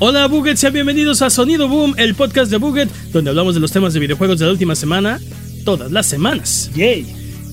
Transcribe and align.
Hola 0.00 0.28
Buget, 0.28 0.56
sean 0.58 0.72
bienvenidos 0.72 1.22
a 1.22 1.30
Sonido 1.30 1.66
Boom, 1.66 1.94
el 1.96 2.14
podcast 2.14 2.52
de 2.52 2.58
Buget, 2.58 2.88
donde 3.10 3.30
hablamos 3.30 3.54
de 3.54 3.60
los 3.60 3.72
temas 3.72 3.92
de 3.94 3.98
videojuegos 3.98 4.38
de 4.38 4.46
la 4.46 4.52
última 4.52 4.76
semana, 4.76 5.18
todas 5.64 5.90
las 5.90 6.06
semanas. 6.06 6.70
Yay. 6.76 7.04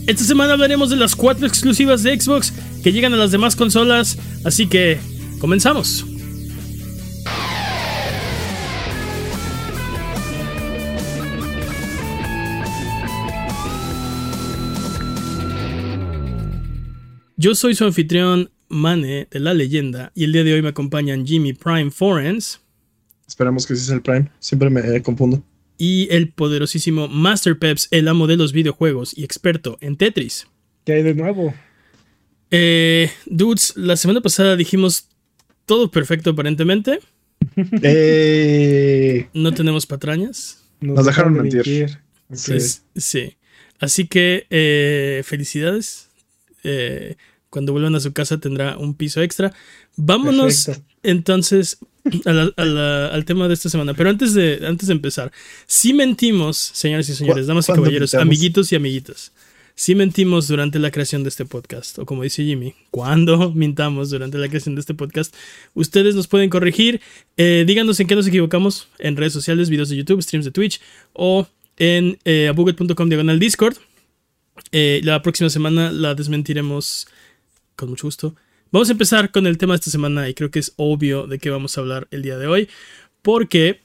Esta 0.06 0.24
semana 0.24 0.54
hablaremos 0.54 0.92
de 0.92 0.96
las 0.96 1.16
cuatro 1.16 1.48
exclusivas 1.48 2.04
de 2.04 2.22
Xbox 2.22 2.54
que 2.84 2.92
llegan 2.92 3.16
a 3.16 3.18
las 3.18 3.32
demás 3.32 3.56
consolas, 3.56 4.20
así 4.44 4.68
que 4.68 5.00
comenzamos. 5.40 6.06
Yo 17.38 17.56
soy 17.56 17.74
su 17.74 17.86
anfitrión 17.86 18.52
Mane 18.70 19.28
de 19.30 19.40
la 19.40 19.54
leyenda 19.54 20.12
y 20.16 20.24
el 20.26 20.34
día 20.34 20.44
de 20.44 20.54
hoy 20.54 20.62
me 20.62 20.70
acompañan 20.70 21.26
Jimmy 21.26 21.54
Prime 21.54 21.92
Forens 21.92 22.62
Esperamos 23.28 23.66
que 23.66 23.76
sí 23.76 23.86
sea 23.86 23.96
el 23.96 24.02
Prime. 24.04 24.30
Siempre 24.40 24.70
me 24.70 24.82
eh, 24.82 25.02
confundo. 25.02 25.44
y 25.80 26.08
el 26.12 26.30
poderosísimo 26.30 27.08
Master 27.08 27.58
Peps, 27.58 27.88
el 27.92 28.08
amo 28.08 28.28
de 28.28 28.38
los 28.38 28.54
videojuegos 28.54 29.18
y 29.18 29.24
experto 29.24 29.78
en 29.82 29.98
Tetris. 29.98 30.48
¿Qué 30.86 30.94
hay 30.94 31.04
de 31.04 31.16
nuevo? 31.16 31.54
Eh, 32.52 33.10
dudes, 33.26 33.74
la 33.76 33.96
semana 33.98 34.22
pasada 34.22 34.56
dijimos 34.56 35.10
todo 35.66 35.90
perfecto 35.92 36.30
aparentemente. 36.32 37.00
Eh, 37.82 39.28
No 39.34 39.54
tenemos 39.54 39.86
patrañas. 39.86 40.64
Nos 40.82 41.06
dejaron 41.06 41.34
de 41.36 41.42
mentir. 41.42 42.00
Pues, 42.28 42.84
sí. 42.96 43.38
Así 43.80 44.08
que 44.08 44.46
eh, 44.50 45.22
felicidades. 45.26 46.10
Eh, 46.64 47.16
cuando 47.56 47.72
vuelvan 47.72 47.96
a 47.96 48.02
su 48.02 48.12
casa 48.12 48.38
tendrá 48.38 48.78
un 48.78 48.96
piso 48.96 49.22
extra. 49.22 49.54
Vámonos 49.96 50.66
Perfecto. 50.66 50.90
entonces 51.04 51.78
a 52.26 52.34
la- 52.34 52.52
a 52.58 52.66
la- 52.66 53.08
al 53.08 53.24
tema 53.24 53.48
de 53.48 53.54
esta 53.54 53.70
semana. 53.70 53.94
Pero 53.94 54.10
antes 54.10 54.34
de, 54.34 54.60
antes 54.68 54.88
de 54.90 54.94
empezar, 54.94 55.32
si 55.66 55.94
mentimos, 55.94 56.58
señores 56.58 57.08
y 57.08 57.16
señores, 57.16 57.46
¿Cu- 57.46 57.48
damas 57.48 57.70
y 57.70 57.72
caballeros, 57.74 58.14
amiguitos 58.14 58.72
y 58.74 58.76
amiguitas. 58.76 59.32
Si 59.78 59.96
mentimos 59.96 60.50
durante 60.50 60.80
la 60.80 60.92
creación 60.92 61.24
de 61.24 61.30
este 61.30 61.46
podcast, 61.46 61.98
o 62.00 62.06
como 62.06 62.24
dice 62.24 62.44
Jimmy, 62.44 62.74
cuando 62.92 63.52
mintamos 63.56 64.10
durante 64.10 64.38
la 64.38 64.50
creación 64.50 64.76
de 64.76 64.82
este 64.82 64.94
podcast, 64.94 65.34
ustedes 65.76 66.14
nos 66.16 66.28
pueden 66.28 66.50
corregir. 66.50 67.00
Eh, 67.38 67.64
díganos 67.66 68.00
en 68.02 68.08
qué 68.08 68.16
nos 68.16 68.28
equivocamos 68.28 68.88
en 69.00 69.16
redes 69.16 69.32
sociales, 69.32 69.70
videos 69.70 69.88
de 69.88 69.96
YouTube, 69.96 70.22
streams 70.22 70.44
de 70.46 70.52
Twitch 70.52 70.82
o 71.14 71.48
en 71.78 72.18
eh, 72.26 72.48
abuget.com 72.50 73.08
diagonal 73.10 73.40
Discord. 73.40 73.78
Eh, 74.72 75.02
la 75.04 75.22
próxima 75.22 75.50
semana 75.50 75.92
la 75.92 76.16
desmentiremos 76.16 77.08
con 77.76 77.90
mucho 77.90 78.08
gusto. 78.08 78.36
Vamos 78.72 78.90
a 78.90 78.94
empezar 78.94 79.32
con 79.32 79.48
el 79.48 79.58
tema 79.58 79.74
de 79.74 79.78
esta 79.78 79.92
semana 79.92 80.28
y 80.28 80.34
creo 80.34 80.52
que 80.52 80.60
es 80.60 80.74
obvio 80.78 81.28
de 81.28 81.40
qué 81.40 81.50
vamos 81.50 81.78
a 81.78 81.82
hablar 81.82 82.08
el 82.12 82.24
día 82.24 82.38
de 82.38 82.48
hoy, 82.48 82.70
porque 83.22 83.82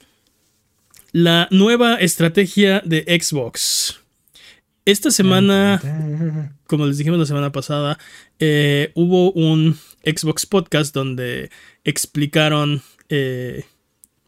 la 1.12 1.48
nueva 1.50 1.96
estrategia 1.96 2.82
de 2.84 3.02
Xbox. 3.20 4.00
Esta 4.84 5.10
semana, 5.10 5.80
como 6.66 6.86
les 6.86 6.98
dijimos 6.98 7.18
la 7.18 7.26
semana 7.26 7.52
pasada, 7.52 7.98
eh, 8.38 8.90
hubo 8.94 9.30
un 9.32 9.78
Xbox 10.04 10.46
podcast 10.46 10.94
donde 10.94 11.50
explicaron 11.84 12.82
eh, 13.08 13.64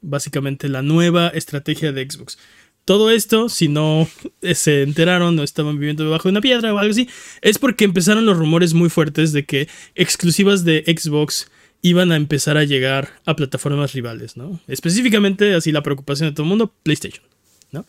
básicamente 0.02 0.68
la 0.68 0.82
nueva 0.82 1.28
estrategia 1.28 1.92
de 1.92 2.08
Xbox. 2.08 2.38
Todo 2.84 3.10
esto, 3.10 3.48
si 3.48 3.68
no 3.68 4.08
se 4.54 4.82
enteraron 4.82 5.38
o 5.38 5.42
estaban 5.42 5.78
viviendo 5.78 6.04
debajo 6.04 6.24
de 6.24 6.32
una 6.32 6.40
piedra 6.40 6.72
o 6.74 6.78
algo 6.78 6.90
así, 6.90 7.08
es 7.40 7.58
porque 7.58 7.84
empezaron 7.84 8.26
los 8.26 8.36
rumores 8.36 8.74
muy 8.74 8.90
fuertes 8.90 9.32
de 9.32 9.44
que 9.44 9.68
exclusivas 9.94 10.64
de 10.64 10.84
Xbox 10.86 11.50
iban 11.82 12.12
a 12.12 12.16
empezar 12.16 12.56
a 12.56 12.64
llegar 12.64 13.20
a 13.26 13.34
plataformas 13.34 13.92
rivales, 13.92 14.36
¿no? 14.36 14.60
Específicamente, 14.68 15.54
así 15.54 15.72
la 15.72 15.82
preocupación 15.82 16.28
de 16.28 16.34
todo 16.34 16.44
el 16.44 16.48
mundo, 16.48 16.72
PlayStation, 16.82 17.24
¿no? 17.72 17.84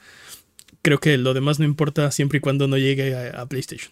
Creo 0.82 1.00
que 1.00 1.18
lo 1.18 1.34
demás 1.34 1.60
no 1.60 1.66
importa 1.66 2.12
siempre 2.12 2.40
y 2.40 2.42
cuando 2.42 2.68
no 2.68 2.78
llegue 2.78 3.16
a, 3.16 3.42
a 3.42 3.46
PlayStation. 3.46 3.92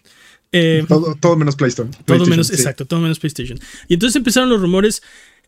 Eh, 0.50 0.84
todo, 0.86 1.16
todo 1.18 1.36
menos 1.36 1.56
PlayStation. 1.56 1.90
todo 2.04 2.26
menos, 2.26 2.48
sí. 2.48 2.54
exacto, 2.54 2.84
todo 2.84 3.00
menos 3.00 3.18
PlayStation. 3.18 3.58
Y 3.88 3.94
entonces 3.94 4.16
empezaron 4.16 4.50
los 4.50 4.60
rumores 4.60 5.02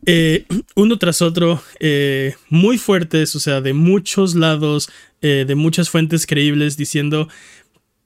eh, 0.05 0.45
uno 0.75 0.97
tras 0.97 1.21
otro, 1.21 1.61
eh, 1.79 2.35
muy 2.49 2.77
fuertes, 2.77 3.35
o 3.35 3.39
sea, 3.39 3.61
de 3.61 3.73
muchos 3.73 4.35
lados, 4.35 4.89
eh, 5.21 5.45
de 5.47 5.55
muchas 5.55 5.89
fuentes 5.89 6.25
creíbles, 6.25 6.77
diciendo 6.77 7.27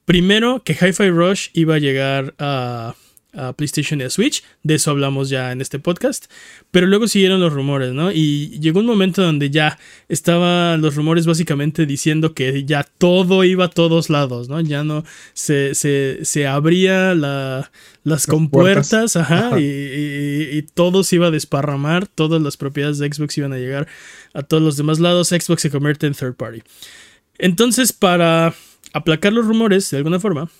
primero 0.04 0.62
que 0.64 0.72
Hi-Fi 0.72 1.10
Rush 1.10 1.48
iba 1.52 1.76
a 1.76 1.78
llegar 1.78 2.34
a, 2.38 2.94
a 3.32 3.52
PlayStation 3.52 4.00
y 4.00 4.04
a 4.04 4.10
Switch, 4.10 4.42
de 4.62 4.74
eso 4.74 4.90
hablamos 4.90 5.28
ya 5.28 5.52
en 5.52 5.60
este 5.60 5.78
podcast, 5.78 6.26
pero 6.70 6.86
luego 6.86 7.06
siguieron 7.08 7.40
los 7.40 7.52
rumores, 7.52 7.92
¿no? 7.92 8.10
Y 8.12 8.58
llegó 8.60 8.80
un 8.80 8.86
momento 8.86 9.22
donde 9.22 9.50
ya 9.50 9.78
estaban 10.08 10.80
los 10.82 10.96
rumores 10.96 11.26
básicamente 11.26 11.86
diciendo 11.86 12.34
que 12.34 12.64
ya 12.64 12.84
todo 12.98 13.44
iba 13.44 13.66
a 13.66 13.70
todos 13.70 14.10
lados, 14.10 14.48
¿no? 14.48 14.60
Ya 14.60 14.82
no 14.84 15.04
se, 15.32 15.74
se, 15.74 16.18
se 16.22 16.46
abría 16.46 17.14
la, 17.14 17.70
las 18.02 18.26
compuertas, 18.26 19.16
ajá, 19.16 19.48
Ajá. 19.48 19.60
Y, 19.60 19.64
y- 19.64 20.58
y 20.58 20.62
todo 20.62 21.04
se 21.04 21.16
iba 21.16 21.28
a 21.28 21.30
desparramar, 21.30 22.06
todas 22.08 22.42
las 22.42 22.56
propiedades 22.56 22.98
de 22.98 23.12
Xbox 23.12 23.38
iban 23.38 23.52
a 23.52 23.58
llegar 23.58 23.86
a 24.34 24.42
todos 24.42 24.62
los 24.62 24.76
demás 24.76 24.98
lados, 24.98 25.28
Xbox 25.28 25.62
se 25.62 25.70
convierte 25.70 26.06
en 26.06 26.14
third 26.14 26.34
party. 26.34 26.62
Entonces, 27.38 27.92
para 27.92 28.54
aplacar 28.92 29.32
los 29.32 29.46
rumores, 29.46 29.90
de 29.90 29.96
alguna 29.98 30.20
forma, 30.20 30.50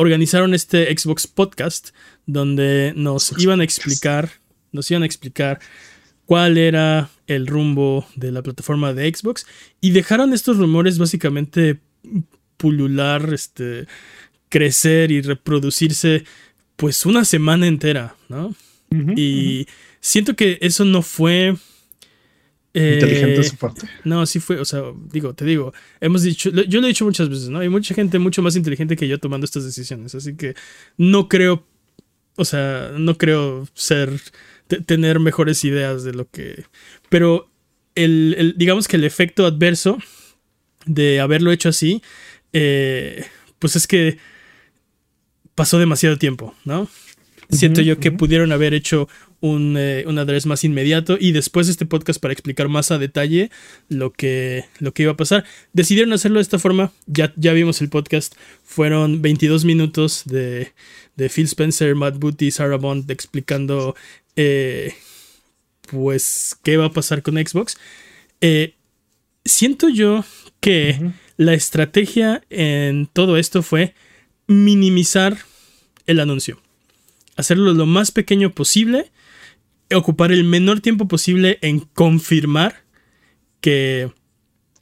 organizaron 0.00 0.54
este 0.54 0.96
Xbox 0.96 1.26
Podcast, 1.26 1.90
donde 2.24 2.94
nos 2.96 3.34
iban 3.38 3.60
a 3.60 3.64
explicar, 3.64 4.30
nos 4.72 4.90
iban 4.90 5.02
a 5.02 5.06
explicar 5.06 5.60
cuál 6.24 6.56
era 6.56 7.10
el 7.26 7.46
rumbo 7.46 8.06
de 8.16 8.32
la 8.32 8.42
plataforma 8.42 8.94
de 8.94 9.12
Xbox 9.14 9.46
y 9.80 9.90
dejaron 9.90 10.32
estos 10.32 10.56
rumores 10.56 10.98
básicamente 10.98 11.80
pulular, 12.56 13.34
este, 13.34 13.86
crecer 14.48 15.10
y 15.10 15.20
reproducirse 15.20 16.24
pues 16.76 17.04
una 17.04 17.26
semana 17.26 17.66
entera, 17.66 18.16
¿no? 18.28 18.54
Y 19.16 19.66
siento 20.00 20.34
que 20.34 20.58
eso 20.62 20.84
no 20.84 21.02
fue... 21.02 21.56
eh, 22.74 22.92
Inteligente 22.94 23.38
de 23.38 23.44
su 23.44 23.56
parte. 23.56 23.88
no, 24.04 24.24
sí 24.26 24.38
fue, 24.40 24.60
o 24.60 24.64
sea, 24.64 24.82
digo, 25.12 25.34
te 25.34 25.44
digo, 25.44 25.72
hemos 26.00 26.22
dicho, 26.22 26.50
yo 26.50 26.80
lo 26.80 26.86
he 26.86 26.90
dicho 26.90 27.04
muchas 27.04 27.28
veces, 27.28 27.48
¿no? 27.48 27.58
Hay 27.58 27.68
mucha 27.68 27.94
gente 27.94 28.18
mucho 28.18 28.42
más 28.42 28.54
inteligente 28.56 28.96
que 28.96 29.08
yo 29.08 29.18
tomando 29.18 29.44
estas 29.44 29.64
decisiones, 29.64 30.14
así 30.14 30.36
que 30.36 30.54
no 30.96 31.28
creo, 31.28 31.66
o 32.36 32.44
sea, 32.44 32.92
no 32.96 33.18
creo 33.18 33.66
ser, 33.74 34.10
te- 34.68 34.80
tener 34.80 35.18
mejores 35.18 35.64
ideas 35.64 36.04
de 36.04 36.12
lo 36.12 36.28
que... 36.30 36.64
Pero 37.08 37.50
el, 37.96 38.34
el- 38.38 38.54
digamos 38.56 38.86
que 38.86 38.96
el 38.96 39.04
efecto 39.04 39.46
adverso 39.46 39.98
de 40.86 41.20
haberlo 41.20 41.50
hecho 41.52 41.68
así, 41.70 42.02
eh, 42.52 43.24
pues 43.58 43.74
es 43.76 43.86
que 43.86 44.18
pasó 45.54 45.78
demasiado 45.78 46.16
tiempo, 46.18 46.54
¿no? 46.64 46.88
Siento 47.50 47.80
yo 47.80 47.98
que 47.98 48.12
pudieron 48.12 48.52
haber 48.52 48.74
hecho 48.74 49.08
un, 49.40 49.76
eh, 49.78 50.04
un 50.06 50.18
address 50.18 50.46
más 50.46 50.64
inmediato 50.64 51.16
y 51.18 51.32
después 51.32 51.68
este 51.68 51.86
podcast 51.86 52.20
para 52.20 52.32
explicar 52.32 52.68
más 52.68 52.90
a 52.90 52.98
detalle 52.98 53.50
lo 53.88 54.12
que, 54.12 54.64
lo 54.78 54.92
que 54.92 55.04
iba 55.04 55.12
a 55.12 55.16
pasar. 55.16 55.44
Decidieron 55.72 56.12
hacerlo 56.12 56.38
de 56.38 56.42
esta 56.42 56.58
forma, 56.58 56.92
ya, 57.06 57.32
ya 57.36 57.52
vimos 57.52 57.80
el 57.80 57.88
podcast, 57.88 58.34
fueron 58.64 59.22
22 59.22 59.64
minutos 59.64 60.22
de, 60.26 60.72
de 61.16 61.28
Phil 61.28 61.46
Spencer, 61.46 61.94
Matt 61.94 62.18
Booty, 62.18 62.50
Sarah 62.50 62.76
Bond 62.76 63.10
explicando 63.10 63.94
eh, 64.36 64.94
pues 65.90 66.56
qué 66.62 66.76
va 66.76 66.86
a 66.86 66.92
pasar 66.92 67.22
con 67.22 67.34
Xbox. 67.34 67.76
Eh, 68.40 68.74
siento 69.44 69.88
yo 69.88 70.24
que 70.60 71.12
la 71.36 71.54
estrategia 71.54 72.42
en 72.50 73.06
todo 73.06 73.36
esto 73.36 73.62
fue 73.62 73.94
minimizar 74.46 75.38
el 76.06 76.20
anuncio. 76.20 76.60
Hacerlo 77.36 77.72
lo 77.72 77.86
más 77.86 78.10
pequeño 78.10 78.52
posible. 78.52 79.10
Ocupar 79.94 80.32
el 80.32 80.44
menor 80.44 80.80
tiempo 80.80 81.08
posible 81.08 81.58
en 81.62 81.80
confirmar 81.80 82.82
que, 83.60 84.12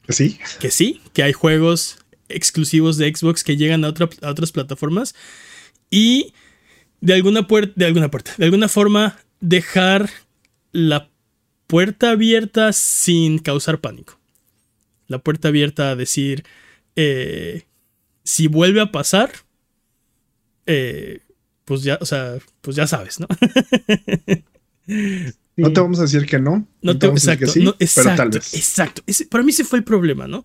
Sí. 0.08 0.38
que 0.60 0.70
sí, 0.70 1.00
que 1.14 1.22
hay 1.22 1.32
juegos 1.32 1.98
exclusivos 2.28 2.96
de 2.98 3.14
Xbox 3.14 3.42
que 3.44 3.56
llegan 3.56 3.84
a, 3.84 3.88
otra- 3.88 4.10
a 4.22 4.30
otras 4.30 4.52
plataformas. 4.52 5.14
Y 5.90 6.34
de 7.00 7.14
alguna 7.14 7.46
puerta, 7.46 7.72
de 7.76 7.86
alguna 7.86 8.10
puerta, 8.10 8.32
de 8.36 8.44
alguna 8.44 8.68
forma 8.68 9.18
dejar 9.40 10.10
la 10.72 11.08
puerta 11.66 12.10
abierta 12.10 12.72
sin 12.72 13.38
causar 13.38 13.80
pánico. 13.80 14.18
La 15.06 15.18
puerta 15.18 15.48
abierta 15.48 15.90
a 15.90 15.96
decir, 15.96 16.44
eh, 16.96 17.62
si 18.24 18.46
vuelve 18.46 18.80
a 18.82 18.92
pasar, 18.92 19.32
eh, 20.66 21.20
pues 21.64 21.82
ya, 21.82 21.98
o 22.00 22.04
sea, 22.06 22.36
pues 22.60 22.76
ya 22.76 22.86
sabes, 22.86 23.20
¿no? 23.20 23.26
No 25.56 25.72
te 25.72 25.80
vamos 25.80 25.98
a 25.98 26.02
decir 26.02 26.24
que 26.26 26.38
no. 26.38 26.66
No 26.82 26.92
te 26.94 27.00
te- 27.00 27.06
vamos 27.08 27.26
a 27.28 27.32
decir 27.32 27.46
que 27.46 27.52
sí, 27.52 27.60
no, 27.64 27.74
exacto, 27.78 28.02
pero 28.10 28.16
tal 28.16 28.30
vez. 28.30 28.54
exacto. 28.54 29.02
Ese- 29.06 29.26
para 29.26 29.42
mí 29.44 29.50
ese 29.50 29.64
fue 29.64 29.78
el 29.78 29.84
problema, 29.84 30.26
¿no? 30.28 30.44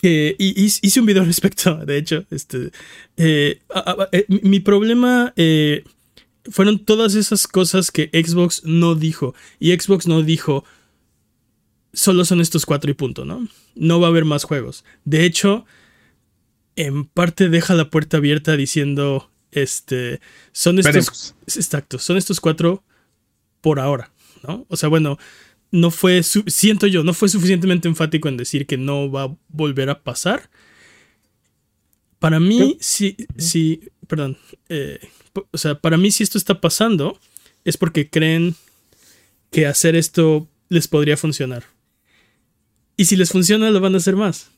Que 0.00 0.34
hice 0.38 1.00
un 1.00 1.06
video 1.06 1.22
al 1.22 1.28
respecto, 1.34 1.76
de 1.84 1.96
hecho. 1.98 2.24
Este, 2.30 2.70
eh, 3.16 3.60
a- 3.74 3.90
a- 3.90 4.08
eh, 4.12 4.24
mi- 4.28 4.40
mi 4.42 4.60
problema 4.60 5.32
eh, 5.36 5.84
fueron 6.50 6.78
todas 6.84 7.14
esas 7.14 7.46
cosas 7.46 7.90
que 7.90 8.08
Xbox 8.12 8.62
no 8.64 8.94
dijo. 8.94 9.34
Y 9.60 9.72
Xbox 9.78 10.06
no 10.06 10.22
dijo, 10.22 10.64
solo 11.92 12.24
son 12.24 12.40
estos 12.40 12.66
cuatro 12.66 12.90
y 12.90 12.94
punto, 12.94 13.24
¿no? 13.24 13.46
No 13.74 14.00
va 14.00 14.06
a 14.08 14.10
haber 14.10 14.24
más 14.24 14.44
juegos. 14.44 14.84
De 15.04 15.24
hecho, 15.24 15.64
en 16.76 17.04
parte 17.06 17.48
deja 17.48 17.74
la 17.74 17.90
puerta 17.90 18.18
abierta 18.18 18.56
diciendo, 18.56 19.30
este, 19.50 20.20
son 20.52 20.78
estos, 20.78 21.34
exacto, 21.46 21.98
son 21.98 22.16
estos 22.16 22.40
cuatro 22.40 22.82
por 23.66 23.80
ahora, 23.80 24.12
¿no? 24.46 24.64
O 24.68 24.76
sea, 24.76 24.88
bueno, 24.88 25.18
no 25.72 25.90
fue, 25.90 26.22
siento 26.22 26.86
yo, 26.86 27.02
no 27.02 27.12
fue 27.12 27.28
suficientemente 27.28 27.88
enfático 27.88 28.28
en 28.28 28.36
decir 28.36 28.64
que 28.64 28.76
no 28.76 29.10
va 29.10 29.24
a 29.24 29.36
volver 29.48 29.90
a 29.90 30.04
pasar. 30.04 30.50
Para 32.20 32.38
mí, 32.38 32.76
sí, 32.78 33.16
sí, 33.36 33.80
perdón, 34.06 34.38
eh, 34.68 35.00
o 35.50 35.58
sea, 35.58 35.80
para 35.80 35.96
mí 35.96 36.12
si 36.12 36.22
esto 36.22 36.38
está 36.38 36.60
pasando 36.60 37.18
es 37.64 37.76
porque 37.76 38.08
creen 38.08 38.54
que 39.50 39.66
hacer 39.66 39.96
esto 39.96 40.48
les 40.68 40.86
podría 40.86 41.16
funcionar. 41.16 41.64
Y 42.96 43.06
si 43.06 43.16
les 43.16 43.32
funciona, 43.32 43.72
lo 43.72 43.80
van 43.80 43.94
a 43.94 43.98
hacer 43.98 44.14
más. 44.14 44.52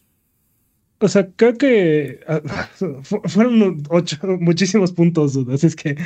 O 0.98 1.08
sea, 1.08 1.30
creo 1.34 1.56
que 1.56 2.20
ah, 2.28 2.42
fueron 3.24 3.84
ocho, 3.88 4.18
muchísimos 4.38 4.92
puntos, 4.92 5.34
así 5.50 5.66
es 5.66 5.76
que 5.76 5.96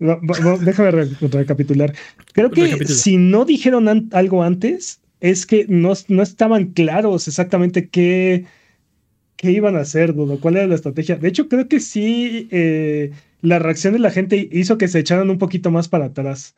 déjame 0.00 0.90
recapitular. 0.90 1.94
Creo 2.32 2.50
que 2.50 2.86
si 2.86 3.16
no 3.16 3.44
dijeron 3.44 4.08
algo 4.12 4.42
antes, 4.42 5.00
es 5.20 5.46
que 5.46 5.66
no, 5.68 5.92
no 6.08 6.22
estaban 6.22 6.72
claros 6.72 7.28
exactamente 7.28 7.88
qué, 7.88 8.46
qué 9.36 9.52
iban 9.52 9.76
a 9.76 9.80
hacer, 9.80 10.14
cuál 10.40 10.56
era 10.56 10.66
la 10.66 10.74
estrategia. 10.74 11.16
De 11.16 11.28
hecho, 11.28 11.48
creo 11.48 11.68
que 11.68 11.80
sí, 11.80 12.48
eh, 12.50 13.12
la 13.42 13.58
reacción 13.58 13.92
de 13.92 13.98
la 13.98 14.10
gente 14.10 14.48
hizo 14.50 14.78
que 14.78 14.88
se 14.88 14.98
echaran 14.98 15.30
un 15.30 15.38
poquito 15.38 15.70
más 15.70 15.88
para 15.88 16.06
atrás. 16.06 16.54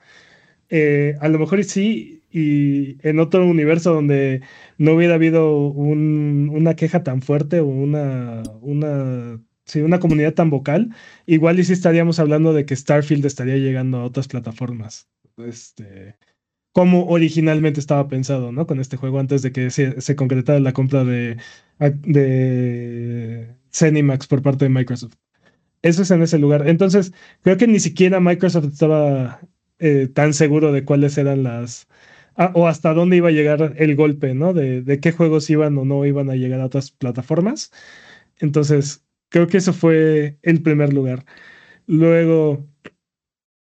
Eh, 0.70 1.16
a 1.20 1.28
lo 1.28 1.38
mejor 1.38 1.62
sí, 1.64 2.22
y 2.30 2.96
en 3.06 3.18
otro 3.18 3.46
universo 3.46 3.92
donde 3.92 4.40
no 4.78 4.94
hubiera 4.94 5.14
habido 5.14 5.68
una 5.68 6.74
queja 6.76 7.02
tan 7.02 7.20
fuerte 7.20 7.60
o 7.60 7.66
una, 7.66 8.42
una, 8.62 9.38
una 9.80 10.00
comunidad 10.00 10.34
tan 10.34 10.50
vocal, 10.50 10.94
igual 11.26 11.58
y 11.58 11.64
sí 11.64 11.72
estaríamos 11.72 12.19
hablando 12.19 12.52
de 12.52 12.66
que 12.66 12.76
Starfield 12.76 13.24
estaría 13.24 13.56
llegando 13.56 13.98
a 13.98 14.04
otras 14.04 14.28
plataformas. 14.28 15.08
Este, 15.38 16.16
como 16.72 17.06
originalmente 17.06 17.80
estaba 17.80 18.08
pensado, 18.08 18.52
¿no? 18.52 18.66
Con 18.66 18.80
este 18.80 18.96
juego 18.96 19.19
antes 19.19 19.42
de 19.42 19.52
que 19.52 19.70
se, 19.70 20.16
concretara 20.16 20.60
la 20.60 20.72
compra 20.72 21.04
de, 21.04 21.38
de 21.78 23.56
Zenimax 23.72 24.26
por 24.26 24.42
parte 24.42 24.66
de 24.66 24.70
Microsoft. 24.70 25.14
Eso 25.82 26.02
es 26.02 26.10
en 26.10 26.22
ese 26.22 26.38
lugar. 26.38 26.69
Entonces, 26.69 27.12
creo 27.42 27.56
que 27.56 27.66
ni 27.66 27.80
siquiera 27.80 28.20
Microsoft 28.20 28.66
estaba 28.66 29.40
eh, 29.78 30.08
tan 30.12 30.34
seguro 30.34 30.72
de 30.72 30.84
cuáles 30.84 31.19
eran 31.19 31.42
las, 31.42 31.88
Ah, 32.36 32.50
o 32.54 32.66
hasta 32.66 32.94
dónde 32.94 33.16
iba 33.19 33.28
a 33.28 33.32
llegar 33.32 33.74
el 33.76 33.94
golpe, 33.94 34.34
¿no? 34.34 34.54
De, 34.54 35.00
qué 35.00 35.12
juegos 35.12 35.50
iban 35.50 35.76
o 35.78 35.84
no 35.84 36.06
iban 36.06 36.30
a 36.30 36.34
llegar 36.34 36.60
a 36.60 36.66
otras 36.66 36.90
plataformas. 36.90 37.70
Entonces, 38.38 39.04
creo 39.32 39.46
que 39.49 39.56
eso 39.56 39.73
fue 39.73 40.37
el 40.43 40.62
primer 40.62 40.93
lugar. 40.93 41.25
Luego, 41.87 42.64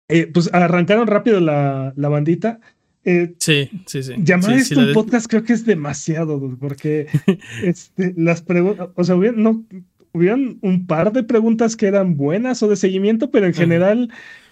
eh, 0.07 0.27
pues 0.33 0.49
arrancaron 0.53 1.07
rápido 1.07 1.39
la, 1.39 1.93
bandita. 1.95 2.59
Eh, 3.03 3.35
sí, 3.37 3.69
sí, 3.85 4.01
sí. 4.01 4.13
Llamar 4.17 4.53
esto 4.53 4.79
un 4.79 4.93
podcast 4.93 5.27
creo 5.27 5.43
que 5.43 5.53
es 5.53 5.65
demasiado, 5.65 6.57
porque 6.59 7.07
este, 7.63 8.13
las 8.17 8.41
preguntas, 8.41 8.89
o 8.95 9.03
sea, 9.03 9.15
hubieran, 9.15 9.43
no, 9.43 9.65
hubieran 10.13 10.57
un 10.61 10.87
par 10.87 11.11
de 11.11 11.23
preguntas 11.23 11.75
que 11.75 11.87
eran 11.87 12.17
buenas 12.17 12.63
o 12.63 12.69
de 12.69 12.75
seguimiento, 12.77 13.29
pero 13.29 13.45
en 13.45 13.53
general 13.53 14.09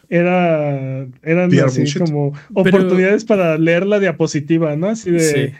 era, 0.09 1.07
eran 1.23 1.59
así 1.59 1.97
como 1.97 2.33
oportunidades 2.53 3.23
para 3.23 3.57
leer 3.57 3.85
la 3.85 3.99
diapositiva, 3.99 4.75
¿no? 4.75 4.87
Así 4.87 5.11
de... 5.11 5.53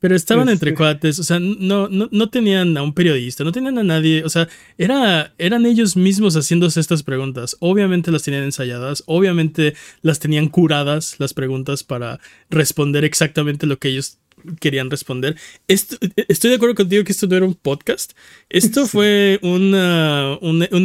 Pero 0.00 0.14
estaban 0.14 0.48
entre 0.48 0.74
cuates, 0.74 1.18
o 1.18 1.24
sea, 1.24 1.40
no, 1.40 1.88
no, 1.88 2.08
no, 2.12 2.30
tenían 2.30 2.76
a 2.76 2.82
un 2.82 2.94
periodista, 2.94 3.42
no 3.42 3.50
tenían 3.50 3.78
a 3.78 3.82
nadie, 3.82 4.22
o 4.24 4.28
sea, 4.28 4.48
era, 4.76 5.34
eran 5.38 5.66
ellos 5.66 5.96
mismos 5.96 6.36
haciéndose 6.36 6.78
estas 6.78 7.02
preguntas. 7.02 7.56
Obviamente 7.58 8.12
las 8.12 8.22
tenían 8.22 8.44
ensayadas, 8.44 9.02
obviamente 9.06 9.74
las 10.02 10.20
tenían 10.20 10.48
curadas 10.48 11.16
las 11.18 11.34
preguntas 11.34 11.82
para 11.82 12.20
responder 12.48 13.04
exactamente 13.04 13.66
lo 13.66 13.78
que 13.78 13.88
ellos 13.88 14.18
querían 14.60 14.90
responder. 14.90 15.36
estoy 15.66 16.50
de 16.50 16.56
acuerdo 16.56 16.74
contigo 16.74 17.04
que 17.04 17.12
esto 17.12 17.26
no 17.26 17.36
era 17.36 17.46
un 17.46 17.54
podcast. 17.54 18.12
Esto 18.48 18.86
fue 18.88 19.38
un, 19.42 19.74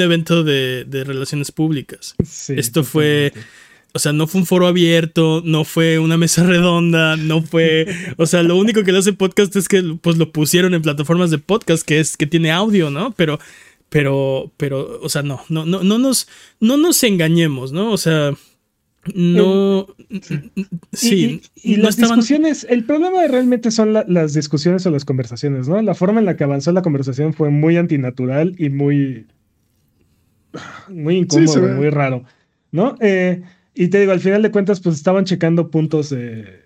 evento 0.02 0.44
de, 0.44 1.04
relaciones 1.06 1.52
públicas. 1.52 2.16
esto 2.50 2.84
fue. 2.84 3.34
O 3.94 4.00
sea, 4.00 4.12
no 4.12 4.28
fue 4.28 4.42
un 4.42 4.48
foro 4.48 4.68
abierto, 4.68 5.42
no 5.46 5.64
fue 5.64 6.00
una 6.00 6.18
mesa 6.18 6.44
redonda, 6.48 7.16
no 7.16 7.42
fue. 7.42 7.88
O 8.18 8.26
sea, 8.26 8.44
lo 8.44 8.58
único 8.58 8.84
que 8.84 8.92
le 8.92 9.00
hace 9.00 9.14
podcast 9.14 9.56
es 9.56 9.68
que 9.68 9.84
pues 10.02 10.18
lo 10.18 10.32
pusieron 10.32 10.74
en 10.74 10.82
plataformas 10.82 11.32
de 11.32 11.38
podcast, 11.38 11.86
que 11.86 12.00
es 12.00 12.18
que 12.18 12.28
tiene 12.28 12.52
audio, 12.52 12.90
¿no? 12.90 13.12
Pero. 13.12 13.40
Pero. 13.90 14.52
Pero. 14.58 15.00
O 15.02 15.10
sea, 15.10 15.22
no. 15.22 15.42
No, 15.50 15.66
no, 15.66 15.84
no 15.84 15.98
nos. 15.98 16.28
No 16.60 16.78
nos 16.78 17.04
engañemos, 17.04 17.72
¿no? 17.72 17.92
O 17.92 17.98
sea 17.98 18.34
no. 19.14 19.88
Sí. 20.94 21.42
Y, 21.56 21.76
las 21.78 21.98
discusiones, 21.98 22.66
el 22.70 22.86
problema 22.86 23.26
realmente 23.28 23.72
son 23.72 23.94
las 23.94 24.34
discusiones 24.34 24.86
o 24.86 24.92
las 24.92 25.04
conversaciones, 25.04 25.68
¿no? 25.68 25.82
La 25.82 25.94
forma 25.94 26.20
en 26.20 26.26
la 26.26 26.38
que 26.38 26.44
avanzó 26.44 26.72
la 26.72 26.82
conversación 26.82 27.34
fue 27.34 27.50
muy 27.50 27.78
antinatural 27.78 28.56
y 28.58 28.70
muy. 28.70 29.28
Muy 30.88 31.18
incómodo, 31.18 31.68
muy 31.70 31.90
raro, 31.90 32.26
¿no? 32.72 32.96
Eh, 33.00 33.42
y 33.74 33.88
te 33.88 34.00
digo, 34.00 34.12
al 34.12 34.20
final 34.20 34.42
de 34.42 34.52
cuentas, 34.52 34.80
pues 34.80 34.96
estaban 34.96 35.26
checando 35.26 35.70
puntos 35.70 36.10
de, 36.10 36.62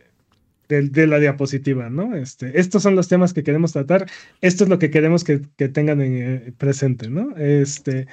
la 0.69 1.19
diapositiva, 1.19 1.89
¿no? 1.89 2.15
Este, 2.15 2.59
estos 2.59 2.83
son 2.83 2.95
los 2.95 3.07
temas 3.07 3.33
que 3.33 3.43
queremos 3.43 3.73
tratar, 3.73 4.09
esto 4.41 4.63
es 4.63 4.69
lo 4.69 4.79
que 4.79 4.91
queremos 4.91 5.23
que, 5.23 5.39
tengan 5.69 6.01
en, 6.01 6.17
eh, 6.17 6.53
presente, 6.57 7.09
¿no? 7.09 7.35
Este. 7.37 8.07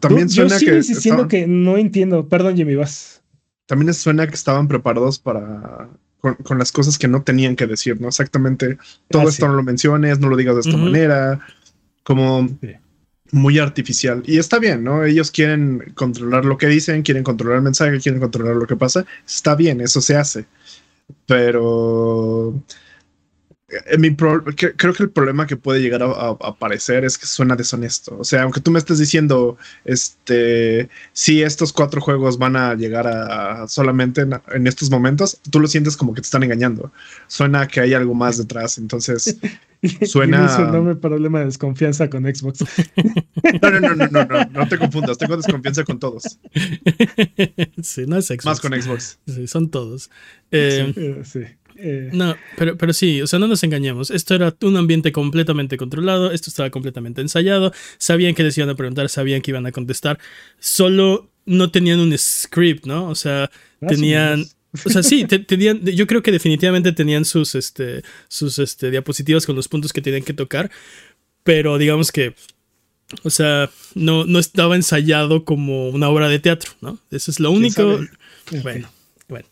También 0.00 0.28
suena 0.28 0.50
yo 0.50 0.58
sigo 0.58 0.76
insistiendo 0.76 1.28
que 1.28 1.46
no 1.46 1.78
entiendo. 1.78 2.28
Perdón, 2.28 2.56
Jimmy, 2.56 2.74
vas 2.74 3.20
también 3.70 3.94
suena 3.94 4.26
que 4.26 4.34
estaban 4.34 4.66
preparados 4.66 5.20
para 5.20 5.88
con, 6.18 6.58
las 6.58 6.72
cosas 6.72 6.98
que 6.98 7.06
no 7.06 7.22
tenían 7.22 7.54
que 7.54 7.68
decir, 7.68 8.00
¿no? 8.00 8.08
Exactamente, 8.08 8.78
todo 9.08 9.28
esto 9.28 9.46
no 9.46 9.54
lo 9.54 9.62
menciones, 9.62 10.18
no 10.18 10.28
lo 10.28 10.36
digas 10.36 10.56
de 10.56 10.62
esta 10.62 10.76
manera, 10.76 11.38
como 12.02 12.48
muy 13.32 13.58
artificial. 13.58 14.22
Y 14.26 14.38
está 14.38 14.58
bien, 14.58 14.84
¿no? 14.84 15.04
Ellos 15.04 15.30
quieren 15.30 15.92
controlar 15.94 16.44
lo 16.44 16.58
que 16.58 16.66
dicen, 16.66 17.02
quieren 17.02 17.24
controlar 17.24 17.58
el 17.58 17.62
mensaje, 17.64 18.00
quieren 18.00 18.20
controlar 18.20 18.56
lo 18.56 18.66
que 18.66 18.76
pasa. 18.76 19.04
Está 19.26 19.54
bien, 19.54 19.80
eso 19.80 20.00
se 20.00 20.16
hace. 20.16 20.46
Pero 21.26 22.54
mi 23.98 24.14
creo 24.16 24.94
que 24.94 25.02
el 25.02 25.10
problema 25.10 25.46
que 25.46 25.56
puede 25.56 25.80
llegar 25.80 26.02
a, 26.02 26.30
aparecer 26.40 27.04
es 27.04 27.16
que 27.16 27.26
suena 27.26 27.56
deshonesto. 27.56 28.16
O 28.18 28.24
sea, 28.24 28.42
aunque 28.42 28.60
tú 28.60 28.70
me 28.70 28.78
estés 28.78 28.98
diciendo, 28.98 29.56
este, 29.84 30.88
si 31.12 31.42
estos 31.42 31.72
cuatro 31.72 32.00
juegos 32.00 32.38
van 32.38 32.56
a 32.56 32.74
llegar 32.74 33.06
a 33.06 33.68
solamente 33.68 34.22
en, 34.52 34.66
estos 34.66 34.90
momentos, 34.90 35.40
tú 35.50 35.60
lo 35.60 35.68
sientes 35.68 35.96
como 35.96 36.14
que 36.14 36.20
te 36.20 36.26
están 36.26 36.42
engañando. 36.42 36.92
Suena 37.28 37.68
que 37.68 37.80
hay 37.80 37.94
algo 37.94 38.14
más 38.14 38.38
detrás. 38.38 38.78
Entonces, 38.78 39.38
suena. 40.02 40.46
Es 40.46 40.58
un 40.58 40.68
enorme 40.68 40.96
problema 40.96 41.40
de 41.40 41.46
desconfianza 41.46 42.10
con 42.10 42.24
Xbox. 42.24 42.64
no, 43.62 43.70
no, 43.70 43.80
no, 43.80 43.94
no, 43.94 44.06
no, 44.08 44.24
no, 44.24 44.44
no 44.50 44.68
te 44.68 44.78
confundas. 44.78 45.16
Tengo 45.16 45.36
desconfianza 45.36 45.84
con 45.84 45.98
todos. 45.98 46.38
Sí, 47.82 48.04
no 48.06 48.16
es 48.16 48.26
Xbox. 48.26 48.44
Más 48.44 48.60
con 48.60 48.80
Xbox. 48.80 49.18
Sí, 49.26 49.46
son 49.46 49.70
todos. 49.70 50.10
Eh, 50.50 51.22
sí. 51.24 51.40
Eh, 51.82 52.10
no, 52.12 52.36
pero, 52.56 52.76
pero 52.76 52.92
sí, 52.92 53.22
o 53.22 53.26
sea, 53.26 53.38
no 53.38 53.48
nos 53.48 53.62
engañemos. 53.62 54.10
Esto 54.10 54.34
era 54.34 54.54
un 54.62 54.76
ambiente 54.76 55.12
completamente 55.12 55.76
controlado, 55.76 56.30
esto 56.30 56.50
estaba 56.50 56.70
completamente 56.70 57.20
ensayado, 57.20 57.72
sabían 57.98 58.34
que 58.34 58.42
les 58.42 58.56
iban 58.58 58.70
a 58.70 58.74
preguntar, 58.74 59.08
sabían 59.08 59.40
que 59.40 59.50
iban 59.50 59.66
a 59.66 59.72
contestar, 59.72 60.18
solo 60.58 61.30
no 61.46 61.70
tenían 61.70 62.00
un 62.00 62.16
script, 62.16 62.86
¿no? 62.86 63.08
O 63.08 63.14
sea, 63.14 63.50
tenían... 63.86 64.44
O 64.84 64.88
sea, 64.88 65.02
sí, 65.02 65.24
tenían, 65.24 65.84
yo 65.84 66.06
creo 66.06 66.22
que 66.22 66.30
definitivamente 66.30 66.92
tenían 66.92 67.24
sus, 67.24 67.56
este, 67.56 68.04
sus 68.28 68.60
este, 68.60 68.92
diapositivas 68.92 69.44
con 69.44 69.56
los 69.56 69.66
puntos 69.66 69.92
que 69.92 70.00
tenían 70.00 70.22
que 70.22 70.32
tocar, 70.32 70.70
pero 71.42 71.76
digamos 71.76 72.12
que, 72.12 72.36
o 73.24 73.30
sea, 73.30 73.68
no, 73.96 74.24
no 74.26 74.38
estaba 74.38 74.76
ensayado 74.76 75.44
como 75.44 75.88
una 75.88 76.08
obra 76.08 76.28
de 76.28 76.38
teatro, 76.38 76.70
¿no? 76.80 77.00
Eso 77.10 77.32
es 77.32 77.40
lo 77.40 77.50
único. 77.50 77.98
Bueno. 78.62 78.88
Bueno, 79.30 79.46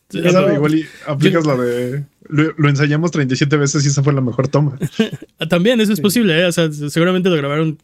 igual 0.53 0.75
y 0.75 0.85
aplicas 1.07 1.47
la 1.47 1.57
de. 1.57 2.05
Lo, 2.29 2.69
ensayamos 2.69 3.11
37 3.13 3.57
veces 3.57 3.85
y 3.85 3.89
esa 3.89 4.03
fue 4.03 4.13
la 4.13 4.21
mejor 4.21 4.49
toma. 4.49 4.77
También, 5.49 5.81
eso 5.81 5.93
es 5.93 6.01
posible, 6.01 6.41
¿eh? 6.41 6.45
O 6.47 6.53
sea, 6.53 6.71
seguramente 6.71 7.31
lo 7.31 7.37
grabaron. 7.37 7.79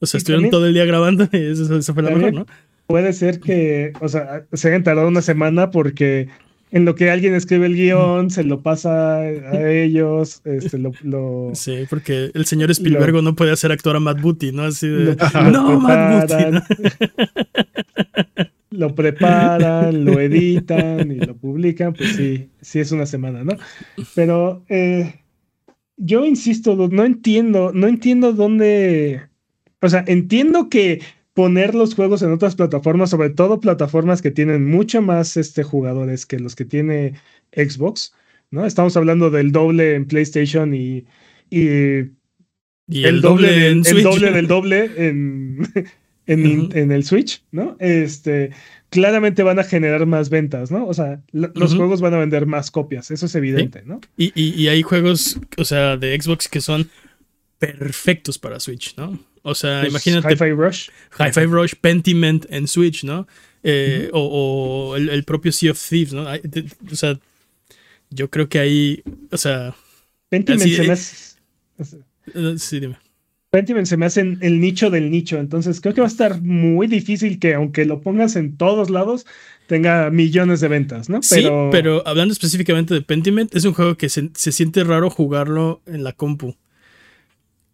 O 0.00 0.06
sea, 0.06 0.18
estuvieron 0.18 0.50
todo 0.50 0.66
el 0.66 0.74
día 0.74 0.84
grabando 0.84 1.28
y 1.32 1.36
eso, 1.36 1.94
fue 1.94 2.02
la 2.02 2.10
mejor, 2.10 2.32
¿no? 2.32 2.46
Puede 2.86 3.12
ser 3.12 3.38
que, 3.38 3.92
o 4.00 4.08
sea, 4.08 4.44
se 4.52 4.68
hayan 4.68 4.82
tardado 4.82 5.06
una 5.06 5.22
semana 5.22 5.70
porque 5.70 6.28
en 6.72 6.84
lo 6.84 6.94
que 6.96 7.10
alguien 7.10 7.34
escribe 7.34 7.66
el 7.66 7.76
guion, 7.76 8.30
se 8.30 8.42
lo 8.42 8.60
pasa 8.60 9.18
a 9.18 9.70
ellos, 9.70 10.40
este, 10.44 10.78
lo, 10.78 11.50
Sí, 11.54 11.84
porque 11.88 12.30
el 12.34 12.46
señor 12.46 12.70
Spielberg 12.70 13.22
no 13.22 13.36
puede 13.36 13.52
hacer 13.52 13.70
actuar 13.70 13.96
a 13.96 14.00
Matt 14.00 14.20
Booty, 14.20 14.52
¿no? 14.52 14.64
Así 14.64 14.88
de... 14.88 15.16
no, 15.52 15.78
Matt 15.78 16.28
Booty. 16.28 16.44
lo 18.70 18.94
preparan, 18.94 20.04
lo 20.04 20.20
editan 20.20 21.10
y 21.10 21.16
lo 21.16 21.36
publican, 21.36 21.92
pues 21.92 22.16
sí, 22.16 22.48
sí 22.60 22.78
es 22.78 22.92
una 22.92 23.06
semana, 23.06 23.44
¿no? 23.44 23.52
Pero, 24.14 24.64
eh, 24.68 25.20
yo 25.96 26.24
insisto, 26.24 26.88
no 26.90 27.04
entiendo, 27.04 27.72
no 27.74 27.88
entiendo 27.88 28.32
dónde. 28.32 29.22
O 29.82 29.88
sea, 29.88 30.04
entiendo 30.06 30.68
que 30.68 31.00
poner 31.34 31.74
los 31.74 31.94
juegos 31.94 32.22
en 32.22 32.32
otras 32.32 32.54
plataformas, 32.54 33.10
sobre 33.10 33.30
todo 33.30 33.60
plataformas 33.60 34.22
que 34.22 34.30
tienen 34.30 34.70
mucho 34.70 35.02
más 35.02 35.36
este, 35.36 35.62
jugadores 35.62 36.26
que 36.26 36.38
los 36.38 36.54
que 36.54 36.64
tiene 36.64 37.14
Xbox, 37.52 38.14
¿no? 38.50 38.66
Estamos 38.66 38.96
hablando 38.96 39.30
del 39.30 39.52
doble 39.52 39.94
en 39.94 40.06
PlayStation 40.06 40.74
y, 40.74 41.06
y, 41.50 41.66
el, 42.88 43.20
doble, 43.20 43.68
el 43.68 44.02
doble 44.02 44.30
del 44.32 44.46
doble 44.46 44.90
en, 44.96 45.60
en, 46.30 46.92
el 46.92 47.04
Switch, 47.04 47.42
¿no? 47.50 47.76
Este, 47.78 48.50
claramente 48.88 49.42
van 49.42 49.58
a 49.58 49.64
generar 49.64 50.06
más 50.06 50.30
ventas, 50.30 50.70
¿no? 50.70 50.86
O 50.86 50.94
sea, 50.94 51.20
los 51.32 51.74
juegos 51.74 52.00
van 52.00 52.14
a 52.14 52.18
vender 52.18 52.46
más 52.46 52.70
copias, 52.70 53.10
eso 53.10 53.26
es 53.26 53.34
evidente, 53.34 53.82
¿no? 53.84 54.00
Y, 54.16 54.32
y, 54.34 54.68
hay 54.68 54.82
juegos, 54.82 55.38
o 55.56 55.64
sea, 55.64 55.96
de 55.96 56.20
Xbox 56.20 56.48
que 56.48 56.60
son 56.60 56.88
perfectos 57.58 58.38
para 58.38 58.60
Switch, 58.60 58.96
¿no? 58.96 59.18
O 59.42 59.54
sea, 59.54 59.80
pues, 59.80 59.90
imagínate. 59.90 60.32
Hi-Fi 60.34 60.52
Rush. 60.52 60.88
Hi-Fi 61.18 61.44
Rush, 61.46 61.74
Pentiment 61.80 62.46
en 62.50 62.68
Switch, 62.68 63.04
¿no? 63.04 63.26
Eh, 63.62 64.08
o, 64.12 64.94
el, 64.96 65.24
propio 65.24 65.52
Sea 65.52 65.72
of 65.72 65.88
Thieves, 65.88 66.12
¿no? 66.12 66.24
o 66.24 66.94
sea, 66.94 67.18
yo 68.10 68.30
creo 68.30 68.48
que 68.48 68.58
ahí, 68.58 69.02
o 69.30 69.36
sea... 69.36 69.74
Pentiment 70.28 70.70
se 70.70 70.82
me 70.82 70.92
hace... 70.92 71.36
Eh, 72.34 72.54
sí, 72.58 72.80
dime. 72.80 72.96
Pentiment 73.50 73.86
se 73.86 73.96
me 73.96 74.06
hace 74.06 74.20
el 74.20 74.60
nicho 74.60 74.90
del 74.90 75.10
nicho, 75.10 75.38
entonces 75.38 75.80
creo 75.80 75.92
que 75.92 76.00
va 76.00 76.06
a 76.06 76.10
estar 76.10 76.40
muy 76.40 76.86
difícil 76.86 77.40
que 77.40 77.54
aunque 77.54 77.84
lo 77.84 78.00
pongas 78.00 78.36
en 78.36 78.56
todos 78.56 78.90
lados, 78.90 79.26
tenga 79.66 80.08
millones 80.10 80.60
de 80.60 80.68
ventas, 80.68 81.08
¿no? 81.08 81.18
Pero... 81.28 81.66
Sí, 81.66 81.68
pero 81.72 82.06
hablando 82.06 82.32
específicamente 82.32 82.94
de 82.94 83.02
Pentiment, 83.02 83.52
es 83.54 83.64
un 83.64 83.72
juego 83.74 83.96
que 83.96 84.08
se, 84.08 84.30
siente 84.34 84.84
raro 84.84 85.10
jugarlo 85.10 85.82
en 85.86 86.04
la 86.04 86.12
compu. 86.12 86.54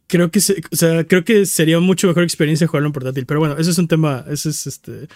Creo 0.06 0.30
que, 0.30 0.38
o 0.38 0.76
sea, 0.76 1.04
creo 1.04 1.24
que 1.24 1.44
sería 1.44 1.78
mucho 1.78 2.06
mejor 2.06 2.22
experiencia 2.22 2.66
jugarlo 2.66 2.86
en 2.88 2.92
portátil, 2.94 3.26
pero 3.26 3.40
bueno, 3.40 3.58
ese 3.58 3.70
es 3.70 3.78
un 3.78 3.88
tema, 3.88 4.24
ese 4.30 4.48
es 4.48 4.66
este... 4.66 5.08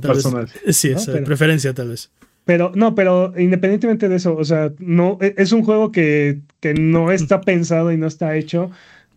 Personal. 0.00 0.48
sí, 0.70 0.92
es 0.92 1.06
preferencia 1.26 1.74
tal 1.74 1.90
vez. 1.90 2.10
Pero 2.46 2.72
no, 2.74 2.94
pero 2.94 3.34
independientemente 3.36 4.08
de 4.08 4.16
eso, 4.16 4.34
o 4.34 4.44
sea, 4.44 4.72
no, 4.78 5.18
e, 5.20 5.34
es 5.36 5.52
un 5.52 5.62
juego 5.62 5.92
que, 5.92 6.40
que 6.60 6.72
no 6.74 7.12
está 7.12 7.40
pensado 7.42 7.92
y 7.92 7.98
no 7.98 8.06
está 8.06 8.36
hecho 8.36 8.70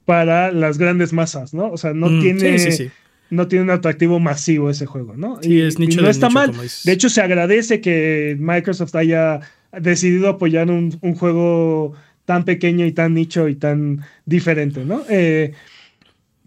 para 0.09 0.51
las 0.51 0.79
grandes 0.79 1.13
masas, 1.13 1.53
¿no? 1.53 1.69
O 1.69 1.77
sea, 1.77 1.93
no 1.93 2.09
mm, 2.09 2.21
tiene... 2.21 2.91
No 3.29 3.47
tiene 3.47 3.65
un 3.65 3.69
atractivo 3.69 4.19
masivo 4.19 4.71
ese 4.71 4.87
juego, 4.87 5.15
¿no? 5.15 5.37
Sí, 5.43 5.61
es 5.61 5.77
nicho 5.77 6.01
no 6.01 6.09
está 6.09 6.31
mal. 6.31 6.51
De 6.83 6.91
hecho, 6.91 7.09
se 7.09 7.21
agradece 7.21 7.79
que 7.79 8.35
Microsoft 8.39 8.95
haya 8.95 9.41
decidido 9.71 10.29
apoyar 10.29 10.71
un, 10.71 10.89
juego 11.15 11.93
tan 12.25 12.43
pequeño 12.43 12.87
y 12.87 12.91
tan 12.91 13.13
nicho 13.13 13.47
y 13.47 13.53
tan 13.53 14.03
diferente, 14.25 14.83
¿no? 14.83 15.03
Eh, 15.09 15.53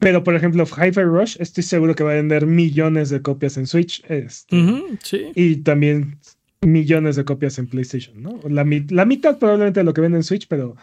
pero, 0.00 0.24
por 0.24 0.34
ejemplo, 0.34 0.66
Hyper 0.66 1.06
Rush, 1.06 1.36
estoy 1.38 1.62
seguro 1.62 1.94
que 1.94 2.02
va 2.02 2.10
a 2.10 2.14
vender 2.14 2.46
millones 2.46 3.10
de 3.10 3.22
copias 3.22 3.56
en 3.58 3.68
Switch. 3.68 4.02
Este, 4.08 4.56
sí. 5.04 5.30
Y 5.36 5.58
también 5.58 6.18
millones 6.62 7.14
de 7.14 7.24
copias 7.24 7.60
en 7.60 7.68
PlayStation, 7.68 8.20
¿no? 8.20 8.40
La, 8.48 8.66
la 8.88 9.04
mitad 9.04 9.38
probablemente 9.38 9.78
de 9.78 9.84
lo 9.84 9.94
que 9.94 10.00
vende 10.00 10.18
en 10.18 10.24
Switch, 10.24 10.48
pero 10.48 10.74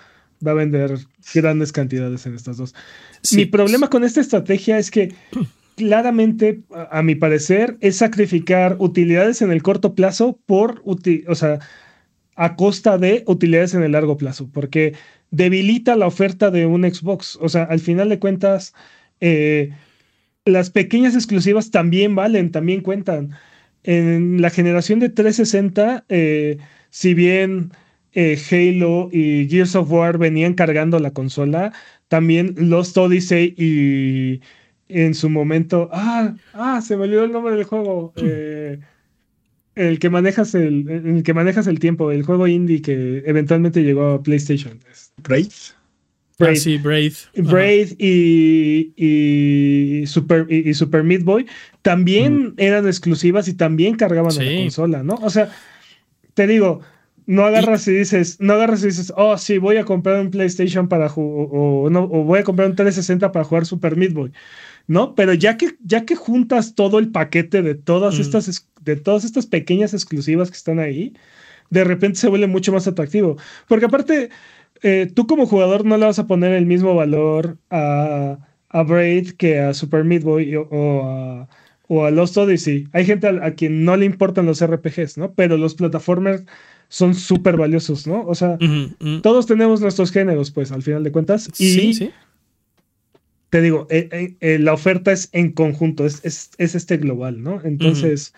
va 0.45 0.51
a 0.51 0.55
vender 0.55 0.97
grandes 1.33 1.71
cantidades 1.71 2.25
en 2.25 2.35
estas 2.35 2.57
dos. 2.57 2.75
Mi 3.33 3.45
problema 3.45 3.89
con 3.89 4.03
esta 4.03 4.21
estrategia 4.21 4.77
es 4.77 4.91
que 4.91 5.13
claramente, 5.75 6.61
a, 6.91 7.01
mi 7.01 7.15
parecer, 7.15 7.77
es 7.79 7.97
sacrificar 7.97 8.75
utilidades 8.79 9.41
en 9.41 9.51
el 9.51 9.63
corto 9.63 9.95
plazo 9.95 10.39
por, 10.45 10.81
o 10.85 11.35
sea, 11.35 11.59
a 12.35 12.55
costa 12.55 12.97
de 12.97 13.23
utilidades 13.27 13.73
en 13.73 13.83
el 13.83 13.93
largo 13.93 14.17
plazo, 14.17 14.49
porque 14.51 14.93
debilita 15.31 15.95
la 15.95 16.07
oferta 16.07 16.51
de 16.51 16.65
un 16.65 16.83
Xbox. 16.83 17.37
O 17.41 17.49
sea, 17.49 17.63
al 17.63 17.79
final 17.79 18.09
de 18.09 18.19
cuentas, 18.19 18.73
eh, 19.21 19.71
las 20.45 20.69
pequeñas 20.69 21.15
exclusivas 21.15 21.71
también 21.71 22.15
valen, 22.15 22.51
también 22.51 22.81
cuentan. 22.81 23.31
En 23.83 24.41
la 24.41 24.49
generación 24.49 24.99
de 24.99 25.09
360, 25.09 26.05
eh, 26.09 26.57
si 26.89 27.13
bien 27.13 27.71
eh, 28.13 28.37
Halo 28.51 29.09
y 29.11 29.47
Gears 29.49 29.75
of 29.75 29.91
War 29.91 30.17
venían 30.17 30.53
cargando 30.53 30.99
la 30.99 31.11
consola, 31.11 31.73
también 32.07 32.55
Lost 32.57 32.97
Odyssey 32.97 33.53
y 33.57 34.41
en 34.89 35.13
su 35.13 35.29
momento, 35.29 35.89
ah, 35.91 36.35
ah, 36.53 36.81
se 36.81 36.97
me 36.97 37.03
olvidó 37.03 37.23
el 37.23 37.31
nombre 37.31 37.55
del 37.55 37.63
juego, 37.63 38.11
eh, 38.17 38.79
el 39.75 39.99
que 39.99 40.09
manejas 40.09 40.55
el, 40.55 40.89
el 40.89 41.23
que 41.23 41.33
manejas 41.33 41.67
el 41.67 41.79
tiempo, 41.79 42.11
el 42.11 42.23
juego 42.23 42.47
indie 42.47 42.81
que 42.81 43.23
eventualmente 43.25 43.83
llegó 43.83 44.07
a 44.07 44.23
PlayStation. 44.23 44.79
Brave. 45.17 45.49
Brave. 46.39 46.53
Ah, 46.53 46.55
sí, 46.55 46.77
Brave. 46.77 47.13
Brave 47.35 47.95
y, 47.99 48.93
y, 48.95 50.07
Super, 50.07 50.47
y, 50.49 50.73
Super 50.73 51.03
Meat 51.03 51.23
Boy 51.23 51.45
también 51.81 52.53
eran 52.57 52.87
exclusivas 52.87 53.47
y 53.49 53.53
también 53.53 53.95
cargaban 53.95 54.33
la 54.35 54.61
consola, 54.61 55.03
¿no? 55.03 55.15
O 55.15 55.29
sea, 55.29 55.51
te 56.33 56.47
digo, 56.47 56.81
no 57.29 57.45
agarras 57.45 57.87
y, 57.87 57.93
dices, 57.93 58.37
no 58.39 58.53
agarras 58.53 58.81
y 58.81 58.87
dices, 58.87 59.13
oh, 59.15 59.37
sí, 59.37 59.59
voy 59.59 59.77
a 59.77 59.85
comprar 59.85 60.19
un 60.19 60.31
PlayStation 60.31 60.87
para 60.87 61.09
jugar, 61.09 61.47
o, 61.51 61.87
no, 61.91 62.05
o 62.05 62.23
voy 62.23 62.39
a 62.39 62.43
comprar 62.43 62.67
un 62.67 62.75
360 62.75 63.31
para 63.31 63.45
jugar 63.45 63.67
Super 63.67 63.95
Meat 63.95 64.13
Boy. 64.13 64.31
¿No? 64.87 65.13
Pero 65.13 65.35
ya 65.35 65.55
que, 65.55 65.75
ya 65.83 66.05
que 66.05 66.15
juntas 66.15 66.73
todo 66.73 66.97
el 66.97 67.11
paquete 67.11 67.61
de 67.61 67.75
todas, 67.75 68.17
mm. 68.17 68.21
estas, 68.21 68.67
de 68.81 68.95
todas 68.95 69.25
estas 69.25 69.45
pequeñas 69.45 69.93
exclusivas 69.93 70.49
que 70.49 70.57
están 70.57 70.79
ahí, 70.79 71.13
de 71.69 71.83
repente 71.83 72.17
se 72.17 72.29
vuelve 72.29 72.47
mucho 72.47 72.73
más 72.73 72.87
atractivo. 72.87 73.37
Porque 73.67 73.85
aparte, 73.85 74.31
eh, 74.81 75.11
tú 75.13 75.27
como 75.27 75.45
jugador 75.45 75.85
no 75.85 75.97
le 75.97 76.07
vas 76.07 76.17
a 76.17 76.25
poner 76.25 76.53
el 76.53 76.65
mismo 76.65 76.95
valor 76.95 77.59
a, 77.69 78.39
a 78.69 78.81
Braid 78.81 79.33
que 79.33 79.59
a 79.59 79.75
Super 79.75 80.03
Meat 80.03 80.23
Boy 80.23 80.55
o, 80.55 80.67
a, 81.03 81.47
o 81.89 82.05
a 82.05 82.09
Lost 82.09 82.37
Odyssey. 82.37 82.87
Hay 82.91 83.05
gente 83.05 83.27
a, 83.27 83.45
a, 83.45 83.51
quien 83.51 83.85
no 83.85 83.95
le 83.97 84.05
importan 84.07 84.47
los 84.47 84.65
RPGs, 84.65 85.19
¿no? 85.19 85.31
Pero 85.33 85.57
los 85.57 85.75
plataformers 85.75 86.43
son 86.89 87.13
súper 87.13 87.55
valiosos, 87.55 88.07
¿no? 88.07 88.25
O 88.25 88.35
sea, 88.35 88.57
todos 89.21 89.45
tenemos 89.45 89.79
nuestros 89.79 90.11
géneros, 90.11 90.51
pues, 90.51 90.71
al 90.71 90.81
final 90.81 91.03
de 91.03 91.11
cuentas. 91.11 91.47
Y 91.59 91.69
sí, 91.71 91.93
sí. 91.93 92.11
Te 93.51 93.61
digo, 93.61 93.87
eh, 93.89 94.09
eh, 94.11 94.35
eh, 94.41 94.59
la 94.59 94.73
oferta 94.73 95.11
es 95.11 95.29
en 95.31 95.51
conjunto, 95.51 96.05
es, 96.05 96.21
es, 96.23 96.75
este 96.75 96.97
global, 96.97 97.41
¿no? 97.41 97.61
Entonces, 97.63 98.33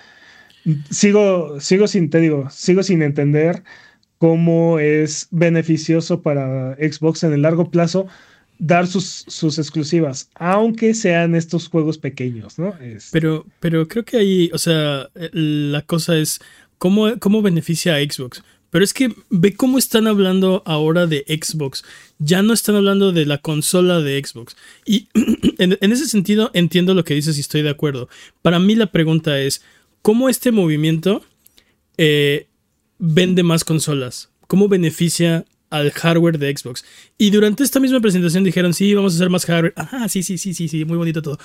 sigo, 0.90 1.60
sigo 1.60 1.88
sin, 1.88 2.10
te 2.10 2.20
digo, 2.20 2.50
sigo 2.50 2.84
sin 2.84 3.02
entender 3.02 3.64
cómo 4.18 4.80
es 4.80 5.28
beneficioso 5.32 6.22
para 6.22 6.76
Xbox 6.76 7.24
en 7.24 7.34
el 7.34 7.42
largo 7.42 7.72
plazo 7.72 8.08
dar 8.62 8.86
sus, 8.86 9.26
sus 9.28 9.58
exclusivas, 9.58 10.30
aunque 10.36 10.94
sean 10.94 11.36
estos 11.36 11.68
juegos 11.68 11.98
pequeños, 11.98 12.60
¿no? 12.60 12.76
Pero, 13.12 13.46
pero 13.60 13.88
creo 13.88 14.06
que 14.06 14.18
ahí, 14.18 14.52
o 14.54 14.60
sea, 14.60 15.10
la 15.32 15.82
cosa 15.82 16.16
es 16.18 16.40
cómo, 16.82 17.42
beneficia 17.44 17.96
a 17.96 18.00
Xbox. 18.00 18.44
Pero 18.72 18.84
es 18.84 18.94
que 18.94 19.14
ve 19.30 19.54
cómo 19.54 19.78
están 19.78 20.08
hablando 20.08 20.64
ahora 20.66 21.06
de 21.06 21.24
Xbox. 21.28 21.84
Ya 22.18 22.42
no 22.42 22.54
están 22.54 22.76
hablando 22.76 23.12
de 23.12 23.26
la 23.26 23.38
consola 23.38 24.00
de 24.00 24.22
Xbox. 24.24 24.56
Y 24.86 25.08
en, 25.60 25.78
ese 25.80 26.08
sentido 26.08 26.50
entiendo 26.54 26.96
lo 26.96 27.04
que 27.04 27.14
dices 27.14 27.38
y 27.38 27.42
estoy 27.42 27.62
de 27.62 27.70
acuerdo. 27.70 28.10
Para 28.42 28.60
mí 28.60 28.76
la 28.76 28.88
pregunta 28.88 29.40
es, 29.40 29.62
¿cómo 30.02 30.28
este 30.28 30.52
movimiento 30.52 31.24
eh, 31.98 32.48
vende 32.98 33.44
más 33.44 33.64
consolas? 33.64 34.30
¿Cómo 34.48 34.68
beneficia 34.68 35.46
al 35.70 35.92
hardware 35.92 36.40
de 36.40 36.56
Xbox? 36.58 36.84
Y 37.18 37.30
durante 37.30 37.64
esta 37.64 37.80
misma 37.80 38.00
presentación 38.00 38.44
dijeron, 38.44 38.74
sí, 38.74 38.96
vamos 38.96 39.14
a 39.14 39.16
hacer 39.18 39.30
más 39.30 39.46
hardware. 39.46 39.74
Ajá, 39.76 40.10
sí, 40.10 40.24
sí, 40.24 40.40
sí, 40.40 40.56
sí, 40.56 40.68
sí, 40.68 40.86
muy 40.86 40.98
bonito 40.98 41.22
todo. 41.22 41.38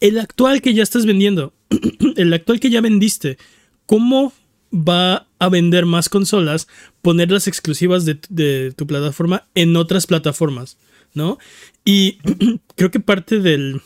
El 0.00 0.18
actual 0.18 0.62
que 0.62 0.72
ya 0.72 0.82
estás 0.82 1.04
vendiendo, 1.04 1.52
el 2.16 2.32
actual 2.32 2.58
que 2.58 2.70
ya 2.70 2.80
vendiste, 2.80 3.36
¿cómo 3.84 4.32
va 4.72 5.26
a 5.38 5.48
vender 5.48 5.86
más 5.86 6.08
consolas, 6.08 6.68
poner 7.02 7.30
las 7.30 7.46
exclusivas 7.48 8.04
de, 8.04 8.72
tu 8.76 8.86
plataforma 8.86 9.46
en 9.54 9.76
otras 9.76 10.06
plataformas, 10.06 10.76
¿no? 11.14 11.38
Y 11.84 12.18
creo 12.76 12.90
que 12.90 13.00
parte 13.00 13.40
del, 13.40 13.80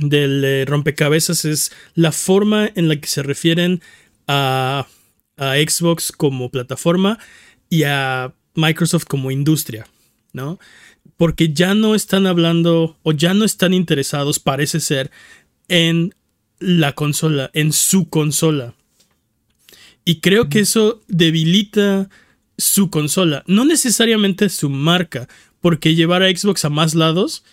eh, 0.00 0.64
rompecabezas 0.66 1.44
es 1.44 1.72
la 1.94 2.12
forma 2.12 2.70
en 2.74 2.88
la 2.88 2.96
que 2.96 3.08
se 3.08 3.22
refieren 3.22 3.82
a 4.26 4.86
Xbox 5.36 6.12
como 6.12 6.50
plataforma 6.50 7.18
y 7.68 7.84
a 7.84 8.34
Microsoft 8.54 9.04
como 9.04 9.30
industria, 9.30 9.86
¿no? 10.32 10.58
Porque 11.16 11.52
ya 11.52 11.74
no 11.74 11.94
están 11.94 12.26
hablando 12.26 12.98
o 13.02 13.12
ya 13.12 13.32
no 13.32 13.44
están 13.44 13.72
interesados, 13.72 14.38
parece 14.38 14.80
ser, 14.80 15.10
en 15.68 16.14
la 16.58 16.92
consola, 16.92 17.50
en 17.54 17.72
su 17.72 18.08
consola. 18.08 18.74
Y 20.04 20.20
creo 20.20 20.48
que 20.48 20.60
eso 20.60 21.02
debilita 21.08 22.08
su 22.56 22.90
consola, 22.90 23.42
no 23.46 23.64
necesariamente 23.64 24.48
su 24.48 24.68
marca, 24.70 25.28
porque 25.60 25.94
llevar 25.94 26.22
a 26.22 26.28
Xbox 26.28 26.64
a 26.64 26.70
más 26.70 26.94
lados, 26.94 27.44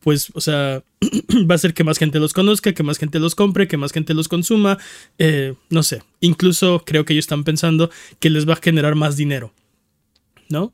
pues, 0.00 0.30
o 0.34 0.40
sea, 0.40 0.82
va 1.50 1.54
a 1.54 1.56
hacer 1.56 1.74
que 1.74 1.84
más 1.84 1.98
gente 1.98 2.18
los 2.18 2.32
conozca, 2.32 2.72
que 2.72 2.82
más 2.82 2.98
gente 2.98 3.18
los 3.18 3.34
compre, 3.34 3.68
que 3.68 3.76
más 3.76 3.92
gente 3.92 4.14
los 4.14 4.28
consuma, 4.28 4.78
eh, 5.18 5.54
no 5.70 5.82
sé, 5.82 6.02
incluso 6.20 6.82
creo 6.84 7.04
que 7.04 7.12
ellos 7.12 7.24
están 7.24 7.44
pensando 7.44 7.90
que 8.20 8.30
les 8.30 8.48
va 8.48 8.54
a 8.54 8.62
generar 8.62 8.94
más 8.94 9.16
dinero, 9.16 9.52
¿no? 10.48 10.72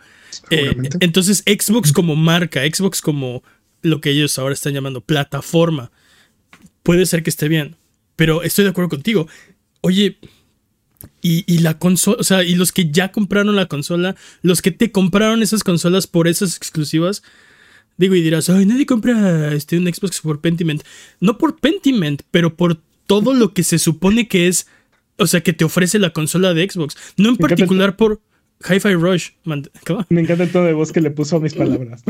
Eh, 0.51 0.75
entonces 1.01 1.43
Xbox 1.47 1.93
como 1.93 2.17
marca, 2.17 2.63
Xbox 2.63 3.01
como 3.01 3.43
lo 3.83 4.01
que 4.01 4.11
ellos 4.11 4.39
ahora 4.39 4.55
están 4.55 4.75
llamando 4.75 5.01
plataforma, 5.01 5.91
puede 6.83 7.07
ser 7.07 7.23
que 7.23 7.31
esté 7.31 7.49
bien, 7.49 7.77
pero 8.17 8.43
estoy 8.43 8.65
de 8.65 8.71
acuerdo 8.71 8.91
contigo. 8.91 9.29
Oye, 9.81 10.19
y, 11.23 11.59
la 11.59 11.79
consola, 11.79 12.17
o 12.19 12.25
sea, 12.25 12.43
y 12.43 12.57
los 12.57 12.73
que 12.73 12.91
ya 12.91 13.13
compraron 13.13 13.55
la 13.55 13.67
consola, 13.67 14.17
los 14.43 14.61
que 14.61 14.73
te 14.73 14.91
compraron 14.91 15.43
esas 15.43 15.63
consolas 15.63 16.09
por 16.09 16.27
esas 16.27 16.57
exclusivas, 16.57 17.23
digo, 17.97 18.17
y 18.17 18.23
dirás, 18.23 18.51
ay, 18.51 18.67
nadie 18.67 18.87
compra 18.87 19.55
este, 19.55 19.79
un 19.79 19.87
Xbox 19.87 20.21
por 20.21 20.41
Pentiment. 20.41 20.83
No 21.21 21.39
por 21.39 21.59
Pentiment, 21.61 22.23
pero 22.33 22.57
por 22.57 22.81
todo 23.07 23.35
lo 23.35 23.55
que 23.55 23.63
se 23.63 23.79
supone 23.79 24.27
que 24.27 24.49
es, 24.49 24.67
o 25.17 25.29
sea, 25.29 25.43
que 25.43 25.53
te 25.53 25.65
ofrece 25.65 26.01
la 26.01 26.11
consola 26.11 26.55
de 26.55 26.69
Xbox. 26.69 26.97
No 27.17 27.29
en 27.29 27.37
particular 27.37 27.97
por 27.97 28.21
Hi-Fi 28.69 28.95
Rush. 28.95 29.31
Me 29.45 30.21
encanta 30.21 30.43
el 30.43 30.51
tono 30.51 30.67
de 30.67 30.73
voz 30.73 30.91
que 30.91 31.01
le 31.01 31.11
puso 31.11 31.37
a 31.37 31.41
mis 31.41 31.55
palabras. 31.55 32.03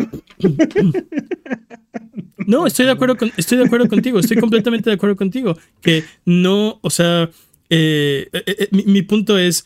No, 2.47 2.67
estoy 2.67 2.87
de 2.87 2.93
acuerdo 2.93 3.17
con, 3.17 3.33
estoy 3.37 3.59
de 3.59 3.65
acuerdo 3.65 3.89
contigo, 3.89 4.19
estoy 4.19 4.37
completamente 4.39 4.91
de 4.91 4.95
acuerdo 4.95 5.17
contigo. 5.17 5.57
Que 5.81 6.05
no, 6.25 6.79
o 6.83 6.91
sea, 6.91 7.31
eh, 7.75 8.29
eh, 8.35 8.45
eh, 8.47 8.69
mi, 8.71 9.01
punto 9.01 9.39
es, 9.39 9.65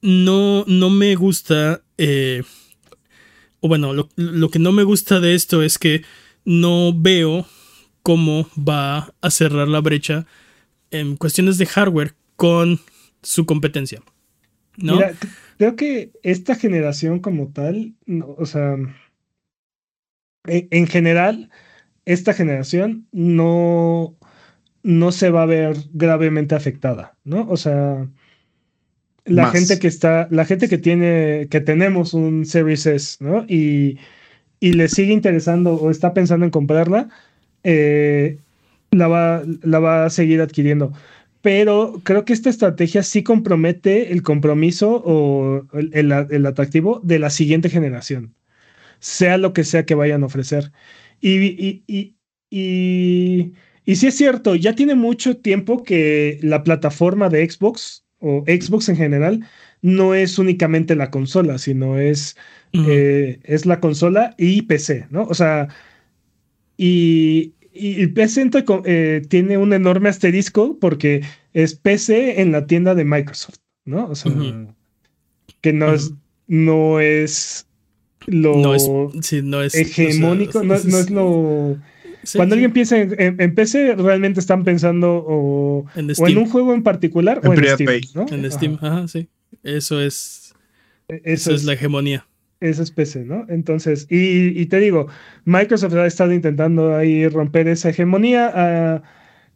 no, 0.00 0.64
no 0.66 0.88
me 0.88 1.14
gusta, 1.14 1.82
o 3.60 3.68
bueno, 3.68 3.92
lo, 3.92 4.50
que 4.50 4.58
no 4.58 4.72
me 4.72 4.82
gusta 4.82 5.20
de 5.20 5.34
esto 5.34 5.62
es 5.62 5.76
que 5.76 6.04
no 6.46 6.94
veo 6.98 7.46
cómo 8.02 8.48
va 8.56 9.12
a 9.20 9.30
cerrar 9.30 9.68
la 9.68 9.82
brecha 9.82 10.24
en 10.90 11.16
cuestiones 11.16 11.58
de 11.58 11.66
hardware 11.66 12.14
con 12.36 12.80
su 13.22 13.44
competencia. 13.44 14.00
creo 15.58 15.76
que 15.76 16.12
esta 16.22 16.54
generación 16.54 17.18
como 17.18 17.52
tal, 17.52 17.94
o 18.38 18.46
sea, 18.46 18.74
en 20.46 20.86
general, 20.86 21.50
esta 22.06 22.32
generación 22.32 23.06
no, 23.12 24.16
no 24.88 25.12
se 25.12 25.28
va 25.28 25.42
a 25.42 25.46
ver 25.46 25.76
gravemente 25.92 26.54
afectada, 26.54 27.14
¿no? 27.22 27.46
O 27.50 27.58
sea, 27.58 28.08
la 29.26 29.50
gente 29.50 29.78
que 29.78 29.86
está, 29.86 30.28
la 30.30 30.46
gente 30.46 30.66
que 30.66 30.78
tiene, 30.78 31.48
que 31.50 31.60
tenemos 31.60 32.14
un 32.14 32.46
Series 32.46 32.86
S, 32.86 33.22
¿no? 33.22 33.44
Y, 33.46 33.98
y 34.60 34.72
le 34.72 34.88
sigue 34.88 35.12
interesando 35.12 35.74
o 35.74 35.90
está 35.90 36.14
pensando 36.14 36.46
en 36.46 36.50
comprarla, 36.50 37.10
eh, 37.64 38.38
la, 38.90 39.08
va, 39.08 39.42
la 39.62 39.78
va 39.78 40.06
a 40.06 40.10
seguir 40.10 40.40
adquiriendo. 40.40 40.94
Pero 41.42 42.00
creo 42.02 42.24
que 42.24 42.32
esta 42.32 42.48
estrategia 42.48 43.02
sí 43.02 43.22
compromete 43.22 44.10
el 44.12 44.22
compromiso 44.22 45.02
o 45.04 45.66
el, 45.74 46.12
el 46.12 46.46
atractivo 46.46 47.00
de 47.04 47.18
la 47.18 47.28
siguiente 47.28 47.68
generación 47.68 48.34
sea 49.00 49.38
lo 49.38 49.52
que 49.52 49.64
sea 49.64 49.84
que 49.84 49.94
vayan 49.94 50.22
a 50.22 50.26
ofrecer. 50.26 50.72
Y, 51.20 51.38
y, 51.38 51.84
y, 51.86 52.16
y, 52.50 53.52
y 53.88 53.96
sí 53.96 54.08
es 54.08 54.16
cierto, 54.16 54.54
ya 54.54 54.74
tiene 54.74 54.94
mucho 54.94 55.38
tiempo 55.38 55.82
que 55.82 56.38
la 56.42 56.62
plataforma 56.62 57.30
de 57.30 57.48
Xbox 57.48 58.04
o 58.18 58.44
Xbox 58.46 58.90
en 58.90 58.96
general 58.96 59.48
no 59.80 60.12
es 60.14 60.38
únicamente 60.38 60.94
la 60.94 61.10
consola, 61.10 61.56
sino 61.56 61.98
es, 61.98 62.36
eh, 62.74 63.40
es 63.44 63.64
la 63.64 63.80
consola 63.80 64.34
y 64.36 64.60
PC, 64.60 65.06
¿no? 65.08 65.22
O 65.22 65.32
sea, 65.32 65.68
y, 66.76 67.54
y 67.72 68.06
PC 68.08 68.50
eh, 68.84 69.22
tiene 69.26 69.56
un 69.56 69.72
enorme 69.72 70.10
asterisco 70.10 70.76
porque 70.78 71.22
es 71.54 71.74
PC 71.74 72.42
en 72.42 72.52
la 72.52 72.66
tienda 72.66 72.94
de 72.94 73.06
Microsoft, 73.06 73.56
¿no? 73.86 74.08
O 74.08 74.14
sea, 74.14 74.30
que 75.62 75.72
no 75.72 75.94
es, 75.94 76.12
no 76.46 77.00
es 77.00 77.66
lo 78.26 78.74
hegemónico, 78.74 80.62
no, 80.62 80.74
es 80.74 81.08
lo... 81.08 81.78
Cuando 82.34 82.54
alguien 82.54 82.72
piensa 82.72 82.98
en, 82.98 83.54
PC, 83.54 83.94
realmente 83.96 84.40
están 84.40 84.64
pensando 84.64 85.24
o 85.26 85.86
en, 85.94 86.38
un 86.38 86.48
juego 86.48 86.74
en 86.74 86.82
particular 86.82 87.40
o 87.44 87.54
en 87.54 87.64
Steam. 87.64 88.00
En 88.30 88.50
Steam, 88.50 88.78
ajá. 88.80 89.08
sí. 89.08 89.28
Eso 89.62 90.00
es. 90.00 90.54
E, 91.08 91.20
eso, 91.24 91.54
es, 91.54 91.64
la 91.64 91.74
hegemonía. 91.74 92.26
Eso 92.60 92.82
es 92.82 92.90
PC, 92.90 93.24
¿no? 93.24 93.46
Entonces, 93.48 94.06
y, 94.10 94.66
te 94.66 94.80
digo, 94.80 95.06
Microsoft 95.44 95.94
ha 95.94 96.06
estado 96.06 96.32
intentando 96.32 96.96
ahí 96.96 97.28
romper 97.28 97.68
esa 97.68 97.90
hegemonía. 97.90 99.02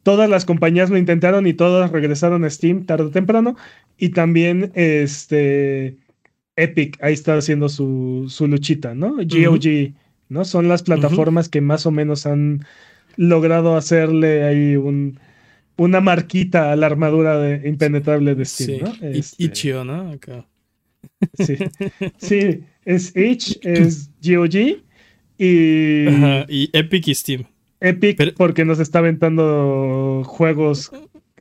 todas 0.03 0.31
las 0.31 0.45
compañías 0.45 0.89
lo 0.91 0.99
intentaron 0.99 1.47
y 1.47 1.53
todas 1.53 1.91
regresaron 1.91 2.45
a 2.45 2.51
Steam 2.51 2.85
tarde 2.87 3.05
o 3.05 3.11
temprano. 3.11 3.57
Y 3.99 4.11
también, 4.11 4.71
este 4.75 5.97
Epic 6.57 6.99
ahí 7.03 7.15
está 7.15 7.37
haciendo 7.37 7.69
su, 7.69 8.27
su 8.29 8.47
luchita, 8.47 8.95
¿no? 8.95 9.17
GOG, 9.17 9.95
¿no? 10.33 10.45
Son 10.45 10.69
las 10.69 10.83
plataformas 10.83 11.49
que 11.49 11.61
más 11.61 11.87
o 11.87 11.91
menos 11.91 12.27
han 12.27 12.65
logrado 13.17 13.77
hacerle 13.77 14.45
ahí 14.45 14.77
un, 14.77 15.19
una 15.77 16.01
marquita 16.01 16.73
a 16.73 16.77
la 16.77 16.87
armadura 16.87 17.39
de, 17.39 17.69
impenetrable 17.69 18.35
de 18.35 18.45
Steam, 18.45 18.85
¿no? 18.85 18.93
Este, 19.01 19.45
Itch.io, 19.45 19.85
¿no? 19.85 20.13
Sí. 21.39 21.57
sí, 22.19 22.61
es 22.85 23.17
Itch, 23.17 23.59
es 23.63 24.11
GOG 24.23 24.83
y... 25.39 26.09
y 26.49 26.71
Epic 26.73 27.09
y 27.09 27.15
Steam. 27.15 27.45
Epic 27.81 28.35
porque 28.37 28.65
nos 28.65 28.79
está 28.79 29.01
aventando 29.01 30.23
juegos... 30.25 30.91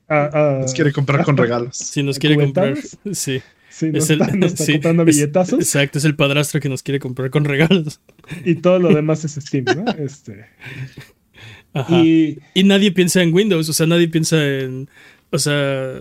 nos 0.09 0.73
quiere 0.73 0.91
comprar 0.91 1.23
con 1.23 1.37
regalos. 1.37 1.77
Sí, 1.77 2.03
nos 2.03 2.19
quiere 2.19 2.35
comprar. 2.35 2.77
Sí. 3.11 3.41
Sí, 3.81 3.87
nos 3.91 4.03
es 4.03 4.11
está, 4.11 4.25
el, 4.25 4.73
comprando 4.73 5.05
billetazos. 5.05 5.59
exacto, 5.59 5.97
es 5.97 6.05
el 6.05 6.15
padrastro 6.15 6.59
que 6.59 6.69
nos 6.69 6.83
quiere 6.83 6.99
comprar 6.99 7.31
con 7.31 7.45
regalos. 7.45 7.99
Y 8.45 8.55
todo 8.55 8.77
lo 8.77 8.93
demás 8.93 9.25
es 9.25 9.33
Steam, 9.33 9.65
¿no? 9.65 9.91
Este. 9.93 10.45
Y, 11.89 12.63
nadie 12.63 12.91
piensa 12.91 13.23
en 13.23 13.33
Windows, 13.33 13.67
o 13.69 13.73
sea, 13.73 13.87
nadie 13.87 14.07
piensa 14.07 14.37
en. 14.45 14.87
O 15.31 15.39
sea. 15.39 15.93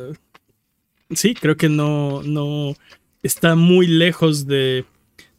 Sí, 1.15 1.35
creo 1.35 1.57
que 1.57 1.71
no. 1.71 2.23
no 2.23 2.77
está 3.23 3.55
muy 3.55 3.87
lejos 3.87 4.47
de. 4.47 4.85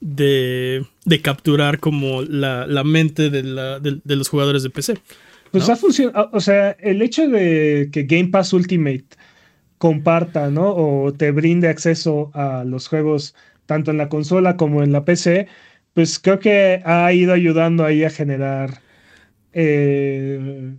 De, 0.04 0.84
de 1.06 1.22
capturar 1.22 1.80
como 1.80 2.24
la, 2.24 2.66
la 2.66 2.84
mente 2.84 3.30
de, 3.30 3.44
la, 3.44 3.80
de, 3.80 4.16
los 4.16 4.30
jugadores 4.30 4.64
de 4.64 4.72
PC. 4.72 4.96
Pues 5.52 5.70
ha 5.70 5.76
funcionado, 5.76 6.32
o 6.34 6.40
sea, 6.40 6.72
el 6.72 7.04
hecho 7.04 7.28
de 7.28 7.90
que 7.92 8.06
Game 8.06 8.30
Pass 8.30 8.52
Ultimate 8.52 9.06
comparta, 9.82 10.52
¿no? 10.52 10.76
O 10.76 11.12
te 11.12 11.32
brinde 11.32 11.68
acceso 11.68 12.30
a 12.36 12.64
los 12.64 12.88
juegos 12.88 13.34
tanto 13.66 13.90
en 13.90 13.98
la 13.98 14.10
consola 14.10 14.56
como 14.56 14.84
en 14.84 14.92
la 14.92 15.06
PC, 15.06 15.48
pues 15.94 16.20
creo 16.20 16.38
que 16.38 16.84
ha 16.86 17.12
ido 17.14 17.34
ayudando 17.34 17.84
ahí 17.84 18.04
a 18.04 18.12
generar 18.12 18.80
eh, 19.54 20.76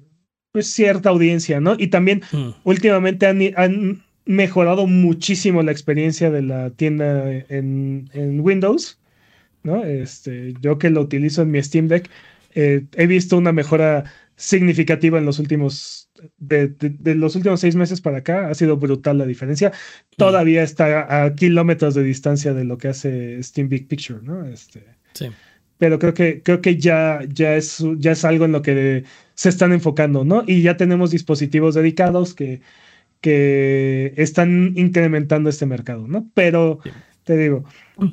pues 0.52 0.72
cierta 0.72 1.10
audiencia, 1.10 1.58
¿no? 1.58 1.74
Y 1.76 1.88
también 1.88 2.22
hmm. 2.30 2.50
últimamente 2.62 3.26
han, 3.26 4.04
mejorado 4.24 4.86
muchísimo 4.86 5.64
la 5.64 5.72
experiencia 5.72 6.30
de 6.30 6.42
la 6.42 6.70
tienda 6.70 7.28
en, 7.48 8.40
Windows, 8.40 9.00
¿no? 9.64 9.82
Este, 9.82 10.54
yo 10.60 10.78
que 10.78 10.90
lo 10.90 11.00
utilizo 11.00 11.42
en 11.42 11.50
mi 11.50 11.60
Steam 11.60 11.88
Deck, 11.88 12.08
eh, 12.54 12.84
he 12.94 13.08
visto 13.08 13.36
una 13.36 13.50
mejora 13.52 14.04
significativa 14.42 15.18
en 15.18 15.24
los 15.24 15.38
últimos 15.38 16.10
de, 16.36 16.74
los 17.14 17.36
últimos 17.36 17.60
seis 17.60 17.76
meses 17.76 18.00
para 18.00 18.18
acá 18.18 18.48
ha 18.48 18.54
sido 18.54 18.76
brutal 18.76 19.18
la 19.18 19.24
diferencia. 19.24 19.72
Todavía 20.16 20.64
está 20.64 21.24
a 21.24 21.34
kilómetros 21.34 21.94
de 21.94 22.02
distancia 22.02 22.52
de 22.52 22.64
lo 22.64 22.76
que 22.76 22.88
hace 22.88 23.40
Steam 23.40 23.68
Big 23.68 23.86
Picture, 23.86 24.18
¿no? 24.20 24.44
Este, 24.44 24.84
sí. 25.12 25.28
Pero 25.78 26.00
creo 26.00 26.12
que, 26.12 26.42
creo 26.42 26.60
que 26.60 26.76
ya, 26.76 27.20
ya, 27.28 27.54
es, 27.54 27.84
ya 27.98 28.12
es 28.12 28.24
algo 28.24 28.44
en 28.44 28.52
lo 28.52 28.62
que 28.62 29.04
se 29.34 29.48
están 29.48 29.72
enfocando, 29.72 30.24
¿no? 30.24 30.42
Y 30.44 30.62
ya 30.62 30.76
tenemos 30.76 31.12
dispositivos 31.12 31.76
dedicados 31.76 32.34
que, 32.34 32.62
que 33.20 34.12
están 34.16 34.72
incrementando 34.76 35.50
este 35.50 35.66
mercado, 35.66 36.08
¿no? 36.08 36.28
Pero 36.34 36.80
te 37.22 37.36
digo, 37.36 37.64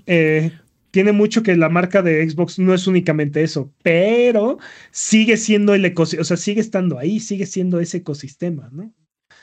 eh, 0.06 0.52
tiene 0.92 1.12
mucho 1.12 1.44
que 1.44 1.56
la 1.56 1.70
marca 1.70 2.02
de 2.02 2.28
Xbox 2.28 2.60
no 2.60 2.74
es 2.74 2.88
únicamente 2.88 3.44
eso, 3.44 3.72
pero 3.84 4.58
sigue 4.92 5.38
siendo 5.38 5.74
el 5.74 5.86
ecosistema, 5.86 6.22
o 6.22 6.26
sea, 6.26 6.38
sigue 6.38 6.62
estando 6.62 6.98
ahí, 6.98 7.20
sigue 7.20 7.46
siendo 7.46 7.80
ese 7.80 7.98
ecosistema, 7.98 8.70
¿no? 8.72 8.92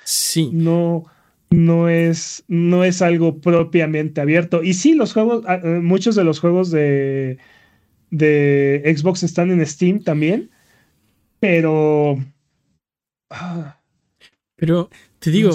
Sí. 0.05 0.51
No, 0.53 1.05
no 1.51 1.89
es, 1.89 2.45
no 2.49 2.85
es 2.85 3.03
algo 3.03 3.41
propiamente 3.41 4.21
abierto. 4.21 4.63
Y 4.63 4.75
sí, 4.75 4.95
los 4.95 5.13
juegos, 5.13 5.45
ah, 5.47 5.61
eh, 5.63 5.81
muchos 5.81 6.15
de 6.17 6.25
los 6.25 6.41
juegos 6.41 6.71
de, 6.71 7.39
de 8.11 8.95
Xbox 8.97 9.23
están 9.23 9.51
en 9.51 9.65
Steam 9.67 10.03
también, 10.03 10.51
pero... 11.41 12.19
Ah, 13.31 13.81
pero 14.57 14.89
te 15.19 15.31
digo, 15.31 15.51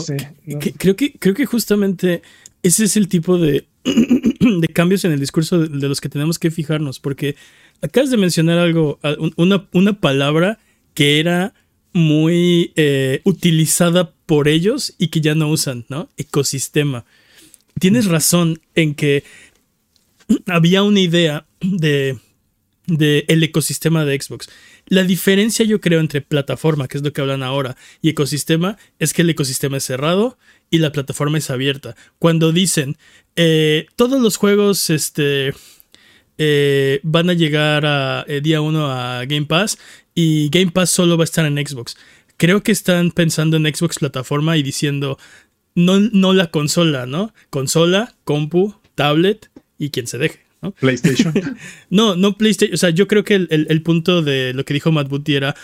creo, 0.78 0.96
que, 0.96 1.14
creo 1.14 1.34
que 1.34 1.46
justamente 1.46 2.22
ese 2.62 2.84
es 2.86 2.98
el 2.98 3.08
tipo 3.08 3.38
de 3.38 3.66
de 3.86 4.67
cambios 4.67 5.06
en 5.06 5.12
el 5.12 5.20
discurso 5.20 5.60
de, 5.60 5.88
los 5.88 6.02
que 6.02 6.10
tenemos 6.10 6.39
que 6.39 6.52
fijarnos, 6.52 7.00
porque 7.00 7.36
acabas 7.82 8.12
de 8.12 8.17
mencionar 8.17 8.60
algo, 8.60 9.00
una, 9.38 9.67
una 9.72 10.00
palabra 10.00 10.60
que 10.94 11.20
era 11.20 11.54
muy 11.94 12.72
eh, 12.76 13.22
utilizada 13.24 14.12
por 14.26 14.48
ellos 14.48 14.94
y 14.98 15.08
que 15.08 15.22
ya 15.22 15.36
no 15.36 15.50
usan, 15.50 15.86
¿no? 15.89 16.10
Ecosistema. 16.17 17.06
Tienes 17.80 18.06
razón 18.06 18.62
en 18.76 18.96
que 18.96 19.24
había 20.48 20.84
una 20.84 21.00
idea 21.00 21.46
de, 21.60 22.17
de 22.88 23.26
el 23.28 23.44
ecosistema 23.44 24.06
de 24.06 24.20
Xbox. 24.20 24.50
La 24.88 25.04
diferencia 25.04 25.65
yo 25.65 25.82
creo 25.82 26.00
entre 26.00 26.22
plataforma, 26.22 26.88
que 26.88 26.98
es 26.98 27.04
lo 27.04 27.13
que 27.13 27.22
hablan 27.22 27.44
ahora, 27.44 27.76
y 28.02 28.10
ecosistema 28.10 28.78
es 29.00 29.13
que 29.13 29.22
el 29.22 29.30
ecosistema 29.30 29.78
es 29.78 29.84
cerrado 29.84 30.38
y 30.72 30.80
la 30.80 30.92
plataforma 30.92 31.38
es 31.38 31.52
abierta. 31.52 31.96
Cuando 32.18 32.52
dicen 32.52 32.98
eh, 33.36 33.86
todos 33.96 34.20
los 34.20 34.38
juegos 34.38 34.90
este, 34.90 35.54
eh, 36.40 37.00
van 37.04 37.30
a 37.30 37.34
llegar 37.34 37.86
a 37.86 38.26
eh, 38.28 38.42
día 38.42 38.62
1 38.62 38.92
a 38.92 39.26
Game 39.26 39.46
Pass 39.46 39.78
y 40.16 40.50
Game 40.50 40.72
Pass 40.72 40.90
solo 40.90 41.18
va 41.18 41.24
a 41.24 41.26
estar 41.26 41.46
en 41.46 41.64
Xbox. 41.64 41.98
Creo 42.38 42.64
que 42.64 42.72
están 42.72 43.12
pensando 43.12 43.58
en 43.58 43.66
Xbox 43.66 44.00
plataforma 44.00 44.58
y 44.58 44.64
diciendo 44.64 45.20
no, 45.76 46.00
no 46.00 46.34
la 46.34 46.48
consola, 46.48 47.06
¿no? 47.06 47.34
Consola, 47.50 48.16
compu, 48.24 48.76
tablet 48.96 49.52
y 49.78 49.90
quien 49.90 50.08
se 50.08 50.18
deje. 50.18 50.40
¿no? 50.62 50.72
PlayStation. 50.72 51.34
no, 51.90 52.16
no 52.16 52.38
PlayStation. 52.38 52.74
O 52.74 52.78
sea, 52.78 52.92
yo 52.92 53.08
creo 53.08 53.26
que 53.26 53.36
el, 53.36 53.82
punto 53.84 54.22
de 54.22 54.54
lo 54.54 54.64
que 54.64 54.74
dijo 54.74 54.92
Matt 54.92 55.10
Booty 55.10 55.36
era. 55.36 55.56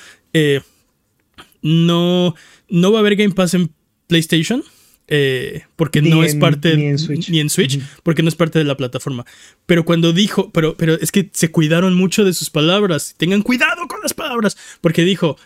No, 1.61 2.35
no 2.69 2.91
va 2.91 2.99
a 2.99 3.01
haber 3.01 3.15
Game 3.15 3.33
Pass 3.33 3.53
en 3.53 3.71
PlayStation. 4.07 4.63
Eh, 5.09 5.63
porque 5.77 6.01
no 6.01 6.23
es 6.23 6.35
parte 6.35 6.75
ni 6.75 6.87
en 6.87 6.99
Switch, 6.99 7.29
ni 7.29 7.39
en 7.39 7.49
Switch 7.49 7.79
porque 8.03 8.23
no 8.23 8.29
es 8.29 8.35
parte 8.35 8.59
de 8.59 8.65
la 8.65 8.75
plataforma. 8.75 9.25
Pero 9.65 9.85
cuando 9.85 10.11
dijo, 10.11 10.51
pero, 10.51 10.75
pero 10.75 10.95
es 10.95 11.11
que 11.11 11.29
se 11.31 11.49
cuidaron 11.49 11.93
mucho 11.93 12.25
de 12.25 12.33
sus 12.33 12.49
palabras. 12.49 13.15
Tengan 13.17 13.41
cuidado 13.41 13.87
con 13.87 14.01
las 14.01 14.13
palabras. 14.13 14.57
Porque 14.81 15.03
dijo, 15.03 15.37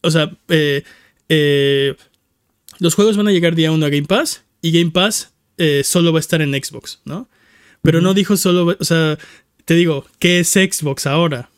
o 0.00 0.10
sea, 0.10 0.30
eh, 0.48 1.94
los 2.78 2.94
juegos 2.94 3.16
van 3.16 3.28
a 3.28 3.32
llegar 3.32 3.54
día 3.54 3.72
uno 3.72 3.86
a 3.86 3.90
Game 3.90 4.06
Pass 4.06 4.44
y 4.62 4.72
Game 4.72 4.90
Pass 4.92 5.32
solo 5.84 6.12
va 6.12 6.18
a 6.18 6.20
estar 6.20 6.42
en 6.42 6.52
Xbox, 6.52 7.00
¿no? 7.04 7.28
Pero 7.82 8.00
no 8.00 8.14
dijo 8.14 8.36
solo, 8.36 8.76
o 8.78 8.84
sea, 8.84 9.18
te 9.64 9.74
digo, 9.74 10.06
¿qué 10.18 10.40
es 10.40 10.48
Xbox 10.50 11.06
ahora? 11.06 11.50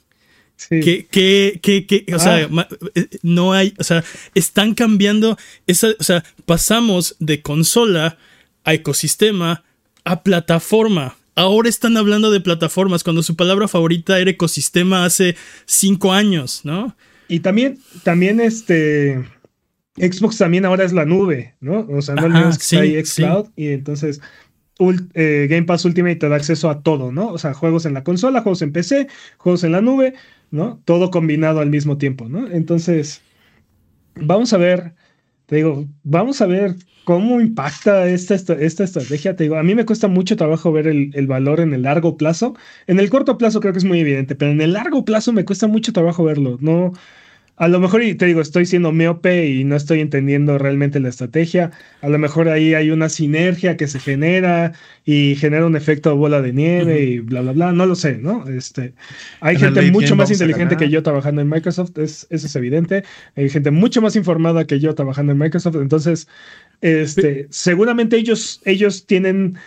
Sí. 0.57 0.81
¿Qué, 0.81 1.07
qué, 1.11 1.87
qué, 1.87 2.07
o 2.15 2.19
sea, 2.19 2.49
ah. 2.51 2.69
eh, 2.95 3.09
no 3.23 3.53
hay, 3.53 3.75
o 3.79 3.85
sea, 3.85 4.05
están 4.35 4.75
cambiando, 4.75 5.37
esa, 5.67 5.89
o 5.99 6.03
sea, 6.03 6.25
pasamos 6.47 7.17
de 7.19 7.43
consola 7.43 8.17
a 8.65 8.75
ecosistema 8.75 9.65
a 10.05 10.23
plataforma. 10.23 11.17
Ahora 11.35 11.69
están 11.69 11.97
hablando 11.97 12.31
de 12.31 12.41
plataformas 12.41 13.03
cuando 13.03 13.23
su 13.23 13.35
palabra 13.35 13.67
favorita 13.67 14.21
era 14.21 14.31
ecosistema 14.31 15.05
hace 15.05 15.37
cinco 15.67 16.13
años, 16.13 16.61
¿no? 16.65 16.97
Y 17.27 17.41
también, 17.41 17.81
también 18.05 18.39
este, 18.41 19.25
Xbox 19.97 20.39
también 20.39 20.65
ahora 20.65 20.85
es 20.85 20.93
la 20.93 21.05
nube, 21.05 21.55
¿no? 21.61 21.87
O 21.91 22.03
sea, 22.03 22.15
no 22.15 22.27
olvidemos 22.27 22.59
que 22.59 22.77
hay 22.77 23.05
Xcloud 23.05 23.49
y 23.57 23.69
entonces 23.69 24.21
eh, 25.15 25.47
Game 25.49 25.65
Pass 25.65 25.85
Ultimate 25.85 26.17
te 26.17 26.29
da 26.29 26.37
acceso 26.37 26.69
a 26.69 26.83
todo, 26.83 27.13
¿no? 27.13 27.29
O 27.29 27.39
sea, 27.39 27.55
juegos 27.55 27.87
en 27.87 27.95
la 27.95 28.03
consola, 28.05 28.43
juegos 28.43 28.63
en 28.63 28.73
PC, 28.73 29.09
juegos 29.39 29.63
en 29.65 29.73
la 29.73 29.81
nube, 29.81 30.15
¿no? 30.55 30.81
Todo 30.85 31.11
combinado 31.11 31.61
al 31.61 31.69
mismo 31.71 31.99
tiempo, 31.99 32.29
¿no? 32.29 32.49
Entonces, 32.49 33.23
vamos 34.15 34.53
a 34.53 34.59
ver, 34.59 34.95
te 35.47 35.57
digo, 35.57 35.87
vamos 36.05 36.41
a 36.41 36.47
ver 36.47 36.77
cómo 37.05 37.41
impacta 37.41 38.07
esta, 38.09 38.35
esta, 38.37 38.85
estrategia. 38.85 39.37
Te 39.37 39.45
digo, 39.45 39.57
a 39.57 39.65
mí 39.65 39.75
me 39.75 39.85
cuesta 39.85 40.09
mucho 40.09 40.37
trabajo 40.37 40.73
ver 40.73 40.87
el, 40.87 41.11
el, 41.15 41.27
valor 41.27 41.61
en 41.61 41.75
el 41.75 41.83
largo 41.83 42.17
plazo. 42.17 42.55
En 42.87 43.01
el 43.01 43.11
corto 43.11 43.37
plazo 43.37 43.61
creo 43.61 43.73
que 43.73 43.81
es 43.81 43.85
muy 43.85 43.99
evidente, 44.01 44.37
pero 44.37 44.53
en 44.53 44.61
el 44.61 44.75
largo 44.75 45.05
plazo 45.05 45.33
me 45.33 45.45
cuesta 45.45 45.67
mucho 45.67 45.93
trabajo 45.93 46.23
verlo. 46.25 46.57
No, 46.61 46.93
a 47.57 47.69
lo 47.69 47.79
mejor, 47.79 48.03
y 48.03 48.17
te 48.17 48.27
digo, 48.27 48.41
estoy 48.41 48.67
siendo 48.67 48.91
miope 48.91 49.47
y 49.47 49.63
no 49.63 49.77
estoy 49.77 50.01
entendiendo 50.01 50.59
realmente 50.59 50.99
la 50.99 51.09
estrategia. 51.09 51.71
A 52.01 52.09
lo 52.09 52.19
mejor 52.19 52.49
ahí 52.49 52.75
hay 52.75 52.91
una 52.91 53.09
sinergia 53.09 53.77
que 53.77 53.87
se 53.87 54.01
genera 54.01 54.73
y 55.05 55.37
genera 55.37 55.65
un 55.65 55.77
efecto 55.77 56.17
bola 56.17 56.43
de 56.43 56.53
nieve 56.53 57.03
y 57.03 57.19
bla, 57.21 57.43
bla, 57.43 57.53
bla. 57.53 57.73
No 57.73 57.87
lo 57.87 57.95
sé, 57.95 58.19
¿no? 58.19 58.49
Este, 58.49 58.95
hay 59.41 59.57
gente 59.57 59.83
mucho 59.93 60.17
más 60.17 60.33
inteligente 60.33 60.77
que 60.77 60.91
yo 60.91 61.05
trabajando 61.05 61.43
en 61.43 61.49
Microsoft, 61.49 61.97
es, 61.99 62.27
eso 62.31 62.47
es 62.49 62.57
evidente. 62.57 63.05
Hay 63.37 63.49
gente 63.49 63.71
mucho 63.71 64.03
más 64.03 64.17
informada 64.17 64.67
que 64.67 64.81
yo 64.81 64.93
trabajando 64.97 65.31
en 65.31 65.39
Microsoft. 65.39 65.77
Entonces, 65.77 66.27
este, 66.81 67.47
seguramente 67.51 68.17
ellos, 68.17 68.63
ellos 68.65 69.07
tienen 69.07 69.59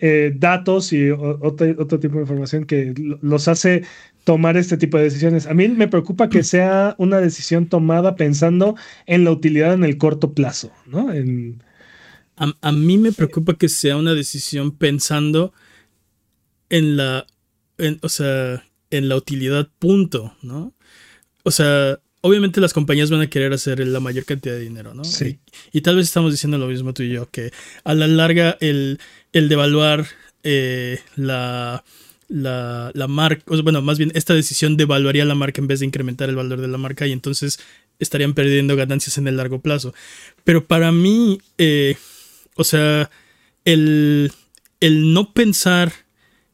eh, 0.00 0.32
datos 0.36 0.92
y 0.92 1.10
otro, 1.10 1.74
otro, 1.78 2.00
tipo 2.00 2.16
de 2.16 2.22
información 2.22 2.64
que 2.64 2.92
los 3.22 3.48
hace 3.48 3.84
tomar 4.26 4.56
este 4.56 4.76
tipo 4.76 4.98
de 4.98 5.04
decisiones. 5.04 5.46
A 5.46 5.54
mí 5.54 5.68
me 5.68 5.86
preocupa 5.86 6.28
que 6.28 6.42
sea 6.42 6.96
una 6.98 7.20
decisión 7.20 7.68
tomada 7.68 8.16
pensando 8.16 8.74
en 9.06 9.22
la 9.22 9.30
utilidad 9.30 9.72
en 9.72 9.84
el 9.84 9.98
corto 9.98 10.34
plazo, 10.34 10.72
¿no? 10.84 11.10
A, 12.36 12.72
mí 12.72 12.98
me 12.98 13.12
preocupa 13.12 13.54
que 13.54 13.68
sea 13.68 13.96
una 13.96 14.14
decisión 14.14 14.72
pensando 14.72 15.52
en 16.70 16.96
la, 16.96 17.24
o 18.02 18.08
sea, 18.08 18.64
en 18.90 19.08
la 19.08 19.14
utilidad 19.14 19.68
punto, 19.78 20.34
¿no? 20.42 20.74
O 21.44 21.52
sea, 21.52 22.00
obviamente 22.20 22.60
las 22.60 22.72
compañías 22.72 23.12
van 23.12 23.20
a 23.20 23.30
querer 23.30 23.52
hacer 23.52 23.78
la 23.86 24.00
mayor 24.00 24.24
cantidad 24.24 24.56
de 24.56 24.60
dinero, 24.62 24.92
¿no? 24.92 25.04
Sí. 25.04 25.38
Y, 25.72 25.82
tal 25.82 25.94
vez 25.94 26.06
estamos 26.06 26.32
diciendo 26.32 26.58
lo 26.58 26.66
mismo 26.66 26.92
tú 26.92 27.04
y 27.04 27.10
yo, 27.10 27.30
que 27.30 27.52
a 27.84 27.94
la 27.94 28.08
larga 28.08 28.58
el, 28.60 28.98
el 29.32 29.48
devaluar 29.48 30.04
eh, 30.42 30.98
la 31.14 31.84
la, 32.28 32.90
la 32.94 33.08
marca, 33.08 33.44
bueno, 33.62 33.82
más 33.82 33.98
bien 33.98 34.12
esta 34.14 34.34
decisión 34.34 34.76
devaluaría 34.76 35.24
la 35.24 35.34
marca 35.34 35.60
en 35.60 35.68
vez 35.68 35.80
de 35.80 35.86
incrementar 35.86 36.28
el 36.28 36.36
valor 36.36 36.60
de 36.60 36.68
la 36.68 36.78
marca 36.78 37.06
y 37.06 37.12
entonces 37.12 37.58
estarían 37.98 38.34
perdiendo 38.34 38.76
ganancias 38.76 39.18
en 39.18 39.28
el 39.28 39.36
largo 39.36 39.60
plazo. 39.60 39.94
Pero 40.44 40.66
para 40.66 40.92
mí, 40.92 41.38
eh, 41.58 41.96
o 42.56 42.64
sea, 42.64 43.10
el, 43.64 44.32
el 44.80 45.12
no 45.12 45.32
pensar 45.32 45.92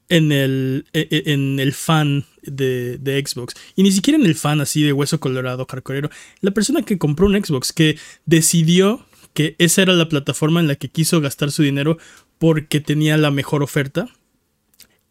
en 0.09 0.31
el, 0.31 0.85
e, 0.93 1.09
e, 1.11 1.33
en 1.33 1.59
el 1.59 1.73
fan 1.73 2.27
de, 2.43 2.99
de, 2.99 3.25
Xbox. 3.25 3.55
Y 3.77 3.83
ni 3.83 3.93
siquiera 3.93 4.19
en 4.19 4.27
el 4.27 4.35
fan 4.35 4.61
así 4.61 4.83
de 4.83 4.93
hueso 4.93 5.21
colorado, 5.21 5.67
carcorero. 5.67 6.11
La 6.41 6.51
persona 6.51 6.83
que 6.83 6.99
compró 6.99 7.27
un 7.27 7.43
Xbox, 7.43 7.73
que 7.73 7.99
decidió 8.27 9.07
que 9.33 9.57
esa 9.59 9.83
era 9.83 9.95
la 9.95 10.09
plataforma 10.09 10.61
en 10.61 10.69
la 10.69 10.77
que 10.77 10.91
quiso 10.91 11.21
gastar 11.21 11.51
su 11.51 11.63
dinero 11.63 11.97
porque 12.39 12.81
tenía 12.81 13.17
la 13.17 13.31
mejor 13.31 13.63
oferta 13.63 14.09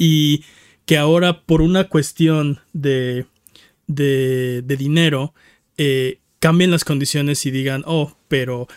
y 0.03 0.43
que 0.87 0.97
ahora 0.97 1.43
por 1.43 1.61
una 1.61 1.87
cuestión 1.87 2.59
de, 2.73 3.27
de, 3.85 4.63
dinero 4.63 5.35
eh, 5.77 6.17
cambien 6.39 6.71
las 6.71 6.83
condiciones 6.83 7.45
y 7.45 7.51
digan, 7.51 7.83
oh, 7.85 8.17
pero, 8.27 8.67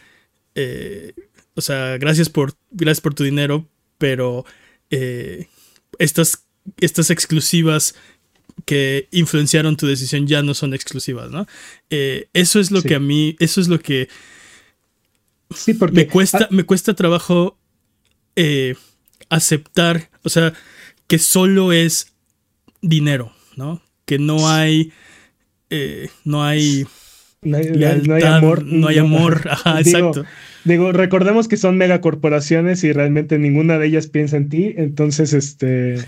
eh, 0.55 1.15
o 1.55 1.63
sea, 1.63 1.97
gracias 1.97 2.29
por, 2.29 2.53
gracias 2.73 3.01
por 3.01 3.15
tu 3.15 3.25
dinero, 3.25 3.67
pero 3.97 4.45
eh, 4.91 5.49
estas, 5.99 6.45
estas 6.77 7.09
exclusivas 7.09 7.95
que 8.67 9.09
influenciaron 9.11 9.79
tu 9.79 9.87
decisión 9.87 10.27
ya 10.27 10.43
no 10.43 10.53
son 10.53 10.75
exclusivas, 10.75 11.31
¿no? 11.31 11.47
eso 11.89 12.61
es 12.61 12.71
lo 12.71 12.83
que 12.83 12.97
a 12.97 13.01
mí, 13.01 13.35
eso 13.39 13.63
es 13.63 13.69
lo 13.69 13.81
que 13.81 14.09
sí, 15.57 15.73
porque 15.73 15.97
me 15.97 16.07
cuesta, 16.07 16.49
me 16.51 16.65
cuesta 16.65 16.93
trabajo 16.93 17.57
aceptar, 19.31 20.11
o 20.23 20.29
sea, 20.29 20.53
que 21.07 21.19
solo 21.19 21.73
es 21.73 22.15
dinero, 22.81 23.33
¿no? 23.57 23.83
Que 24.05 24.19
no 24.19 24.49
hay. 24.49 24.93
Eh, 25.71 26.09
no 26.25 26.45
hay. 26.45 26.87
No 27.43 27.59
hay, 27.59 28.23
amor. 28.23 28.65
No 28.65 28.89
hay 28.89 28.99
amor. 28.99 29.43
Ajá, 29.51 29.81
exacto. 29.81 30.25
Digo, 30.65 30.93
recordemos 30.93 31.47
que 31.47 31.59
son 31.59 31.77
megacorporaciones 31.77 32.85
y 32.85 32.93
realmente 32.93 33.39
ninguna 33.39 33.79
de 33.79 33.87
ellas 33.87 34.07
piensa 34.07 34.39
en 34.39 34.49
ti. 34.49 34.73
Entonces, 34.77 35.35
este. 35.35 35.99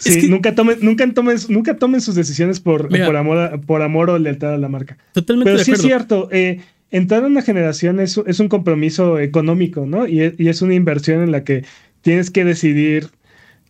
sí, 0.00 0.28
nunca, 0.28 0.56
tomen, 0.56 0.78
nunca, 0.82 1.08
tomen, 1.12 1.36
nunca 1.48 1.76
tomen 1.76 2.00
sus 2.00 2.16
decisiones 2.16 2.58
por, 2.58 2.88
por, 2.88 3.16
amor, 3.16 3.60
por 3.66 3.82
amor 3.82 4.10
o 4.10 4.18
lealtad 4.18 4.54
a 4.54 4.58
la 4.58 4.68
marca. 4.68 4.98
Totalmente. 5.12 5.52
Pero 5.52 5.64
sí 5.64 5.72
es 5.72 5.80
cierto. 5.80 6.28
Eh, 6.32 6.58
entrar 6.90 7.20
en 7.20 7.26
una 7.26 7.42
generación 7.42 8.00
es, 8.00 8.20
es, 8.26 8.40
un 8.40 8.48
compromiso 8.48 9.20
económico, 9.20 9.86
¿no? 9.86 10.08
Y, 10.08 10.34
y, 10.36 10.48
es 10.48 10.60
una 10.60 10.74
inversión 10.74 11.22
en 11.22 11.30
la 11.30 11.44
que 11.44 11.64
tienes 12.02 12.30
que 12.32 12.44
decidir. 12.44 13.10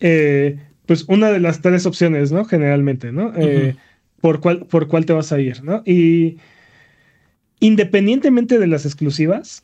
Eh, 0.01 0.57
pues 0.91 1.05
una 1.07 1.31
de 1.31 1.39
las 1.39 1.63
tres 1.63 1.87
opciones, 1.87 2.33
¿no? 2.33 2.45
Generalmente, 2.45 3.13
¿no? 3.13 3.33
Eh, 3.37 3.77
por, 4.21 4.41
cuál, 4.41 4.67
por 4.67 4.89
cuál 4.89 5.07
te 5.07 5.13
vas 5.13 5.31
a 5.31 5.39
ir, 5.39 5.63
¿no? 5.63 5.85
Y 5.87 6.39
independientemente 7.61 8.59
de 8.59 8.67
las 8.67 8.85
exclusivas, 8.85 9.63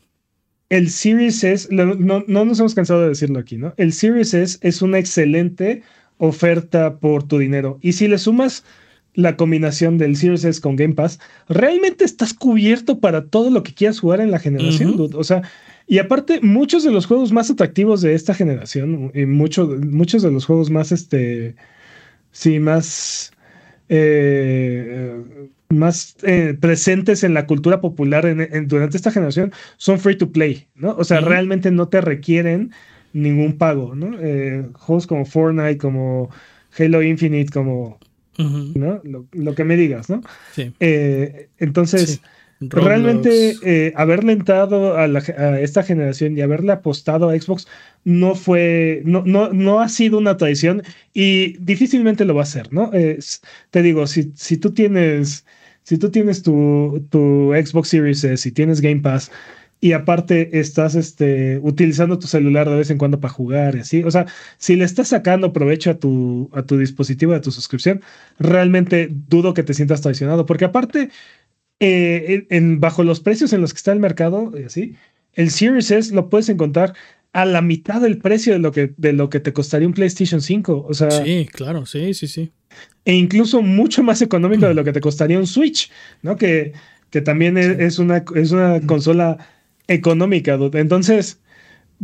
el 0.68 0.88
Series 0.88 1.42
S, 1.42 1.66
no, 1.72 1.96
no, 1.96 2.22
nos 2.28 2.60
hemos 2.60 2.76
cansado 2.76 3.02
de 3.02 3.08
decirlo 3.08 3.40
aquí, 3.40 3.56
¿no? 3.56 3.74
El 3.76 3.92
Series 3.92 4.34
S 4.34 4.58
es 4.60 4.82
una 4.82 5.00
excelente 5.00 5.82
oferta 6.18 6.98
por 6.98 7.24
tu 7.24 7.38
dinero. 7.38 7.80
Y 7.82 7.94
si 7.94 8.06
le 8.06 8.18
sumas 8.18 8.62
la 9.14 9.36
combinación 9.36 9.98
del 9.98 10.14
Series 10.14 10.44
S 10.44 10.60
con 10.60 10.76
Game 10.76 10.94
Pass, 10.94 11.18
realmente 11.48 12.04
estás 12.04 12.34
cubierto 12.34 13.00
para 13.00 13.26
todo 13.26 13.50
lo 13.50 13.64
que 13.64 13.74
quieras 13.74 13.98
jugar 13.98 14.20
en 14.20 14.30
la 14.30 14.38
generación, 14.38 14.94
O 15.12 15.24
sea, 15.24 15.42
y 15.86 15.98
aparte, 15.98 16.40
muchos 16.40 16.82
de 16.82 16.90
los 16.90 17.06
juegos 17.06 17.32
más 17.32 17.50
atractivos 17.50 18.00
de 18.00 18.14
esta 18.14 18.34
generación, 18.34 19.12
y 19.14 19.24
muchos 19.26 20.22
de 20.22 20.30
los 20.30 20.44
juegos 20.44 20.70
más, 20.70 20.90
este, 20.90 21.54
sí, 22.32 22.58
más, 22.58 23.32
eh, 23.88 25.14
más 25.68 26.16
eh, 26.22 26.56
presentes 26.58 27.22
en 27.24 27.34
la 27.34 27.46
cultura 27.46 27.80
popular 27.80 28.24
durante 28.66 28.96
esta 28.96 29.10
generación 29.10 29.52
son 29.76 29.98
free 29.98 30.16
to 30.16 30.32
play, 30.32 30.66
¿no? 30.74 30.96
O 30.96 31.04
sea, 31.04 31.20
realmente 31.20 31.70
no 31.70 31.88
te 31.88 32.00
requieren 32.00 32.72
ningún 33.12 33.56
pago, 33.56 33.94
¿no? 33.94 34.18
Eh, 34.20 34.68
juegos 34.74 35.06
como 35.06 35.24
Fortnite, 35.24 35.78
como 35.78 36.30
Halo 36.78 37.02
Infinite 37.02 37.52
como, 37.52 37.98
¿no? 38.38 39.00
Lo, 39.32 39.54
que 39.54 39.64
me 39.64 39.76
digas, 39.76 40.10
¿no? 40.10 40.20
Sí. 40.52 40.72
Eh, 40.80 41.48
entonces, 42.60 42.88
realmente 42.88 43.56
eh, 43.62 43.92
haberle 43.96 44.32
entrado 44.32 44.96
a, 44.96 45.06
esta 45.60 45.82
generación 45.82 46.36
y 46.36 46.40
haberle 46.40 46.72
apostado 46.72 47.28
a 47.28 47.38
Xbox 47.38 47.66
no 48.04 48.34
fue, 48.34 49.02
no, 49.04 49.22
no, 49.26 49.52
no 49.52 49.80
ha 49.80 49.88
sido 49.88 50.18
una 50.18 50.36
traición 50.36 50.82
y 51.12 51.58
difícilmente 51.58 52.24
lo 52.24 52.34
va 52.34 52.42
a 52.42 52.44
hacer, 52.44 52.72
¿no? 52.72 52.90
te 53.70 53.82
digo, 53.82 54.06
si, 54.06 54.32
si 54.34 54.56
tú 54.56 54.72
tienes, 54.72 55.44
si 55.82 55.98
tú 55.98 56.10
tienes 56.10 56.42
tu, 56.42 57.06
tu 57.10 57.52
Xbox 57.52 57.88
Series 57.88 58.24
S 58.24 58.48
y 58.48 58.52
tienes 58.52 58.80
Game 58.80 59.00
Pass, 59.00 59.30
y 59.80 59.92
aparte 59.92 60.58
estás 60.58 60.94
este, 60.94 61.58
utilizando 61.62 62.18
tu 62.18 62.26
celular 62.26 62.68
de 62.68 62.76
vez 62.76 62.90
en 62.90 62.98
cuando 62.98 63.20
para 63.20 63.32
jugar 63.32 63.76
y 63.76 63.80
así. 63.80 64.02
O 64.04 64.10
sea, 64.10 64.26
si 64.58 64.76
le 64.76 64.84
estás 64.84 65.08
sacando 65.08 65.52
provecho 65.52 65.90
a 65.90 65.94
tu, 65.94 66.50
a 66.54 66.62
tu 66.62 66.78
dispositivo, 66.78 67.34
a 67.34 67.40
tu 67.40 67.50
suscripción, 67.50 68.00
realmente 68.38 69.08
dudo 69.10 69.54
que 69.54 69.62
te 69.62 69.74
sientas 69.74 70.00
traicionado, 70.00 70.46
porque 70.46 70.64
aparte, 70.64 71.10
eh, 71.80 72.46
en, 72.50 72.80
bajo 72.80 73.04
los 73.04 73.20
precios 73.20 73.52
en 73.52 73.60
los 73.60 73.72
que 73.72 73.78
está 73.78 73.92
el 73.92 74.00
mercado, 74.00 74.52
así, 74.64 74.94
el 75.34 75.50
Series 75.50 75.90
S 75.90 76.14
lo 76.14 76.28
puedes 76.28 76.48
encontrar 76.48 76.94
a 77.32 77.44
la 77.44 77.60
mitad 77.60 78.00
del 78.00 78.16
precio 78.16 78.54
de 78.54 78.58
lo 78.58 78.72
que, 78.72 78.94
de 78.96 79.12
lo 79.12 79.28
que 79.28 79.40
te 79.40 79.52
costaría 79.52 79.86
un 79.86 79.92
PlayStation 79.92 80.40
5. 80.40 80.86
O 80.88 80.94
sea, 80.94 81.10
sí, 81.10 81.46
claro, 81.52 81.84
sí, 81.84 82.14
sí, 82.14 82.26
sí. 82.28 82.50
E 83.04 83.14
incluso 83.14 83.60
mucho 83.60 84.02
más 84.02 84.22
económico 84.22 84.66
de 84.66 84.74
lo 84.74 84.84
que 84.84 84.92
te 84.92 85.02
costaría 85.02 85.38
un 85.38 85.46
Switch, 85.46 85.90
¿no? 86.22 86.36
Que, 86.36 86.72
que 87.10 87.20
también 87.20 87.58
es, 87.58 87.98
una, 87.98 88.24
es 88.34 88.52
una 88.52 88.80
consola 88.80 89.36
económica. 89.86 90.58
Entonces, 90.72 91.38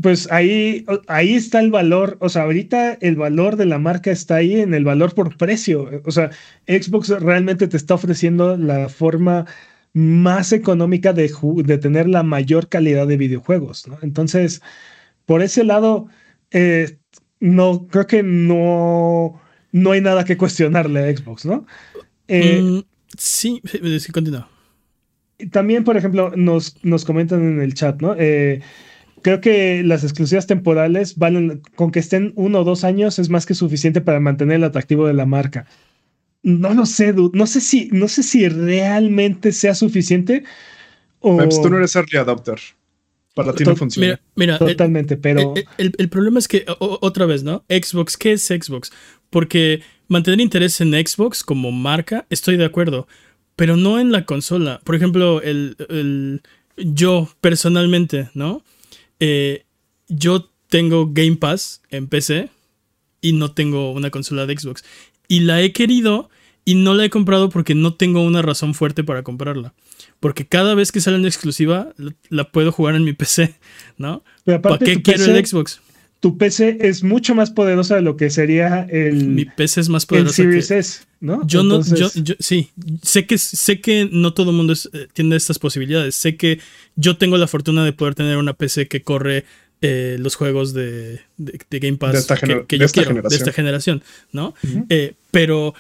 pues 0.00 0.30
ahí, 0.30 0.84
ahí 1.08 1.34
está 1.34 1.60
el 1.60 1.70
valor. 1.70 2.16
O 2.20 2.28
sea, 2.28 2.42
ahorita 2.42 2.94
el 2.94 3.16
valor 3.16 3.56
de 3.56 3.66
la 3.66 3.78
marca 3.78 4.10
está 4.10 4.36
ahí 4.36 4.60
en 4.60 4.74
el 4.74 4.84
valor 4.84 5.14
por 5.14 5.36
precio. 5.36 6.02
O 6.04 6.10
sea, 6.10 6.30
Xbox 6.66 7.08
realmente 7.08 7.68
te 7.68 7.76
está 7.76 7.94
ofreciendo 7.94 8.56
la 8.56 8.88
forma 8.88 9.46
más 9.92 10.52
económica 10.52 11.12
de, 11.12 11.30
de 11.64 11.78
tener 11.78 12.08
la 12.08 12.22
mayor 12.22 12.68
calidad 12.68 13.06
de 13.06 13.16
videojuegos. 13.18 13.84
Entonces, 14.02 14.62
por 15.26 15.42
ese 15.42 15.64
lado, 15.64 16.08
eh, 16.50 16.98
no 17.40 17.86
creo 17.88 18.06
que 18.06 18.22
no, 18.22 19.40
no 19.72 19.92
hay 19.92 20.00
nada 20.00 20.24
que 20.24 20.38
cuestionarle 20.38 21.00
a 21.00 21.16
Xbox, 21.16 21.44
¿no? 21.44 21.66
Eh, 22.28 22.62
mm, 22.62 22.82
sí, 23.18 23.60
sí, 23.98 24.12
continúa 24.12 24.48
también, 25.50 25.84
por 25.84 25.96
ejemplo, 25.96 26.32
nos, 26.36 26.76
nos 26.84 27.04
comentan 27.04 27.42
en 27.42 27.60
el 27.60 27.74
chat, 27.74 28.00
¿no? 28.00 28.14
Eh, 28.18 28.60
creo 29.22 29.40
que 29.40 29.82
las 29.82 30.04
exclusivas 30.04 30.46
temporales 30.46 31.16
valen, 31.16 31.62
con 31.74 31.90
que 31.90 32.00
estén 32.00 32.32
uno 32.36 32.60
o 32.60 32.64
dos 32.64 32.84
años, 32.84 33.18
es 33.18 33.28
más 33.28 33.46
que 33.46 33.54
suficiente 33.54 34.00
para 34.00 34.20
mantener 34.20 34.56
el 34.56 34.64
atractivo 34.64 35.06
de 35.06 35.14
la 35.14 35.26
marca. 35.26 35.66
No 36.42 36.74
lo 36.74 36.86
sé, 36.86 37.12
dude. 37.12 37.36
No 37.38 37.46
sé 37.46 37.60
si, 37.60 37.88
no 37.92 38.08
sé 38.08 38.22
si 38.22 38.48
realmente 38.48 39.52
sea 39.52 39.74
suficiente. 39.74 40.44
O... 41.20 41.38
tú 41.48 41.70
no 41.70 41.78
eres 41.78 41.94
early 41.94 42.18
adopter. 42.18 42.58
Para 43.34 43.54
ti 43.54 43.64
no 43.64 43.76
funciona. 43.76 44.20
Mira, 44.34 44.58
totalmente, 44.58 45.16
pero. 45.16 45.54
El, 45.78 45.94
el, 45.96 46.08
problema 46.10 46.38
es 46.38 46.48
que, 46.48 46.66
otra 46.78 47.24
vez, 47.24 47.42
¿no? 47.42 47.64
Xbox, 47.68 48.16
¿qué 48.18 48.32
es 48.32 48.46
Xbox? 48.46 48.92
Porque 49.30 49.80
mantener 50.08 50.40
interés 50.40 50.80
en 50.82 50.92
Xbox 50.92 51.42
como 51.42 51.72
marca, 51.72 52.26
estoy 52.28 52.58
de 52.58 52.66
acuerdo 52.66 53.06
pero 53.56 53.76
no 53.76 53.98
en 53.98 54.12
la 54.12 54.24
consola. 54.24 54.80
Por 54.84 54.94
ejemplo, 54.94 55.42
el, 55.42 56.42
yo 56.76 57.28
personalmente, 57.40 58.30
¿no? 58.34 58.62
Eh, 59.24 59.66
yo 60.08 60.50
tengo 60.68 61.12
Game 61.12 61.36
Pass 61.36 61.80
en 61.90 62.08
PC 62.08 62.50
y 63.20 63.34
no 63.34 63.52
tengo 63.52 63.92
una 63.92 64.10
consola 64.10 64.46
de 64.46 64.58
Xbox. 64.58 64.82
Y 65.28 65.40
la 65.40 65.62
he 65.62 65.72
querido 65.72 66.28
y 66.64 66.74
no 66.74 66.92
la 66.94 67.04
he 67.04 67.10
comprado 67.10 67.48
porque 67.48 67.76
no 67.76 67.94
tengo 67.94 68.20
una 68.22 68.42
razón 68.42 68.74
fuerte 68.74 69.04
para 69.04 69.22
comprarla. 69.22 69.74
Porque 70.18 70.48
cada 70.48 70.74
vez 70.74 70.90
que 70.90 71.00
sale 71.00 71.18
una 71.18 71.28
exclusiva, 71.28 71.94
la 72.30 72.50
puedo 72.50 72.72
jugar 72.72 72.96
en 72.96 73.04
mi 73.04 73.12
PC, 73.12 73.54
¿no? 73.96 74.24
¿Para 74.44 74.78
qué 74.78 75.00
quiero 75.02 75.24
el 75.26 75.46
Xbox? 75.46 75.80
Tu 76.22 76.38
PC 76.38 76.78
es 76.82 77.02
mucho 77.02 77.34
más 77.34 77.50
poderosa 77.50 77.96
de 77.96 78.00
lo 78.00 78.16
que 78.16 78.30
sería 78.30 78.86
el. 78.88 79.26
Mi 79.26 79.44
PC 79.44 79.80
es 79.80 79.88
más 79.88 80.06
poderoso. 80.06 80.34
Series 80.34 80.70
S, 80.70 81.00
¿no? 81.18 81.44
Yo 81.44 81.64
no, 81.64 81.82
yo, 81.82 82.08
sí, 82.38 82.70
sé 83.02 83.26
que, 83.26 83.38
sé 83.38 83.80
que 83.80 84.08
no 84.10 84.32
todo 84.32 84.52
el 84.52 84.56
mundo 84.56 84.72
eh, 84.72 85.08
tiene 85.12 85.34
estas 85.34 85.58
posibilidades. 85.58 86.14
Sé 86.14 86.36
que 86.36 86.60
yo 86.94 87.16
tengo 87.16 87.38
la 87.38 87.48
fortuna 87.48 87.84
de 87.84 87.92
poder 87.92 88.14
tener 88.14 88.36
una 88.36 88.52
PC 88.52 88.86
que 88.86 89.02
corre 89.02 89.46
eh, 89.80 90.16
los 90.20 90.36
juegos 90.36 90.72
de, 90.72 91.22
Game 91.38 91.96
Pass 91.96 92.12
de 92.12 92.18
esta, 92.20 92.36
que, 92.36 92.78
yo 92.78 92.86
quiero, 92.86 93.08
generación. 93.08 93.28
de 93.28 93.36
esta 93.36 93.52
generación, 93.52 94.02
¿no? 94.30 94.54
Eh, 94.90 95.14
pero 95.32 95.74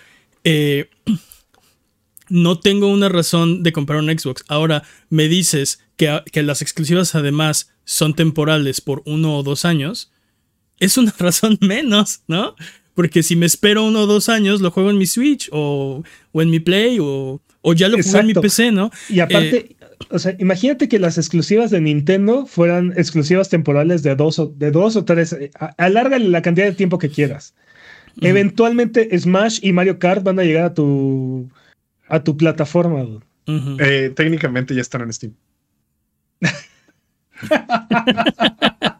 no 2.28 2.58
tengo 2.58 2.88
una 2.88 3.08
razón 3.08 3.62
de 3.62 3.72
comprar 3.72 4.00
un 4.00 4.10
Xbox. 4.18 4.42
Ahora 4.48 4.82
me 5.08 5.28
dices 5.28 5.78
que, 5.96 6.20
que 6.32 6.42
las 6.42 6.62
exclusivas 6.62 7.14
además 7.14 7.70
son 7.84 8.14
temporales 8.14 8.80
por 8.80 9.02
uno 9.04 9.36
o 9.36 9.44
dos 9.44 9.64
años 9.64 10.11
es 10.82 10.98
una 10.98 11.14
razón 11.18 11.58
menos, 11.60 12.22
¿no? 12.26 12.56
Porque 12.94 13.22
si 13.22 13.36
me 13.36 13.46
espero 13.46 13.84
uno 13.84 14.00
o 14.00 14.06
dos 14.06 14.28
años, 14.28 14.60
lo 14.60 14.70
juego 14.70 14.90
en 14.90 14.98
mi 14.98 15.06
Switch 15.06 15.48
o, 15.52 16.02
en 16.34 16.50
mi 16.50 16.60
Play 16.60 16.98
o, 17.00 17.40
ya 17.74 17.88
lo 17.88 17.96
juego 17.96 18.18
en 18.18 18.26
mi 18.26 18.34
PC, 18.34 18.70
¿no? 18.70 18.90
Y 19.08 19.20
aparte, 19.20 19.56
eh, 19.56 19.76
o 20.10 20.18
sea, 20.18 20.36
imagínate 20.38 20.88
que 20.88 20.98
las 20.98 21.16
exclusivas 21.16 21.70
de 21.70 21.80
Nintendo 21.80 22.44
fueran 22.44 22.92
exclusivas 22.96 23.48
temporales 23.48 24.02
de 24.02 24.14
dos 24.14 24.38
o, 24.38 24.48
de 24.48 24.70
dos 24.70 24.96
o 24.96 25.04
tres. 25.04 25.32
Eh, 25.32 25.50
alárgale 25.78 26.28
la 26.28 26.42
cantidad 26.42 26.66
de 26.66 26.72
tiempo 26.72 26.98
que 26.98 27.08
quieras. 27.08 27.54
Eventualmente 28.20 29.18
Smash 29.18 29.60
y 29.62 29.72
Mario 29.72 29.98
Kart 29.98 30.22
van 30.22 30.38
a 30.38 30.44
llegar 30.44 30.64
a 30.64 30.74
tu, 30.74 31.48
a 32.08 32.22
tu 32.22 32.36
plataforma. 32.36 33.06
Eh, 33.46 34.12
técnicamente 34.14 34.74
ya 34.74 34.82
están 34.82 35.02
en 35.02 35.12
Steam. 35.14 35.34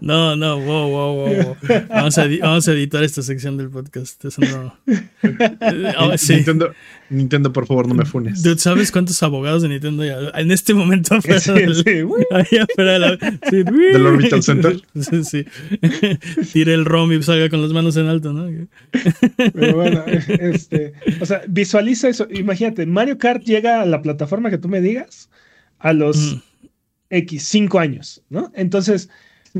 No, 0.00 0.36
no, 0.36 0.58
wow, 0.60 0.88
wow, 0.88 1.16
wow. 1.16 1.56
Vamos 1.88 2.18
a, 2.18 2.28
vamos 2.40 2.68
a 2.68 2.72
editar 2.72 3.02
esta 3.02 3.22
sección 3.22 3.56
del 3.56 3.70
podcast. 3.70 4.24
Eso 4.24 4.40
no. 4.40 4.76
Ah, 5.60 6.16
Nintendo, 6.28 6.72
Nintendo, 7.10 7.52
por 7.52 7.66
favor, 7.66 7.86
no 7.86 7.94
me 7.94 8.04
funes. 8.04 8.42
Dude, 8.42 8.58
¿sabes 8.58 8.90
cuántos 8.90 9.22
abogados 9.22 9.62
de 9.62 9.68
Nintendo 9.68 10.02
hay 10.02 10.42
en 10.42 10.50
este 10.50 10.74
momento 10.74 11.20
sí, 11.20 11.52
del, 11.52 11.74
sí, 11.74 12.02
ahí 12.30 12.58
afuera 12.58 12.92
de 12.92 12.98
la, 12.98 13.18
sí, 13.50 13.62
del 13.92 14.06
Orbital 14.06 14.42
Center? 14.42 14.80
Sí, 14.94 15.24
sí. 15.24 15.46
Tire 16.52 16.74
el 16.74 16.84
ROM 16.84 17.12
y 17.12 17.22
salga 17.22 17.48
con 17.48 17.62
las 17.62 17.72
manos 17.72 17.96
en 17.96 18.06
alto, 18.06 18.32
¿no? 18.32 18.48
Pero 19.52 19.74
bueno, 19.74 20.04
este, 20.06 20.92
o 21.20 21.26
sea, 21.26 21.42
visualiza 21.48 22.08
eso. 22.08 22.26
Imagínate, 22.30 22.86
Mario 22.86 23.18
Kart 23.18 23.42
llega 23.42 23.82
a 23.82 23.86
la 23.86 24.02
plataforma 24.02 24.50
que 24.50 24.58
tú 24.58 24.68
me 24.68 24.80
digas 24.80 25.28
a 25.78 25.92
los 25.92 26.38
X, 27.10 27.42
5 27.44 27.78
años, 27.78 28.22
¿no? 28.30 28.52
Entonces 28.54 29.10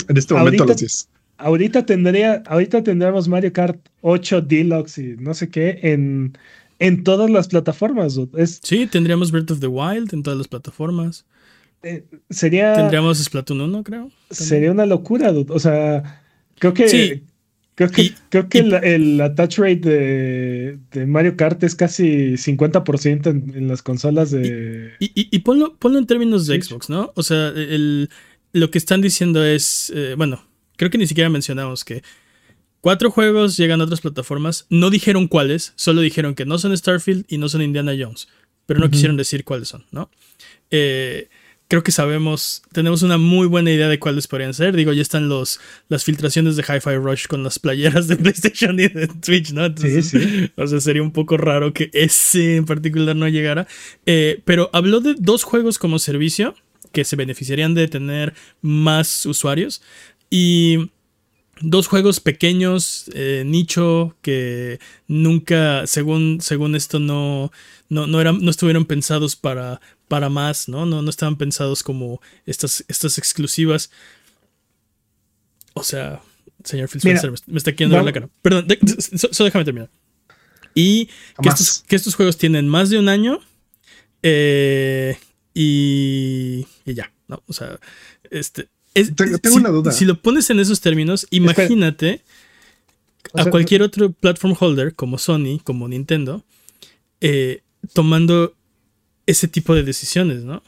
en 0.09 0.17
este 0.17 0.35
momento 0.35 0.63
ahorita, 0.63 0.65
los 0.67 0.77
10. 0.77 1.09
Ahorita 1.39 1.87
tendría, 1.87 2.43
ahorita 2.47 2.83
tendríamos 2.83 3.29
Mario 3.29 3.53
Kart 3.53 3.79
8 4.03 4.43
Deluxe 4.43 4.99
y 4.99 5.17
no 5.19 5.35
sé 5.35 5.49
qué 5.49 5.79
en, 5.83 6.37
en 6.79 7.05
todas 7.05 7.31
las 7.31 7.49
plataformas. 7.49 8.19
sí, 8.63 8.87
tendríamos 8.87 9.31
Breath 9.31 9.51
of 9.53 9.61
the 9.61 9.67
Wild 9.67 10.13
en 10.13 10.23
todas 10.23 10.39
las 10.39 10.49
plataformas. 10.49 11.25
Eh, 11.83 12.05
sería. 12.29 12.75
Tendríamos 12.75 13.19
Splatoon 13.19 13.61
1, 13.61 13.85
creo. 13.85 14.11
Sería 14.31 14.71
una 14.71 14.87
locura, 14.87 15.33
O 15.49 15.59
sea, 15.59 16.23
creo 16.59 16.75
que. 16.75 16.89
Sí. 16.89 17.23
Creo 17.77 17.91
que, 17.91 18.13
creo 18.29 18.49
que 18.51 18.59
el, 18.59 19.19
attach 19.23 19.57
rate 19.57 20.79
de, 20.93 21.07
Mario 21.07 21.35
Kart 21.39 21.63
es 21.63 21.75
casi 21.75 22.33
50% 22.33 23.27
en, 23.55 23.69
las 23.69 23.81
consolas 23.81 24.31
de. 24.31 24.91
Y, 24.99 25.11
y, 25.15 25.39
ponlo, 25.39 25.77
ponlo, 25.77 25.99
en 25.99 26.07
términos 26.07 26.47
de 26.47 26.61
Xbox, 26.61 26.91
¿no? 26.91 27.11
O 27.15 27.23
sea, 27.23 27.49
el, 27.49 28.11
lo 28.53 28.71
que 28.71 28.79
están 28.79 29.01
diciendo 29.01 29.45
es, 29.45 29.93
eh, 29.95 30.15
bueno, 30.17 30.45
creo 30.77 30.91
que 30.91 30.99
ni 30.99 31.07
siquiera 31.07 31.31
mencionamos 31.31 31.85
que 31.85 32.03
cuatro 32.81 33.11
juegos 33.11 33.57
llegan 33.57 33.81
a 33.81 33.85
otras 33.85 34.01
plataformas, 34.01 34.67
no 34.71 34.91
dijeron 34.91 35.29
cuáles, 35.29 35.73
solo 35.77 36.01
dijeron 36.01 36.35
que 36.35 36.47
no 36.47 36.59
son 36.59 36.77
Starfield 36.77 37.25
y 37.29 37.39
no 37.39 37.49
son 37.49 37.63
Indiana 37.63 37.93
Jones, 37.99 38.29
pero 38.67 38.81
no 38.81 38.91
quisieron 38.91 39.17
decir 39.17 39.45
cuáles 39.45 39.69
son, 39.69 39.85
¿no? 39.91 40.11
Eh, 40.71 41.29
creo 41.71 41.85
que 41.85 41.93
sabemos, 41.93 42.63
tenemos 42.73 43.03
una 43.03 43.17
muy 43.17 43.47
buena 43.47 43.71
idea 43.71 43.89
de 43.89 44.01
cuáles 44.01 44.27
podrían 44.27 44.55
ser. 44.55 44.75
Digo, 44.75 44.93
ya 44.93 45.03
están 45.03 45.29
los, 45.29 45.61
las 45.89 46.03
filtraciones 46.03 46.57
de 46.57 46.65
Hi-Fi 46.65 46.97
Rush 46.97 47.27
con 47.29 47.45
las 47.45 47.61
playeras 47.61 48.09
de 48.09 48.17
PlayStation 48.17 48.79
y 48.81 48.89
de 48.89 49.07
Twitch, 49.07 49.53
¿no? 49.53 49.73
sí, 49.77 50.03
sí. 50.03 50.51
O 50.57 50.67
sea, 50.67 50.81
sería 50.81 51.01
un 51.01 51.13
poco 51.13 51.37
raro 51.37 51.73
que 51.73 51.89
ese 51.93 52.57
en 52.57 52.65
particular 52.65 53.15
no 53.15 53.29
llegara. 53.29 53.69
Eh, 54.05 54.43
pero 54.45 54.69
habló 54.73 55.01
de 55.01 55.15
dos 55.17 55.45
juegos 55.45 55.79
como 55.79 56.01
servicio 56.01 56.57
que 56.93 57.05
se 57.05 57.17
beneficiarían 57.17 57.75
de 57.75 57.89
tener 57.89 58.35
más 58.63 59.27
usuarios. 59.27 59.83
Y 60.31 60.91
dos 61.61 61.87
juegos 61.87 62.21
pequeños, 62.21 63.11
eh, 63.15 63.43
nicho, 63.47 64.17
que 64.23 64.81
nunca, 65.07 65.87
según, 65.87 66.41
según 66.41 66.75
esto, 66.75 66.99
no, 66.99 67.53
no, 67.89 68.21
eran, 68.21 68.43
no 68.43 68.51
estuvieron 68.51 68.87
pensados 68.87 69.37
para, 69.37 69.81
para 70.09 70.29
más, 70.29 70.69
¿no? 70.69 70.87
¿no? 70.87 71.03
No 71.03 71.11
estaban 71.11 71.37
pensados 71.37 71.83
como 71.83 72.21
estas, 72.47 72.85
estas 72.89 73.19
exclusivas. 73.19 73.91
O 75.75 75.83
sea, 75.83 76.21
señor 76.65 76.89
Phil 76.89 76.99
Spencer 76.99 77.33
me 77.47 77.59
está 77.59 77.73
queriendo 77.73 77.97
ver 77.97 78.05
la 78.05 78.13
cara. 78.13 78.29
Perdón, 78.43 78.67
solo 79.33 79.47
déjame 79.47 79.65
terminar. 79.65 79.91
Y 80.75 81.07
que 81.43 81.49
estos, 81.49 81.85
que 81.87 81.97
estos, 81.97 82.15
juegos 82.15 82.37
tienen 82.37 82.69
más 82.69 82.91
de 82.91 82.99
un 82.99 83.09
año. 83.09 83.41
Eh, 84.23 85.17
y, 85.55 86.67
y, 86.85 86.95
ya, 86.95 87.13
¿no? 87.29 87.43
O 87.47 87.53
sea, 87.53 87.79
este. 88.31 88.69
tengo, 88.93 89.39
si, 89.43 89.59
una 89.59 89.71
duda. 89.71 89.93
Si 89.93 90.05
lo 90.05 90.21
pones 90.21 90.51
en 90.51 90.61
esos 90.61 90.81
términos, 90.81 91.27
imagínate 91.31 92.23
a 93.35 93.47
cualquier 93.47 93.83
otro 93.83 94.13
platform 94.13 94.57
holder 94.59 94.95
como 94.95 95.19
Sony, 95.19 95.61
como 95.63 95.89
Nintendo, 95.89 96.45
eh, 97.21 97.63
tomando 97.93 98.55
ese 99.27 99.49
tipo 99.49 99.75
de 99.75 99.83
decisiones, 99.83 100.43
¿no? 100.45 100.63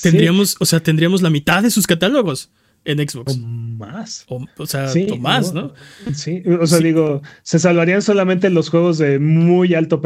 Tendríamos, 0.00 0.56
o 0.58 0.66
sea, 0.66 0.80
tendríamos 0.80 1.22
la 1.22 1.30
mitad 1.30 1.62
de 1.62 1.70
sus 1.70 1.86
catálogos 1.86 2.50
en 2.84 3.08
Xbox. 3.08 3.34
O 3.34 3.38
más. 3.38 4.26
O, 4.28 4.66
sea, 4.66 4.90
o 4.92 5.16
más, 5.16 5.52
¿no? 5.52 5.72
Sí, 6.14 6.42
o 6.60 6.66
sea, 6.66 6.78
digo, 6.78 7.22
se 7.42 7.58
salvarían 7.58 8.02
solamente 8.02 8.50
los 8.50 8.68
juegos 8.68 8.98
de 8.98 9.18
muy 9.18 9.74
alto 9.74 10.00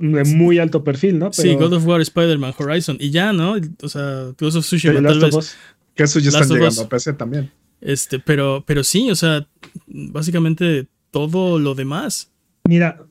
de 0.00 0.24
muy 0.24 0.58
alto 0.58 0.84
perfil, 0.84 1.18
¿no? 1.18 1.32
sí, 1.32 1.54
God 1.54 1.72
of 1.74 1.86
War, 1.86 2.00
Spider-Man, 2.00 2.54
Horizon 2.58 2.96
y 3.00 3.10
ya, 3.10 3.32
¿no? 3.32 3.56
O 3.82 3.88
sea, 3.88 4.32
Ghost 4.38 4.56
of 4.56 4.64
Tsushima 4.64 5.02
tal 5.02 5.20
vez. 5.20 5.56
Que 5.94 6.04
eso 6.04 6.18
ya 6.18 6.30
están 6.30 6.48
llegando 6.48 6.82
a 6.82 6.88
PC 6.88 7.12
también. 7.12 7.50
Este, 7.80 8.18
pero, 8.18 8.64
pero 8.66 8.82
sí, 8.82 9.10
o 9.10 9.14
sea, 9.14 9.46
básicamente 9.86 10.86
todo 11.10 11.58
lo 11.58 11.74
demás. 11.74 12.32
Mira, 12.64 13.06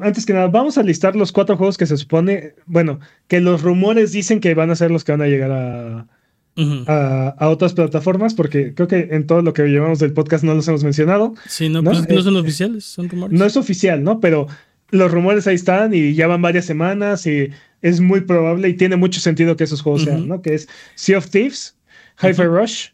antes 0.00 0.26
que 0.26 0.32
nada, 0.32 0.48
vamos 0.48 0.78
a 0.78 0.82
listar 0.82 1.16
los 1.16 1.32
cuatro 1.32 1.56
juegos 1.56 1.76
que 1.76 1.86
se 1.86 1.96
supone, 1.96 2.54
bueno, 2.66 3.00
que 3.28 3.40
los 3.40 3.62
rumores 3.62 4.12
dicen 4.12 4.40
que 4.40 4.54
van 4.54 4.70
a 4.70 4.76
ser 4.76 4.90
los 4.90 5.04
que 5.04 5.12
van 5.12 5.22
a 5.22 5.26
llegar 5.26 5.50
a, 5.50 6.06
a, 6.56 7.48
otras 7.48 7.72
plataformas, 7.72 8.34
porque 8.34 8.74
creo 8.74 8.88
que 8.88 9.08
en 9.10 9.26
todo 9.26 9.42
lo 9.42 9.52
que 9.52 9.62
llevamos 9.64 9.98
del 9.98 10.12
podcast 10.12 10.44
no 10.44 10.54
los 10.54 10.68
hemos 10.68 10.84
mencionado. 10.84 11.34
Sí, 11.48 11.68
no, 11.68 11.82
Pues 11.82 12.08
no 12.08 12.22
son 12.22 12.36
eh, 12.36 12.40
oficiales, 12.40 12.84
son 12.84 13.08
rumores. 13.08 13.38
No 13.38 13.44
es 13.44 13.56
oficial, 13.56 14.02
¿no? 14.02 14.20
Pero 14.20 14.46
los 14.90 15.10
rumores 15.10 15.46
ahí 15.46 15.54
están 15.54 15.94
y 15.94 16.14
ya 16.14 16.26
van 16.26 16.42
varias 16.42 16.66
semanas 16.66 17.26
y 17.26 17.48
es 17.80 18.00
muy 18.00 18.20
probable 18.20 18.68
y 18.68 18.74
tiene 18.74 18.96
mucho 18.96 19.20
sentido 19.20 19.56
que 19.56 19.64
esos 19.64 19.80
juegos 19.80 20.02
sean, 20.02 20.28
¿no? 20.28 20.42
Que 20.42 20.54
es 20.54 20.68
Sea 20.94 21.18
of 21.18 21.28
Thieves, 21.30 21.76
Hi-Fi 22.20 22.44
Rush, 22.44 22.88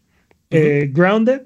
eh, 0.50 0.90
Grounded 0.92 1.42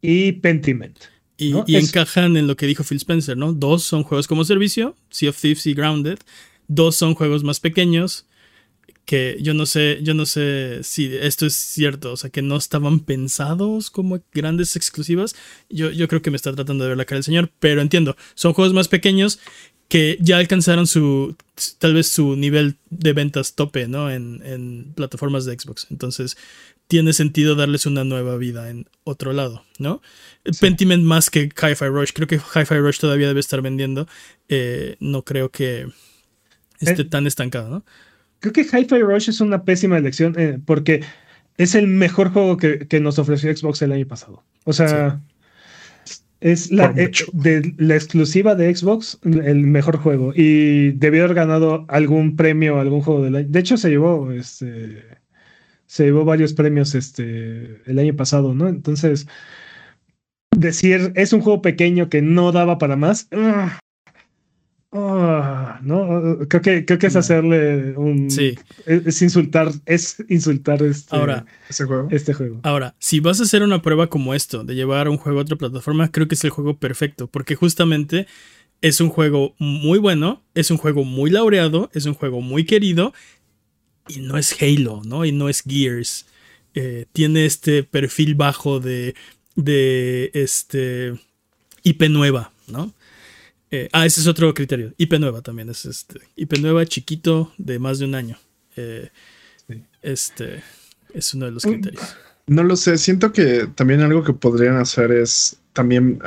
y 0.00 0.32
Pentiment. 0.32 0.98
Y, 1.36 1.76
encajan 1.76 2.36
en 2.36 2.46
lo 2.46 2.56
que 2.56 2.66
dijo 2.66 2.84
Phil 2.84 2.98
Spencer, 2.98 3.36
¿no? 3.36 3.52
Dos 3.52 3.82
son 3.82 4.04
juegos 4.04 4.28
como 4.28 4.44
servicio, 4.44 4.94
Sea 5.10 5.30
of 5.30 5.40
Thieves 5.40 5.66
y 5.66 5.74
Grounded. 5.74 6.18
Dos 6.68 6.94
son 6.94 7.14
juegos 7.14 7.42
más 7.42 7.58
pequeños 7.58 8.26
que 9.04 9.36
yo 9.40 9.54
no 9.54 9.66
sé, 9.66 9.98
yo 10.02 10.14
no 10.14 10.26
sé 10.26 10.80
si 10.82 11.14
esto 11.16 11.46
es 11.46 11.54
cierto, 11.54 12.12
o 12.12 12.16
sea, 12.16 12.30
que 12.30 12.42
no 12.42 12.56
estaban 12.56 13.00
pensados 13.00 13.90
como 13.90 14.20
grandes 14.32 14.76
exclusivas. 14.76 15.34
Yo, 15.68 15.90
yo 15.90 16.08
creo 16.08 16.22
que 16.22 16.30
me 16.30 16.36
está 16.36 16.52
tratando 16.52 16.84
de 16.84 16.90
ver 16.90 16.98
la 16.98 17.04
cara 17.04 17.16
del 17.16 17.24
señor, 17.24 17.50
pero 17.58 17.80
entiendo, 17.80 18.16
son 18.34 18.52
juegos 18.52 18.74
más 18.74 18.88
pequeños 18.88 19.40
que 19.88 20.16
ya 20.20 20.38
alcanzaron 20.38 20.86
su, 20.86 21.36
tal 21.78 21.94
vez 21.94 22.08
su 22.08 22.34
nivel 22.36 22.76
de 22.88 23.12
ventas 23.12 23.54
tope, 23.54 23.88
¿no? 23.88 24.10
En, 24.10 24.40
en 24.44 24.92
plataformas 24.94 25.44
de 25.44 25.58
Xbox. 25.58 25.86
Entonces, 25.90 26.38
tiene 26.86 27.12
sentido 27.12 27.54
darles 27.54 27.86
una 27.86 28.04
nueva 28.04 28.36
vida 28.36 28.70
en 28.70 28.86
otro 29.04 29.32
lado, 29.32 29.64
¿no? 29.78 30.02
Pentiment 30.60 31.04
más 31.04 31.30
que 31.30 31.44
Hi-Fi 31.44 31.86
Rush. 31.86 32.12
Creo 32.14 32.26
que 32.28 32.36
Hi-Fi 32.36 32.78
Rush 32.78 32.98
todavía 32.98 33.28
debe 33.28 33.40
estar 33.40 33.62
vendiendo. 33.62 34.06
Eh, 34.48 34.96
no 35.00 35.24
creo 35.24 35.50
que 35.50 35.88
esté 36.80 37.02
eh, 37.02 37.06
tan 37.06 37.26
estancado, 37.26 37.70
¿no? 37.70 37.84
Creo 38.42 38.52
que 38.52 38.62
Hi-Fi 38.62 39.02
Rush 39.02 39.28
es 39.28 39.40
una 39.40 39.64
pésima 39.64 39.96
elección 39.96 40.34
eh, 40.36 40.58
porque 40.66 41.04
es 41.58 41.76
el 41.76 41.86
mejor 41.86 42.30
juego 42.30 42.56
que, 42.56 43.00
nos 43.00 43.20
ofreció 43.20 43.56
Xbox 43.56 43.82
el 43.82 43.92
año 43.92 44.06
pasado. 44.08 44.42
O 44.64 44.72
sea, 44.72 45.20
es 46.40 46.72
la, 46.72 46.92
de, 46.92 47.72
la 47.78 47.94
exclusiva 47.94 48.56
de 48.56 48.74
Xbox 48.74 49.20
el 49.22 49.58
mejor 49.58 49.98
juego 49.98 50.32
y 50.34 50.90
debió 50.90 51.22
haber 51.22 51.36
ganado 51.36 51.84
algún 51.86 52.34
premio, 52.34 52.80
algún 52.80 53.00
juego 53.02 53.22
del 53.22 53.36
año. 53.36 53.48
De 53.48 53.60
hecho, 53.60 53.76
se 53.76 53.90
llevó 53.90 54.32
este 54.32 55.04
se 55.86 56.04
llevó 56.04 56.24
varios 56.24 56.52
premios 56.52 56.96
este, 56.96 57.80
el 57.88 57.98
año 58.00 58.16
pasado, 58.16 58.54
¿no? 58.54 58.66
Entonces, 58.66 59.28
decir 60.50 61.12
es 61.14 61.32
un 61.32 61.42
juego 61.42 61.62
pequeño 61.62 62.08
que 62.08 62.22
no 62.22 62.50
daba 62.50 62.78
para 62.78 62.96
más. 62.96 63.28
Ah, 64.94 65.80
no, 65.82 66.38
creo 66.48 66.60
que, 66.60 66.84
creo 66.84 66.98
que 66.98 67.06
es 67.06 67.16
hacerle 67.16 67.96
un. 67.96 68.30
Sí. 68.30 68.58
Es, 68.84 69.22
insultar, 69.22 69.72
es 69.86 70.22
insultar 70.28 70.82
este, 70.82 71.16
ahora, 71.16 71.46
juego? 71.86 72.08
este 72.10 72.34
juego. 72.34 72.60
Ahora, 72.62 72.94
si 72.98 73.20
vas 73.20 73.40
a 73.40 73.44
hacer 73.44 73.62
una 73.62 73.80
prueba 73.80 74.08
como 74.08 74.34
esto, 74.34 74.64
de 74.64 74.74
llevar 74.74 75.08
un 75.08 75.16
juego 75.16 75.38
a 75.38 75.42
otra 75.42 75.56
plataforma, 75.56 76.12
creo 76.12 76.28
que 76.28 76.34
es 76.34 76.44
el 76.44 76.50
juego 76.50 76.76
perfecto, 76.76 77.26
porque 77.26 77.54
justamente 77.54 78.26
es 78.82 79.00
un 79.00 79.08
juego 79.08 79.54
muy 79.58 79.98
bueno, 79.98 80.42
es 80.54 80.70
un 80.70 80.76
juego 80.76 81.04
muy 81.04 81.30
laureado, 81.30 81.88
es 81.94 82.04
un 82.04 82.14
juego 82.14 82.42
muy 82.42 82.64
querido 82.64 83.14
y 84.08 84.20
no 84.20 84.36
es 84.36 84.54
Halo, 84.60 85.00
¿no? 85.06 85.24
Y 85.24 85.32
no 85.32 85.48
es 85.48 85.62
Gears. 85.62 86.26
Eh, 86.74 87.06
tiene 87.12 87.46
este 87.46 87.82
perfil 87.82 88.34
bajo 88.34 88.78
de, 88.78 89.14
de 89.56 90.30
este 90.34 91.14
IP 91.82 92.10
nueva, 92.10 92.52
¿no? 92.66 92.92
Eh, 93.72 93.88
ah, 93.92 94.04
ese 94.04 94.20
es 94.20 94.26
otro 94.26 94.52
criterio. 94.52 94.92
IP 94.98 95.14
nueva 95.14 95.40
también 95.40 95.70
es 95.70 95.86
este. 95.86 96.20
IP 96.36 96.58
nueva 96.58 96.84
chiquito 96.84 97.52
de 97.56 97.78
más 97.78 97.98
de 97.98 98.04
un 98.04 98.14
año. 98.14 98.38
Eh, 98.76 99.08
este 100.02 100.62
es 101.14 101.32
uno 101.32 101.46
de 101.46 101.52
los 101.52 101.62
criterios. 101.62 102.14
No 102.46 102.62
lo 102.64 102.76
sé, 102.76 102.98
siento 102.98 103.32
que 103.32 103.68
también 103.74 104.02
algo 104.02 104.24
que 104.24 104.34
podrían 104.34 104.76
hacer 104.76 105.10
es 105.10 105.56
también 105.72 106.20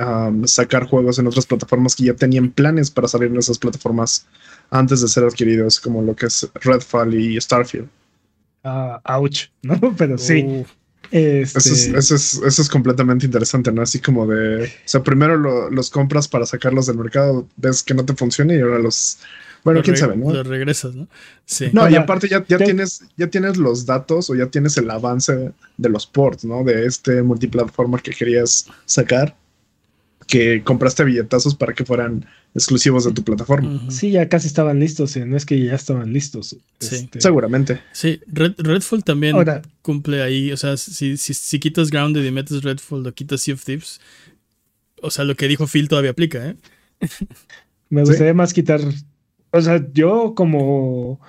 sacar 0.46 0.88
juegos 0.88 1.20
en 1.20 1.28
otras 1.28 1.46
plataformas 1.46 1.96
que 1.96 2.06
ya 2.06 2.16
tenían 2.16 2.50
planes 2.50 2.90
para 2.90 3.08
salir 3.08 3.30
en 3.30 3.38
esas 3.38 3.60
plataformas 3.60 4.26
antes 4.72 5.02
de 5.02 5.08
ser 5.08 5.24
adquiridos, 5.24 5.80
como 5.80 6.02
lo 6.02 6.16
que 6.16 6.26
es 6.26 6.50
Redfall 6.56 7.14
y 7.14 7.40
Starfield. 7.40 7.90
Uh, 8.64 8.98
ouch, 9.04 9.50
¿no? 9.62 9.80
Pero 9.96 10.18
sí. 10.18 10.66
Este 11.12 11.60
eso, 11.98 12.16
es, 12.16 12.70
completamente 12.70 13.26
interesante, 13.26 13.72
¿no? 13.72 13.82
Así 13.82 14.00
como 14.00 14.28
de. 14.28 14.66
O 14.66 14.70
sea, 14.86 15.04
primero 15.04 15.70
los 15.70 15.90
compras 15.90 16.28
para 16.28 16.46
sacarlos 16.46 16.88
del 16.88 16.98
mercado, 16.98 17.48
ves 17.58 17.84
que 17.84 17.94
no 17.94 18.06
te 18.06 18.14
funciona 18.14 18.54
y 18.54 18.62
ahora 18.62 18.80
los. 18.80 19.20
Bueno, 19.64 19.82
quién 19.82 19.98
sabe, 19.98 20.16
¿no? 20.16 20.32
Los 20.32 20.46
regresas, 20.46 20.94
¿no? 20.94 21.08
Sí. 21.46 21.70
No, 21.74 21.90
y 21.90 21.96
aparte 21.96 22.28
ya, 22.28 22.46
ya, 22.48 22.58
tienes, 22.58 23.04
ya 23.18 23.28
tienes 23.28 23.58
los 23.58 23.88
datos 23.88 24.30
o 24.30 24.36
ya 24.36 24.46
tienes 24.46 24.78
el 24.78 24.92
avance 24.92 25.52
de 25.78 25.90
los 25.90 26.06
ports, 26.06 26.46
¿no? 26.46 26.64
De 26.64 26.86
este 26.86 27.24
multiplataforma 27.24 28.00
que 28.00 28.12
querías 28.12 28.68
sacar 28.86 29.36
que 30.28 30.64
compraste 30.64 31.04
billetazos 31.04 31.56
para 31.56 31.74
que 31.74 31.86
fueran 31.86 32.26
exclusivos 32.56 33.04
de 33.04 33.12
tu 33.12 33.24
plataforma. 33.24 33.82
Sí, 33.90 34.12
ya 34.12 34.30
casi 34.30 34.48
estaban 34.48 34.80
listos, 34.80 35.18
no 35.18 35.36
es 35.36 35.46
que 35.46 35.62
ya 35.62 35.76
estaban 35.76 36.14
listos. 36.14 36.58
Sí. 36.80 36.96
Este, 36.96 37.20
Seguramente. 37.20 37.82
Sí, 37.92 38.22
Redfall 38.28 39.04
también 39.04 39.36
cumple 39.82 40.24
ahí, 40.24 40.52
o 40.54 40.58
sea, 40.58 40.78
si, 40.78 41.18
si, 41.18 41.60
quitas 41.60 41.92
Grounded 41.92 42.24
y 42.24 42.32
metes 42.32 42.64
Redfall 42.64 43.06
o 43.06 43.14
quitas 43.14 43.42
Sea 43.42 43.54
of 43.54 43.64
Thieves, 43.64 44.00
o 45.02 45.12
sea, 45.12 45.26
lo 45.26 45.36
que 45.36 45.50
dijo 45.50 45.68
Phil 45.68 45.90
todavía 45.90 46.12
aplica, 46.12 46.48
¿eh? 46.48 46.56
Me 47.90 48.04
gustaría 48.04 48.34
más 48.34 48.54
quitar, 48.54 48.80
o 49.52 49.62
sea, 49.62 49.86
yo 49.94 50.34
como... 50.34 51.20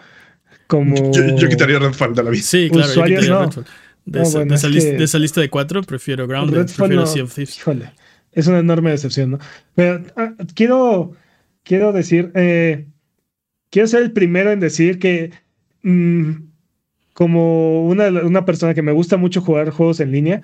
como... 0.69 1.12
Yo, 1.12 1.49
quitaría 1.49 1.81
Redfall 1.81 2.15
de 2.15 2.23
la 2.23 2.31
vida. 2.31 2.43
Sí, 2.43 2.71
claro, 2.71 2.95
yo 2.95 3.05
quitaría 3.05 3.39
Redfall. 3.41 3.67
De, 4.05 5.05
esa, 5.05 5.19
lista 5.19 5.41
de 5.41 5.51
cuatro 5.51 5.83
prefiero 5.83 6.29
Grounded, 6.29 6.67
prefiero 6.67 7.05
Sea 7.05 7.25
of 7.25 7.35
Thieves. 7.35 7.59
Híjole 7.59 7.91
es 8.37 8.46
una 8.46 8.61
enorme 8.61 8.90
decepción, 8.90 9.33
¿no? 9.33 9.38
Pero 9.75 10.05
ah, 10.14 10.35
quiero, 10.55 11.12
quiero 11.64 11.92
decir, 11.92 12.31
eh, 12.35 12.87
quiero 13.70 13.88
ser 13.88 14.03
el 14.03 14.12
primero 14.12 14.53
en 14.53 14.61
decir 14.61 14.99
que 14.99 15.33
mm, 15.83 16.33
como 17.14 17.88
una, 17.88 18.08
una, 18.08 18.44
persona 18.44 18.75
que 18.75 18.83
me 18.83 18.92
gusta 18.92 19.17
mucho 19.17 19.40
jugar 19.40 19.71
juegos 19.71 20.00
en 20.00 20.13
línea, 20.13 20.42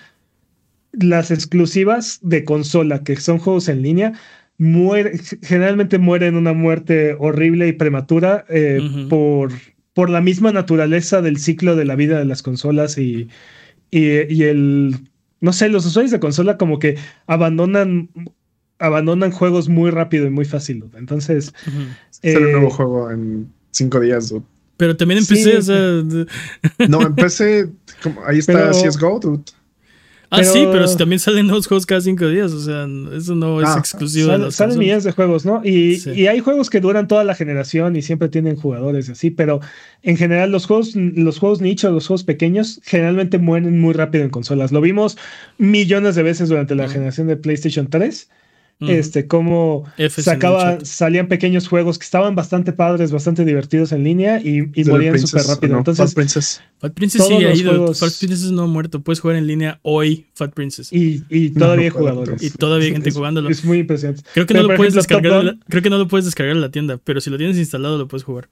las 0.93 1.31
exclusivas 1.31 2.19
de 2.23 2.45
consola, 2.45 3.05
que 3.05 3.17
son 3.17 3.39
juegos 3.39 3.69
en 3.69 3.83
línea, 3.83 4.15
muere, 4.57 5.19
generalmente 5.43 5.99
mueren 5.99 6.35
una 6.35 6.55
muerte 6.55 7.15
horrible 7.19 7.69
y 7.69 7.73
prematura 7.75 8.47
eh, 8.49 8.81
por, 9.11 9.53
por 9.93 10.09
la 10.09 10.23
misma 10.23 10.51
naturaleza 10.51 11.21
del 11.21 11.37
ciclo 11.37 11.77
de 11.77 11.85
la 11.85 11.95
vida 11.95 12.19
de 12.19 12.25
las 12.25 12.43
consolas 12.43 12.97
y, 12.97 13.29
y 13.91 14.43
el 14.45 14.97
no 15.43 15.53
sé, 15.53 15.69
los 15.69 15.85
usuarios 15.85 16.13
de 16.13 16.21
consola 16.21 16.57
como 16.57 16.79
que 16.79 16.97
abandonan 17.27 18.09
abandonan 18.79 19.31
juegos 19.31 19.69
muy 19.69 19.91
rápido 19.91 20.27
y 20.27 20.31
muy 20.31 20.45
fácil. 20.45 20.85
Entonces. 20.97 21.53
Uh 21.67 22.39
un 22.39 22.53
nuevo 22.53 22.71
juego 22.71 23.11
en 23.11 23.53
cinco 23.73 23.99
días. 23.99 24.33
Pero 24.77 24.97
también 24.97 25.19
empecé, 25.19 25.57
o 25.57 25.63
sea... 25.63 26.03
No, 26.89 27.03
empecé. 27.03 27.69
Como, 28.01 28.25
ahí 28.25 28.39
está 28.39 28.71
CSGO, 28.71 29.19
dude. 29.19 29.43
Ah, 30.35 30.45
sí, 30.45 30.67
pero 30.73 30.87
también 30.97 31.19
salen 31.19 31.47
nuevos 31.47 31.67
juegos 31.67 31.85
cada 31.85 32.01
cinco 32.01 32.27
días, 32.27 32.53
o 32.53 32.61
sea, 32.61 32.89
eso 33.15 33.35
no 33.35 33.61
es 33.61 33.69
ah, 33.69 33.77
exclusivo 33.79 34.37
de 34.39 34.51
Salen 34.51 34.79
millones 34.79 35.05
de 35.05 35.13
juegos, 35.13 35.45
¿no? 35.45 35.61
Y, 35.63 36.01
y, 36.11 36.27
hay 36.27 36.41
juegos 36.41 36.71
que 36.71 36.81
duran 36.81 37.07
toda 37.07 37.23
la 37.23 37.35
generación 37.35 37.97
y 37.97 38.03
siempre 38.03 38.31
tienen 38.31 38.57
jugadores 38.57 39.11
así, 39.11 39.31
pero 39.31 39.61
en 40.03 40.17
general 40.17 40.51
los 40.51 40.65
juegos, 40.65 40.97
los 40.97 41.39
juegos 41.39 41.61
nicho, 41.61 41.91
los 41.91 42.07
juegos 42.07 42.25
pequeños, 42.25 42.81
generalmente 42.83 43.37
mueren 43.37 43.79
muy 43.79 43.93
rápido 43.93 44.25
en 44.25 44.31
consolas. 44.31 44.73
Lo 44.73 44.81
vimos 44.81 45.19
millones 45.59 46.15
de 46.15 46.23
veces 46.23 46.49
durante 46.49 46.75
la 46.75 46.89
generación 46.89 47.27
de 47.27 47.37
PlayStation 47.37 47.89
3 47.89 48.31
este, 48.89 49.27
cómo 49.27 49.85
sacaba, 50.09 50.79
salían 50.85 51.29
pequeños 51.29 51.69
juegos 51.69 51.99
que 51.99 52.05
estaban 52.05 52.35
bastante 52.35 52.73
padres, 52.73 53.13
bastante 53.13 53.45
divertidos 53.45 53.93
en 53.93 54.05
línea 54.05 54.41
y, 54.41 54.63
morían 54.85 55.19
súper 55.19 55.45
rápido. 55.45 55.79
Entonces, 55.79 56.05
Fat 56.05 56.15
Princess. 56.15 56.63
Fat 56.79 56.93
Princess 56.95 57.27
sigue 57.27 57.47
ha 57.47 57.55
ido. 57.55 57.95
Fat 57.95 58.13
Princess 58.19 58.51
no 58.51 58.63
ha 58.63 58.67
muerto. 58.67 59.01
Puedes 59.01 59.21
jugar 59.21 59.37
en 59.37 59.47
línea 59.47 59.79
hoy, 59.83 60.27
Fat 60.35 60.53
Princess. 60.53 60.89
Y, 60.93 61.51
todavía 61.51 61.85
hay 61.85 61.91
jugadores. 61.91 62.43
Y 62.43 62.51
todavía 62.51 62.87
hay 62.87 62.93
gente 62.93 63.11
jugándolo. 63.11 63.49
Es 63.49 63.65
muy 63.65 63.79
impresionante. 63.79 64.23
Creo 64.35 64.47
que, 64.47 64.55
no 64.55 64.63
lo 64.63 64.77
puedes 64.77 64.95
descargar. 64.95 65.57
creo 65.69 65.83
que 65.83 65.91
no 65.91 65.99
lo 65.99 66.09
puedes 66.09 66.25
descargar 66.25 66.55
en 66.57 66.61
la 66.61 66.71
tienda, 66.71 66.99
pero 67.03 67.21
si 67.21 67.31
lo 67.31 67.39
tienes 67.39 67.59
instalado 67.59 67.99
lo 67.99 68.09
puedes 68.09 68.25
jugar. 68.25 68.49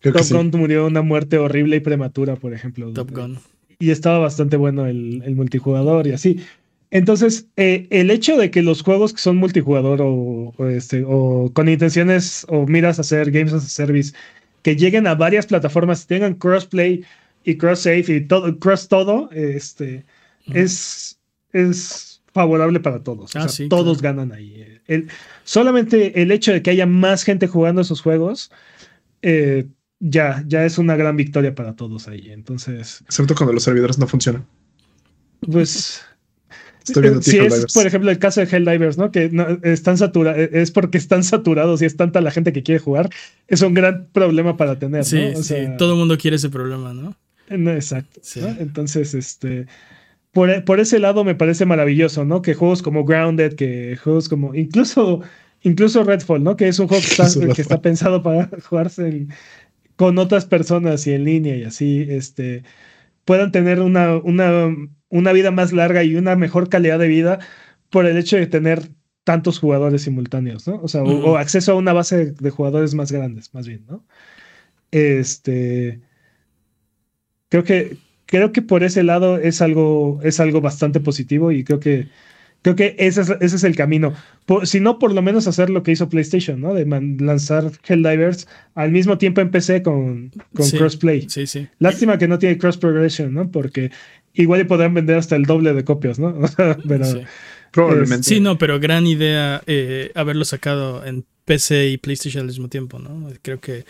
Top 0.00 0.16
Gun 0.30 0.50
murió 0.54 0.86
una 0.86 1.02
muerte 1.02 1.38
horrible 1.38 1.76
y 1.76 1.80
prematura, 1.80 2.36
por 2.36 2.54
ejemplo. 2.54 2.90
Top 2.92 3.10
Gun. 3.10 3.38
Y 3.78 3.90
estaba 3.90 4.18
bastante 4.18 4.56
bueno 4.56 4.86
el, 4.86 5.22
el 5.24 5.34
multijugador 5.36 6.06
y 6.06 6.12
así. 6.12 6.40
Entonces, 6.90 7.46
eh, 7.56 7.86
el 7.90 8.10
hecho 8.10 8.36
de 8.36 8.50
que 8.50 8.62
los 8.62 8.82
juegos 8.82 9.12
que 9.12 9.20
son 9.20 9.36
multijugador 9.36 10.00
o, 10.02 10.52
este, 10.68 11.04
o 11.06 11.50
con 11.54 11.68
intenciones 11.68 12.44
o 12.48 12.66
miras 12.66 12.98
a 12.98 13.02
hacer 13.02 13.30
games 13.30 13.52
as 13.52 13.64
a 13.64 13.68
service, 13.68 14.12
que 14.62 14.76
lleguen 14.76 15.06
a 15.06 15.14
varias 15.14 15.46
plataformas 15.46 16.04
y 16.04 16.06
tengan 16.08 16.34
crossplay 16.34 17.04
y 17.44 17.56
cross 17.56 17.80
save 17.80 18.04
y 18.08 18.20
todo, 18.22 18.58
cross 18.58 18.88
todo, 18.88 19.30
este, 19.32 20.04
es, 20.52 21.18
es 21.52 22.22
favorable 22.32 22.80
para 22.80 23.02
todos. 23.02 23.34
Ah, 23.36 23.46
todos 23.68 24.02
ganan 24.02 24.32
ahí. 24.32 24.80
El, 24.86 25.08
solamente 25.44 26.20
el 26.20 26.32
hecho 26.32 26.52
de 26.52 26.62
que 26.62 26.70
haya 26.70 26.86
más 26.86 27.22
gente 27.22 27.46
jugando 27.46 27.80
esos 27.82 28.02
juegos, 28.02 28.50
eh, 29.22 29.66
ya, 30.00 30.42
ya 30.46 30.64
es 30.64 30.78
una 30.78 30.96
gran 30.96 31.16
victoria 31.16 31.54
para 31.54 31.76
todos 31.76 32.08
ahí. 32.08 32.30
Entonces. 32.30 33.02
Excepto 33.06 33.34
cuando 33.34 33.52
los 33.52 33.62
servidores 33.62 33.98
no 33.98 34.06
funcionan. 34.06 34.44
Pues 35.40 36.04
si 36.84 37.38
es, 37.38 37.72
por 37.72 37.86
ejemplo, 37.86 38.10
el 38.10 38.18
caso 38.18 38.40
de 38.40 38.46
Helldivers, 38.46 38.98
¿no? 38.98 39.10
Que 39.10 39.30
están 39.62 39.98
saturados, 39.98 40.38
e, 40.38 40.50
es 40.60 40.70
porque 40.70 40.98
están 40.98 41.24
saturados 41.24 41.82
y 41.82 41.84
es 41.84 41.96
tanta 41.96 42.20
la 42.20 42.30
gente 42.30 42.52
que 42.52 42.62
quiere 42.62 42.80
jugar, 42.80 43.10
es 43.48 43.62
un 43.62 43.74
gran 43.74 44.06
problema 44.12 44.56
para 44.56 44.78
tener, 44.78 45.04
sí, 45.04 45.32
sí, 45.42 45.56
todo 45.78 45.92
el 45.92 45.98
mundo 45.98 46.16
quiere 46.18 46.36
ese 46.36 46.50
problema, 46.50 46.92
¿no? 46.92 47.16
no 47.48 47.72
exacto. 47.72 48.20
Entonces, 48.58 49.14
este, 49.14 49.66
por, 50.32 50.80
ese 50.80 50.98
lado 50.98 51.24
me 51.24 51.34
parece 51.34 51.66
maravilloso, 51.66 52.24
¿no? 52.24 52.42
Que 52.42 52.54
juegos 52.54 52.82
como 52.82 53.04
Grounded, 53.04 53.54
que 53.54 53.96
juegos 53.96 54.28
como, 54.28 54.54
incluso, 54.54 55.22
incluso 55.62 56.04
Redfall, 56.04 56.44
¿no? 56.44 56.56
Que 56.56 56.68
es 56.68 56.78
un 56.78 56.88
juego 56.88 57.02
que 57.02 57.08
está, 57.22 57.54
que 57.54 57.62
está 57.62 57.82
pensado 57.82 58.22
para 58.22 58.48
jugarse 58.68 59.26
con 59.96 60.18
otras 60.18 60.46
personas 60.46 61.06
y 61.06 61.12
en 61.12 61.24
línea 61.24 61.56
y 61.56 61.64
así, 61.64 62.06
este, 62.08 62.62
puedan 63.30 63.52
tener 63.52 63.78
una, 63.78 64.16
una 64.16 64.74
una 65.10 65.32
vida 65.32 65.50
más 65.50 65.72
larga 65.72 66.02
y 66.02 66.16
una 66.16 66.36
mejor 66.36 66.68
calidad 66.68 66.98
de 66.98 67.08
vida 67.08 67.38
por 67.90 68.06
el 68.06 68.16
hecho 68.16 68.36
de 68.36 68.46
tener 68.46 68.88
tantos 69.24 69.58
jugadores 69.58 70.02
simultáneos, 70.02 70.66
¿no? 70.66 70.80
O 70.82 70.88
sea, 70.88 71.02
o, 71.02 71.36
acceso 71.36 71.72
a 71.72 71.74
una 71.76 71.92
base 71.92 72.32
de 72.32 72.50
jugadores 72.50 72.94
más 72.94 73.12
grandes, 73.12 73.52
más 73.52 73.66
bien, 73.68 73.84
¿no? 73.88 74.04
Este. 74.90 76.00
Creo 77.48 77.64
que. 77.64 77.98
Creo 78.26 78.52
que 78.52 78.62
por 78.62 78.84
ese 78.84 79.02
lado 79.02 79.38
es 79.38 79.60
algo, 79.60 80.20
es 80.22 80.38
algo 80.38 80.60
bastante 80.60 81.00
positivo 81.00 81.50
y 81.50 81.64
creo 81.64 81.80
que 81.80 82.06
creo 82.62 82.76
que 82.76 82.96
ese 82.98 83.22
es, 83.22 83.30
ese 83.40 83.56
es 83.56 83.64
el 83.64 83.76
camino. 83.76 84.14
si 84.64 84.80
no, 84.80 84.98
por 84.98 85.12
lo 85.12 85.22
menos 85.22 85.46
hacer 85.46 85.70
lo 85.70 85.82
que 85.82 85.92
hizo 85.92 86.08
PlayStation, 86.08 86.60
¿no? 86.60 86.74
De 86.74 86.86
lanzar 87.18 87.70
Helldivers 87.86 88.46
al 88.74 88.92
mismo 88.92 89.18
tiempo 89.18 89.40
en 89.40 89.50
PC 89.50 89.82
con, 89.82 90.30
con 90.54 90.70
crossplay. 90.70 91.28
Sí, 91.28 91.46
sí. 91.46 91.68
Lástima 91.78 92.18
que 92.18 92.28
no 92.28 92.38
tiene 92.38 92.58
cross 92.58 92.76
progression, 92.76 93.32
¿no? 93.32 93.50
Porque 93.50 93.90
igual 94.34 94.66
podrían 94.66 94.94
vender 94.94 95.16
hasta 95.16 95.36
el 95.36 95.44
doble 95.44 95.72
de 95.72 95.84
copias, 95.84 96.18
¿no? 96.18 96.34
pero, 96.88 97.04
sí. 97.04 97.20
Probablemente. 97.70 98.24
Sí, 98.24 98.40
no, 98.40 98.58
pero 98.58 98.80
gran 98.80 99.06
idea 99.06 99.62
eh, 99.66 100.10
haberlo 100.14 100.44
sacado 100.44 101.04
en 101.04 101.24
PC 101.44 101.88
y 101.88 101.98
PlayStation 101.98 102.42
al 102.42 102.48
mismo 102.48 102.68
tiempo, 102.68 102.98
¿no? 102.98 103.28
Creo 103.42 103.60
que. 103.60 103.84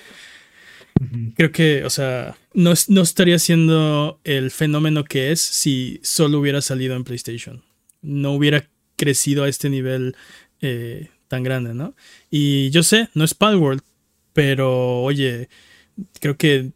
Creo 1.34 1.50
que, 1.50 1.84
o 1.84 1.88
sea, 1.88 2.36
no, 2.52 2.74
no 2.88 3.00
estaría 3.00 3.38
siendo 3.38 4.20
el 4.24 4.50
fenómeno 4.50 5.04
que 5.04 5.32
es 5.32 5.40
si 5.40 5.98
solo 6.02 6.40
hubiera 6.40 6.60
salido 6.60 6.94
en 6.94 7.04
PlayStation. 7.04 7.62
No 8.02 8.32
hubiera 8.32 8.68
crecido 8.96 9.44
a 9.44 9.48
este 9.48 9.70
nivel 9.70 10.16
eh, 10.60 11.08
tan 11.28 11.42
grande, 11.42 11.74
¿no? 11.74 11.94
Y 12.30 12.70
yo 12.70 12.82
sé, 12.82 13.08
no 13.14 13.24
es 13.24 13.34
Palworld, 13.34 13.82
pero 14.32 15.02
oye, 15.02 15.48
creo 16.20 16.36
que 16.36 16.72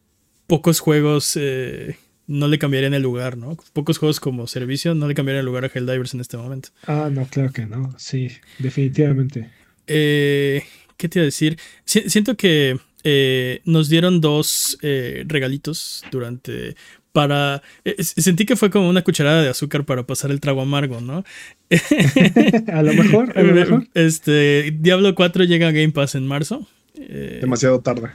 pocos 0.46 0.80
juegos 0.80 1.36
eh, 1.40 1.96
no 2.26 2.48
le 2.48 2.58
cambiarían 2.58 2.94
el 2.94 3.02
lugar, 3.02 3.36
¿no? 3.36 3.56
Pocos 3.72 3.98
juegos 3.98 4.20
como 4.20 4.46
servicio 4.46 4.94
no 4.94 5.08
le 5.08 5.14
cambiarían 5.14 5.40
el 5.40 5.46
lugar 5.46 5.64
a 5.64 5.70
Helldivers 5.72 6.14
en 6.14 6.20
este 6.20 6.36
momento. 6.36 6.70
Ah, 6.86 7.08
no, 7.10 7.26
claro 7.26 7.52
que 7.52 7.66
no. 7.66 7.94
Sí, 7.98 8.28
definitivamente. 8.58 9.50
Eh, 9.86 10.62
¿Qué 10.96 11.08
te 11.08 11.18
iba 11.18 11.24
a 11.24 11.26
decir? 11.26 11.58
siento 11.84 12.36
que 12.36 12.78
eh, 13.02 13.60
nos 13.64 13.88
dieron 13.88 14.20
dos 14.20 14.78
eh, 14.82 15.24
regalitos 15.26 16.02
durante. 16.10 16.76
Para. 17.14 17.62
sentí 18.00 18.44
que 18.44 18.56
fue 18.56 18.70
como 18.70 18.88
una 18.88 19.02
cucharada 19.02 19.40
de 19.40 19.48
azúcar 19.48 19.84
para 19.84 20.04
pasar 20.04 20.32
el 20.32 20.40
trago 20.40 20.60
amargo, 20.60 21.00
¿no? 21.00 21.22
a 22.72 22.82
lo 22.82 22.92
mejor, 22.92 23.38
a 23.38 23.42
lo 23.42 23.54
mejor. 23.54 23.86
Este. 23.94 24.76
Diablo 24.80 25.14
4 25.14 25.44
llega 25.44 25.68
a 25.68 25.70
Game 25.70 25.92
Pass 25.92 26.16
en 26.16 26.26
marzo. 26.26 26.66
Demasiado 26.96 27.80
tarde. 27.80 28.10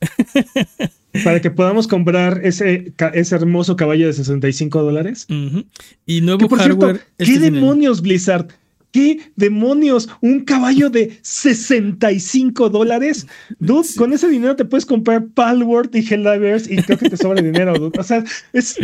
para 1.24 1.40
que 1.40 1.50
podamos 1.50 1.88
comprar 1.88 2.42
ese, 2.44 2.92
ese 3.12 3.34
hermoso 3.34 3.74
caballo 3.74 4.06
de 4.06 4.12
65 4.12 4.82
dólares. 4.82 5.26
Y 6.06 6.20
nuevo 6.20 6.48
hardware. 6.48 7.00
¿Qué 7.18 7.24
este 7.24 7.50
demonios, 7.50 8.02
Blizzard? 8.02 8.46
¿Qué 8.94 9.18
demonios? 9.34 10.08
¿Un 10.20 10.44
caballo 10.44 10.88
de 10.88 11.18
65 11.20 12.70
dólares? 12.70 13.26
Dude, 13.58 13.88
con 13.96 14.12
ese 14.12 14.28
dinero 14.28 14.54
te 14.54 14.64
puedes 14.64 14.86
comprar 14.86 15.26
Palworld 15.34 15.96
y 15.96 16.06
Helldivers 16.06 16.70
y 16.70 16.76
creo 16.76 16.98
que 16.98 17.10
te 17.10 17.16
sobra 17.16 17.42
dinero, 17.42 17.74
dude. 17.74 17.98
O 17.98 18.02
sea, 18.04 18.22
es. 18.52 18.76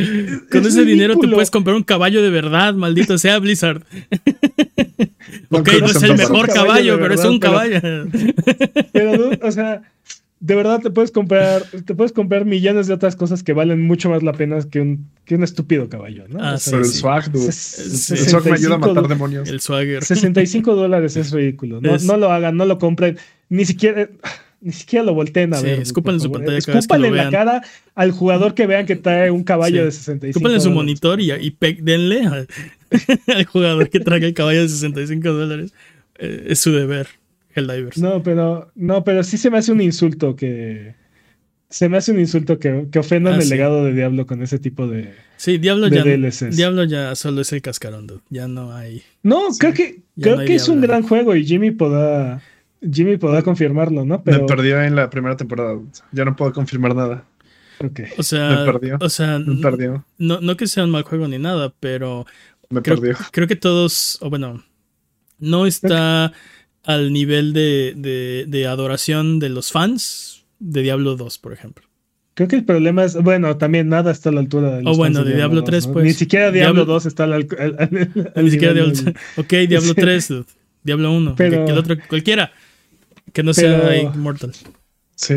Con 0.50 0.66
ese 0.66 0.84
dinero 0.84 1.16
te 1.16 1.28
puedes 1.28 1.52
comprar 1.52 1.76
un 1.76 1.84
caballo 1.84 2.24
de 2.24 2.30
verdad, 2.30 2.74
maldito 2.74 3.18
sea 3.18 3.38
Blizzard. 3.38 3.84
ok, 5.50 5.68
no 5.78 5.86
es 5.86 6.02
el 6.02 6.16
mejor 6.16 6.52
caballo, 6.52 6.98
pero 6.98 7.14
es 7.14 7.24
un 7.24 7.38
caballo. 7.38 7.80
Pero, 8.92 9.16
dude, 9.16 9.38
o 9.44 9.52
sea 9.52 9.82
de 10.40 10.54
verdad 10.54 10.80
te 10.80 10.90
puedes 10.90 11.10
comprar, 11.10 11.62
te 11.84 11.94
puedes 11.94 12.12
comprar 12.12 12.46
millones 12.46 12.86
de 12.86 12.94
otras 12.94 13.14
cosas 13.14 13.42
que 13.42 13.52
valen 13.52 13.82
mucho 13.86 14.08
más 14.08 14.22
la 14.22 14.32
pena 14.32 14.58
que 14.70 14.80
un, 14.80 15.10
que 15.26 15.34
un 15.34 15.44
estúpido 15.44 15.88
caballo, 15.90 16.26
¿no? 16.28 16.38
Ah, 16.42 16.56
Pero 16.64 16.78
el 16.78 16.86
swag, 16.86 17.30
dude. 17.30 17.46
el 17.46 17.52
swag 17.52 18.44
me 18.46 18.52
ayuda 18.52 18.76
a 18.76 18.78
matar 18.78 19.06
demonios. 19.06 19.48
El 19.48 19.60
swagger. 19.60 20.02
65 20.02 20.74
dólares 20.74 21.16
es 21.16 21.30
ridículo. 21.30 21.80
No, 21.82 21.96
no 21.98 22.16
lo 22.16 22.32
hagan, 22.32 22.56
no 22.56 22.64
lo 22.64 22.78
compren. 22.78 23.18
Ni 23.50 23.66
siquiera 23.66 24.08
ni 24.62 24.72
siquiera 24.72 25.04
lo 25.04 25.14
volteen 25.14 25.54
a 25.54 25.58
sí, 25.58 25.66
ver. 25.66 25.80
Escúpanle 25.80 26.16
en 26.16 26.22
su 26.22 26.32
pantalla. 26.32 26.58
Escúpanle 26.58 27.08
en 27.08 27.16
la 27.16 27.30
cara 27.30 27.62
al 27.94 28.10
jugador 28.10 28.54
que 28.54 28.66
vean 28.66 28.86
que 28.86 28.96
trae 28.96 29.30
un 29.30 29.44
caballo 29.44 29.84
de 29.84 29.90
65 29.90 30.30
Escúpanle 30.30 30.56
en 30.56 30.62
su 30.62 30.70
monitor 30.70 31.20
y, 31.20 31.32
y 31.32 31.56
denle 31.80 32.26
al, 32.26 32.48
al, 33.26 33.44
jugador 33.44 33.88
que 33.88 34.00
traiga 34.00 34.26
el 34.26 34.34
caballo 34.34 34.62
de 34.62 34.68
65 34.68 35.32
dólares. 35.32 35.72
Eh, 36.18 36.46
es 36.48 36.60
su 36.60 36.72
deber. 36.72 37.19
Helldivers. 37.54 37.98
No, 37.98 38.22
pero, 38.22 38.70
no, 38.74 39.04
pero 39.04 39.22
sí 39.22 39.36
se 39.36 39.50
me 39.50 39.58
hace 39.58 39.72
un 39.72 39.80
insulto 39.80 40.36
que. 40.36 40.94
Se 41.68 41.88
me 41.88 41.98
hace 41.98 42.10
un 42.10 42.18
insulto 42.18 42.58
que, 42.58 42.88
que 42.90 42.98
ofendan 42.98 43.34
ah, 43.34 43.42
el 43.42 43.48
legado 43.48 43.84
de 43.84 43.92
Diablo 43.92 44.26
con 44.26 44.42
ese 44.42 44.58
tipo 44.58 44.88
de. 44.88 45.14
Sí, 45.36 45.58
Diablo 45.58 45.88
ya. 45.88 46.02
Diablo 46.04 46.84
ya 46.84 47.14
solo 47.14 47.42
es 47.42 47.52
el 47.52 47.62
cascarón, 47.62 48.08
Ya 48.28 48.48
no 48.48 48.72
hay. 48.74 49.02
No, 49.22 49.48
creo 49.58 49.72
que, 49.72 50.02
creo 50.20 50.38
que 50.38 50.56
es 50.56 50.68
un 50.68 50.80
gran 50.80 51.02
juego 51.02 51.34
y 51.36 51.44
Jimmy 51.44 51.70
podrá. 51.70 52.42
Jimmy 52.82 53.18
podrá 53.18 53.42
confirmarlo, 53.42 54.04
¿no? 54.06 54.22
Pero... 54.24 54.40
Me 54.40 54.46
perdió 54.46 54.82
en 54.82 54.96
la 54.96 55.10
primera 55.10 55.36
temporada. 55.36 55.78
Ya 56.12 56.24
no 56.24 56.34
puedo 56.34 56.52
confirmar 56.52 56.94
nada. 56.94 57.24
Okay. 57.78 58.06
O 58.18 58.22
sea, 58.22 58.50
me 58.50 58.72
perdió. 58.72 58.98
O 59.00 59.08
sea, 59.08 59.38
me 59.38 59.60
perdió. 59.60 60.04
No, 60.18 60.40
no 60.40 60.56
que 60.56 60.66
sea 60.66 60.84
un 60.84 60.90
mal 60.90 61.02
juego 61.02 61.28
ni 61.28 61.38
nada, 61.38 61.72
pero. 61.78 62.26
Me 62.68 62.82
creo, 62.82 62.96
perdió. 62.96 63.16
Creo 63.32 63.46
que 63.46 63.56
todos. 63.56 64.18
O 64.20 64.28
bueno. 64.28 64.62
No 65.38 65.66
está 65.66 66.32
al 66.84 67.12
nivel 67.12 67.52
de, 67.52 68.46
de, 68.46 68.66
adoración 68.66 69.38
de 69.38 69.48
los 69.48 69.72
fans 69.72 70.44
de 70.58 70.82
Diablo 70.82 71.16
2, 71.16 71.38
por 71.38 71.52
ejemplo. 71.52 71.86
Creo 72.34 72.48
que 72.48 72.56
el 72.56 72.64
problema 72.64 73.04
es, 73.04 73.16
bueno, 73.16 73.56
también 73.58 73.88
nada 73.88 74.12
está 74.12 74.30
a 74.30 74.32
la 74.32 74.40
altura 74.40 74.76
de 74.76 74.82
los 74.82 74.94
O 74.94 74.96
bueno, 74.96 75.24
de 75.24 75.34
Diablo, 75.34 75.62
3, 75.62 75.88
pues. 75.88 76.04
Ni 76.04 76.12
siquiera 76.12 76.50
Diablo, 76.50 76.84
2 76.84 77.06
está 77.06 77.24
al, 77.24 77.46
Ni 78.36 78.50
siquiera 78.50 78.72
Diablo 78.72 78.92
Ok, 79.36 79.52
Diablo 79.68 79.94
3, 79.96 80.34
Diablo 80.82 81.12
1. 81.12 81.34
Pero, 81.36 81.64
que, 81.64 81.72
el 81.72 81.78
otro, 81.78 81.96
cualquiera. 82.08 82.52
Que 83.32 83.42
no 83.42 83.52
sea 83.52 83.96
Immortal. 83.96 84.52
Sí. 85.14 85.36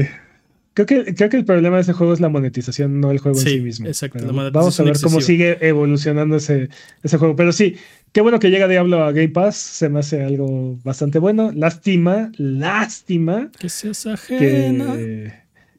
Creo 0.73 0.87
que, 0.87 1.13
creo 1.13 1.29
que 1.29 1.37
el 1.37 1.45
problema 1.45 1.75
de 1.75 1.83
ese 1.83 1.93
juego 1.93 2.13
es 2.13 2.19
la 2.19 2.29
monetización, 2.29 2.99
no 2.99 3.11
el 3.11 3.19
juego 3.19 3.37
en 3.37 3.45
sí 3.45 3.59
mismo. 3.59 3.85
Exacto. 3.85 4.25
Vamos 4.51 4.79
a 4.79 4.83
ver 4.83 4.95
cómo 5.01 5.21
sigue 5.21 5.57
evolucionando 5.61 6.37
ese, 6.37 6.69
ese 7.03 7.17
juego. 7.17 7.35
Pero 7.35 7.51
sí, 7.51 7.75
qué 8.13 8.21
bueno 8.21 8.39
que 8.39 8.49
llega 8.49 8.67
Diablo 8.67 9.03
a 9.03 9.11
Game 9.11 9.29
Pass. 9.29 9.57
Se 9.57 9.89
me 9.89 9.99
hace 9.99 10.23
algo 10.23 10.79
bastante 10.83 11.19
bueno. 11.19 11.51
Lástima, 11.53 12.31
lástima. 12.37 13.51
Que 13.59 13.67
seas 13.67 14.05
ajena. 14.05 14.95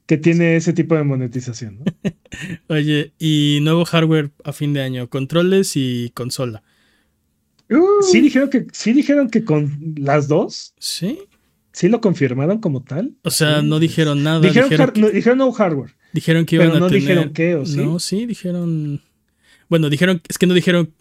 Que, 0.06 0.18
tiene 0.18 0.56
ese 0.56 0.74
tipo 0.74 0.94
de 0.94 1.04
monetización. 1.04 1.78
Oye, 2.68 3.12
y 3.18 3.60
nuevo 3.62 3.86
hardware 3.86 4.30
a 4.44 4.52
fin 4.52 4.74
de 4.74 4.82
año, 4.82 5.08
controles 5.08 5.72
y 5.76 6.10
consola. 6.12 6.62
sí 8.02 8.20
dijeron 8.20 8.50
que 8.50 8.66
sí 8.72 8.92
dijeron 8.92 9.30
que 9.30 9.44
con 9.44 9.94
las 9.96 10.28
dos. 10.28 10.74
Sí. 10.78 11.20
¿Sí 11.72 11.88
lo 11.88 12.00
confirmaron 12.00 12.58
como 12.58 12.82
tal? 12.82 13.14
O 13.22 13.30
sea, 13.30 13.62
no 13.62 13.80
dijeron 13.80 14.22
nada. 14.22 14.40
Dijeron, 14.40 14.70
dijeron, 15.12 15.38
no, 15.38 15.50
hardware. 15.50 15.90
Dijeron 16.12 16.46
que 16.46 16.56
iban 16.56 16.68
pero 16.68 16.80
no 16.80 16.88
dijeron 16.88 17.32
qué, 17.32 17.56
¿o 17.56 17.66
sí? 17.66 17.78
No, 17.78 17.98
sí, 17.98 18.26
dijeron... 18.26 19.00
Bueno, 19.68 19.90
dijeron... 19.90 20.22
Es 20.28 20.38
que 20.38 20.46
no 20.46 20.54
dijeron... 20.54 20.92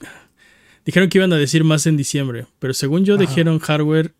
Dijeron 0.85 1.09
que 1.09 1.17
iban 1.17 1.33
a 1.33 1.37
decir 1.37 1.63
más 1.63 1.85
en 1.87 1.97
diciembre. 1.97 2.45
Pero 2.59 2.73
según 2.73 3.05
yo 3.05 3.17
dijeron 3.17 3.59
hardware... 3.59 4.13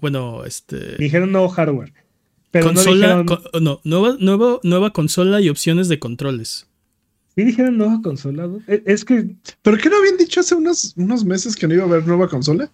Bueno, 0.00 0.44
este... 0.44 0.96
Dijeron 0.96 1.32
no 1.32 1.48
hardware. 1.48 1.92
Pero 2.50 2.66
consola, 2.66 3.24
no, 3.24 3.60
no 3.60 3.80
nueva, 3.84 4.16
nueva, 4.18 4.60
nueva 4.62 4.92
consola 4.92 5.40
y 5.40 5.48
opciones 5.48 5.88
de 5.88 5.98
controles. 5.98 6.66
Sí 7.36 7.44
dijeron 7.44 7.78
nueva 7.78 8.00
consola. 8.02 8.48
E, 8.66 8.82
es 8.86 9.04
que... 9.04 9.36
¿Pero 9.62 9.78
qué 9.78 9.88
no 9.88 9.98
habían 9.98 10.16
dicho 10.16 10.40
hace 10.40 10.54
unos, 10.54 10.94
unos 10.96 11.24
meses 11.24 11.54
que 11.56 11.68
no 11.68 11.74
iba 11.74 11.84
a 11.84 11.86
haber 11.86 12.06
nueva 12.06 12.28
consola? 12.28 12.70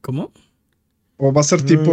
¿Cómo? 0.00 0.32
¿O 1.16 1.32
va 1.32 1.40
a 1.40 1.44
ser 1.44 1.62
tipo, 1.62 1.92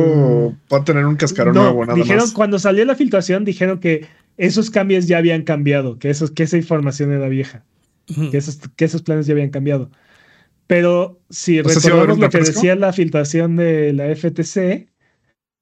mm. 0.51 0.74
va 0.74 0.80
a 0.80 0.84
tener 0.84 1.05
un 1.05 1.16
cascarón 1.16 1.55
nuevo 1.55 1.86
nada 1.86 1.97
dijeron, 1.97 2.32
Cuando 2.32 2.57
salió 2.57 2.84
la 2.86 2.95
filtración 2.95 3.45
dijeron 3.45 3.80
que 3.80 4.07
esos 4.38 4.72
cambios 4.72 5.07
ya 5.07 5.20
habían 5.20 5.43
cambiado, 5.43 5.99
que, 5.99 6.09
esos, 6.09 6.32
que 6.32 6.43
esa 6.43 6.57
información 6.57 7.12
era 7.12 7.30
vieja, 7.30 7.64
que, 8.32 8.38
esos, 8.38 8.59
que 8.76 8.86
esos 8.86 9.01
planes 9.01 9.28
ya 9.28 9.34
habían 9.34 9.49
cambiado. 9.49 9.89
Pero 10.68 11.20
si 11.30 11.62
recordamos 11.62 12.20
lo 12.20 12.30
que 12.30 12.39
decía 12.39 12.76
la 12.76 12.93
filtración 12.93 13.57
de 13.57 13.93
la 13.93 14.16
FTC, 14.16 14.88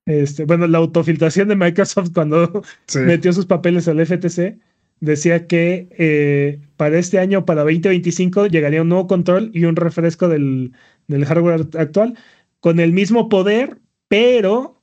este, 0.06 0.46
bueno, 0.46 0.68
la 0.68 0.80
autofiltración 0.80 1.48
de 1.48 1.56
Microsoft 1.56 2.12
cuando 2.14 2.64
metió 2.96 3.34
sus 3.34 3.46
papeles 3.46 3.88
al 3.88 4.06
FTC, 4.06 4.60
decía 5.00 5.48
que 5.48 5.88
eh, 5.98 6.60
para 6.78 6.98
este 6.98 7.20
año, 7.20 7.46
para 7.46 7.64
2025, 7.64 8.48
llegaría 8.48 8.82
un 8.82 8.90
nuevo 8.90 9.08
control 9.08 9.52
y 9.54 9.66
un 9.66 9.76
refresco 9.76 10.28
del, 10.28 10.74
del 11.08 11.26
hardware 11.26 11.68
actual 11.78 12.18
con 12.60 12.80
el 12.80 12.92
mismo 12.94 13.30
poder, 13.30 13.80
pero 14.08 14.82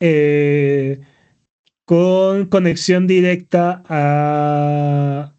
eh, 0.00 1.00
con 1.84 2.46
conexión 2.46 3.06
directa 3.06 3.82
a. 3.88 5.33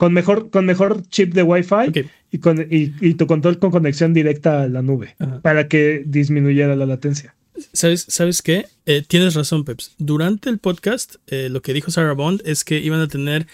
Con 0.00 0.14
mejor, 0.14 0.48
con 0.48 0.64
mejor 0.64 1.06
chip 1.08 1.34
de 1.34 1.42
Wi-Fi 1.42 2.08
y, 2.30 2.38
con, 2.38 2.66
y, 2.70 3.14
tu 3.14 3.26
control 3.26 3.58
con 3.58 3.70
conexión 3.70 4.14
directa 4.14 4.62
a 4.62 4.68
la 4.68 4.80
nube 4.80 5.14
para 5.42 5.68
que 5.68 6.02
disminuyera 6.06 6.74
la 6.74 6.86
latencia. 6.86 7.34
¿Sabes, 7.74 8.06
¿sabes 8.08 8.40
qué? 8.40 8.64
Eh, 8.86 9.04
tienes 9.06 9.34
razón, 9.34 9.66
Peps. 9.66 9.94
Durante 9.98 10.48
el 10.48 10.58
podcast, 10.58 11.16
eh, 11.26 11.50
lo 11.50 11.60
que 11.60 11.74
dijo 11.74 11.90
Sarah 11.90 12.14
Bond 12.14 12.40
es 12.46 12.64
que 12.64 12.78
iban 12.78 13.00
a 13.00 13.08
tener 13.08 13.46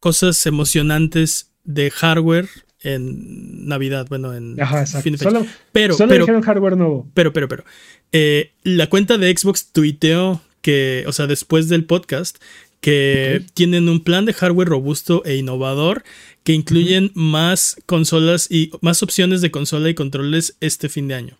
cosas 0.00 0.46
emocionantes 0.46 1.50
de 1.64 1.90
hardware 1.90 2.48
en 2.84 3.66
Navidad, 3.66 4.06
bueno, 4.08 4.34
en 4.34 4.56
fin 5.02 5.12
de 5.12 5.18
Solo, 5.18 5.46
pero, 5.72 5.94
solo 5.96 6.14
dijeron 6.14 6.42
hardware 6.42 6.76
nuevo. 6.76 7.10
Pero, 7.14 7.32
pero, 7.32 7.48
pero. 7.48 7.64
Eh, 8.12 8.52
la 8.62 8.88
cuenta 8.88 9.18
de 9.18 9.34
Xbox 9.36 9.72
tuiteó 9.72 10.40
que, 10.60 11.04
o 11.06 11.12
sea, 11.12 11.26
después 11.26 11.68
del 11.68 11.84
podcast, 11.84 12.38
que 12.84 13.40
tienen 13.54 13.88
un 13.88 14.04
plan 14.04 14.26
de 14.26 14.34
hardware 14.34 14.68
robusto 14.68 15.24
e 15.24 15.36
innovador 15.36 16.04
que 16.42 16.52
incluyen 16.52 17.12
más 17.14 17.78
consolas 17.86 18.46
y 18.50 18.72
más 18.82 19.02
opciones 19.02 19.40
de 19.40 19.50
consola 19.50 19.88
y 19.88 19.94
controles 19.94 20.58
este 20.60 20.90
fin 20.90 21.08
de 21.08 21.14
año. 21.14 21.38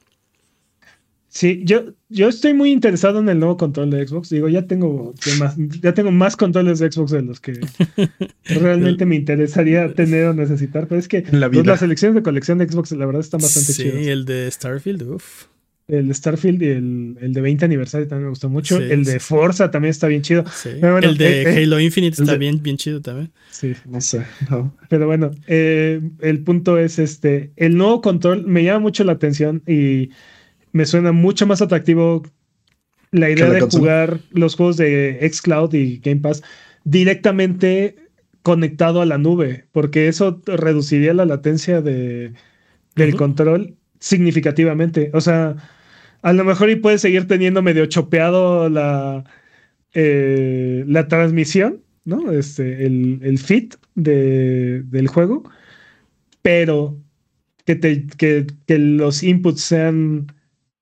Sí, 1.28 1.61
yo, 1.66 1.92
yo 2.09 2.30
estoy 2.30 2.55
muy 2.55 2.70
interesado 2.70 3.18
en 3.18 3.28
el 3.28 3.38
nuevo 3.38 3.59
control 3.59 3.90
de 3.90 4.09
Xbox. 4.09 4.30
Digo, 4.30 4.49
ya 4.49 4.66
tengo, 4.66 5.12
más, 5.38 5.55
ya 5.82 5.92
tengo 5.92 6.11
más 6.11 6.34
controles 6.34 6.78
de 6.78 6.90
Xbox 6.90 7.11
de 7.11 7.20
los 7.20 7.40
que 7.40 7.61
realmente 8.47 9.05
me 9.05 9.16
interesaría 9.16 9.92
tener 9.92 10.28
o 10.28 10.32
necesitar. 10.32 10.88
Pero 10.88 10.99
es 10.99 11.09
que 11.09 11.26
la 11.30 11.51
pues, 11.51 11.66
las 11.66 11.80
selecciones 11.80 12.14
de 12.14 12.22
colección 12.22 12.57
de 12.57 12.66
Xbox, 12.66 12.92
la 12.92 13.05
verdad, 13.05 13.20
están 13.20 13.42
bastante 13.42 13.74
chidas. 13.74 13.97
Sí, 14.03 14.09
el 14.09 14.24
de 14.24 14.51
Starfield, 14.51 15.03
uff. 15.11 15.45
El 15.87 16.09
de 16.09 16.14
Starfield 16.14 16.62
y 16.62 16.68
el, 16.68 17.16
el, 17.20 17.35
de 17.35 17.41
20 17.43 17.66
aniversario 17.66 18.09
también 18.09 18.24
me 18.24 18.30
gustó 18.30 18.49
mucho. 18.49 18.78
el 18.78 19.05
de 19.05 19.20
Forza 19.20 19.70
también 19.70 19.91
está 19.91 20.07
bien 20.07 20.22
chido. 20.22 20.43
el 20.64 21.18
de 21.18 21.43
eh, 21.43 21.43
eh, 21.43 21.62
Halo 21.62 21.78
Infinite 21.78 22.22
está 22.22 22.37
bien, 22.37 22.62
bien 22.62 22.78
chido 22.78 23.03
también. 23.03 23.32
Sí, 23.51 23.74
no 23.85 24.01
sé. 24.01 24.24
Pero 24.89 25.07
bueno, 25.07 25.30
eh, 25.47 26.01
el 26.20 26.43
punto 26.43 26.78
es 26.78 26.99
este: 26.99 27.53
el 27.57 27.76
nuevo 27.76 28.01
control 28.01 28.47
me 28.47 28.64
llama 28.64 28.80
mucho 28.80 29.05
la 29.05 29.12
atención 29.12 29.62
y 29.66 30.09
me 30.72 30.87
suena 30.87 31.12
mucho 31.12 31.47
más 31.47 31.61
atractivo 31.61 32.22
la 33.11 33.28
idea 33.30 33.51
de 33.51 33.61
jugar 33.61 34.20
los 34.30 34.57
juegos 34.57 34.78
de 34.78 35.18
xCloud 35.30 35.74
y 35.74 35.99
Game 35.99 36.20
Pass 36.20 36.43
directamente 36.85 37.97
conectado 38.43 39.01
a 39.03 39.07
la 39.07 39.18
nube, 39.18 39.66
porque 39.70 40.09
eso 40.09 40.41
reduciría 40.47 41.14
la 41.14 41.24
latencia 41.26 41.80
de, 41.80 42.32
del 42.97 43.16
control 43.16 43.76
significativamente. 44.05 45.11
O 45.14 45.20
sea, 45.20 45.57
a 46.22 46.32
lo 46.34 46.44
mejor 46.44 46.70
y 46.70 46.76
puedes 46.76 47.00
seguir 47.00 47.26
teniendo 47.26 47.62
medio 47.62 47.86
chopeado 47.86 48.68
la, 48.68 49.24
eh, 49.94 50.84
la 50.86 51.09
transmisión, 51.09 51.82
¿no? 52.05 52.30
Este, 52.32 52.86
el, 52.86 53.20
el 53.22 53.38
fit 53.38 53.76
de, 53.94 54.82
del 54.84 55.09
juego, 55.09 55.44
pero 56.42 57.00
que, 57.64 57.76
te, 57.76 58.07
que, 58.18 58.46
que 58.66 58.78
los 58.78 59.22
inputs 59.22 59.62
sean 59.62 60.26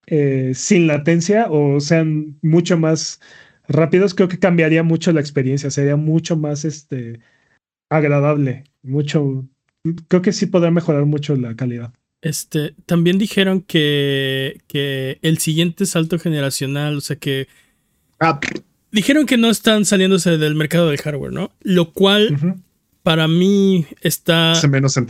eh, 0.06 0.52
sin 0.54 0.88
latencia 0.88 1.46
o 1.50 1.80
sean 1.80 2.38
mucho 2.42 2.76
más 2.78 3.20
rápidos, 3.68 4.14
creo 4.14 4.28
que 4.28 4.38
cambiaría 4.40 4.82
mucho 4.82 5.12
la 5.12 5.20
experiencia, 5.20 5.70
sería 5.70 5.96
mucho 5.96 6.36
más 6.36 6.64
este, 6.64 7.20
agradable, 7.90 8.64
mucho, 8.82 9.48
creo 10.08 10.22
que 10.22 10.32
sí 10.32 10.46
podría 10.46 10.72
mejorar 10.72 11.06
mucho 11.06 11.36
la 11.36 11.54
calidad. 11.56 11.94
Este, 12.22 12.74
también 12.86 13.18
dijeron 13.18 13.60
que, 13.60 14.60
que 14.68 15.18
el 15.22 15.38
siguiente 15.38 15.86
salto 15.86 16.18
generacional, 16.18 16.96
o 16.96 17.00
sea 17.00 17.16
que... 17.16 17.48
Ah. 18.20 18.40
Dijeron 18.92 19.26
que 19.26 19.36
no 19.36 19.50
están 19.50 19.84
saliéndose 19.84 20.38
del 20.38 20.54
mercado 20.54 20.88
del 20.88 21.00
hardware, 21.00 21.32
¿no? 21.32 21.50
Lo 21.62 21.92
cual 21.92 22.38
para 23.02 23.26
mí 23.26 23.86
está 24.00 24.52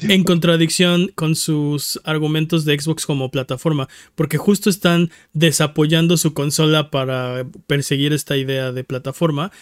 en 0.09 0.25
contradicción 0.25 1.11
con 1.15 1.37
sus 1.37 2.01
argumentos 2.05 2.65
de 2.65 2.79
Xbox 2.81 3.05
como 3.05 3.31
plataforma, 3.31 3.89
porque 4.15 4.39
justo 4.39 4.71
están 4.71 5.11
desapoyando 5.35 6.17
su 6.17 6.33
consola 6.33 6.91
para 6.91 7.45
perseguir 7.67 8.13
esta 8.13 8.37
idea 8.37 8.73
de 8.73 8.85
plataforma, 8.85 9.53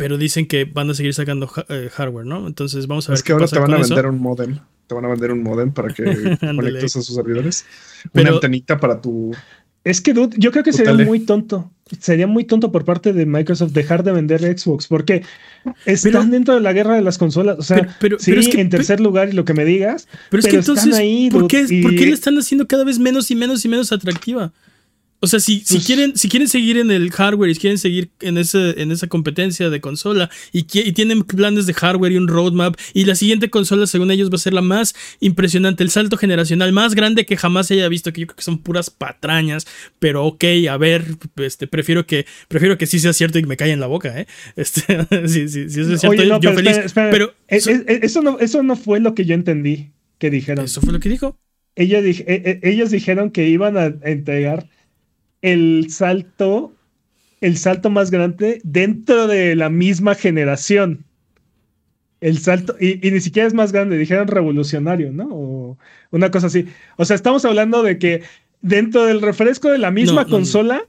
pero 0.00 0.16
dicen 0.16 0.46
que 0.46 0.64
van 0.64 0.88
a 0.88 0.94
seguir 0.94 1.12
sacando 1.12 1.50
eh, 1.68 1.90
hardware, 1.92 2.24
¿no? 2.24 2.46
Entonces 2.46 2.86
vamos 2.86 3.06
a 3.06 3.12
ver. 3.12 3.18
Es 3.18 3.22
que 3.22 3.32
ahora 3.32 3.46
te 3.46 3.58
van 3.58 3.74
a 3.74 3.76
vender 3.76 4.06
un 4.06 4.18
modem. 4.18 4.58
Te 4.86 4.94
van 4.94 5.04
a 5.04 5.08
vender 5.08 5.30
un 5.30 5.42
modem 5.42 5.72
para 5.72 5.92
que 5.92 6.04
conectes 6.40 6.96
a 6.96 7.02
sus 7.02 7.14
servidores. 7.14 7.66
Una 8.14 8.30
antenita 8.30 8.80
para 8.80 8.98
tu 8.98 9.32
es 9.82 10.00
que, 10.00 10.12
dude, 10.12 10.36
yo 10.38 10.52
creo 10.52 10.64
que 10.64 10.72
sería 10.72 10.92
muy 10.92 11.20
tonto. 11.20 11.70
Sería 11.98 12.26
muy 12.26 12.44
tonto 12.44 12.72
por 12.72 12.84
parte 12.84 13.12
de 13.12 13.26
Microsoft 13.26 13.72
dejar 13.72 14.04
de 14.04 14.12
vender 14.12 14.40
Xbox, 14.40 14.86
porque 14.86 15.22
están 15.84 16.30
dentro 16.30 16.54
de 16.54 16.60
la 16.60 16.72
guerra 16.72 16.94
de 16.94 17.02
las 17.02 17.18
consolas. 17.18 17.58
O 17.58 17.62
sea, 17.62 17.96
pero, 18.00 18.18
sí, 18.18 18.32
es 18.32 18.48
que, 18.48 18.60
en 18.60 18.70
tercer 18.70 19.00
lugar 19.00 19.30
y 19.30 19.32
lo 19.32 19.44
que 19.44 19.54
me 19.54 19.64
digas. 19.64 20.06
Pero, 20.30 20.40
es 20.40 20.48
que 20.48 20.56
entonces, 20.56 20.94
ahí, 20.94 21.30
¿por, 21.30 21.48
qué, 21.48 21.66
¿por 21.82 21.94
qué 21.94 22.06
le 22.06 22.12
están 22.12 22.38
haciendo 22.38 22.66
cada 22.66 22.84
vez 22.84 22.98
menos 22.98 23.30
y 23.30 23.34
menos 23.34 23.64
y 23.64 23.68
menos 23.68 23.90
atractiva? 23.90 24.52
O 25.22 25.26
sea, 25.26 25.38
si, 25.38 25.60
si, 25.60 25.74
pues 25.74 25.86
quieren, 25.86 26.16
si 26.16 26.30
quieren 26.30 26.48
seguir 26.48 26.78
en 26.78 26.90
el 26.90 27.10
hardware 27.10 27.50
y 27.50 27.54
quieren 27.54 27.78
seguir 27.78 28.10
en, 28.20 28.38
ese, 28.38 28.80
en 28.80 28.90
esa 28.90 29.06
competencia 29.06 29.68
de 29.68 29.80
consola 29.80 30.30
y, 30.50 30.60
y, 30.60 30.92
tienen 30.92 31.22
planes 31.24 31.66
de 31.66 31.74
hardware 31.74 32.12
y 32.12 32.16
un 32.16 32.26
roadmap 32.26 32.76
y 32.94 33.04
la 33.04 33.14
siguiente 33.14 33.50
consola 33.50 33.86
según 33.86 34.10
ellos 34.10 34.30
va 34.30 34.36
a 34.36 34.38
ser 34.38 34.54
la 34.54 34.62
más 34.62 34.94
impresionante, 35.20 35.82
el 35.82 35.90
salto 35.90 36.16
generacional 36.16 36.72
más 36.72 36.94
grande 36.94 37.26
que 37.26 37.36
jamás 37.36 37.66
se 37.66 37.74
haya 37.74 37.88
visto, 37.88 38.14
que 38.14 38.22
yo 38.22 38.26
creo 38.28 38.36
que 38.36 38.42
son 38.42 38.58
puras 38.58 38.88
patrañas, 38.88 39.66
pero 39.98 40.24
ok, 40.24 40.44
a 40.70 40.76
ver, 40.78 41.04
este, 41.36 41.66
prefiero 41.66 42.06
que, 42.06 42.24
prefiero 42.48 42.78
que 42.78 42.86
sí 42.86 42.98
sea 42.98 43.12
cierto 43.12 43.38
y 43.38 43.44
me 43.44 43.58
caiga 43.58 43.74
en 43.74 43.80
la 43.80 43.88
boca, 43.88 44.18
¿eh? 44.18 44.26
Este, 44.56 44.82
si, 45.28 45.48
si, 45.48 45.60
eso 45.64 45.94
es 45.94 46.00
cierto, 46.00 46.40
yo 46.40 46.54
feliz. 46.54 46.78
pero 46.94 47.34
eh, 47.48 47.60
eh, 47.66 48.00
eso, 48.02 48.22
no, 48.22 48.38
eso 48.38 48.62
no 48.62 48.74
fue 48.74 49.00
lo 49.00 49.14
que 49.14 49.26
yo 49.26 49.34
entendí 49.34 49.90
que 50.18 50.30
dijeron. 50.30 50.64
Eso 50.64 50.80
fue 50.80 50.92
lo 50.92 51.00
que 51.00 51.10
dijo. 51.10 51.38
Ella, 51.76 52.00
eh, 52.02 52.60
ellos 52.62 52.90
dijeron 52.90 53.30
que 53.30 53.48
iban 53.48 53.76
a 53.76 53.94
entregar 54.02 54.68
el 55.42 55.86
salto, 55.90 56.74
el 57.40 57.56
salto 57.56 57.90
más 57.90 58.10
grande 58.10 58.60
dentro 58.64 59.26
de 59.26 59.56
la 59.56 59.70
misma 59.70 60.14
generación. 60.14 61.04
El 62.20 62.38
salto, 62.38 62.76
y, 62.78 62.98
ni 63.10 63.20
siquiera 63.20 63.48
es 63.48 63.54
más 63.54 63.72
grande, 63.72 63.96
dijeron 63.96 64.28
revolucionario, 64.28 65.10
¿no? 65.10 65.28
O 65.30 65.78
una 66.10 66.30
cosa 66.30 66.48
así. 66.48 66.66
O 66.96 67.04
sea, 67.04 67.16
estamos 67.16 67.44
hablando 67.44 67.82
de 67.82 67.98
que 67.98 68.22
dentro 68.60 69.06
del 69.06 69.22
refresco 69.22 69.70
de 69.70 69.78
la 69.78 69.90
misma 69.90 70.26
consola 70.26 70.86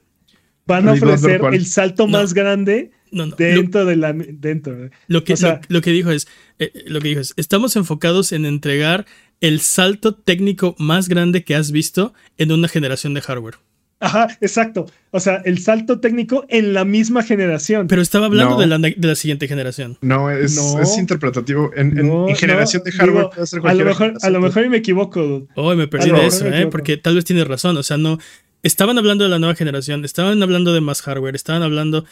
van 0.66 0.88
a 0.88 0.92
ofrecer 0.92 1.40
el 1.52 1.66
salto 1.66 2.06
más 2.06 2.34
grande 2.34 2.90
dentro 3.38 3.84
de 3.86 3.96
la 3.96 4.12
dentro. 4.12 4.90
Lo 5.06 5.24
que, 5.24 5.34
lo, 5.68 5.80
que 5.80 5.90
dijo 5.90 6.10
es 6.10 6.28
eh, 6.58 6.72
lo 6.86 7.00
que 7.00 7.08
dijo 7.08 7.20
es 7.20 7.34
estamos 7.36 7.76
enfocados 7.76 8.32
en 8.32 8.44
entregar 8.44 9.06
el 9.40 9.60
salto 9.60 10.14
técnico 10.14 10.74
más 10.78 11.08
grande 11.08 11.44
que 11.44 11.54
has 11.54 11.72
visto 11.72 12.14
en 12.38 12.52
una 12.52 12.68
generación 12.68 13.14
de 13.14 13.22
hardware. 13.22 13.56
Ajá, 14.02 14.36
exacto. 14.40 14.86
O 15.12 15.20
sea, 15.20 15.42
el 15.44 15.58
salto 15.58 16.00
técnico 16.00 16.44
en 16.48 16.72
la 16.74 16.84
misma 16.84 17.22
generación. 17.22 17.86
Pero 17.86 18.02
estaba 18.02 18.26
hablando 18.26 18.56
de, 18.58 18.66
la, 18.66 19.14
siguiente 19.14 19.46
generación. 19.46 19.96
No, 20.00 20.28
es, 20.28 20.58
interpretativo. 20.98 21.70
En, 21.76 22.34
generación 22.34 22.82
de 22.82 22.90
hardware 22.90 23.30
puede 23.32 23.46
ser 23.46 23.60
a 23.64 23.74
lo 23.74 23.84
mejor, 23.84 24.14
A 24.20 24.30
lo 24.30 24.40
mejor 24.40 24.68
me 24.68 24.78
equivoco. 24.78 25.46
Oh, 25.54 25.74
me 25.76 25.86
perdí 25.86 26.10
de 26.10 26.26
eso, 26.26 26.46
¿eh? 26.48 26.66
Porque 26.66 26.96
tal 26.96 27.14
vez 27.14 27.24
tienes 27.24 27.46
razón. 27.46 27.76
O 27.76 27.82
sea, 27.84 27.96
no. 27.96 28.18
Estaban 28.64 28.98
hablando 28.98 29.24
de 29.24 29.30
la 29.30 29.38
nueva 29.38 29.54
generación, 29.54 30.04
estaban 30.04 30.42
hablando 30.42 30.72
de 30.72 30.80
más 30.80 31.02
hardware, 31.02 31.36
estaban 31.36 31.62
hablando. 31.62 32.04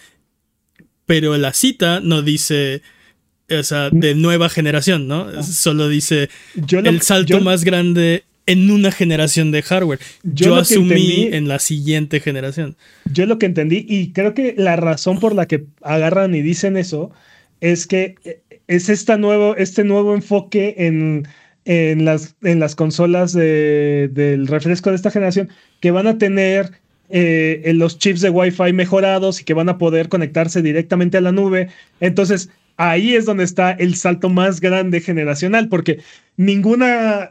Pero 1.07 1.37
la 1.39 1.53
cita 1.53 1.99
no 2.01 2.23
dice. 2.23 2.83
O 3.51 3.65
sea, 3.65 3.91
de 3.91 4.15
nueva 4.15 4.49
generación, 4.49 5.09
¿no? 5.09 5.27
Ah. 5.37 5.43
Solo 5.43 5.89
dice 5.89 6.31
el 6.55 7.03
salto 7.03 7.41
más 7.41 7.65
grande 7.65 8.23
en 8.47 8.71
una 8.71 8.91
generación 8.91 9.53
de 9.53 9.63
hardware. 9.63 10.01
Yo, 10.23 10.57
asumí 10.57 11.29
en 11.33 11.49
la 11.49 11.59
siguiente 11.59 12.21
generación. 12.21 12.77
Yo 13.13 13.27
lo 13.27 13.39
que 13.39 13.47
entendí, 13.47 13.85
y 13.89 14.13
creo 14.13 14.35
que 14.35 14.55
la 14.57 14.77
razón 14.77 15.21
por 15.21 15.35
la 15.35 15.47
que 15.47 15.67
agarran 15.83 16.35
y 16.35 16.43
dicen 16.43 16.77
eso, 16.77 17.11
es 17.61 17.87
que 17.87 18.17
eh, 18.25 18.41
es 18.67 18.89
esta 18.89 19.17
nuevo, 19.17 19.57
este 19.57 19.85
nuevo 19.85 20.15
enfoque 20.15 20.75
en, 20.79 21.27
en, 21.65 22.05
las, 22.05 22.37
en 22.43 22.61
las 22.61 22.75
consolas 22.75 23.33
del 23.33 24.47
refresco 24.47 24.91
de 24.91 24.97
esta 24.97 25.11
generación, 25.11 25.49
que 25.81 25.91
van 25.91 26.07
a 26.07 26.19
tener 26.19 26.73
eh, 27.09 27.73
los 27.75 27.99
chips 27.99 28.21
de 28.21 28.31
Wi-Fi 28.31 28.73
mejorados 28.73 29.41
y 29.41 29.45
que 29.45 29.55
van 29.55 29.69
a 29.69 29.79
poder 29.79 30.09
conectarse 30.09 30.63
directamente 30.63 31.19
a 31.19 31.21
la 31.21 31.33
nube. 31.33 31.69
Entonces, 31.99 32.51
ahí 32.77 33.15
es 33.15 33.27
donde 33.27 33.45
está 33.45 33.73
el 33.73 33.97
salto 33.97 34.29
más 34.29 34.61
grande 34.61 35.01
generacional, 35.01 35.69
porque 35.69 36.01
ninguna, 36.37 37.31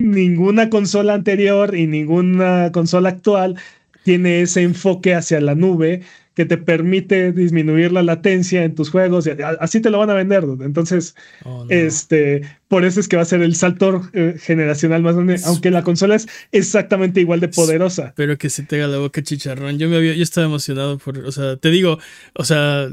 ninguna 0.00 0.70
consola 0.70 1.14
anterior 1.14 1.76
y 1.76 1.86
ninguna 1.86 2.72
consola 2.72 3.10
actual 3.10 3.56
tiene 4.02 4.40
ese 4.42 4.62
enfoque 4.62 5.14
hacia 5.14 5.40
la 5.40 5.54
nube 5.54 6.02
que 6.34 6.46
te 6.46 6.56
permite 6.56 7.32
disminuir 7.32 7.92
la 7.92 8.02
latencia 8.02 8.64
en 8.64 8.74
tus 8.74 8.90
juegos. 8.90 9.28
Así 9.60 9.80
te 9.80 9.90
lo 9.90 9.98
van 9.98 10.10
a 10.10 10.14
vender. 10.14 10.44
Entonces, 10.60 11.14
oh, 11.44 11.66
este, 11.68 12.42
por 12.70 12.84
eso 12.84 13.00
es 13.00 13.08
que 13.08 13.16
va 13.16 13.22
a 13.22 13.24
ser 13.24 13.42
el 13.42 13.56
salto 13.56 14.08
eh, 14.12 14.36
generacional 14.40 15.02
más 15.02 15.16
grande, 15.16 15.40
aunque 15.44 15.72
la 15.72 15.82
consola 15.82 16.14
es 16.14 16.28
exactamente 16.52 17.20
igual 17.20 17.40
de 17.40 17.48
poderosa. 17.48 18.06
Espero 18.06 18.38
que 18.38 18.48
se 18.48 18.62
te 18.62 18.76
haga 18.76 18.86
la 18.86 18.98
boca 18.98 19.24
chicharrón. 19.24 19.76
Yo 19.76 19.88
me 19.88 19.96
había, 19.96 20.14
yo 20.14 20.22
estaba 20.22 20.46
emocionado 20.46 20.96
por, 20.98 21.18
o 21.18 21.32
sea, 21.32 21.56
te 21.56 21.70
digo, 21.70 21.98
o 22.34 22.44
sea, 22.44 22.88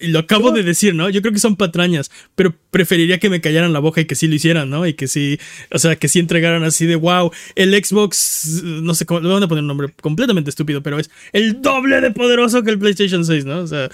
lo 0.00 0.18
acabo 0.18 0.50
de 0.50 0.62
decir, 0.62 0.94
¿no? 0.94 1.10
Yo 1.10 1.20
creo 1.20 1.34
que 1.34 1.40
son 1.40 1.56
patrañas, 1.56 2.10
pero 2.34 2.54
preferiría 2.70 3.18
que 3.18 3.28
me 3.28 3.42
callaran 3.42 3.74
la 3.74 3.80
boca 3.80 4.00
y 4.00 4.06
que 4.06 4.14
sí 4.14 4.28
lo 4.28 4.34
hicieran, 4.34 4.70
¿no? 4.70 4.86
Y 4.86 4.94
que 4.94 5.08
sí, 5.08 5.38
o 5.70 5.78
sea, 5.78 5.96
que 5.96 6.08
sí 6.08 6.18
entregaran 6.18 6.64
así 6.64 6.86
de 6.86 6.96
wow, 6.96 7.30
el 7.54 7.74
Xbox, 7.74 8.62
no 8.64 8.94
sé 8.94 9.04
cómo, 9.04 9.20
le 9.20 9.28
van 9.28 9.42
a 9.42 9.48
poner 9.48 9.60
un 9.60 9.68
nombre 9.68 9.92
completamente 10.00 10.48
estúpido, 10.48 10.82
pero 10.82 10.98
es 10.98 11.10
el 11.34 11.60
doble 11.60 12.00
de 12.00 12.12
poderoso 12.12 12.62
que 12.62 12.70
el 12.70 12.78
PlayStation 12.78 13.26
6, 13.26 13.44
¿no? 13.44 13.58
O 13.58 13.66
sea. 13.66 13.90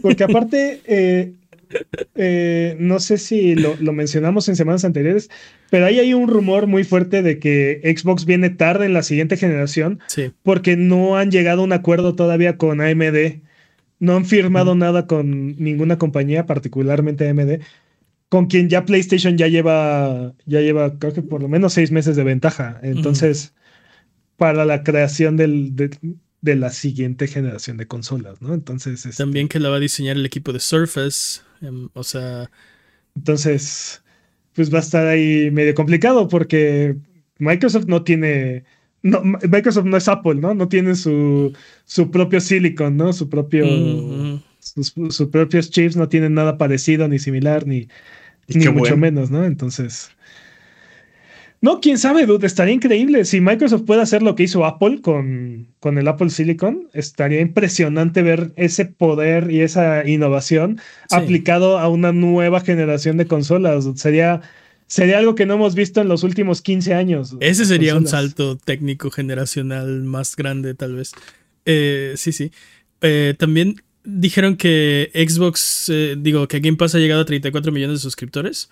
Porque 0.00 0.24
aparte, 0.24 0.80
eh, 0.86 1.34
eh, 2.14 2.76
no 2.78 3.00
sé 3.00 3.18
si 3.18 3.54
lo, 3.54 3.76
mencionamos 3.92 4.48
en 4.48 4.56
semanas 4.56 4.84
anteriores, 4.84 5.30
pero 5.70 5.86
ahí 5.86 5.98
hay 5.98 6.14
un 6.14 6.28
rumor 6.28 6.66
muy 6.66 6.84
fuerte 6.84 7.22
de 7.22 7.38
que 7.38 7.80
Xbox 7.96 8.24
viene 8.24 8.50
tarde 8.50 8.86
en 8.86 8.92
la 8.92 9.02
siguiente 9.02 9.36
generación 9.36 10.00
porque 10.42 10.76
no 10.76 11.16
han 11.16 11.30
llegado 11.30 11.62
a 11.62 11.64
un 11.64 11.72
acuerdo 11.72 12.14
todavía 12.14 12.56
con 12.56 12.80
AMD. 12.80 13.40
No 13.98 14.16
han 14.16 14.24
firmado 14.24 14.74
nada 14.74 15.06
con 15.06 15.56
ninguna 15.62 15.98
compañía, 15.98 16.46
particularmente 16.46 17.28
AMD, 17.28 17.60
con 18.30 18.46
quien 18.46 18.70
ya 18.70 18.86
PlayStation 18.86 19.36
ya 19.36 19.48
lleva, 19.48 20.32
ya 20.46 20.60
lleva, 20.60 20.98
creo 20.98 21.12
que 21.12 21.20
por 21.20 21.42
lo 21.42 21.48
menos 21.48 21.74
seis 21.74 21.90
meses 21.90 22.16
de 22.16 22.24
ventaja. 22.24 22.80
Entonces, 22.82 23.52
para 24.36 24.64
la 24.64 24.82
creación 24.84 25.36
del, 25.36 25.76
de, 25.76 26.56
la 26.56 26.70
siguiente 26.70 27.26
generación 27.26 27.76
de 27.76 27.86
consolas, 27.86 28.40
¿no? 28.40 28.54
Entonces. 28.54 29.04
Este 29.04 29.22
También 29.22 29.48
que 29.48 29.60
la 29.60 29.68
va 29.68 29.76
a 29.76 29.80
diseñar 29.80 30.16
el 30.16 30.24
equipo 30.24 30.54
de 30.54 30.60
Surface. 30.60 31.42
Em, 31.60 31.88
o 31.94 32.02
sea. 32.02 32.50
Entonces, 33.16 34.02
pues 34.54 34.72
va 34.72 34.78
a 34.78 34.82
estar 34.82 35.06
ahí 35.06 35.50
medio 35.50 35.74
complicado 35.74 36.28
porque 36.28 36.96
Microsoft 37.38 37.86
no 37.86 38.02
tiene. 38.02 38.64
No, 39.02 39.22
Microsoft 39.22 39.86
no 39.86 39.96
es 39.96 40.08
Apple, 40.08 40.36
¿no? 40.36 40.54
No 40.54 40.68
tiene 40.68 40.94
su, 40.94 41.52
su 41.84 42.10
propio 42.10 42.40
silicon, 42.40 42.96
¿no? 42.96 43.12
Su 43.12 43.28
propio. 43.28 43.64
sus, 44.58 45.28
propios 45.30 45.70
chips 45.70 45.96
no 45.96 46.08
tienen 46.08 46.34
nada 46.34 46.58
parecido, 46.58 47.08
ni 47.08 47.18
similar, 47.18 47.66
ni, 47.66 47.88
ni 48.48 48.68
mucho 48.68 48.96
menos, 48.96 49.30
¿no? 49.30 49.44
Entonces. 49.44 50.10
No, 51.62 51.80
quién 51.80 51.98
sabe, 51.98 52.24
dude. 52.24 52.46
Estaría 52.46 52.72
increíble. 52.72 53.24
Si 53.26 53.40
Microsoft 53.40 53.82
puede 53.82 54.00
hacer 54.00 54.22
lo 54.22 54.34
que 54.34 54.44
hizo 54.44 54.64
Apple 54.64 55.02
con, 55.02 55.68
con 55.78 55.98
el 55.98 56.08
Apple 56.08 56.30
Silicon, 56.30 56.88
estaría 56.94 57.40
impresionante 57.40 58.22
ver 58.22 58.52
ese 58.56 58.86
poder 58.86 59.50
y 59.50 59.60
esa 59.60 60.08
innovación 60.08 60.80
aplicado 61.10 61.78
a 61.78 61.88
una 61.88 62.12
nueva 62.12 62.60
generación 62.60 63.18
de 63.18 63.26
consolas. 63.26 63.86
Sería, 63.96 64.40
sería 64.86 65.18
algo 65.18 65.34
que 65.34 65.44
no 65.44 65.54
hemos 65.54 65.74
visto 65.74 66.00
en 66.00 66.08
los 66.08 66.22
últimos 66.22 66.62
15 66.62 66.94
años. 66.94 67.36
Ese 67.40 67.66
sería 67.66 67.94
un 67.94 68.06
salto 68.06 68.56
técnico 68.56 69.10
generacional 69.10 70.04
más 70.04 70.36
grande, 70.36 70.72
tal 70.72 70.96
vez. 70.96 71.12
Eh, 71.66 72.14
sí, 72.16 72.32
sí. 72.32 72.52
Eh, 73.02 73.34
también 73.38 73.82
dijeron 74.02 74.56
que 74.56 75.10
Xbox, 75.14 75.90
eh, 75.90 76.16
digo, 76.18 76.48
que 76.48 76.60
Game 76.60 76.78
Pass 76.78 76.94
ha 76.94 76.98
llegado 76.98 77.20
a 77.20 77.26
34 77.26 77.70
millones 77.70 77.98
de 77.98 78.02
suscriptores. 78.02 78.70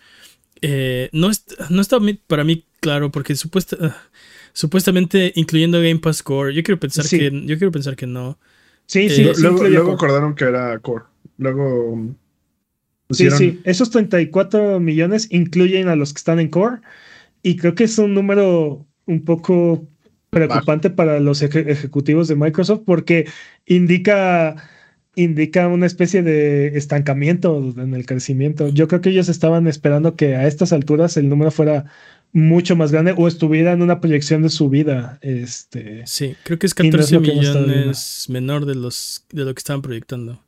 Eh, 0.62 1.08
no, 1.12 1.30
no 1.70 1.80
está 1.80 1.98
para 2.26 2.44
mí 2.44 2.64
claro 2.80 3.10
porque 3.10 3.34
supuesta, 3.36 3.76
supuestamente 4.52 5.32
incluyendo 5.36 5.78
Game 5.78 5.98
Pass 5.98 6.22
Core, 6.22 6.54
yo 6.54 6.62
quiero 6.62 6.80
pensar 6.80 7.06
que 7.08 7.30
yo 7.30 7.58
quiero 7.58 7.72
pensar 7.72 7.96
que 7.96 8.06
no. 8.06 8.38
Sí, 8.86 9.08
sí, 9.10 9.22
eh, 9.22 9.32
luego, 9.38 9.92
acordaron 9.92 10.34
que 10.34 10.44
era 10.44 10.78
Core. 10.78 11.04
Luego 11.36 12.16
Sí, 13.10 13.30
sí, 13.30 13.60
esos 13.64 13.90
34 13.90 14.80
millones 14.80 15.28
incluyen 15.30 15.88
a 15.88 15.96
los 15.96 16.12
que 16.12 16.18
están 16.18 16.40
en 16.40 16.48
Core 16.48 16.80
y 17.42 17.56
creo 17.56 17.74
que 17.74 17.84
es 17.84 17.98
un 17.98 18.12
número 18.12 18.86
un 19.06 19.24
poco 19.24 19.88
preocupante 20.28 20.90
para 20.90 21.18
los 21.18 21.40
ejecutivos 21.40 22.28
de 22.28 22.36
Microsoft 22.36 22.82
porque 22.84 23.26
indica 23.64 24.56
indica 25.18 25.66
una 25.66 25.86
especie 25.86 26.22
de 26.22 26.78
estancamiento 26.78 27.74
en 27.76 27.94
el 27.94 28.06
crecimiento. 28.06 28.68
Yo 28.68 28.86
creo 28.86 29.00
que 29.00 29.10
ellos 29.10 29.28
estaban 29.28 29.66
esperando 29.66 30.14
que 30.14 30.36
a 30.36 30.46
estas 30.46 30.72
alturas 30.72 31.16
el 31.16 31.28
número 31.28 31.50
fuera 31.50 31.86
mucho 32.32 32.76
más 32.76 32.92
grande 32.92 33.14
o 33.16 33.26
estuviera 33.26 33.72
en 33.72 33.82
una 33.82 34.00
proyección 34.00 34.42
de 34.42 34.48
subida. 34.48 35.18
Este, 35.20 36.06
sí, 36.06 36.36
creo 36.44 36.58
que 36.58 36.66
es 36.66 36.74
14 36.74 37.18
millones 37.18 38.26
menor 38.28 38.64
de, 38.64 38.76
los, 38.76 39.24
de 39.32 39.44
lo 39.44 39.54
que 39.54 39.58
estaban 39.58 39.82
proyectando. 39.82 40.44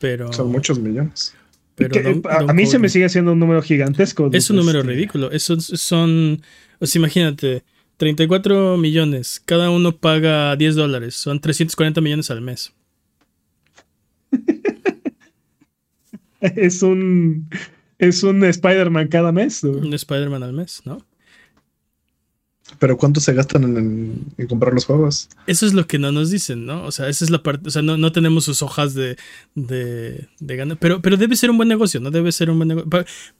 Pero, 0.00 0.32
Son 0.32 0.50
muchos 0.50 0.78
millones. 0.78 1.34
Pero 1.74 2.22
a, 2.28 2.52
mí 2.54 2.66
se 2.66 2.78
me 2.78 2.88
sigue 2.88 3.08
siendo 3.08 3.32
un 3.32 3.38
número 3.38 3.62
gigantesco. 3.62 4.30
Es 4.32 4.48
un 4.50 4.56
número 4.56 4.80
este, 4.80 4.90
ridículo. 4.90 5.30
Eso 5.30 5.60
son, 5.60 6.42
o 6.80 6.86
sea, 6.86 6.98
imagínate, 6.98 7.62
34 7.98 8.78
millones. 8.78 9.42
Cada 9.44 9.70
uno 9.70 9.96
paga 9.96 10.56
10 10.56 10.74
dólares. 10.74 11.14
Son 11.14 11.40
340 11.40 12.00
millones 12.00 12.30
al 12.30 12.40
mes. 12.40 12.72
es 16.40 16.82
un 16.82 17.48
es 17.98 18.22
un 18.22 18.44
Spider-Man 18.44 19.08
cada 19.08 19.32
mes. 19.32 19.64
Un 19.64 19.92
Spider-Man 19.92 20.42
al 20.42 20.52
mes, 20.52 20.82
¿no? 20.84 20.98
Pero 22.78 22.96
¿cuánto 22.96 23.20
se 23.20 23.32
gastan 23.32 23.64
en, 23.64 24.46
comprar 24.48 24.72
los 24.72 24.84
juegos? 24.84 25.28
Eso 25.46 25.66
es 25.66 25.72
lo 25.74 25.86
que 25.86 25.98
no 25.98 26.12
nos 26.12 26.30
dicen, 26.30 26.66
¿no? 26.66 26.84
O 26.84 26.92
sea, 26.92 27.08
esa 27.08 27.24
es 27.24 27.30
la 27.30 27.42
parte, 27.42 27.68
o 27.68 27.70
sea, 27.70 27.82
no, 27.82 28.12
tenemos 28.12 28.44
sus 28.44 28.62
hojas 28.62 28.94
de, 28.94 29.16
de, 29.54 30.28
de 30.38 30.76
pero, 30.78 31.00
pero 31.00 31.16
debe 31.16 31.34
ser 31.34 31.50
un 31.50 31.56
buen 31.56 31.68
negocio, 31.68 31.98
¿no? 32.00 32.10
Debe 32.10 32.30
ser 32.30 32.50
un 32.50 32.58
buen 32.58 32.68
negocio. 32.68 32.88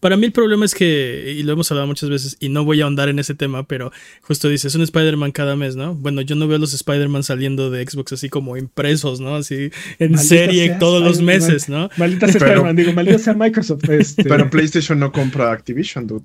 Para, 0.00 0.16
mí 0.16 0.26
el 0.26 0.32
problema 0.32 0.64
es 0.64 0.74
que, 0.74 1.34
y 1.36 1.42
lo 1.42 1.52
hemos 1.52 1.70
hablado 1.70 1.86
muchas 1.86 2.08
veces, 2.08 2.36
y 2.40 2.48
no 2.48 2.64
voy 2.64 2.80
a 2.80 2.84
ahondar 2.84 3.08
en 3.08 3.18
ese 3.18 3.34
tema, 3.34 3.66
pero 3.66 3.92
justo 4.22 4.48
dice, 4.48 4.68
es 4.68 4.74
un 4.74 4.82
Spider-Man 4.82 5.32
cada 5.32 5.56
mes, 5.56 5.76
¿no? 5.76 5.94
Bueno, 5.94 6.22
yo 6.22 6.34
no 6.34 6.48
veo 6.48 6.58
los 6.58 6.74
Spider-Man 6.74 7.22
saliendo 7.22 7.70
de 7.70 7.86
Xbox 7.86 8.12
así 8.12 8.28
como 8.28 8.56
impresos, 8.56 9.20
¿no? 9.20 9.36
Así 9.36 9.70
en 9.98 10.18
serie 10.18 10.76
todos 10.80 11.02
los 11.02 11.20
meses, 11.20 11.68
¿no? 11.68 11.90
Maldita 11.96 12.26
sea 12.28 12.38
Spider-Man, 12.38 12.76
digo, 12.76 12.92
maldita 12.92 13.18
sea 13.18 13.34
Microsoft. 13.34 13.88
Este. 13.98 14.24
Pero 14.24 14.48
PlayStation 14.48 14.98
no 14.98 15.10
compra 15.10 15.50
Activision, 15.50 16.06
dude. 16.06 16.24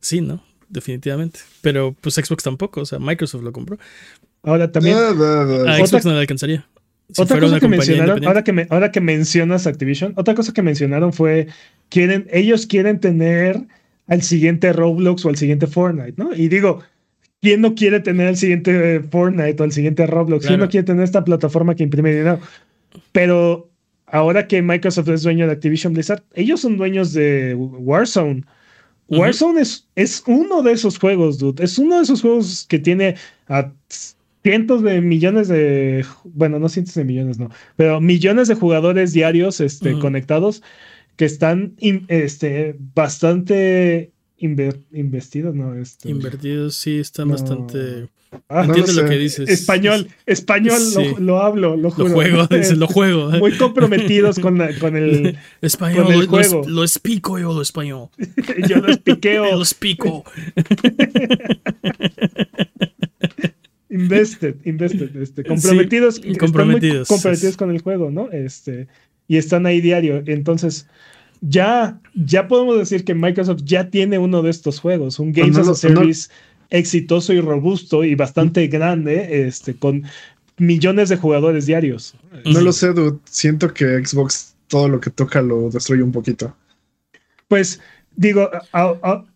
Sí, 0.00 0.20
¿no? 0.20 0.42
Definitivamente. 0.68 1.40
Pero 1.60 1.94
pues 2.00 2.14
Xbox 2.14 2.42
tampoco, 2.42 2.82
o 2.82 2.86
sea, 2.86 2.98
Microsoft 2.98 3.42
lo 3.42 3.52
compró. 3.52 3.78
Ahora 4.42 4.70
también. 4.70 4.96
A 4.96 5.86
Xbox 5.86 6.04
no 6.04 6.12
le 6.12 6.20
alcanzaría. 6.20 6.66
otra 7.16 7.40
cosa 7.40 7.60
que 7.60 7.68
mencionaron, 7.68 8.26
ahora 8.26 8.44
que, 8.44 8.66
ahora 8.70 8.92
que 8.92 9.00
mencionas 9.00 9.66
Activision, 9.66 10.12
otra 10.16 10.34
cosa 10.34 10.52
que 10.52 10.62
mencionaron 10.62 11.12
fue, 11.12 11.48
quieren, 11.88 12.26
ellos 12.30 12.66
quieren 12.66 13.00
tener 13.00 13.66
al 14.06 14.22
siguiente 14.22 14.72
Roblox 14.72 15.24
o 15.24 15.28
al 15.28 15.36
siguiente 15.36 15.66
Fortnite, 15.66 16.14
¿no? 16.16 16.34
Y 16.34 16.48
digo, 16.48 16.82
¿quién 17.40 17.60
no 17.60 17.74
quiere 17.74 18.00
tener 18.00 18.28
el 18.28 18.36
siguiente 18.36 19.00
Fortnite 19.10 19.62
o 19.62 19.64
el 19.64 19.72
siguiente 19.72 20.06
Roblox? 20.06 20.46
¿Quién 20.46 20.60
no 20.60 20.68
quiere 20.68 20.86
tener 20.86 21.04
esta 21.04 21.24
plataforma 21.24 21.74
que 21.74 21.84
imprime 21.84 22.10
dinero? 22.10 22.40
Pero 23.12 23.68
ahora 24.06 24.46
que 24.46 24.62
Microsoft 24.62 25.08
es 25.08 25.22
dueño 25.22 25.46
de 25.46 25.52
Activision 25.52 25.92
Blizzard, 25.92 26.22
ellos 26.34 26.60
son 26.60 26.76
dueños 26.76 27.12
de 27.12 27.54
Warzone. 27.54 28.44
Warzone 29.08 29.60
es, 29.60 29.86
es 29.94 30.22
uno 30.26 30.62
de 30.62 30.72
esos 30.72 30.98
juegos, 30.98 31.38
dude. 31.38 31.64
Es 31.64 31.78
uno 31.78 31.96
de 31.96 32.02
esos 32.02 32.20
juegos 32.20 32.66
que 32.68 32.78
tiene 32.78 33.16
a 33.48 33.72
cientos 34.42 34.82
de 34.82 35.00
millones 35.00 35.48
de, 35.48 36.04
bueno, 36.24 36.58
no 36.58 36.68
cientos 36.68 36.94
de 36.94 37.04
millones, 37.04 37.38
no, 37.38 37.50
pero 37.76 38.00
millones 38.00 38.48
de 38.48 38.54
jugadores 38.54 39.12
diarios 39.12 39.60
este, 39.60 39.98
conectados 39.98 40.62
que 41.16 41.24
están 41.24 41.74
este, 42.08 42.76
bastante 42.94 44.12
investidos, 44.38 45.54
¿no? 45.54 45.74
Este, 45.74 46.10
Invertidos, 46.10 46.76
sí, 46.76 46.98
están 46.98 47.30
bastante... 47.30 48.08
Ah, 48.48 48.64
Entiendo 48.64 48.92
lo, 48.92 49.08
que 49.08 49.16
dices. 49.16 49.48
Español, 49.48 50.08
español 50.26 50.80
lo, 51.18 51.40
hablo, 51.40 51.76
lo, 51.76 51.90
juego. 51.90 52.08
Lo 52.38 52.46
juego, 52.46 52.74
lo 52.76 52.86
juego. 52.86 53.30
Muy 53.30 53.56
comprometidos 53.56 54.38
con, 54.38 54.60
con 54.80 54.96
el, 54.96 55.38
español. 55.62 56.04
Con 56.04 56.14
el 56.14 56.26
juego. 56.26 56.62
Lo, 56.66 56.82
explico 56.82 57.38
yo 57.38 57.54
lo 57.54 57.62
español. 57.62 58.08
yo 58.68 58.78
lo 58.78 58.88
expliqueo. 58.88 59.44
lo 59.52 59.60
explico. 59.60 60.24
invested, 63.88 64.56
invested, 64.64 65.16
este, 65.16 65.44
comprometidos, 65.44 66.20
comprometidos, 66.38 67.08
comprometidos 67.08 67.56
con 67.56 67.70
el 67.70 67.80
juego, 67.80 68.10
¿no? 68.10 68.30
Este, 68.30 68.88
y 69.26 69.38
están 69.38 69.64
ahí 69.64 69.80
diario. 69.80 70.22
Entonces, 70.26 70.86
ya, 71.40 72.00
ya 72.14 72.48
podemos 72.48 72.78
decir 72.78 73.04
que 73.04 73.14
Microsoft 73.14 73.62
ya 73.64 73.90
tiene 73.90 74.18
uno 74.18 74.42
de 74.42 74.50
estos 74.50 74.80
juegos, 74.80 75.18
un 75.18 75.32
Games 75.32 75.56
as 75.56 75.68
a 75.68 75.74
Service 75.74 76.28
exitoso 76.70 77.32
y 77.32 77.40
robusto 77.40 78.04
y 78.04 78.14
bastante 78.14 78.66
grande, 78.66 79.46
este, 79.46 79.74
con 79.74 80.04
millones 80.58 81.08
de 81.08 81.16
jugadores 81.16 81.66
diarios. 81.66 82.14
No 82.44 82.60
lo 82.60 82.72
sé, 82.72 82.92
dude. 82.92 83.18
Siento 83.24 83.72
que 83.72 84.04
Xbox 84.04 84.54
todo 84.68 84.88
lo 84.88 85.00
que 85.00 85.10
toca 85.10 85.42
lo 85.42 85.70
destruye 85.70 86.02
un 86.02 86.12
poquito. 86.12 86.54
Pues 87.48 87.80
digo, 88.16 88.50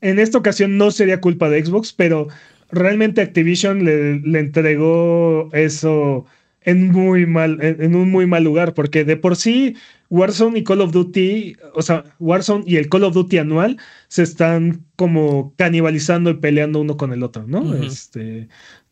en 0.00 0.18
esta 0.18 0.38
ocasión 0.38 0.76
no 0.76 0.90
sería 0.90 1.20
culpa 1.20 1.48
de 1.48 1.64
Xbox, 1.64 1.92
pero 1.92 2.28
realmente 2.70 3.20
Activision 3.20 3.84
le, 3.84 4.38
entregó 4.38 5.48
eso 5.52 6.26
en 6.62 6.90
muy 6.90 7.26
mal, 7.26 7.58
en, 7.62 7.94
un 7.94 8.10
muy 8.10 8.26
mal 8.26 8.44
lugar, 8.44 8.74
porque 8.74 9.04
de 9.04 9.16
por 9.16 9.36
sí 9.36 9.76
Warzone 10.12 10.58
y 10.58 10.62
Call 10.62 10.82
of 10.82 10.92
Duty, 10.92 11.56
o 11.72 11.80
sea, 11.80 12.04
Warzone 12.18 12.64
y 12.66 12.76
el 12.76 12.90
Call 12.90 13.04
of 13.04 13.14
Duty 13.14 13.38
anual 13.38 13.78
se 14.08 14.22
están 14.22 14.84
como 14.94 15.54
canibalizando 15.56 16.28
y 16.28 16.34
peleando 16.34 16.82
uno 16.82 16.98
con 16.98 17.14
el 17.14 17.22
otro, 17.22 17.46
¿no? 17.46 17.74
Este, 17.76 18.48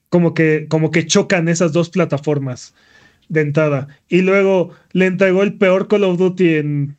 como 0.08 0.32
que, 0.32 0.66
como 0.66 0.90
que 0.90 1.06
chocan 1.06 1.48
esas 1.48 1.74
dos 1.74 1.90
plataformas 1.90 2.74
de 3.28 3.42
entrada. 3.42 3.88
Y 4.08 4.22
luego 4.22 4.70
le 4.92 5.04
entregó 5.04 5.42
el 5.42 5.58
peor 5.58 5.88
Call 5.88 6.04
of 6.04 6.16
Duty 6.16 6.54
en 6.54 6.96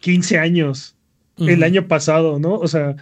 15 0.00 0.38
años, 0.40 0.96
el 1.38 1.62
año 1.62 1.86
pasado, 1.86 2.40
¿no? 2.40 2.54
O 2.54 2.66
sea, 2.66 2.96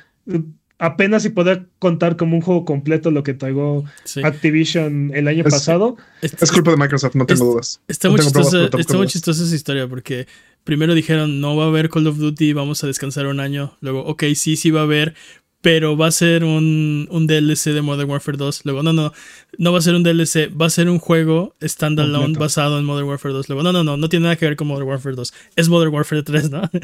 apenas 0.80 1.22
si 1.22 1.28
poder 1.28 1.66
contar 1.78 2.16
como 2.16 2.34
un 2.36 2.42
juego 2.42 2.64
completo 2.64 3.10
lo 3.10 3.22
que 3.22 3.34
traigo 3.34 3.84
Activision 4.24 5.12
el 5.14 5.28
año 5.28 5.44
pasado. 5.44 5.96
Es, 6.22 6.50
culpa 6.50 6.70
de 6.70 6.78
Microsoft, 6.78 7.14
no 7.14 7.26
tengo 7.26 7.44
dudas. 7.44 7.80
Está, 7.86 8.08
muy, 8.08 8.18
chistosa, 8.18 9.44
esa 9.44 9.54
historia 9.54 9.86
porque 9.86 10.26
primero 10.64 10.94
dijeron 10.94 11.40
no 11.40 11.54
va 11.54 11.64
a 11.64 11.68
haber 11.68 11.90
Call 11.90 12.06
of 12.06 12.16
Duty, 12.16 12.54
vamos 12.54 12.82
a 12.82 12.86
descansar 12.86 13.26
un 13.26 13.40
año. 13.40 13.76
Luego, 13.80 14.04
ok, 14.06 14.24
sí, 14.34 14.56
sí 14.56 14.70
va 14.70 14.80
a 14.80 14.84
haber, 14.84 15.14
pero 15.62 15.96
va 15.96 16.06
a 16.06 16.10
ser 16.10 16.42
un, 16.44 17.06
un, 17.10 17.26
DLC 17.26 17.72
de 17.72 17.82
Modern 17.82 18.08
Warfare 18.08 18.38
2. 18.38 18.62
Luego, 18.64 18.82
no, 18.82 18.92
no, 18.92 19.12
no 19.58 19.72
va 19.72 19.78
a 19.78 19.82
ser 19.82 19.94
un 19.94 20.02
DLC, 20.02 20.50
va 20.58 20.66
a 20.66 20.70
ser 20.70 20.88
un 20.88 20.98
juego 20.98 21.54
standalone 21.62 22.38
basado 22.38 22.78
en 22.78 22.84
Modern 22.84 23.08
Warfare 23.08 23.34
2. 23.34 23.48
Luego, 23.50 23.62
no, 23.62 23.72
no, 23.72 23.84
no, 23.84 23.96
no 23.96 24.08
tiene 24.08 24.24
nada 24.24 24.36
que 24.36 24.46
ver 24.46 24.56
con 24.56 24.68
Modern 24.68 24.88
Warfare 24.88 25.16
2. 25.16 25.34
Es 25.56 25.68
Modern 25.68 25.92
Warfare 25.92 26.22
3, 26.22 26.50
¿no? 26.50 26.62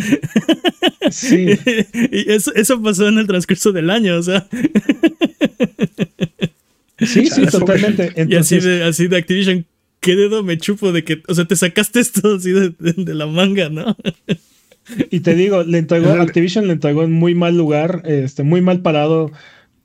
Sí. 1.11 1.47
y 2.11 2.33
eso, 2.33 2.53
eso 2.55 2.83
pasó 2.83 3.07
en 3.07 3.18
el 3.18 3.29
transcurso 3.29 3.70
del 3.70 3.91
año, 3.91 4.16
o 4.16 4.22
sea. 4.22 4.49
Sí, 6.99 7.27
sí, 7.27 7.47
totalmente. 7.47 8.12
y 8.29 8.35
así 8.35 8.59
de, 8.59 8.83
así 8.83 9.07
de 9.07 9.16
Activision, 9.16 9.66
¿qué 10.01 10.16
dedo 10.16 10.43
me 10.43 10.59
chupo 10.59 10.91
de 10.91 11.05
que, 11.05 11.22
o 11.29 11.35
sea, 11.35 11.45
te 11.45 11.55
sacaste 11.55 12.01
esto 12.01 12.35
así 12.35 12.51
de, 12.51 12.74
de 12.79 13.14
la 13.14 13.27
manga, 13.27 13.68
¿no? 13.68 13.97
Y 15.11 15.20
te 15.20 15.34
digo, 15.34 15.62
le 15.62 15.78
entregó, 15.78 16.11
Activision 16.11 16.66
le 16.66 16.74
entregó 16.74 17.03
en 17.03 17.12
muy 17.12 17.34
mal 17.34 17.57
lugar, 17.57 18.03
este, 18.05 18.43
muy 18.43 18.61
mal 18.61 18.82
parado, 18.82 19.30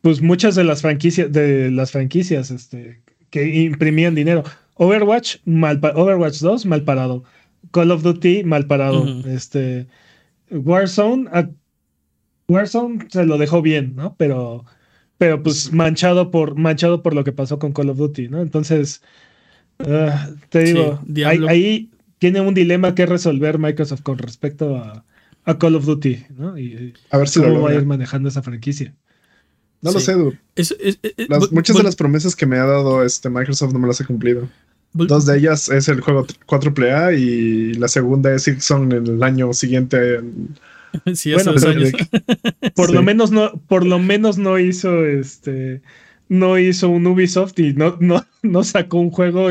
pues 0.02 0.22
muchas 0.22 0.56
de 0.56 0.64
las 0.64 0.82
franquicias, 0.82 1.32
de 1.32 1.72
las 1.72 1.92
franquicias, 1.92 2.52
este, 2.52 3.02
que 3.30 3.64
imprimían 3.64 4.16
dinero. 4.16 4.44
Overwatch, 4.76 5.38
mal 5.46 5.80
Overwatch 5.96 6.40
2, 6.40 6.66
mal 6.66 6.84
parado. 6.84 7.24
Call 7.72 7.92
of 7.92 8.04
Duty, 8.04 8.44
mal 8.44 8.66
parado. 8.68 9.06
Este, 9.26 9.88
Warzone, 10.50 11.30
Warzone 12.48 13.08
se 13.10 13.26
lo 13.26 13.38
dejó 13.38 13.62
bien, 13.62 13.96
¿no? 13.96 14.16
Pero, 14.18 14.66
pero 15.18 15.42
pues 15.42 15.72
manchado 15.72 16.32
por, 16.32 16.56
manchado 16.56 17.02
por 17.02 17.14
lo 17.14 17.24
que 17.24 17.32
pasó 17.32 17.60
con 17.60 17.74
Call 17.74 17.90
of 17.90 17.98
Duty, 17.98 18.28
¿no? 18.28 18.42
Entonces, 18.42 19.02
ah, 19.80 20.30
te 20.50 20.64
digo, 20.64 21.00
ahí, 21.26 21.90
tiene 22.22 22.40
un 22.40 22.54
dilema 22.54 22.94
que 22.94 23.08
resolver 23.08 23.58
Microsoft 23.58 24.04
con 24.04 24.20
respecto 24.20 24.78
a, 24.78 25.04
Call 25.58 25.76
of 25.76 25.86
Duty, 25.86 26.28
¿no? 26.38 26.56
Y, 26.56 26.94
a 27.10 27.18
ver 27.18 27.28
si 27.28 27.40
cómo 27.42 27.62
va 27.62 27.72
a 27.72 27.74
ir 27.74 27.84
manejando 27.84 28.30
esa 28.30 28.44
franquicia. 28.44 28.94
No 29.82 29.92
lo 29.92 30.00
sé, 30.00 30.12
Edu. 30.12 30.36
muchas 31.50 31.76
de 31.76 31.82
las 31.82 31.96
promesas 31.96 32.36
que 32.36 32.46
me 32.46 32.60
ha 32.60 32.66
dado 32.66 33.04
este 33.04 33.28
Microsoft 33.32 33.74
no 33.74 33.80
me 33.80 33.88
las 33.88 34.02
ha 34.02 34.06
cumplido. 34.06 34.48
Dos 34.94 35.26
de 35.26 35.40
ellas 35.40 35.68
es 35.70 35.88
el 35.88 36.02
juego 36.02 36.28
4A 36.46 37.18
y 37.18 37.74
la 37.74 37.88
segunda 37.88 38.36
es 38.36 38.44
Silksong 38.44 38.94
en 38.94 39.08
el 39.08 39.24
año 39.24 39.52
siguiente. 39.54 40.22
Sí, 41.16 41.34
bueno, 41.34 41.54
por 42.76 42.94
lo 42.94 43.02
menos 43.02 43.32
no, 43.32 43.54
por 43.70 43.86
lo 43.86 43.98
menos 43.98 44.38
no 44.38 44.60
hizo 44.60 45.06
este 45.06 45.82
no 46.32 46.58
hizo 46.58 46.88
un 46.88 47.06
Ubisoft 47.08 47.60
y 47.60 47.74
no, 47.74 47.98
no, 48.00 48.26
no 48.42 48.64
sacó 48.64 49.00
un 49.00 49.12
juego 49.12 49.50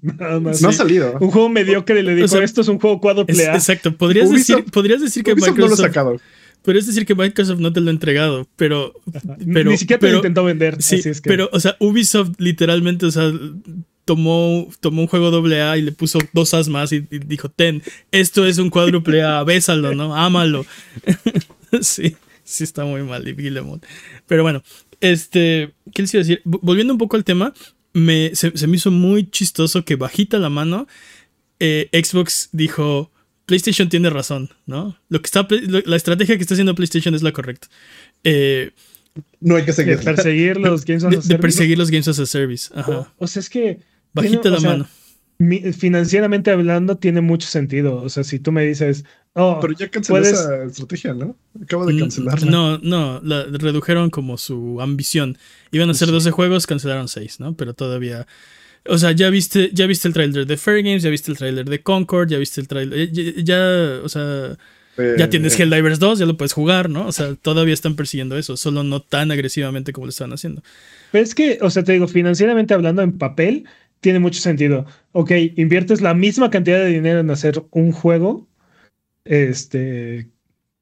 nada 0.00 0.38
más. 0.38 0.62
No 0.62 0.68
ha 0.68 0.72
salido. 0.72 1.18
Un 1.18 1.32
juego 1.32 1.48
mediocre 1.48 1.98
y 1.98 2.02
le 2.04 2.14
dijo, 2.14 2.38
esto 2.38 2.60
es 2.60 2.68
un 2.68 2.78
juego 2.78 3.00
cuádruple 3.00 3.48
A. 3.48 3.54
exacto, 3.54 3.96
podrías 3.96 4.30
decir, 4.30 4.64
podrías 4.70 5.00
decir 5.00 5.24
que 5.24 5.34
Microsoft... 5.34 5.58
no 5.58 5.66
lo 5.66 5.74
ha 5.74 5.76
sacado. 5.76 6.20
Podrías 6.62 6.86
decir 6.86 7.04
que 7.04 7.16
Microsoft 7.16 7.58
no 7.58 7.72
te 7.72 7.80
lo 7.80 7.88
ha 7.88 7.90
entregado, 7.90 8.46
pero... 8.54 8.92
pero 9.52 9.70
Ni 9.72 9.76
siquiera 9.76 9.98
te 9.98 10.08
lo 10.08 10.16
intentó 10.18 10.44
vender. 10.44 10.80
Sí, 10.80 11.00
es 11.04 11.20
que... 11.20 11.28
pero, 11.28 11.50
o 11.52 11.58
sea, 11.58 11.74
Ubisoft 11.80 12.30
literalmente, 12.38 13.06
o 13.06 13.10
sea, 13.10 13.32
tomó, 14.04 14.68
tomó 14.78 15.02
un 15.02 15.08
juego 15.08 15.32
doble 15.32 15.62
A 15.62 15.78
y 15.78 15.82
le 15.82 15.90
puso 15.90 16.20
dos 16.32 16.54
As 16.54 16.68
más 16.68 16.92
y, 16.92 17.00
dijo, 17.00 17.48
ten, 17.48 17.82
esto 18.12 18.46
es 18.46 18.58
un 18.58 18.70
cuádruple 18.70 19.24
A, 19.24 19.42
bésalo, 19.42 19.96
¿no? 19.96 20.14
Ámalo. 20.14 20.64
sí, 21.80 22.14
sí 22.44 22.62
está 22.62 22.84
muy 22.84 23.02
mal, 23.02 23.26
y 23.26 23.34
Pero 24.28 24.44
bueno, 24.44 24.62
este, 25.00 25.74
¿qué 25.94 26.02
les 26.02 26.14
iba 26.14 26.20
a 26.20 26.24
decir? 26.24 26.42
Volviendo 26.44 26.92
un 26.92 26.98
poco 26.98 27.16
al 27.16 27.24
tema, 27.24 27.54
me, 27.92 28.34
se, 28.34 28.52
me 28.66 28.76
hizo 28.76 28.90
muy 28.90 29.30
chistoso 29.30 29.84
que 29.84 29.96
bajita 29.96 30.38
la 30.38 30.50
mano, 30.50 30.86
eh, 31.58 31.88
Xbox 31.92 32.50
dijo, 32.52 33.10
PlayStation 33.46 33.88
tiene 33.88 34.10
razón, 34.10 34.50
¿no? 34.66 34.96
Lo 35.08 35.20
que 35.20 35.26
está, 35.26 35.46
la 35.50 35.96
estrategia 35.96 36.36
que 36.36 36.42
está 36.42 36.54
haciendo 36.54 36.74
PlayStation 36.74 37.14
es 37.14 37.22
la 37.22 37.32
correcta. 37.32 37.68
Eh, 38.24 38.70
no 39.40 39.56
hay 39.56 39.64
que 39.64 39.72
seguir. 39.72 39.98
De 39.98 40.04
perseguir 40.04 40.56
los 40.56 40.84
Games 40.84 41.04
as 41.04 41.08
a 41.08 41.10
Service. 41.10 41.28
De 41.28 41.38
perseguir 41.38 41.78
los 41.78 41.90
Games 41.90 42.08
as 42.08 42.18
a 42.18 42.26
Service. 42.26 42.72
Ajá. 42.74 43.12
O, 43.18 43.26
sea, 43.26 43.40
es 43.40 43.50
que. 43.50 43.80
Bajita 44.12 44.50
la 44.50 44.60
mano. 44.60 44.88
financieramente 45.76 46.50
hablando, 46.50 46.96
tiene 46.96 47.20
mucho 47.20 47.48
sentido. 47.48 47.96
O 47.96 48.08
sea, 48.08 48.24
si 48.24 48.38
tú 48.38 48.52
me 48.52 48.64
dices, 48.64 49.04
Oh, 49.34 49.58
pero 49.60 49.74
ya 49.74 49.88
canceló 49.88 50.18
esa 50.18 50.64
estrategia, 50.64 51.14
¿no? 51.14 51.36
Acabo 51.62 51.86
de 51.86 51.94
mm, 51.94 51.98
cancelarla. 52.00 52.50
No, 52.50 52.78
no, 52.78 53.20
la 53.22 53.44
redujeron 53.44 54.10
como 54.10 54.36
su 54.38 54.80
ambición. 54.80 55.38
Iban 55.70 55.88
a 55.88 55.92
hacer 55.92 56.08
12 56.08 56.32
juegos, 56.32 56.66
cancelaron 56.66 57.06
6, 57.06 57.38
¿no? 57.38 57.54
Pero 57.54 57.74
todavía. 57.74 58.26
O 58.86 58.98
sea, 58.98 59.12
ya 59.12 59.30
viste, 59.30 59.70
ya 59.72 59.86
viste 59.86 60.08
el 60.08 60.14
trailer 60.14 60.46
de 60.46 60.56
Fair 60.56 60.82
Games, 60.82 61.02
ya 61.02 61.10
viste 61.10 61.30
el 61.30 61.38
trailer 61.38 61.68
de 61.68 61.80
Concord, 61.80 62.28
ya 62.28 62.38
viste 62.38 62.60
el 62.60 62.66
trailer. 62.66 63.12
Ya, 63.12 64.00
o 64.02 64.08
sea. 64.08 64.56
ya 64.96 65.24
eh, 65.24 65.28
tienes 65.28 65.58
eh. 65.58 65.62
Helldivers 65.62 66.00
2, 66.00 66.18
ya 66.18 66.26
lo 66.26 66.36
puedes 66.36 66.52
jugar, 66.52 66.90
¿no? 66.90 67.06
O 67.06 67.12
sea, 67.12 67.36
todavía 67.36 67.74
están 67.74 67.94
persiguiendo 67.94 68.36
eso, 68.36 68.56
solo 68.56 68.82
no 68.82 69.00
tan 69.00 69.30
agresivamente 69.30 69.92
como 69.92 70.06
lo 70.06 70.10
están 70.10 70.32
haciendo. 70.32 70.62
Pero 71.12 71.22
es 71.22 71.36
que, 71.36 71.58
o 71.62 71.70
sea, 71.70 71.84
te 71.84 71.92
digo, 71.92 72.08
financieramente 72.08 72.74
hablando 72.74 73.02
en 73.02 73.16
papel, 73.16 73.64
tiene 74.00 74.18
mucho 74.18 74.40
sentido. 74.40 74.86
Ok, 75.12 75.30
inviertes 75.56 76.00
la 76.00 76.14
misma 76.14 76.50
cantidad 76.50 76.78
de 76.78 76.88
dinero 76.88 77.20
en 77.20 77.30
hacer 77.30 77.62
un 77.70 77.92
juego 77.92 78.49
este, 79.30 80.28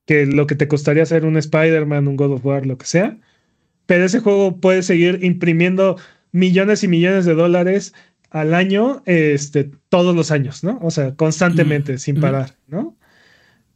que 0.07 0.27
lo 0.27 0.47
que 0.47 0.55
te 0.55 0.69
costaría 0.69 1.03
hacer 1.03 1.25
un 1.25 1.37
Spider-Man, 1.37 2.09
un 2.09 2.17
God 2.17 2.33
of 2.33 2.45
War, 2.45 2.67
lo 2.67 2.79
que 2.79 2.87
sea. 2.87 3.19
Pero 3.87 4.05
ese 4.05 4.21
juego 4.21 4.61
puede 4.61 4.83
seguir 4.83 5.21
imprimiendo 5.23 5.97
millones 6.33 6.83
y 6.83 6.89
millones 6.89 7.25
de 7.25 7.35
dólares 7.35 7.95
al 8.31 8.55
año, 8.55 9.03
este, 9.07 9.71
todos 9.89 10.15
los 10.15 10.31
años, 10.31 10.65
¿no? 10.65 10.79
O 10.83 10.91
sea, 10.91 11.15
constantemente, 11.15 11.99
sin 11.99 12.21
parar, 12.21 12.57
¿no? 12.67 12.97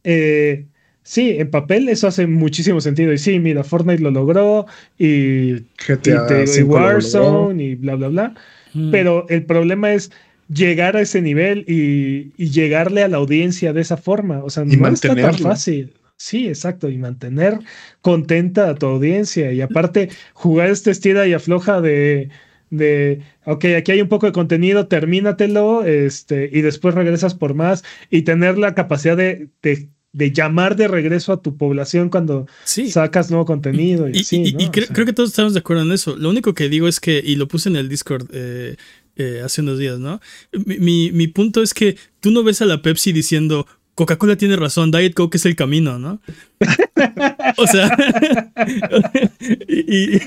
Eh, 0.03 0.67
Sí, 1.03 1.35
en 1.37 1.51
papel 1.51 1.89
eso 1.89 2.07
hace 2.07 2.27
muchísimo 2.27 2.79
sentido. 2.79 3.11
Y 3.11 3.17
sí, 3.17 3.37
mira, 3.37 3.63
Fortnite 3.63 4.01
lo 4.01 4.09
logró 4.09 4.65
y, 4.97 5.55
GTA 5.85 6.45
y, 6.57 6.61
Warzone 6.63 7.61
y 7.61 7.75
bla, 7.75 7.95
bla, 7.95 8.07
bla. 8.07 8.35
Mm. 8.73 8.91
Pero 8.91 9.25
el 9.27 9.45
problema 9.45 9.93
es 9.93 10.11
llegar 10.53 10.95
a 10.95 11.01
ese 11.01 11.21
nivel 11.21 11.65
y, 11.67 12.33
llegarle 12.37 13.03
a 13.03 13.07
la 13.07 13.17
audiencia 13.17 13.73
de 13.73 13.81
esa 13.81 13.97
forma. 13.97 14.43
O 14.43 14.49
sea, 14.49 14.65
no 14.65 14.87
está 14.87 15.15
tan 15.15 15.37
fácil. 15.37 15.93
Sí, 16.15 16.47
exacto, 16.47 16.89
y 16.89 16.97
mantener 16.97 17.59
contenta 18.01 18.69
a 18.69 18.75
tu 18.75 18.85
audiencia. 18.85 19.51
Y 19.51 19.61
aparte, 19.61 20.09
jugar 20.33 20.69
este 20.69 20.91
estira 20.91 21.27
y 21.27 21.33
afloja 21.33 21.81
de, 21.81 22.29
de, 22.69 23.21
ok, 23.45 23.65
aquí 23.77 23.91
hay 23.91 24.01
un 24.01 24.07
poco 24.07 24.27
de 24.27 24.31
contenido, 24.31 24.87
termínatelo, 24.87 25.83
este, 25.83 26.49
y 26.51 26.61
después 26.61 26.95
regresas 26.95 27.33
por 27.33 27.55
más, 27.55 27.83
y 28.09 28.21
tener 28.21 28.57
la 28.57 28.73
capacidad 28.73 29.17
de, 29.17 29.49
de, 29.61 30.31
llamar 30.31 30.75
de 30.75 30.87
regreso 30.87 31.33
a 31.33 31.41
tu 31.41 31.57
población 31.57 32.09
cuando 32.09 32.47
sacas 32.63 33.29
nuevo 33.29 33.45
contenido. 33.45 34.07
Y, 34.07 34.23
y, 34.31 34.69
creo, 34.69 35.05
que 35.05 35.13
todos 35.13 35.31
estamos 35.31 35.53
de 35.53 35.59
acuerdo 35.59 35.83
en 35.83 35.91
eso. 35.91 36.15
Lo 36.15 36.29
único 36.29 36.53
que 36.53 36.69
digo 36.69 36.87
es 36.87 36.99
que, 36.99 37.21
y 37.23 37.35
lo 37.35 37.47
puse 37.47 37.67
en 37.67 37.75
el 37.75 37.89
Discord, 37.89 38.29
eh, 38.31 38.77
eh, 39.15 39.41
hace 39.43 39.61
unos 39.61 39.79
días, 39.79 39.99
¿no? 39.99 40.21
Mi, 40.65 41.11
mi, 41.11 41.27
punto 41.27 41.61
es 41.61 41.73
que 41.73 41.97
tú 42.19 42.31
no 42.31 42.43
ves 42.43 42.61
a 42.61 42.65
la 42.65 42.81
Pepsi 42.81 43.11
diciendo, 43.11 43.67
Coca-Cola 43.95 44.35
tiene 44.37 44.55
razón, 44.55 44.89
Diet 44.89 45.13
Coke 45.13 45.35
es 45.35 45.45
el 45.45 45.55
camino, 45.55 45.99
¿no? 45.99 46.19
o 47.57 47.67
sea, 47.67 47.95
y, 49.67 50.17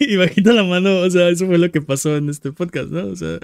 y, 0.00 0.16
bajita 0.16 0.52
la 0.52 0.64
mano, 0.64 0.98
o 1.00 1.10
sea, 1.10 1.28
eso 1.28 1.46
fue 1.46 1.58
lo 1.58 1.70
que 1.70 1.80
pasó 1.80 2.16
en 2.16 2.28
este 2.28 2.50
podcast, 2.50 2.90
¿no? 2.90 3.06
O 3.06 3.16
sea, 3.16 3.38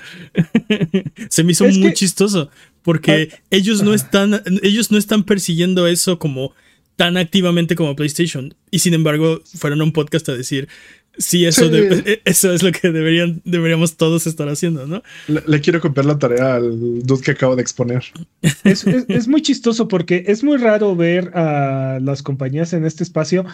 se 1.28 1.45
me 1.45 1.53
hizo 1.53 1.64
muy 1.66 1.95
chistoso 1.95 2.51
porque 2.82 3.30
ah, 3.32 3.37
ellos 3.51 3.82
no 3.82 3.95
están, 3.95 4.43
ellos 4.62 4.91
no 4.91 4.99
están 4.99 5.22
persiguiendo 5.22 5.87
eso 5.87 6.18
como 6.18 6.53
tan 6.97 7.16
activamente 7.16 7.76
como 7.76 7.97
PlayStation 7.97 8.55
y 8.70 8.80
sin 8.80 8.95
embargo 8.95 9.43
fueron 9.57 9.80
a 9.80 9.85
un 9.85 9.93
podcast 9.93 10.28
a 10.28 10.37
decir, 10.37 10.68
Sí, 11.18 11.46
eso, 11.46 11.72
e, 11.72 12.20
eso 12.24 12.52
es 12.52 12.62
lo 12.62 12.72
que 12.72 12.90
deberían, 12.90 13.40
deberíamos 13.44 13.96
todos 13.96 14.26
estar 14.26 14.48
haciendo, 14.48 14.86
¿no? 14.86 15.02
Le, 15.28 15.60
quiero 15.60 15.80
copiar 15.80 16.06
la 16.06 16.18
tarea 16.18 16.56
al 16.56 17.02
dude 17.04 17.22
que 17.22 17.30
acabo 17.32 17.56
de 17.56 17.62
exponer. 17.62 18.04
Es, 18.64 19.28
muy 19.28 19.42
chistoso 19.42 19.88
porque 19.88 20.24
es 20.26 20.42
muy 20.42 20.56
raro 20.56 20.96
ver 20.96 21.30
a 21.36 21.98
las 22.00 22.22
compañías 22.22 22.72
en 22.72 22.84
este 22.84 23.04
espacio 23.04 23.44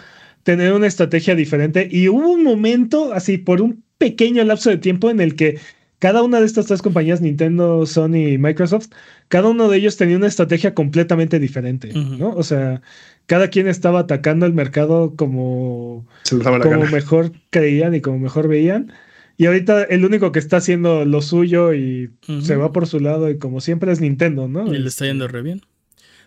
tener 0.43 0.73
una 0.73 0.87
estrategia 0.87 1.35
diferente 1.35 1.87
y 1.91 2.09
hubo 2.09 2.31
un 2.31 2.43
momento, 2.43 3.13
así 3.13 3.37
por 3.37 3.61
un 3.61 3.83
pequeño 3.97 4.43
lapso 4.43 4.69
de 4.69 4.77
tiempo 4.77 5.09
en 5.09 5.21
el 5.21 5.35
que 5.35 5.59
cada 5.99 6.23
una 6.23 6.39
de 6.39 6.47
estas 6.47 6.65
tres 6.65 6.81
compañías, 6.81 7.21
Nintendo, 7.21 7.85
Sony 7.85 8.31
y 8.33 8.37
Microsoft, 8.39 8.87
cada 9.27 9.49
uno 9.49 9.69
de 9.69 9.77
ellos 9.77 9.97
tenía 9.97 10.17
una 10.17 10.25
estrategia 10.25 10.73
completamente 10.73 11.37
diferente, 11.37 11.93
¿no? 11.93 12.31
O 12.31 12.41
sea, 12.41 12.81
cada 13.25 13.49
quien 13.49 13.67
estaba 13.67 13.99
atacando 13.99 14.45
el 14.45 14.53
mercado 14.53 15.15
como, 15.15 16.05
como 16.29 16.85
mejor 16.87 17.31
creían 17.49 17.95
y 17.95 18.01
como 18.01 18.19
mejor 18.19 18.47
veían. 18.47 18.91
Y 19.37 19.45
ahorita 19.45 19.83
el 19.83 20.05
único 20.05 20.31
que 20.31 20.39
está 20.39 20.57
haciendo 20.57 21.05
lo 21.05 21.21
suyo 21.21 21.73
y 21.73 22.11
se 22.41 22.55
va 22.55 22.71
por 22.71 22.87
su 22.87 22.99
lado 22.99 23.29
y 23.29 23.39
como 23.39 23.59
siempre 23.59 23.91
es 23.91 23.99
Nintendo, 23.99 24.47
¿no? 24.47 24.71
Y 24.71 24.77
le 24.77 24.87
está 24.87 25.05
yendo 25.05 25.27
re 25.27 25.41
bien. 25.41 25.61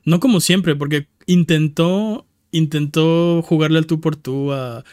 No 0.04 0.20
como 0.20 0.40
siempre, 0.40 0.74
porque 0.74 1.06
intentó, 1.26 2.26
intentó 2.50 3.42
jugarle 3.42 3.78
al 3.78 3.86
tú 3.86 4.00
por 4.00 4.16
tú 4.16 4.52
a, 4.52 4.84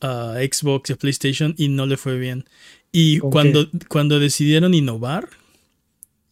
Xbox 0.00 0.90
y 0.90 0.92
a 0.92 0.96
PlayStation 0.96 1.54
y 1.58 1.68
no 1.68 1.84
le 1.84 1.96
fue 1.96 2.16
bien. 2.18 2.44
Y 2.92 3.18
cuando, 3.18 3.68
cuando 3.88 4.20
decidieron 4.20 4.72
innovar, 4.72 5.28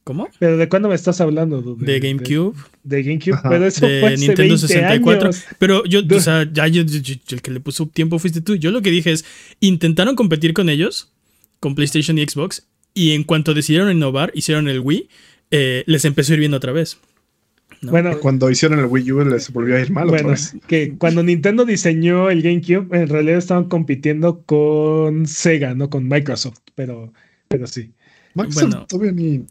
¿Cómo? 0.05 0.29
¿Pero 0.39 0.59
de 0.59 0.69
cuándo 0.69 0.91
me 0.91 0.95
estás 0.95 1.23
hablando? 1.23 1.63
De, 1.63 1.99
GameCube. 1.99 2.55
De, 2.83 3.03
GameCube, 3.03 3.39
pero 3.49 3.67
eso 3.67 3.87
de 3.87 4.01
fue 4.01 4.17
Nintendo 4.19 4.59
64. 4.59 5.31
Pero 5.59 5.83
yo, 5.87 6.01
o 6.15 6.21
sea, 6.21 6.47
ya 6.53 6.67
yo, 6.67 6.83
el 6.83 7.43
que 7.43 7.51
le 7.51 7.61
puso 7.61 7.87
tiempo 7.87 8.19
fuiste 8.19 8.43
tú. 8.43 8.55
Yo 8.55 8.71
lo 8.71 8.83
que 8.83 8.91
dije 8.91 9.13
es, 9.13 9.25
intentaron 9.61 10.15
competir 10.15 10.53
con 10.53 10.69
ellos, 10.69 11.11
con 11.59 11.75
PlayStation 11.75 12.19
y 12.19 12.27
Xbox, 12.27 12.67
y 12.93 13.13
en 13.13 13.25
cuanto 13.25 13.55
decidieron 13.55 13.91
innovar, 13.91 14.31
hicieron 14.35 14.69
el 14.69 14.81
Wii, 14.81 15.09
eh, 15.51 15.85
les 15.87 16.05
empezó 16.05 16.33
a 16.33 16.35
ir 16.35 16.41
bien 16.41 16.53
otra 16.53 16.73
vez. 16.73 16.99
Bueno, 17.81 18.19
cuando 18.21 18.51
hicieron 18.51 18.79
el 18.81 18.87
Wii 18.87 19.13
U 19.13 19.25
les 19.25 19.51
volvió 19.53 19.77
a 19.77 19.81
ir 19.81 19.91
mal. 19.91 20.09
Bueno, 20.09 20.35
que 20.67 20.97
cuando 20.99 21.23
Nintendo 21.23 21.65
diseñó 21.65 22.29
el 22.29 22.43
GameCube, 22.43 22.95
en 22.95 23.09
realidad 23.09 23.39
estaban 23.39 23.65
compitiendo 23.65 24.43
con 24.43 25.27
Sega, 25.27 25.75
no 25.75 25.89
con 25.89 26.07
Microsoft, 26.07 26.59
pero, 26.75 27.13
pero 27.49 27.67
sí. 27.67 27.93
Microsoft 28.35 28.63
bueno, 28.63 28.87
todavía 28.87 29.13
ni 29.13 29.45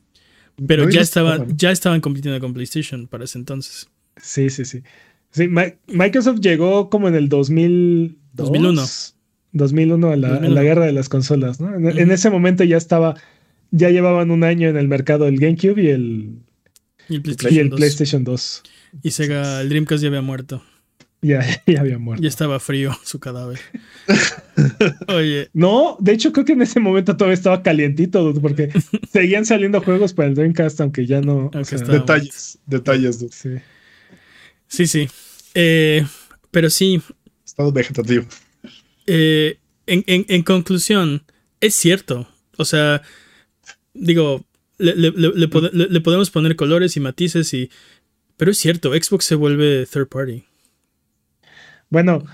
pero 0.68 0.90
ya, 0.90 1.02
estaban, 1.02 1.58
ya 1.58 1.72
estaban 1.72 2.02
compitiendo 2.02 2.40
con 2.40 2.54
PlayStation 2.54 3.08
para 3.08 3.24
ese 3.24 3.38
entonces. 3.38 3.90
Sí, 4.18 4.50
sí, 4.50 4.66
sí. 4.66 4.84
sí 5.32 5.50
Microsoft 5.88 6.40
llegó 6.40 6.90
como 6.90 7.08
en 7.08 7.16
el 7.16 7.30
2000, 7.30 8.18
2001. 8.34 8.86
2001 9.54 10.10
a 10.10 10.16
la, 10.16 10.64
guerra 10.64 10.86
de 10.86 10.94
las 10.94 11.10
consolas, 11.10 11.60
¿no? 11.60 11.76
En, 11.76 12.12
ese 12.12 12.30
momento 12.32 12.64
ya 12.64 12.78
estaba, 12.78 13.16
ya 13.70 13.90
llevaban 13.90 14.32
un 14.32 14.44
año 14.44 14.68
en 14.68 14.78
el 14.78 14.88
mercado 14.88 15.28
el 15.28 15.40
GameCube 15.40 15.80
y 15.82 15.88
el, 15.90 16.40
y 17.08 17.16
el 17.60 17.70
PlayStation, 17.70 18.24
2. 18.24 18.64
Y 19.04 19.12
Sega, 19.12 19.62
el 19.62 19.70
Dreamcast 19.70 20.02
ya 20.02 20.10
había 20.10 20.22
muerto. 20.22 20.64
Ya, 21.24 21.42
ya 21.66 21.80
había 21.80 21.98
muerto. 21.98 22.22
Ya 22.22 22.30
estaba 22.30 22.60
frío 22.60 22.92
su 23.04 23.20
cadáver. 23.20 23.60
Oye. 25.08 25.50
No, 25.54 25.98
de 26.00 26.12
hecho 26.12 26.32
creo 26.32 26.46
que 26.46 26.54
en 26.54 26.62
ese 26.62 26.80
momento 26.80 27.18
todavía 27.18 27.34
estaba 27.34 27.64
calientito, 27.64 28.34
porque 28.40 28.70
seguían 29.12 29.46
saliendo 29.46 29.82
juegos 29.82 30.14
para 30.14 30.30
el 30.30 30.36
Dreamcast, 30.36 30.80
aunque 30.82 31.08
ya 31.08 31.22
no. 31.22 31.50
detalles, 31.54 32.60
detalles. 32.68 33.26
Sí, 33.32 33.58
sí. 34.68 34.88
sí. 34.88 35.08
Eh, 35.56 36.06
pero 36.52 36.70
sí. 36.70 37.02
Estado 37.46 37.72
vegetativo. 37.72 38.26
Eh, 39.08 39.58
en, 39.88 40.44
conclusión, 40.44 41.24
es 41.62 41.76
cierto. 41.76 42.28
O 42.58 42.66
sea, 42.66 43.02
digo, 43.94 44.46
le, 44.78 44.96
le, 44.96 46.02
podemos 46.02 46.30
poner 46.30 46.56
colores 46.56 46.98
y 46.98 47.00
matices 47.00 47.54
y... 47.54 47.70
Pero 48.36 48.52
es 48.52 48.58
cierto, 48.58 48.92
Xbox 48.94 49.26
se 49.26 49.36
vuelve 49.36 49.86
third 49.86 50.08
party. 50.08 50.44
Bueno, 51.94 52.26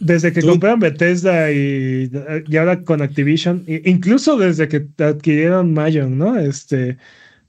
desde 0.00 0.32
que 0.32 0.40
compraron 0.40 0.80
Bethesda 0.80 1.52
y, 1.52 2.10
y, 2.48 2.56
ahora 2.56 2.82
con 2.84 3.02
Activision, 3.02 3.62
incluso 3.66 4.38
desde 4.38 4.66
que 4.66 4.86
adquirieron 4.96 5.74
Mayon, 5.74 6.16
¿no? 6.16 6.38
Este 6.38 6.96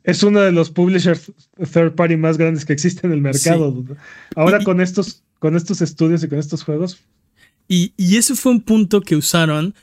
es 0.03 0.21
uno 0.21 0.41
de 0.41 0.51
los 0.51 0.69
publishers 0.69 1.31
third 1.73 1.95
party 1.95 2.17
más 2.17 2.37
grandes 2.37 2.65
que 2.65 2.73
existen 2.73 3.09
en 3.09 3.15
el 3.15 3.21
mercado. 3.21 3.85
Ahora 4.35 4.61
con 4.65 4.81
estos, 4.81 5.23
con 5.39 5.55
estos 5.55 5.81
estudios 5.81 6.25
y 6.25 6.27
con 6.27 6.39
estos 6.39 6.61
juegos. 6.61 6.99
Y, 7.69 7.93
y, 7.95 8.17
ese 8.17 8.35
fue 8.35 8.51
un 8.51 8.59
punto 8.59 8.99
que 8.99 9.15
usaron 9.15 9.73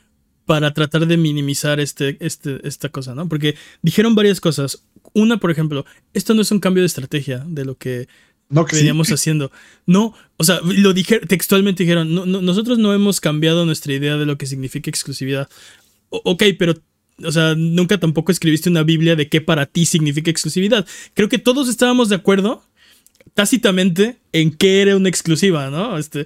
para 0.45 0.75
tratar 0.75 1.07
de 1.07 1.17
minimizar 1.17 1.79
este, 1.79 2.17
este, 2.19 2.65
esta 2.67 2.89
cosa, 2.89 3.15
¿no? 3.15 3.27
Porque 3.27 3.55
dijeron 3.81 4.13
varias 4.13 4.39
cosas. 4.39 4.83
Una, 5.15 5.39
por 5.39 5.49
ejemplo, 5.49 5.85
esto 6.13 6.35
no 6.35 6.43
es 6.43 6.51
un 6.51 6.59
cambio 6.59 6.83
de 6.83 6.87
estrategia 6.87 7.43
de 7.47 7.65
lo 7.65 7.75
que 7.79 8.07
no, 8.53 8.65
que 8.65 8.75
veníamos 8.75 9.11
haciendo. 9.11 9.51
No, 9.85 10.13
o 10.37 10.43
sea, 10.43 10.59
lo 10.63 10.93
dije 10.93 11.19
textualmente 11.19 11.83
dijeron, 11.83 12.13
no, 12.13 12.25
nosotros 12.25 12.77
no 12.77 12.93
hemos 12.93 13.19
cambiado 13.19 13.65
nuestra 13.65 13.93
idea 13.93 14.17
de 14.17 14.25
lo 14.25 14.37
que 14.37 14.45
significa 14.45 14.89
exclusividad. 14.89 15.49
ok, 16.09 16.43
pero, 16.57 16.75
o 17.23 17.31
sea, 17.31 17.55
nunca 17.55 17.99
tampoco 17.99 18.31
escribiste 18.31 18.69
una 18.69 18.83
Biblia 18.83 19.15
de 19.15 19.27
qué 19.27 19.41
para 19.41 19.65
ti 19.65 19.85
significa 19.85 20.31
exclusividad. 20.31 20.85
Creo 21.13 21.29
que 21.29 21.39
todos 21.39 21.67
estábamos 21.67 22.09
de 22.09 22.15
acuerdo 22.15 22.63
tácitamente 23.33 24.17
en 24.31 24.51
qué 24.51 24.81
era 24.81 24.95
una 24.95 25.09
exclusiva, 25.09 25.69
¿no? 25.69 25.97
Este, 25.97 26.25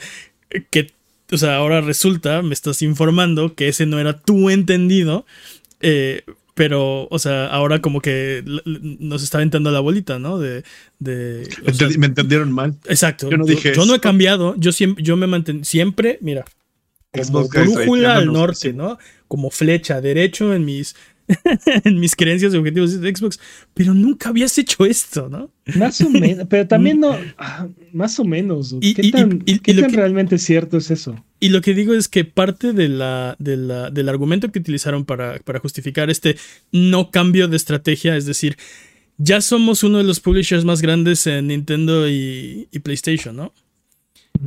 que, 0.70 0.92
o 1.32 1.38
sea, 1.38 1.56
ahora 1.56 1.82
resulta, 1.82 2.42
me 2.42 2.54
estás 2.54 2.82
informando 2.82 3.56
que 3.56 3.68
ese 3.68 3.86
no 3.86 4.00
era 4.00 4.20
tu 4.20 4.50
entendido. 4.50 5.26
Eh, 5.82 6.24
pero, 6.58 7.08
o 7.12 7.20
sea, 7.20 7.46
ahora 7.46 7.82
como 7.82 8.02
que 8.02 8.44
nos 8.66 9.22
está 9.22 9.38
aventando 9.38 9.70
la 9.70 9.80
bolita, 9.80 10.18
¿no? 10.18 10.40
De. 10.40 10.64
de 10.98 11.48
me 12.00 12.08
entendieron 12.08 12.52
mal. 12.52 12.74
Exacto. 12.86 13.30
Yo 13.30 13.38
no 13.38 13.46
dije. 13.46 13.74
Yo, 13.76 13.86
no 13.86 13.94
he 13.94 14.00
cambiado. 14.00 14.56
Yo 14.58 14.72
siempre, 14.72 15.04
yo 15.04 15.16
me 15.18 15.28
mantengo. 15.28 15.64
Siempre, 15.64 16.18
mira. 16.20 16.46
Como 17.12 17.48
brújula 17.48 18.16
al 18.16 18.34
norte, 18.34 18.74
¿no? 18.74 18.98
Como 19.28 19.52
flecha 19.52 20.02
derecho 20.02 20.52
en 20.52 20.66
mis 20.66 20.96
en 21.84 22.00
mis 22.00 22.16
creencias 22.16 22.54
y 22.54 22.58
objetivos 22.58 23.00
de 23.00 23.16
Xbox, 23.16 23.40
pero 23.74 23.94
nunca 23.94 24.30
habías 24.30 24.58
hecho 24.58 24.86
esto, 24.86 25.28
¿no? 25.30 25.52
Más 25.76 26.00
o 26.02 26.10
menos, 26.10 26.48
pero 26.50 26.68
también 26.68 27.00
no, 27.00 27.18
ah, 27.38 27.68
más 27.92 28.20
o 28.20 28.26
menos. 28.26 28.76
¿Qué 28.82 29.12
tan, 29.12 29.44
realmente 29.94 30.38
cierto 30.38 30.78
es 30.78 30.90
eso? 30.90 31.24
Y 31.40 31.50
lo 31.50 31.62
que 31.62 31.74
digo 31.74 31.94
es 31.94 32.08
que 32.08 32.24
parte 32.24 32.74
de 32.74 32.88
la, 32.88 33.36
del 33.40 34.10
argumento 34.10 34.52
que 34.52 34.60
utilizaron 34.60 35.06
para, 35.06 35.40
para 35.40 35.60
justificar 35.60 36.10
este 36.10 36.38
no 36.72 37.12
cambio 37.12 37.48
de 37.48 37.58
estrategia, 37.58 38.16
es 38.16 38.26
decir, 38.26 38.58
ya 39.18 39.42
somos 39.42 39.84
uno 39.84 39.98
de 39.98 40.04
los 40.04 40.20
publishers 40.20 40.64
más 40.64 40.82
grandes 40.82 41.28
en 41.28 41.48
Nintendo 41.48 42.10
y, 42.10 42.70
PlayStation, 42.84 43.36
¿no? 43.36 43.54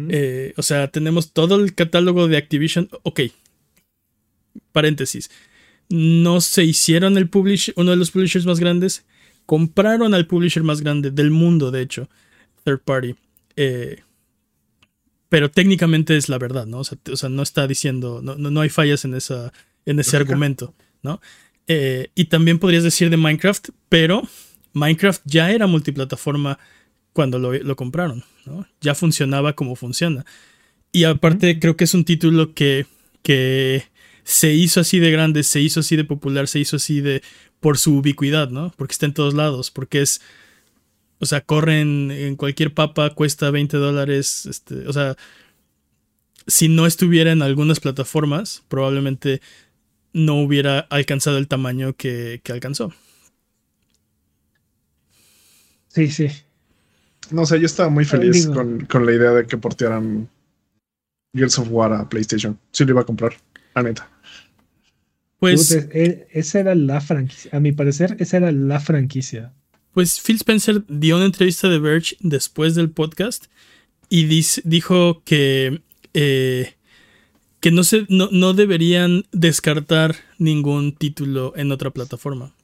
Eh, 0.09 0.55
o 0.57 0.63
sea, 0.63 0.89
tenemos 0.89 1.33
todo 1.33 1.57
el 1.57 1.75
catálogo 1.75 2.29
de 2.29 2.37
Activision. 2.37 2.89
Ok. 3.03 3.23
Paréntesis 4.73 5.31
no 5.91 6.41
se 6.41 6.65
hicieron 6.65 7.19
el 7.19 7.29
publisher, 7.29 7.75
uno 7.77 7.91
de 7.91 7.97
los 7.97 8.13
publishers 8.13 8.47
más 8.47 8.61
grandes, 8.61 9.05
compraron 9.45 10.15
al 10.15 10.27
publisher 10.27 10.63
más 10.63 10.81
grande 10.81 11.11
del 11.11 11.31
mundo, 11.31 11.71
de 11.71 11.83
hecho, 11.83 12.09
third 12.65 12.81
party. 12.81 13.17
Eh, 13.57 14.03
pero 15.29 15.51
técnicamente 15.51 16.17
es 16.17 16.29
la 16.29 16.39
verdad, 16.39 16.67
¿no? 16.67 16.79
O 16.79 16.85
sea, 16.85 17.29
no 17.29 17.43
está 17.43 17.67
diciendo, 17.67 18.21
no, 18.23 18.37
no, 18.37 18.61
hay 18.61 18.69
fallas 18.69 19.05
en, 19.05 19.15
esa, 19.15 19.53
en 19.85 19.99
ese 20.01 20.17
argumento, 20.17 20.75
¿no? 21.03 21.21
Eh, 21.67 22.11
y 22.15 22.27
también 22.27 22.59
podrías 22.59 22.83
decir 22.83 23.11
de 23.11 23.17
Minecraft, 23.17 23.69
pero 23.89 24.23
Minecraft 24.73 25.23
ya 25.25 25.51
era 25.51 25.67
multiplataforma 25.67 26.59
cuando 27.13 27.39
lo, 27.39 27.77
compraron, 27.77 28.25
¿no? 28.47 28.67
Ya 28.81 28.95
funcionaba 28.95 29.55
como 29.55 29.77
funciona. 29.77 30.25
Y 30.93 31.05
aparte 31.05 31.59
creo 31.59 31.77
que 31.77 31.85
es 31.85 31.95
un 31.95 32.05
título 32.05 32.55
que, 32.55 32.87
que 33.23 33.85
se 34.25 34.53
hizo 34.53 34.81
así 34.81 34.99
de 34.99 35.11
grande, 35.11 35.43
se 35.43 35.61
hizo 35.61 35.81
así 35.81 35.97
de 35.97 36.05
popular, 36.05 36.49
se 36.49 36.59
hizo 36.59 36.77
así 36.77 37.01
de 37.01 37.23
por 37.61 37.79
su 37.79 37.97
ubicuidad, 37.97 38.51
¿no? 38.51 38.73
Porque 38.77 38.93
está 38.93 39.07
en 39.07 39.15
todos 39.15 39.35
lados, 39.35 39.71
porque 39.71 40.03
es, 40.03 40.21
o 41.19 41.27
sea, 41.27 41.41
corren 41.43 42.11
en 42.11 42.37
cualquier 42.37 42.73
papa, 42.73 43.15
cuesta 43.15 43.51
20 43.51 43.77
dólares, 43.77 44.47
este, 44.47 44.87
o 44.89 44.93
sea, 44.93 45.17
si 46.47 46.69
no 46.69 46.87
estuviera 46.87 47.33
en 47.33 47.43
algunas 47.43 47.81
plataformas, 47.81 48.63
probablemente 48.69 49.41
no 50.13 50.37
hubiera 50.37 50.81
alcanzado 50.81 51.39
el 51.39 51.49
tamaño 51.49 51.95
que, 51.95 52.41
alcanzó. 52.49 52.93
Sí, 55.89 56.09
sí. 56.09 56.29
No 57.31 57.47
sé, 57.47 57.61
yo 57.61 57.67
estaba 57.67 57.91
muy 57.91 58.05
feliz 58.05 58.49
con, 58.49 59.07
la 59.07 59.13
idea 59.13 59.31
de 59.33 59.47
que 59.47 59.57
portearan 59.57 60.29
Gears 61.35 61.59
of 61.59 61.69
War 61.71 61.93
a 61.93 62.09
PlayStation. 62.09 62.59
Sí 62.73 62.85
lo 62.85 62.93
iba 62.93 63.03
a 63.03 63.07
comprar, 63.07 63.35
la 63.75 63.83
neta. 63.83 64.11
Pues. 65.39 65.71
E, 65.73 66.29
esa 66.33 66.61
era 66.61 66.75
la 66.75 67.01
franquicia. 67.01 67.51
A 67.55 67.61
mi 67.61 67.73
parecer, 67.73 68.17
esa 68.19 68.37
era 68.39 68.53
la 68.53 68.81
franquicia. 68.81 69.53
Pues 69.93 70.21
Phil 70.21 70.37
Spencer 70.37 70.85
dio 70.89 71.17
una 71.17 71.25
entrevista 71.25 71.69
de 71.69 71.79
Verge 71.79 72.17
después 72.21 72.75
del 72.75 72.91
podcast 72.91 73.47
y 74.09 74.27
dijo 74.65 75.23
que 75.25 75.83
eh, 76.15 76.75
que 77.61 77.71
no, 77.71 77.85
se, 77.85 78.07
no, 78.09 78.29
no 78.33 78.55
deberían 78.55 79.25
descartar 79.33 80.17
ningún 80.39 80.95
título 80.95 81.53
en 81.57 81.71
otra 81.73 81.91
plataforma. 81.91 82.55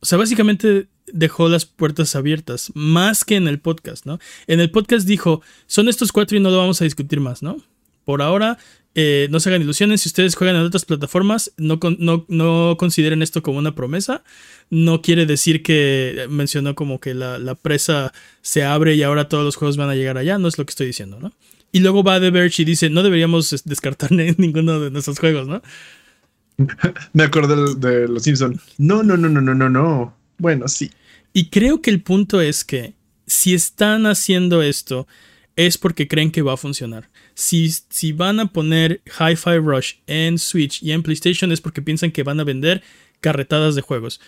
O 0.00 0.06
sea, 0.06 0.18
básicamente 0.18 0.88
dejó 1.12 1.48
las 1.48 1.64
puertas 1.64 2.16
abiertas, 2.16 2.70
más 2.74 3.24
que 3.24 3.36
en 3.36 3.48
el 3.48 3.60
podcast, 3.60 4.06
¿no? 4.06 4.18
En 4.46 4.60
el 4.60 4.70
podcast 4.70 5.06
dijo, 5.06 5.42
son 5.66 5.88
estos 5.88 6.12
cuatro 6.12 6.36
y 6.36 6.40
no 6.40 6.50
lo 6.50 6.58
vamos 6.58 6.80
a 6.80 6.84
discutir 6.84 7.20
más, 7.20 7.42
¿no? 7.42 7.62
Por 8.04 8.22
ahora, 8.22 8.58
eh, 8.94 9.28
no 9.30 9.38
se 9.38 9.48
hagan 9.50 9.62
ilusiones, 9.62 10.00
si 10.00 10.08
ustedes 10.08 10.34
juegan 10.34 10.56
en 10.56 10.62
otras 10.62 10.84
plataformas, 10.84 11.52
no, 11.56 11.78
no, 11.98 12.24
no, 12.28 12.76
consideren 12.78 13.22
esto 13.22 13.42
como 13.42 13.58
una 13.58 13.74
promesa. 13.74 14.24
No 14.70 15.02
quiere 15.02 15.26
decir 15.26 15.62
que 15.62 16.26
mencionó 16.30 16.74
como 16.74 16.98
que 17.00 17.14
la, 17.14 17.38
la 17.38 17.54
presa 17.54 18.12
se 18.40 18.64
abre 18.64 18.94
y 18.94 19.02
ahora 19.02 19.28
todos 19.28 19.44
los 19.44 19.56
juegos 19.56 19.76
van 19.76 19.90
a 19.90 19.94
llegar 19.94 20.18
allá, 20.18 20.38
no 20.38 20.48
es 20.48 20.58
lo 20.58 20.64
que 20.64 20.70
estoy 20.70 20.86
diciendo, 20.86 21.18
¿no? 21.20 21.32
Y 21.70 21.80
luego 21.80 22.02
va 22.02 22.18
The 22.18 22.30
Verge 22.30 22.62
y 22.62 22.64
dice, 22.64 22.90
no 22.90 23.02
deberíamos 23.02 23.62
descartar 23.64 24.10
ninguno 24.12 24.80
de 24.80 24.90
nuestros 24.90 25.18
juegos, 25.18 25.46
¿no? 25.46 25.62
Me 27.12 27.22
acordé 27.22 27.74
de, 27.76 28.08
Los 28.08 28.24
Simpsons. 28.24 28.60
No, 28.78 29.02
no, 29.02 29.16
no, 29.16 29.28
no, 29.28 29.40
no, 29.40 29.54
no, 29.54 29.68
no. 29.68 30.17
Bueno, 30.38 30.68
sí. 30.68 30.90
Y 31.32 31.50
creo 31.50 31.82
que 31.82 31.90
el 31.90 32.02
punto 32.02 32.40
es 32.40 32.64
que 32.64 32.94
si 33.26 33.54
están 33.54 34.06
haciendo 34.06 34.62
esto 34.62 35.06
es 35.56 35.76
porque 35.76 36.08
creen 36.08 36.30
que 36.30 36.42
va 36.42 36.54
a 36.54 36.56
funcionar. 36.56 37.10
Si, 37.34 37.70
si 37.88 38.12
van 38.12 38.40
a 38.40 38.52
poner 38.52 39.02
Hi-Fi 39.18 39.58
Rush 39.58 39.94
en 40.06 40.38
Switch 40.38 40.82
y 40.82 40.92
en 40.92 41.02
PlayStation 41.02 41.52
es 41.52 41.60
porque 41.60 41.82
piensan 41.82 42.12
que 42.12 42.22
van 42.22 42.40
a 42.40 42.44
vender 42.44 42.82
carretadas 43.20 43.74
de 43.74 43.82
juegos. 43.82 44.20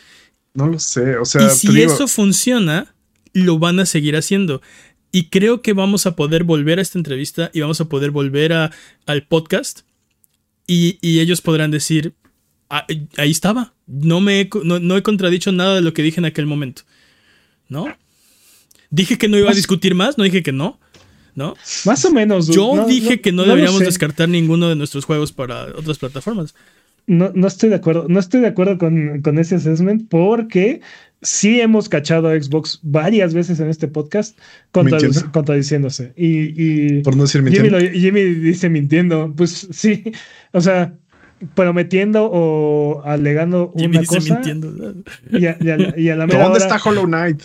No 0.55 0.67
lo 0.67 0.79
sé, 0.79 1.17
o 1.17 1.25
sea... 1.25 1.47
Y 1.47 1.51
si 1.51 1.81
eso 1.81 2.09
funciona, 2.09 2.95
lo 3.33 3.59
van 3.59 3.79
a 3.79 3.87
seguir 3.87 4.17
haciendo. 4.17 4.61
Y 5.13 5.29
creo 5.29 5.63
que 5.63 5.73
vamos 5.73 6.07
a 6.07 6.17
poder 6.17 6.45
volver 6.45 6.79
a 6.79 6.83
esta 6.83 6.99
entrevista 6.99 7.51
y 7.53 7.61
vamos 7.61 7.81
a 7.81 7.89
poder 7.89 8.11
volver 8.11 8.53
a, 8.53 8.73
al 9.07 9.27
podcast 9.27 9.83
y, 10.73 11.21
ellos 11.21 11.41
podrán 11.41 11.73
decir, 11.73 12.15
ahí 12.71 13.31
estaba, 13.31 13.75
no, 13.87 14.21
me 14.21 14.41
he, 14.41 14.51
no, 14.65 14.97
he 14.97 15.03
contradicho 15.03 15.53
nada 15.53 15.75
de 15.75 15.81
lo 15.83 15.93
que 15.93 16.03
dije 16.03 16.21
en 16.21 16.25
aquel 16.25 16.47
momento, 16.47 16.83
¿no? 17.69 17.87
Dije 18.91 19.19
que 19.19 19.29
no 19.29 19.37
iba 19.37 19.51
a 19.51 19.55
discutir 19.55 19.95
más, 19.95 20.17
no 20.17 20.25
dije 20.25 20.43
que 20.43 20.53
no, 20.53 20.79
¿no? 21.35 21.55
Más 21.85 22.05
o 22.05 22.11
menos. 22.11 22.49
Yo 22.49 22.87
dije 22.87 23.21
que 23.21 23.33
no, 23.33 23.45
deberíamos 23.45 23.81
descartar 23.81 24.29
ninguno 24.29 24.69
de 24.69 24.77
nuestros 24.77 25.05
juegos 25.05 25.33
para 25.33 25.65
otras 25.77 25.99
plataformas. 25.99 26.55
No, 27.07 27.33
no 27.35 27.49
estoy 27.49 27.71
de 27.71 27.77
acuerdo, 27.77 28.07
no 28.09 28.21
estoy 28.21 28.41
de 28.41 28.47
acuerdo 28.47 28.79
con, 28.79 29.21
con 29.23 29.39
ese 29.39 29.57
assessment 29.57 30.09
porque 30.09 30.81
sí 31.23 31.61
hemos 31.61 31.89
cachado 31.89 32.29
a 32.29 32.41
Xbox 32.41 32.79
varias 32.83 33.35
veces 33.35 33.61
en 33.61 33.69
este 33.69 33.89
podcast 33.89 34.39
contradiciéndose. 34.71 36.13
Y, 36.17 37.01
Por 37.03 37.17
no 37.17 37.25
decir 37.25 37.43
mintiendo. 37.43 37.81
Jimmy, 37.81 38.23
dice 38.23 38.69
mintiendo. 38.69 39.33
Pues 39.37 39.69
sí, 39.71 40.05
o 40.53 40.61
sea, 40.61 40.95
prometiendo 41.55 42.29
o 42.31 43.03
alegando 43.05 43.73
Jimmy 43.77 43.97
una 43.97 44.01
dice 44.01 44.15
cosa. 44.17 44.35
Mintiendo. 44.35 44.95
Y 45.31 45.47
a, 45.47 46.17
la, 46.17 46.27
¿Dónde 46.27 46.59
está 46.59 46.81
Hollow 46.83 47.07
Knight? 47.07 47.43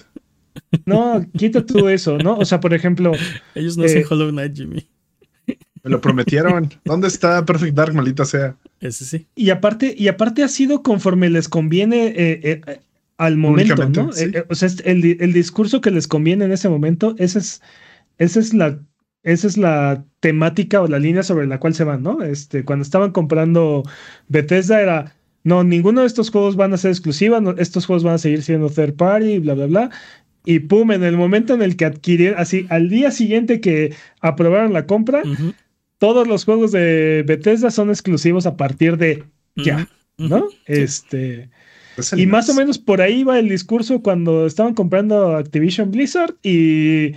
No, 0.86 1.26
quita 1.38 1.66
tú 1.66 1.89
eso, 1.89 2.18
¿no? 2.18 2.38
O 2.38 2.46
sea, 2.46 2.60
por 2.60 2.74
ejemplo. 2.74 3.12
Ellos 3.56 3.78
no 3.78 3.86
hacen 3.86 4.02
eh, 4.02 4.06
Hollow 4.10 4.30
Knight, 4.32 4.56
Jimmy. 4.56 4.88
Me 5.84 5.91
lo 5.91 6.02
prometieron. 6.02 6.74
¿Dónde 6.84 7.08
está 7.08 7.46
Perfect 7.46 7.76
Dark, 7.76 7.93
maldita 7.93 8.26
sea? 8.26 8.56
Ese 8.80 9.06
sí. 9.06 9.28
Y 9.36 9.52
aparte, 9.52 9.93
y 9.98 10.08
aparte 10.08 10.43
ha 10.43 10.48
sido 10.48 10.82
conforme 10.82 11.30
les 11.30 11.48
conviene 11.48 12.08
eh, 12.08 12.39
eh, 12.43 12.80
al 13.18 13.38
momento, 13.38 13.88
¿no? 13.89 14.10
Eh, 14.14 14.32
eh, 14.34 14.43
o 14.50 14.56
sea, 14.56 14.70
el, 14.84 15.34
discurso 15.34 15.82
que 15.82 15.91
les 15.91 16.08
conviene 16.08 16.46
en 16.46 16.52
ese 16.52 16.70
momento, 16.70 17.16
esa 17.18 17.39
es, 17.39 17.62
esa 18.18 18.39
es 18.39 18.54
la, 18.54 18.80
esa 19.26 19.47
es 19.47 19.57
la 19.57 20.05
temática 20.19 20.82
o 20.82 20.88
la 20.88 20.99
línea 20.99 21.23
sobre 21.23 21.47
la 21.47 21.59
cual 21.59 21.73
se 21.73 21.84
van, 21.84 22.03
¿no? 22.03 22.21
Este, 22.21 22.63
cuando 22.63 22.84
estaban 22.84 23.11
comprando 23.11 23.82
Bethesda 24.28 24.80
era, 24.82 25.15
no, 25.43 25.63
ninguno 25.63 26.01
de 26.01 26.07
estos 26.07 26.30
juegos 26.30 26.55
van 26.55 26.73
a 26.73 26.78
ser 26.78 26.91
exclusivos, 26.91 27.41
estos 27.57 27.88
juegos 27.88 28.03
van 28.03 28.13
a 28.13 28.19
seguir 28.19 28.43
siendo 28.43 28.69
third 28.69 28.93
party, 28.93 29.39
bla, 29.39 29.55
bla, 29.55 29.65
bla. 29.65 29.89
Y 30.45 30.59
pum, 30.59 30.91
en 30.91 31.03
el 31.03 31.17
momento 31.17 31.55
en 31.55 31.63
el 31.63 31.76
que 31.76 31.86
adquirieron, 31.86 32.39
así, 32.39 32.67
al 32.69 32.88
día 32.88 33.09
siguiente 33.09 33.59
que 33.61 33.95
aprobaron 34.21 34.73
la 34.73 34.86
compra, 34.86 35.23
todos 35.97 36.28
los 36.28 36.45
juegos 36.45 36.71
de 36.71 37.23
Bethesda 37.26 37.71
son 37.71 37.89
exclusivos 37.89 38.45
a 38.45 38.55
partir 38.55 38.97
de 38.97 39.23
ya, 39.55 39.89
¿no? 40.19 40.47
Este 40.67 41.49
y 42.15 42.28
más 42.28 42.49
o 42.49 42.53
menos 42.53 42.78
por 42.78 43.01
ahí 43.01 43.23
va 43.23 43.39
el 43.39 43.49
discurso 43.49 44.01
cuando 44.01 44.45
estaban 44.45 44.76
comprando 44.76 45.36
Activision 45.36 45.91
Blizzard 45.91 46.36
y, 46.43 47.13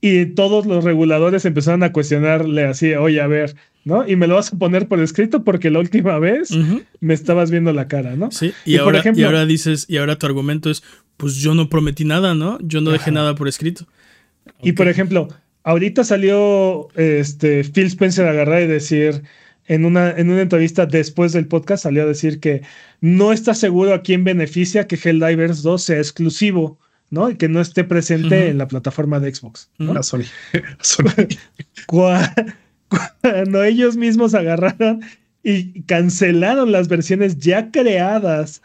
y 0.00 0.26
todos 0.26 0.66
los 0.66 0.84
reguladores 0.84 1.44
empezaron 1.44 1.82
a 1.82 1.92
cuestionarle 1.92 2.64
así, 2.64 2.94
oye, 2.94 3.20
a 3.20 3.26
ver, 3.26 3.56
¿no? 3.84 4.06
Y 4.06 4.16
me 4.16 4.26
lo 4.26 4.34
vas 4.34 4.52
a 4.52 4.58
poner 4.58 4.88
por 4.88 5.00
escrito 5.00 5.44
porque 5.44 5.70
la 5.70 5.78
última 5.78 6.18
vez 6.18 6.50
me 7.00 7.14
estabas 7.14 7.50
viendo 7.50 7.72
la 7.72 7.88
cara, 7.88 8.16
¿no? 8.16 8.30
Sí, 8.30 8.52
y, 8.64 8.76
ahora, 8.76 9.02
y 9.14 9.22
ahora 9.22 9.46
dices, 9.46 9.86
y 9.88 9.96
ahora 9.96 10.16
tu 10.16 10.26
argumento 10.26 10.70
es, 10.70 10.82
pues 11.16 11.36
yo 11.36 11.54
no 11.54 11.68
prometí 11.68 12.04
nada, 12.04 12.34
¿no? 12.34 12.58
Yo 12.60 12.80
no 12.80 12.90
dejé 12.90 13.10
nada 13.10 13.34
por 13.34 13.48
escrito. 13.48 13.86
Y 14.62 14.72
por 14.72 14.88
ejemplo, 14.88 15.28
ahorita 15.64 16.04
salió 16.04 16.88
este 16.94 17.64
Phil 17.64 17.86
Spencer 17.86 18.26
a 18.26 18.30
agarrar 18.30 18.62
y 18.62 18.66
decir 18.66 19.22
en 19.66 19.84
una, 19.84 20.10
en 20.10 20.30
una 20.30 20.42
entrevista 20.42 20.86
después 20.86 21.32
del 21.32 21.48
podcast 21.48 21.82
salió 21.82 22.02
a 22.02 22.06
decir 22.06 22.40
que 22.40 22.62
no 23.00 23.32
está 23.32 23.54
seguro 23.54 23.94
a 23.94 24.02
quién 24.02 24.24
beneficia 24.24 24.86
que 24.86 24.96
Helldivers 24.96 25.62
2 25.62 25.82
sea 25.82 25.98
exclusivo, 25.98 26.78
¿no? 27.10 27.30
Y 27.30 27.36
que 27.36 27.48
no 27.48 27.60
esté 27.60 27.84
presente 27.84 28.48
en 28.48 28.58
la 28.58 28.68
plataforma 28.68 29.20
de 29.20 29.34
Xbox. 29.34 29.70
¿no? 29.78 30.02
Sony. 30.02 30.24
Cuando 31.86 33.64
ellos 33.64 33.96
mismos 33.96 34.34
agarraron 34.34 35.02
y 35.42 35.82
cancelaron 35.82 36.72
las 36.72 36.88
versiones 36.88 37.38
ya 37.38 37.70
creadas 37.70 38.62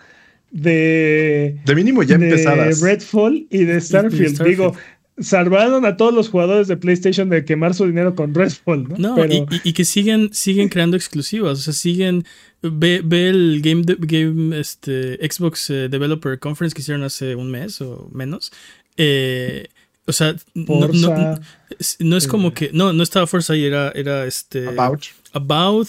de. 0.52 1.60
De 1.66 1.76
mínimo 1.76 2.04
ya 2.04 2.18
de 2.18 2.76
Redfall 2.82 3.48
y 3.50 3.66
de 3.66 3.80
Starfield. 3.80 4.44
Digo, 4.44 4.76
salvaron 5.20 5.86
a 5.86 5.98
todos 5.98 6.14
los 6.14 6.30
jugadores 6.30 6.68
de 6.68 6.78
PlayStation 6.78 7.30
de 7.30 7.46
quemar 7.46 7.74
su 7.74 7.86
dinero 7.86 8.16
con 8.16 8.34
Redfall, 8.34 8.88
¿no? 8.88 9.16
No, 9.16 9.26
y, 9.64 9.74
que 9.74 9.86
siguen, 9.86 10.34
siguen 10.34 10.70
creando 10.70 10.98
exclusivas, 10.98 11.60
o 11.60 11.62
sea, 11.62 11.74
siguen... 11.74 12.26
Ve, 12.64 13.02
el 13.28 13.60
Game, 13.64 13.84
Game 13.88 14.60
este, 14.60 15.18
Xbox 15.28 15.72
eh, 15.72 15.90
Developer 15.90 16.38
Conference 16.38 16.76
que 16.76 16.82
hicieron 16.82 17.04
hace 17.04 17.36
un 17.36 17.50
mes 17.50 17.82
o 17.82 18.08
menos. 18.14 18.52
Eh, 18.98 19.68
o 20.06 20.14
sea, 20.14 20.36
no, 20.54 22.18
es 22.18 22.28
como 22.28 22.50
eh. 22.50 22.54
que... 22.54 22.70
No, 22.72 22.94
no 22.94 23.02
estaba 23.02 23.26
Forza 23.26 23.54
ahí, 23.54 23.66
era, 23.66 23.92
era 23.96 24.26
este... 24.28 24.68
About. 24.68 25.06
About. 25.34 25.88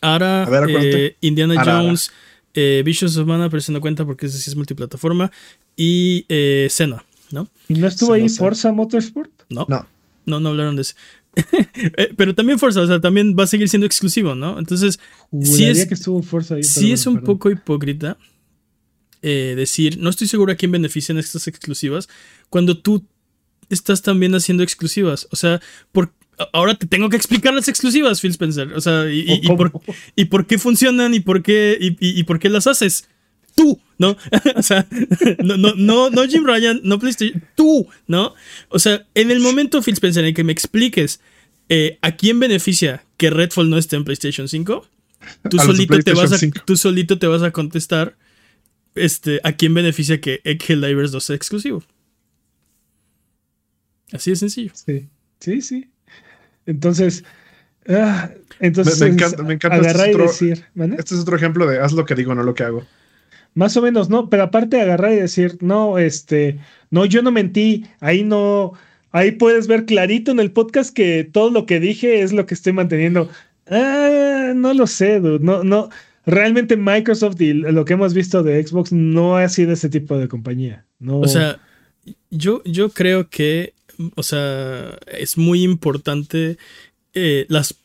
Ara, 0.00 0.48
Indiana 1.20 1.62
Jones, 1.62 2.10
Visions 2.54 3.16
of 3.18 3.26
Mana, 3.26 3.50
pero 3.50 3.60
se 3.60 3.72
no 3.72 3.80
cuenta 3.80 4.06
porque 4.06 4.26
ese 4.26 4.38
sí 4.38 4.50
es 4.50 4.56
multiplataforma. 4.56 5.30
Y 5.76 6.24
eh, 6.28 6.68
Senna. 6.70 7.04
¿No? 7.34 7.50
¿Y 7.68 7.74
no 7.74 7.86
estuvo 7.86 8.14
ahí 8.14 8.28
Forza 8.28 8.72
Motorsport? 8.72 9.30
No. 9.50 9.66
No. 9.68 9.86
No, 10.24 10.40
no 10.40 10.48
hablaron 10.48 10.76
de 10.76 10.82
eso. 10.82 10.94
Eh, 11.96 12.14
pero 12.16 12.34
también 12.34 12.58
Forza, 12.60 12.80
o 12.80 12.86
sea, 12.86 13.00
también 13.00 13.36
va 13.38 13.42
a 13.44 13.48
seguir 13.48 13.68
siendo 13.68 13.86
exclusivo, 13.86 14.34
¿no? 14.34 14.58
Entonces, 14.58 15.00
sí 15.42 15.64
es, 15.64 15.84
que 15.86 15.94
estuvo 15.94 16.22
Forza 16.22 16.54
ahí, 16.54 16.62
sí 16.62 16.92
es 16.92 17.06
un 17.06 17.20
poco 17.20 17.50
hipócrita 17.50 18.16
eh, 19.26 19.54
decir, 19.56 19.98
no 19.98 20.10
estoy 20.10 20.28
seguro 20.28 20.52
a 20.52 20.54
quién 20.54 20.70
benefician 20.70 21.16
estas 21.16 21.48
exclusivas, 21.48 22.10
cuando 22.50 22.78
tú 22.78 23.06
estás 23.70 24.02
también 24.02 24.34
haciendo 24.34 24.62
exclusivas. 24.62 25.26
O 25.30 25.36
sea, 25.36 25.62
por, 25.92 26.12
ahora 26.52 26.74
te 26.74 26.86
tengo 26.86 27.08
que 27.08 27.16
explicar 27.16 27.54
las 27.54 27.68
exclusivas, 27.68 28.20
Phil 28.20 28.32
Spencer. 28.32 28.74
O 28.74 28.82
sea, 28.82 29.10
y, 29.10 29.40
por, 30.26 30.46
qué 30.46 30.58
funcionan 30.58 31.14
y 31.14 31.20
por 31.20 31.42
qué, 31.42 31.78
y, 31.80 32.22
por 32.24 32.38
qué 32.38 32.50
las 32.50 32.66
haces. 32.66 33.08
Tú, 33.64 33.80
¿no? 33.96 34.14
o 34.56 34.62
sea, 34.62 34.86
no, 35.42 35.56
no, 35.56 35.74
no, 35.74 36.10
no 36.10 36.28
Jim 36.28 36.44
Ryan, 36.44 36.80
no 36.84 36.98
PlayStation, 36.98 37.42
tú, 37.54 37.88
¿no? 38.06 38.34
O 38.68 38.78
sea, 38.78 39.06
en 39.14 39.30
el 39.30 39.40
momento, 39.40 39.80
Phil 39.80 39.94
Spencer, 39.94 40.22
en 40.22 40.34
que 40.34 40.44
me 40.44 40.52
expliques 40.52 41.20
eh, 41.70 41.98
a 42.02 42.14
quién 42.14 42.38
beneficia 42.38 43.02
que 43.16 43.30
Redfall 43.30 43.70
no 43.70 43.78
esté 43.78 43.96
en 43.96 44.04
PlayStation 44.04 44.48
5, 44.48 44.86
tú, 45.48 45.58
solito 45.58 45.98
te, 46.00 46.12
vas 46.12 46.32
a, 46.32 46.38
tú 46.66 46.76
solito 46.76 47.18
te 47.18 47.26
vas 47.26 47.42
a 47.42 47.52
contestar 47.52 48.18
este, 48.94 49.40
a 49.44 49.52
quién 49.52 49.72
beneficia 49.72 50.20
que 50.20 50.42
Divers 50.44 51.10
2 51.10 51.24
sea 51.24 51.36
exclusivo. 51.36 51.82
Así 54.12 54.30
de 54.30 54.36
sencillo. 54.36 54.72
Sí, 54.74 55.08
sí, 55.40 55.62
sí. 55.62 55.90
Entonces, 56.66 57.24
ah, 57.88 58.30
entonces 58.60 59.00
me, 59.00 59.06
encanta, 59.06 59.42
me 59.42 59.54
encanta 59.54 59.78
este, 59.78 60.10
es 60.10 60.14
otro, 60.14 60.26
decir, 60.26 60.66
este 60.98 61.14
es 61.14 61.20
otro 61.20 61.36
ejemplo 61.36 61.66
de 61.66 61.78
haz 61.78 61.92
lo 61.92 62.04
que 62.04 62.14
digo, 62.14 62.34
no 62.34 62.42
lo 62.42 62.54
que 62.54 62.64
hago. 62.64 62.86
Más 63.54 63.76
o 63.76 63.82
menos, 63.82 64.08
¿no? 64.08 64.28
Pero 64.28 64.44
aparte 64.44 64.76
de 64.76 64.82
agarrar 64.82 65.12
y 65.12 65.16
decir, 65.16 65.58
no, 65.60 65.98
este, 65.98 66.58
no, 66.90 67.04
yo 67.04 67.22
no 67.22 67.30
mentí, 67.30 67.86
ahí 68.00 68.24
no, 68.24 68.72
ahí 69.12 69.32
puedes 69.32 69.66
ver 69.66 69.84
clarito 69.84 70.32
en 70.32 70.40
el 70.40 70.50
podcast 70.50 70.94
que 70.94 71.24
todo 71.24 71.50
lo 71.50 71.66
que 71.66 71.80
dije 71.80 72.22
es 72.22 72.32
lo 72.32 72.46
que 72.46 72.54
estoy 72.54 72.72
manteniendo. 72.72 73.30
Ah, 73.68 74.52
no 74.54 74.74
lo 74.74 74.86
sé, 74.86 75.20
dude, 75.20 75.44
no, 75.44 75.62
no, 75.62 75.88
realmente 76.26 76.76
Microsoft 76.76 77.40
y 77.40 77.52
lo 77.54 77.84
que 77.84 77.92
hemos 77.92 78.12
visto 78.12 78.42
de 78.42 78.66
Xbox 78.66 78.92
no 78.92 79.36
ha 79.36 79.48
sido 79.48 79.72
ese 79.72 79.88
tipo 79.88 80.18
de 80.18 80.28
compañía. 80.28 80.84
No. 80.98 81.20
O 81.20 81.28
sea, 81.28 81.60
yo, 82.30 82.62
yo 82.64 82.90
creo 82.90 83.30
que 83.30 83.74
o 84.14 84.22
sea, 84.22 84.98
es 85.06 85.36
muy 85.36 85.62
importante 85.62 86.58
eh, 87.12 87.46
las, 87.48 87.76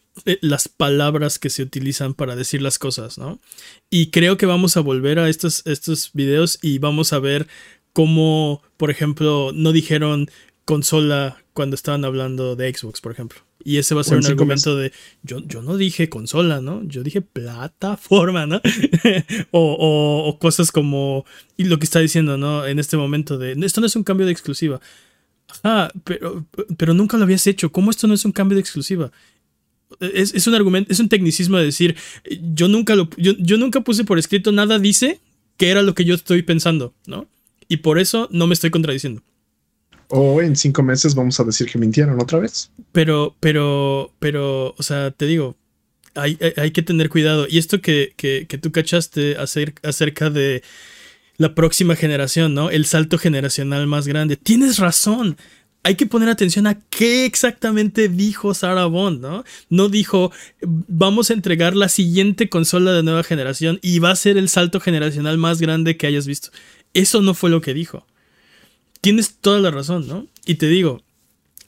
las 0.42 0.68
palabras 0.68 1.40
que 1.40 1.50
se 1.50 1.64
utilizan 1.64 2.14
para 2.14 2.36
decir 2.36 2.62
las 2.62 2.80
cosas, 2.80 3.18
¿no? 3.18 3.40
Y 3.90 4.12
creo 4.12 4.38
que 4.38 4.46
vamos 4.46 4.78
a 4.78 4.82
volver 4.82 5.20
a 5.20 5.30
estos, 5.30 5.66
estos 5.66 6.12
videos 6.14 6.60
y 6.62 6.80
vamos 6.80 7.14
a 7.14 7.20
ver 7.20 7.48
cómo, 7.94 8.62
por 8.78 8.92
ejemplo, 8.92 9.52
no 9.54 9.72
dijeron 9.72 10.30
consola 10.66 11.44
cuando 11.54 11.76
estaban 11.76 12.06
hablando 12.06 12.56
de 12.56 12.74
Xbox, 12.74 13.02
por 13.02 13.12
ejemplo. 13.12 13.40
Y 13.64 13.78
ese 13.78 13.94
va 13.94 14.02
a 14.02 14.04
ser 14.06 14.18
un 14.18 14.26
argumento 14.26 14.78
de, 14.78 14.94
yo, 15.22 15.40
yo 15.40 15.62
no 15.62 15.76
dije 15.76 16.08
consola, 16.08 16.62
¿no? 16.62 16.82
Yo 16.84 17.04
dije 17.04 17.22
plataforma, 17.22 18.46
¿no? 18.46 18.62
o, 19.52 20.26
o, 20.28 20.40
cosas 20.40 20.72
como, 20.72 21.26
y 21.58 21.66
lo 21.66 21.78
que 21.78 21.84
está 21.84 22.00
diciendo, 22.00 22.38
¿no? 22.38 22.66
En 22.66 22.80
este 22.80 22.96
momento 22.96 23.38
de, 23.38 23.58
esto 23.66 23.82
no 23.82 23.88
es 23.88 23.96
un 23.98 24.04
cambio 24.04 24.26
de 24.26 24.32
exclusiva. 24.32 24.80
Ah, 25.64 25.92
pero, 26.06 26.46
pero 26.78 26.94
nunca 26.94 27.18
lo 27.18 27.24
habías 27.24 27.46
hecho. 27.48 27.72
¿Cómo 27.72 27.92
esto 27.92 28.08
no 28.08 28.14
es 28.14 28.24
un 28.24 28.32
cambio 28.32 28.56
de 28.56 28.62
exclusiva? 28.62 29.12
Es, 30.00 30.48
un 30.48 30.56
argumento, 30.56 30.92
es 30.92 31.00
un 31.00 31.10
tecnicismo 31.10 31.58
de 31.58 31.66
decir, 31.66 31.96
yo 32.54 32.68
nunca 32.68 32.96
lo, 32.96 33.10
yo, 33.18 33.58
nunca 33.58 33.82
puse 33.82 34.04
por 34.04 34.20
escrito 34.20 34.52
nada 34.52 34.80
dice 34.80 35.20
que 35.58 35.70
era 35.70 35.82
lo 35.82 35.94
que 35.94 36.06
yo 36.06 36.16
estoy 36.16 36.44
pensando, 36.44 36.94
¿no? 37.06 37.28
Y 37.68 37.78
por 37.78 38.00
eso 38.00 38.28
no 38.32 38.48
me 38.48 38.54
estoy 38.54 38.70
contradiciendo. 38.70 39.22
O 40.08 40.42
en 40.42 40.56
cinco 40.56 40.82
meses 40.82 41.14
vamos 41.16 41.40
a 41.40 41.44
decir 41.44 41.68
que 41.70 41.78
mintieron 41.78 42.20
otra 42.22 42.40
vez. 42.40 42.72
Pero, 42.92 43.36
pero, 43.40 44.12
pero, 44.20 44.74
o 44.78 44.84
sea, 44.84 45.12
te 45.12 45.26
digo, 45.26 45.56
hay, 46.16 46.38
hay, 46.58 46.72
que 46.72 46.82
tener 46.82 47.10
cuidado. 47.10 47.46
Y 47.48 47.58
esto 47.58 47.82
que, 47.82 48.14
que, 48.16 48.48
que 48.48 48.58
tú 48.58 48.72
cachaste 48.72 49.38
acerca 49.38 50.30
de 50.30 50.64
la 51.38 51.56
próxima 51.56 51.96
generación, 51.96 52.54
¿no? 52.54 52.70
El 52.70 52.86
salto 52.86 53.18
generacional 53.18 53.88
más 53.88 54.08
grande. 54.08 54.36
Tienes 54.36 54.78
razón. 54.78 55.38
Hay 55.90 55.96
que 55.96 56.06
poner 56.06 56.30
atención 56.30 56.68
a 56.68 56.80
qué 56.92 57.26
exactamente 57.26 58.10
dijo 58.10 58.54
Sarah 58.54 58.86
Bond, 58.86 59.22
¿no? 59.22 59.44
No 59.70 59.90
dijo, 59.90 60.32
vamos 60.62 61.32
a 61.32 61.34
entregar 61.34 61.76
la 61.76 61.90
siguiente 61.90 62.48
consola 62.48 62.94
de 62.94 63.02
nueva 63.02 63.24
generación 63.24 63.80
y 63.82 63.98
va 63.98 64.12
a 64.12 64.16
ser 64.16 64.38
el 64.38 64.50
salto 64.50 64.80
generacional 64.80 65.40
más 65.40 65.60
grande 65.60 65.98
que 65.98 66.06
hayas 66.06 66.28
visto. 66.28 66.52
Eso 66.94 67.24
no 67.24 67.34
fue 67.34 67.50
lo 67.50 67.62
que 67.62 67.74
dijo. 67.74 68.06
Tienes 69.02 69.38
toda 69.42 69.60
la 69.62 69.72
razón, 69.72 70.08
¿no? 70.08 70.28
Y 70.46 70.56
te 70.56 70.68
digo, 70.68 71.02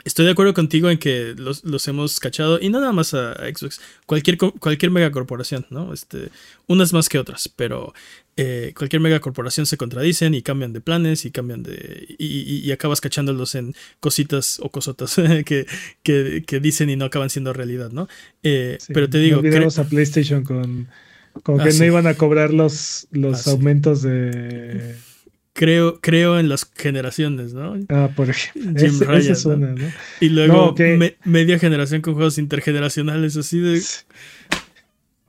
Estoy 0.03 0.25
de 0.25 0.31
acuerdo 0.31 0.53
contigo 0.53 0.89
en 0.89 0.97
que 0.97 1.35
los, 1.37 1.87
hemos 1.87 2.19
cachado, 2.19 2.59
y 2.59 2.69
nada 2.69 2.91
más 2.91 3.13
a, 3.13 3.33
Xbox, 3.33 3.79
cualquier, 4.07 4.37
cualquier 4.37 4.91
megacorporación, 4.91 5.67
¿no? 5.69 5.93
Este, 5.93 6.29
unas 6.65 6.91
más 6.91 7.07
que 7.07 7.19
otras, 7.19 7.49
pero 7.49 7.93
eh, 8.37 8.73
cualquier 8.77 9.01
megacorporación 9.01 9.65
se 9.65 9.77
contradicen 9.77 10.33
y 10.33 10.41
cambian 10.41 10.71
de 10.73 10.81
planes 10.81 11.25
y 11.25 11.31
cambian 11.31 11.63
de. 11.63 12.15
y, 12.17 12.71
acabas 12.71 13.01
cachándolos 13.01 13.55
en 13.55 13.75
cositas 13.99 14.59
o 14.61 14.69
cosotas 14.69 15.15
que, 15.45 15.65
que, 16.03 16.59
dicen 16.59 16.89
y 16.89 16.95
no 16.95 17.05
acaban 17.05 17.29
siendo 17.29 17.53
realidad, 17.53 17.91
¿no? 17.91 18.07
Eh, 18.43 18.77
pero 18.93 19.09
te 19.09 19.17
digo. 19.17 19.39
Olvidamos 19.39 19.79
a 19.79 19.83
PlayStation 19.83 20.43
con, 20.43 20.87
con 21.43 21.57
que 21.57 21.69
ah, 21.69 21.73
no 21.77 21.85
iban 21.85 22.07
a 22.07 22.13
cobrar 22.13 22.53
los, 22.53 23.07
los 23.11 23.47
ah, 23.47 23.51
aumentos 23.51 24.01
de 24.01 24.95
creo, 25.53 25.99
creo 25.99 26.39
en 26.39 26.49
las 26.49 26.69
generaciones, 26.75 27.53
¿no? 27.53 27.75
Ah, 27.89 28.09
por 28.15 28.29
ejemplo. 28.29 28.73
Jim 28.79 28.99
Ryan, 28.99 29.75
¿no? 29.75 29.91
Y 30.19 30.29
luego 30.29 30.75
media 31.23 31.59
generación 31.59 32.01
con 32.01 32.13
juegos 32.13 32.37
intergeneracionales 32.37 33.37
así 33.37 33.59
de. 33.59 33.81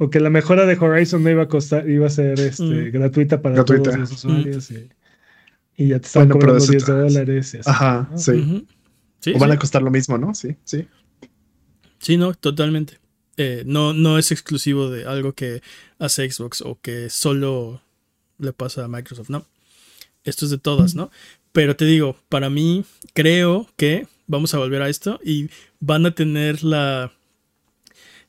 O 0.03 0.11
que 0.11 0.21
la 0.21 0.31
mejora 0.31 0.67
de 0.67 0.77
Horizon 0.77 1.23
no 1.23 1.31
iba 1.31 1.45
a 1.45 1.49
costar, 1.49 1.89
iba 1.89 2.07
a 2.07 2.11
ser 2.11 2.39
este, 2.41 2.63
mm. 2.63 2.93
gratuita 2.93 3.41
para 3.41 3.65
todos 3.65 3.97
los 3.97 4.13
usuarios. 4.13 4.71
Y, 5.77 5.89
ya 5.89 5.99
te 5.99 6.07
están 6.07 6.29
cobrando 6.29 6.65
10 6.65 6.87
dólares. 6.87 7.59
Ajá, 7.65 8.11
sí. 8.17 8.67
o 9.35 9.39
van 9.39 9.53
a 9.53 9.59
costar 9.59 9.83
lo 9.83 9.91
mismo, 9.91 10.19
¿no? 10.19 10.35
Sí, 10.35 10.57
sí. 10.65 10.87
Sí, 11.99 12.17
no, 12.17 12.35
totalmente. 12.35 12.99
Eh, 13.37 13.63
no, 13.65 13.93
no 13.93 14.19
es 14.19 14.33
exclusivo 14.33 14.91
de 14.91 15.05
algo 15.05 15.33
que 15.33 15.63
hace 15.99 16.31
Xbox 16.31 16.61
o 16.63 16.79
que 16.81 17.09
solo 17.09 17.81
le 18.39 18.53
pasa 18.53 18.85
a 18.85 18.89
Microsoft, 18.89 19.31
no 19.31 19.47
esto 20.25 20.45
es 20.45 20.51
de 20.51 20.59
todas, 20.59 20.95
¿no? 20.95 21.11
Pero 21.53 21.77
te 21.77 21.85
digo, 21.85 22.17
para 22.29 22.51
mí 22.51 22.85
creo 23.13 23.69
que 23.77 24.07
vamos 24.27 24.55
a 24.55 24.59
volver 24.59 24.83
a 24.83 24.89
esto 24.89 25.21
y 25.25 25.51
van 25.81 26.07
a 26.07 26.15
tener 26.15 26.65
la 26.65 27.13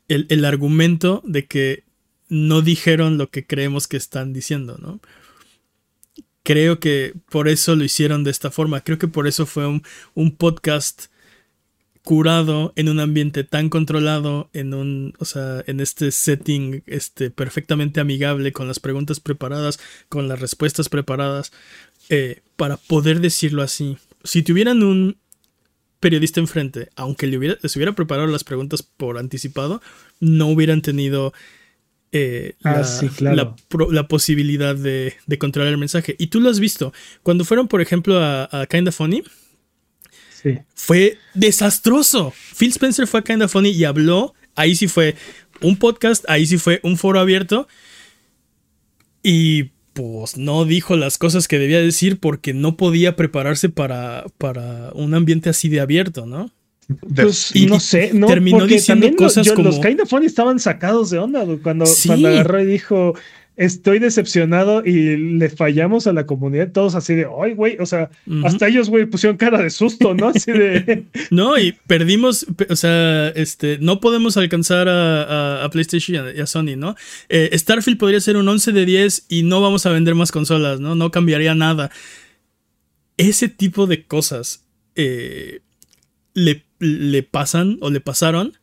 el, 0.07 0.45
argumento 0.45 1.21
de 1.25 1.45
que 1.45 1.83
no 2.29 2.61
dijeron 2.61 3.17
lo 3.17 3.29
que 3.29 3.45
creemos 3.45 3.87
que 3.87 3.97
están 3.97 4.33
diciendo, 4.33 4.77
¿no? 4.79 4.99
Creo 6.43 6.79
que 6.79 7.13
por 7.29 7.47
eso 7.47 7.75
lo 7.75 7.83
hicieron 7.83 8.23
de 8.23 8.31
esta 8.31 8.51
forma. 8.51 8.81
Creo 8.81 8.97
que 8.97 9.07
por 9.07 9.27
eso 9.27 9.45
fue 9.45 9.65
un, 9.65 9.83
un 10.13 10.35
podcast 10.35 11.05
curado 12.03 12.73
en 12.75 12.89
un 12.89 12.99
ambiente 12.99 13.43
tan 13.43 13.69
controlado, 13.69 14.49
en 14.53 14.73
un, 14.73 15.13
o 15.19 15.25
sea, 15.25 15.63
en 15.67 15.79
este 15.79 16.11
setting 16.11 16.83
este, 16.85 17.31
perfectamente 17.31 18.01
amigable, 18.01 18.51
con 18.51 18.67
las 18.67 18.79
preguntas 18.79 19.19
preparadas, 19.19 19.79
con 20.09 20.27
las 20.27 20.39
respuestas 20.39 20.89
preparadas, 20.89 21.53
eh, 22.09 22.41
para 22.57 22.77
poder 22.77 23.21
decirlo 23.21 23.61
así. 23.61 23.97
Si 24.23 24.43
tuvieran 24.43 24.83
un 24.83 25.17
periodista 26.03 26.41
enfrente, 26.41 26.89
aunque 26.97 27.27
le 27.27 27.37
hubiera, 27.37 27.57
les 27.63 27.73
hubiera 27.77 27.93
preparado 27.93 28.27
las 28.27 28.43
preguntas 28.43 28.83
por 28.83 29.17
anticipado, 29.17 29.81
no 30.19 30.47
hubieran 30.47 30.81
tenido 30.81 31.31
eh, 32.11 32.55
ah, 32.65 32.81
la, 33.21 34.07
posibilidad 34.09 34.75
de, 34.75 35.13
de, 35.25 35.37
controlar 35.37 35.71
el 35.71 35.77
mensaje. 35.77 36.17
Y 36.19 36.27
tú 36.27 36.41
lo 36.41 36.49
has 36.49 36.59
visto. 36.59 36.91
Cuando 37.23 37.45
fueron, 37.45 37.69
por 37.69 37.79
ejemplo, 37.79 38.19
a, 38.19 38.49
a 38.51 38.65
Kinda 38.65 38.91
Funny, 38.91 39.23
fue 40.75 41.17
desastroso. 41.33 42.33
Phil 42.59 42.71
Spencer 42.71 43.07
fue 43.07 43.21
a 43.21 43.23
Kinda 43.23 43.47
Funny 43.47 43.69
y 43.69 43.85
habló. 43.85 44.33
Ahí 44.55 44.75
sí 44.75 44.89
fue 44.89 45.15
un 45.61 45.77
podcast, 45.77 46.25
ahí 46.29 46.45
sí 46.45 46.57
fue 46.57 46.81
un 46.83 46.97
foro 46.97 47.21
abierto. 47.21 47.69
Y 49.23 49.71
pues 49.93 50.37
no 50.37 50.65
dijo 50.65 50.95
las 50.95 51.17
cosas 51.17 51.47
que 51.47 51.59
debía 51.59 51.79
decir 51.79 52.19
porque 52.19 52.53
no 52.53 52.77
podía 52.77 53.15
prepararse 53.15 53.69
para, 53.69 54.25
para 54.37 54.91
un 54.93 55.13
ambiente 55.13 55.49
así 55.49 55.69
de 55.69 55.79
abierto, 55.79 56.25
¿no? 56.25 56.51
Pues 57.15 57.55
y, 57.55 57.65
no 57.65 57.79
sé, 57.79 58.11
no, 58.13 58.27
terminó 58.27 58.67
diciendo 58.67 59.09
cosas 59.15 59.51
como... 59.51 59.69
Los 59.69 59.79
Kinda 59.79 60.05
Funny 60.05 60.25
estaban 60.25 60.59
sacados 60.59 61.09
de 61.09 61.19
onda 61.19 61.45
cuando, 61.61 61.85
cuando 62.05 62.27
agarró 62.27 62.61
y 62.61 62.65
dijo 62.65 63.13
estoy 63.55 63.99
decepcionado 63.99 64.83
y 64.83 65.15
le 65.37 65.49
fallamos 65.49 66.07
a 66.07 66.13
la 66.13 66.25
comunidad, 66.25 66.71
todos 66.71 66.95
así 66.95 67.13
de, 67.13 67.27
ay, 67.41 67.53
güey, 67.53 67.77
o 67.79 67.85
sea, 67.85 68.09
hasta 68.43 68.67
ellos, 68.67 68.89
güey, 68.89 69.05
pusieron 69.05 69.37
cara 69.37 69.61
de 69.61 69.69
susto, 69.69 70.13
¿no? 70.13 70.29
Así 70.29 70.51
de... 70.51 71.05
no, 71.29 71.57
y 71.57 71.73
perdimos, 71.85 72.47
o 72.69 72.75
sea, 72.75 73.29
este, 73.29 73.77
no 73.79 73.99
podemos 73.99 74.37
alcanzar 74.37 74.87
a, 74.89 75.69
PlayStation 75.71 76.35
y 76.35 76.39
a 76.39 76.45
Sony, 76.47 76.75
¿no? 76.77 76.95
Eh, 77.29 77.51
Starfield 77.57 77.97
podría 77.97 78.19
ser 78.19 78.37
un 78.37 78.47
11 78.47 78.71
de 78.71 78.85
10 78.85 79.25
y 79.29 79.43
no 79.43 79.61
vamos 79.61 79.85
a 79.85 79.91
vender 79.91 80.15
más 80.15 80.31
consolas, 80.31 80.79
¿no? 80.79 80.95
No 80.95 81.11
cambiaría 81.11 81.55
nada. 81.55 81.91
Ese 83.17 83.49
tipo 83.49 83.87
de 83.87 84.05
cosas 84.05 84.65
eh, 84.95 85.61
le, 86.33 86.63
le 86.79 87.23
pasan 87.23 87.77
o 87.81 87.89
le 87.89 88.01
pasaron 88.01 88.53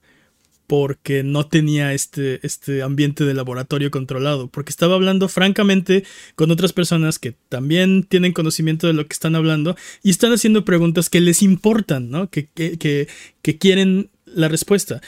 porque 0.70 1.24
no 1.24 1.48
tenía 1.48 1.94
este, 1.94 2.38
este 2.46 2.82
ambiente 2.82 3.24
de 3.24 3.34
laboratorio 3.34 3.90
controlado, 3.90 4.46
porque 4.46 4.70
estaba 4.70 4.94
hablando 4.94 5.28
francamente 5.28 6.04
con 6.36 6.52
otras 6.52 6.72
personas 6.72 7.18
que 7.18 7.34
también 7.48 8.04
tienen 8.04 8.32
conocimiento 8.32 8.86
de 8.86 8.92
lo 8.92 9.04
que 9.04 9.12
están 9.12 9.34
hablando 9.34 9.74
y 10.04 10.10
están 10.10 10.32
haciendo 10.32 10.64
preguntas 10.64 11.10
que 11.10 11.20
les 11.20 11.42
importan, 11.42 12.08
¿no? 12.08 12.30
Que, 12.30 12.46
que, 12.46 13.08
que, 13.42 13.58
quieren 13.58 14.10
la 14.26 14.46
respuesta. 14.46 15.00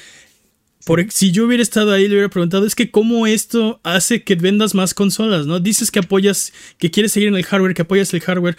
Por, 0.85 1.09
si 1.13 1.31
yo 1.31 1.47
hubiera 1.47 1.63
estado 1.63 1.93
ahí, 1.93 2.09
le 2.09 2.15
hubiera 2.15 2.29
preguntado, 2.29 2.67
es 2.67 2.75
que 2.75 2.91
cómo 2.91 3.29
esto 3.29 3.79
hace 3.85 4.25
que 4.25 4.35
vendas 4.35 4.75
más 4.75 4.95
consolas, 4.95 5.47
¿no? 5.47 5.61
Dices 5.61 5.93
que 5.93 6.01
apoyas, 6.01 6.53
que 6.77 6.91
quieres 6.91 7.13
seguir 7.13 7.29
en 7.29 7.37
el 7.37 7.45
hardware, 7.45 7.75
que 7.75 7.83
apoyas 7.83 8.13
el 8.13 8.21
hardware. 8.21 8.57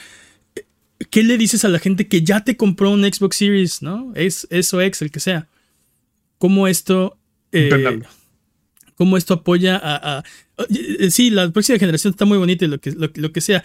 ¿Qué 1.09 1.21
le 1.21 1.37
dices 1.37 1.65
a 1.65 1.67
la 1.67 1.79
gente 1.79 2.07
que 2.07 2.23
ya 2.23 2.45
te 2.45 2.55
compró 2.55 2.91
un 2.91 3.03
Xbox 3.03 3.35
Series, 3.35 3.81
¿no? 3.81 4.13
Es 4.15 4.47
eso 4.49 4.79
X, 4.79 5.01
el 5.01 5.11
que 5.11 5.19
sea. 5.19 5.49
¿Cómo 6.43 6.67
esto... 6.67 7.17
Eh, 7.53 8.01
cómo 8.95 9.15
esto 9.15 9.35
apoya 9.35 9.79
a, 9.81 10.25
eh, 10.67 11.09
Sí, 11.09 11.29
la 11.29 11.49
próxima 11.49 11.79
generación 11.79 12.11
está 12.11 12.25
muy 12.25 12.37
bonita 12.37 12.65
y 12.65 12.67
lo 12.67 12.81
que, 12.81 12.91
lo, 12.91 13.31
que 13.31 13.39
sea. 13.39 13.63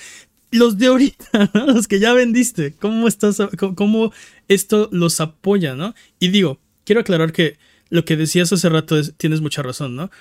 Los 0.52 0.78
de 0.78 0.86
ahorita, 0.86 1.50
los 1.66 1.88
que 1.88 1.98
ya 1.98 2.12
vendiste, 2.12 2.74
¿cómo, 2.78 3.08
estás, 3.08 3.42
cómo 3.74 4.12
esto 4.46 4.88
los 4.92 5.20
apoya, 5.20 5.74
¿no? 5.74 5.96
Y 6.20 6.28
digo, 6.28 6.60
quiero 6.84 7.00
aclarar 7.00 7.32
que 7.32 7.58
lo 7.90 8.04
que 8.04 8.16
decías 8.16 8.52
hace 8.52 8.68
rato 8.68 9.02
tienes 9.14 9.40
mucha 9.40 9.60
razón, 9.60 9.96
¿no? 9.96 10.12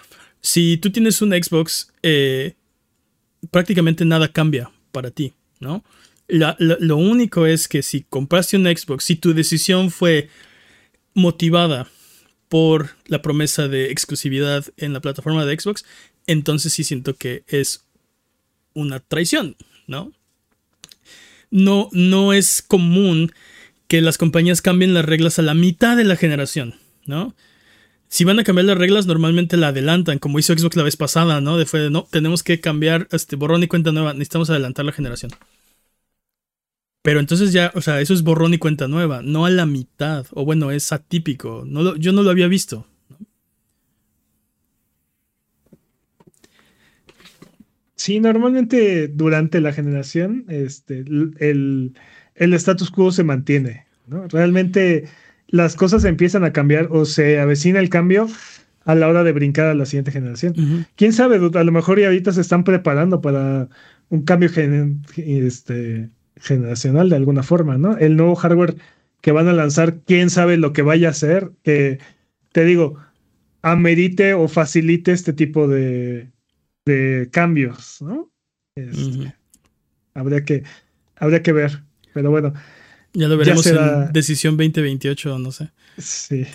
Si 0.41 0.77
tú 0.77 0.89
tienes 0.89 1.21
un 1.21 1.33
Xbox, 1.33 1.93
eh, 2.01 2.55
prácticamente 3.51 4.03
nada 4.03 4.31
cambia 4.31 4.71
para 4.91 5.11
ti, 5.11 5.33
¿no? 5.59 5.83
lo 6.27 6.97
único 6.97 7.45
es 7.45 7.67
que 7.67 7.83
si 7.83 8.01
compraste 8.01 8.57
un 8.57 8.65
Xbox, 8.65 9.03
si 9.03 9.15
tu 9.15 9.35
decisión 9.35 9.91
fue 9.91 10.29
motivada 11.13 11.87
por 12.49 12.91
la 13.07 13.21
promesa 13.21 13.67
de 13.67 13.91
exclusividad 13.91 14.65
en 14.77 14.93
la 14.93 15.01
plataforma 15.01 15.45
de 15.45 15.59
Xbox, 15.59 15.85
entonces 16.27 16.73
sí 16.73 16.83
siento 16.83 17.15
que 17.15 17.43
es 17.47 17.85
una 18.73 18.99
traición, 18.99 19.55
¿no? 19.87 20.11
No, 21.49 21.89
no 21.91 22.33
es 22.33 22.61
común 22.61 23.31
que 23.87 24.01
las 24.01 24.17
compañías 24.17 24.61
cambien 24.61 24.93
las 24.93 25.05
reglas 25.05 25.39
a 25.39 25.41
la 25.43 25.53
mitad 25.53 25.95
de 25.95 26.03
la 26.03 26.17
generación, 26.17 26.75
¿no? 27.05 27.33
si 28.09 28.23
van 28.23 28.39
a 28.39 28.43
cambiar 28.43 28.65
las 28.65 28.77
reglas, 28.77 29.05
normalmente 29.05 29.57
la 29.57 29.69
adelantan, 29.69 30.19
como 30.19 30.39
hizo 30.39 30.53
Xbox 30.53 30.75
la 30.75 30.83
vez 30.83 30.95
pasada, 30.95 31.41
¿no? 31.41 31.57
De 31.57 31.65
fue 31.65 31.89
no, 31.89 32.07
tenemos 32.09 32.43
que 32.43 32.59
cambiar 32.59 33.07
este 33.11 33.35
borrón 33.35 33.63
y 33.63 33.67
cuenta 33.67 33.91
nueva, 33.91 34.13
necesitamos 34.13 34.49
adelantar 34.49 34.85
la 34.85 34.91
generación. 34.91 35.31
Pero 37.07 37.21
entonces 37.21 37.53
ya, 37.53 37.71
o 37.73 37.79
sea, 37.79 38.01
eso 38.01 38.13
es 38.13 38.21
borrón 38.21 38.53
y 38.53 38.57
cuenta 38.57 38.89
nueva, 38.89 39.21
no 39.23 39.45
a 39.45 39.49
la 39.49 39.65
mitad, 39.65 40.25
o 40.31 40.43
bueno, 40.43 40.71
es 40.71 40.91
atípico, 40.91 41.63
no 41.65 41.95
yo 41.95 42.11
no 42.11 42.21
lo 42.21 42.29
había 42.29 42.49
visto. 42.49 42.85
Sí, 47.95 48.19
normalmente 48.19 49.07
durante 49.07 49.61
la 49.61 49.71
generación, 49.71 50.43
este, 50.49 51.05
el, 51.39 51.93
el 52.35 52.53
status 52.55 52.91
quo 52.91 53.13
se 53.13 53.23
mantiene, 53.23 53.85
¿no? 54.07 54.27
Realmente 54.27 55.05
las 55.47 55.77
cosas 55.77 56.03
empiezan 56.03 56.43
a 56.43 56.51
cambiar 56.51 56.89
o 56.91 57.05
se 57.05 57.39
avecina 57.39 57.79
el 57.79 57.87
cambio 57.87 58.27
a 58.83 58.95
la 58.95 59.07
hora 59.07 59.23
de 59.23 59.31
brincar 59.31 59.67
a 59.67 59.75
la 59.75 59.85
siguiente 59.85 60.11
generación. 60.11 60.85
¿Quién 60.97 61.13
sabe? 61.13 61.37
A 61.37 61.63
lo 61.63 61.71
mejor 61.71 62.01
ya 62.01 62.07
ahorita 62.07 62.33
se 62.33 62.41
están 62.41 62.65
preparando 62.65 63.21
para 63.21 63.69
un 64.09 64.23
cambio 64.23 64.49
este, 65.15 66.09
generacional 66.41 67.09
de 67.09 67.15
alguna 67.15 67.43
forma, 67.43 67.77
¿no? 67.77 67.97
El 67.97 68.15
nuevo 68.15 68.35
hardware 68.35 68.75
que 69.21 69.31
van 69.31 69.47
a 69.47 69.53
lanzar, 69.53 69.99
quién 70.05 70.29
sabe 70.29 70.57
lo 70.57 70.73
que 70.73 70.81
vaya 70.81 71.07
a 71.07 71.11
hacer, 71.11 71.51
que 71.63 71.99
te 72.51 72.65
digo, 72.65 72.97
amerite 73.61 74.33
o 74.33 74.47
facilite 74.47 75.11
este 75.11 75.33
tipo 75.33 75.67
de, 75.67 76.31
de 76.85 77.29
cambios, 77.31 78.01
¿no? 78.01 78.31
Este, 78.75 79.33
habría, 80.13 80.43
que, 80.43 80.63
habría 81.15 81.41
que 81.41 81.51
ver, 81.51 81.83
pero 82.13 82.31
bueno. 82.31 82.53
Ya 83.13 83.27
lo 83.27 83.37
veremos 83.37 83.65
en 83.65 84.11
Decisión 84.13 84.57
2028, 84.57 85.39
no 85.39 85.51
sé. 85.51 85.71
Sí. 85.97 86.45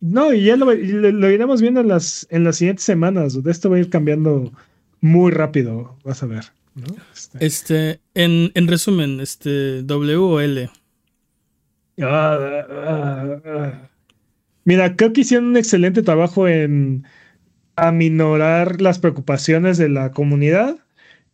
no, 0.00 0.32
y 0.32 0.44
ya 0.44 0.56
lo, 0.56 0.72
iremos 0.72 1.60
viendo 1.60 1.80
en 1.80 1.88
las, 1.88 2.26
en 2.30 2.44
las 2.44 2.56
siguientes 2.56 2.84
semanas. 2.84 3.42
De 3.42 3.50
esto 3.50 3.68
va 3.68 3.76
a 3.76 3.80
ir 3.80 3.90
cambiando 3.90 4.52
muy 5.00 5.32
rápido, 5.32 5.98
vas 6.04 6.22
a 6.22 6.26
ver. 6.26 6.44
Este, 7.14 7.46
este 7.46 8.00
en, 8.14 8.68
resumen, 8.68 9.20
este, 9.20 9.82
W 9.82 10.16
o 10.16 10.40
L. 10.40 10.70
Ah, 12.00 12.38
ah, 12.70 13.40
ah. 13.46 13.88
Mira, 14.64 14.96
creo 14.96 15.12
que 15.12 15.22
hicieron 15.22 15.46
un 15.46 15.56
excelente 15.56 16.02
trabajo 16.02 16.48
en 16.48 17.04
aminorar 17.76 18.80
las 18.80 18.98
preocupaciones 18.98 19.78
de 19.78 19.88
la 19.88 20.10
comunidad. 20.10 20.78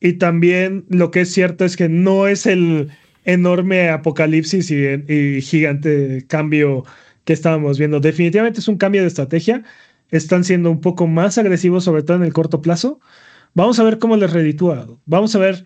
Y 0.00 0.14
también 0.14 0.84
lo 0.88 1.10
que 1.10 1.22
es 1.22 1.32
cierto 1.32 1.64
es 1.64 1.76
que 1.76 1.88
no 1.88 2.26
es 2.28 2.46
el 2.46 2.90
enorme 3.24 3.88
apocalipsis 3.88 4.70
y, 4.70 5.40
gigante 5.40 6.24
cambio 6.28 6.84
que 7.24 7.32
estábamos 7.32 7.78
viendo. 7.78 8.00
Definitivamente 8.00 8.60
es 8.60 8.68
un 8.68 8.78
cambio 8.78 9.02
de 9.02 9.08
estrategia. 9.08 9.64
Están 10.10 10.44
siendo 10.44 10.70
un 10.70 10.80
poco 10.80 11.06
más 11.06 11.38
agresivos, 11.38 11.84
sobre 11.84 12.02
todo 12.02 12.16
en 12.18 12.24
el 12.24 12.32
corto 12.32 12.60
plazo. 12.60 13.00
Vamos 13.54 13.78
a 13.78 13.84
ver 13.84 13.98
cómo 13.98 14.16
les 14.16 14.32
reditúa. 14.32 14.86
Vamos 15.04 15.34
a 15.34 15.38
ver, 15.38 15.64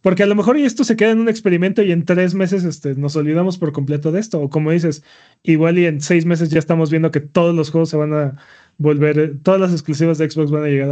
porque 0.00 0.22
a 0.22 0.26
lo 0.26 0.34
mejor 0.34 0.56
esto 0.56 0.84
se 0.84 0.96
queda 0.96 1.10
en 1.10 1.20
un 1.20 1.28
experimento 1.28 1.82
y 1.82 1.92
en 1.92 2.04
tres 2.04 2.34
meses 2.34 2.64
este, 2.64 2.94
nos 2.94 3.16
olvidamos 3.16 3.58
por 3.58 3.72
completo 3.72 4.12
de 4.12 4.20
esto. 4.20 4.40
O 4.40 4.50
como 4.50 4.70
dices, 4.70 5.02
igual 5.42 5.78
y 5.78 5.86
en 5.86 6.00
seis 6.00 6.24
meses 6.24 6.50
ya 6.50 6.58
estamos 6.58 6.90
viendo 6.90 7.10
que 7.10 7.20
todos 7.20 7.54
los 7.54 7.70
juegos 7.70 7.90
se 7.90 7.96
van 7.96 8.12
a 8.12 8.36
volver, 8.78 9.38
todas 9.42 9.60
las 9.60 9.72
exclusivas 9.72 10.18
de 10.18 10.30
Xbox 10.30 10.50
van 10.50 10.64
a 10.64 10.68
llegar 10.68 10.90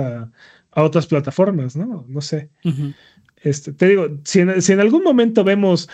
a, 0.72 0.82
otras 0.82 1.06
plataformas, 1.06 1.74
¿no? 1.74 2.04
No 2.06 2.20
sé. 2.20 2.50
Este, 3.42 3.72
te 3.72 3.88
digo, 3.88 4.18
si 4.24 4.40
en, 4.40 4.80
algún 4.80 5.02
momento 5.02 5.42
vemos 5.42 5.88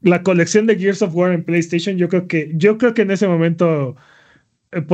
la 0.00 0.24
colección 0.24 0.66
de 0.66 0.76
Gears 0.76 1.02
of 1.02 1.14
War 1.14 1.32
en 1.32 1.44
PlayStation, 1.44 1.96
yo 1.96 2.08
creo 2.08 2.26
que, 2.26 2.50
yo 2.54 2.76
creo 2.76 2.92
que 2.92 3.02
en 3.02 3.12
ese 3.12 3.28
momento 3.28 3.94
eh, 4.72 4.84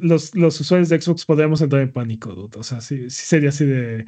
los, 0.00 0.34
los, 0.34 0.60
usuarios 0.60 0.88
de 0.88 1.00
Xbox 1.00 1.24
podríamos 1.24 1.60
entrar 1.60 1.80
en 1.82 1.92
pánico, 1.92 2.50
O 2.56 2.62
sea, 2.64 2.80
sí, 2.80 3.08
sería 3.08 3.50
así 3.50 3.66
de 3.66 4.06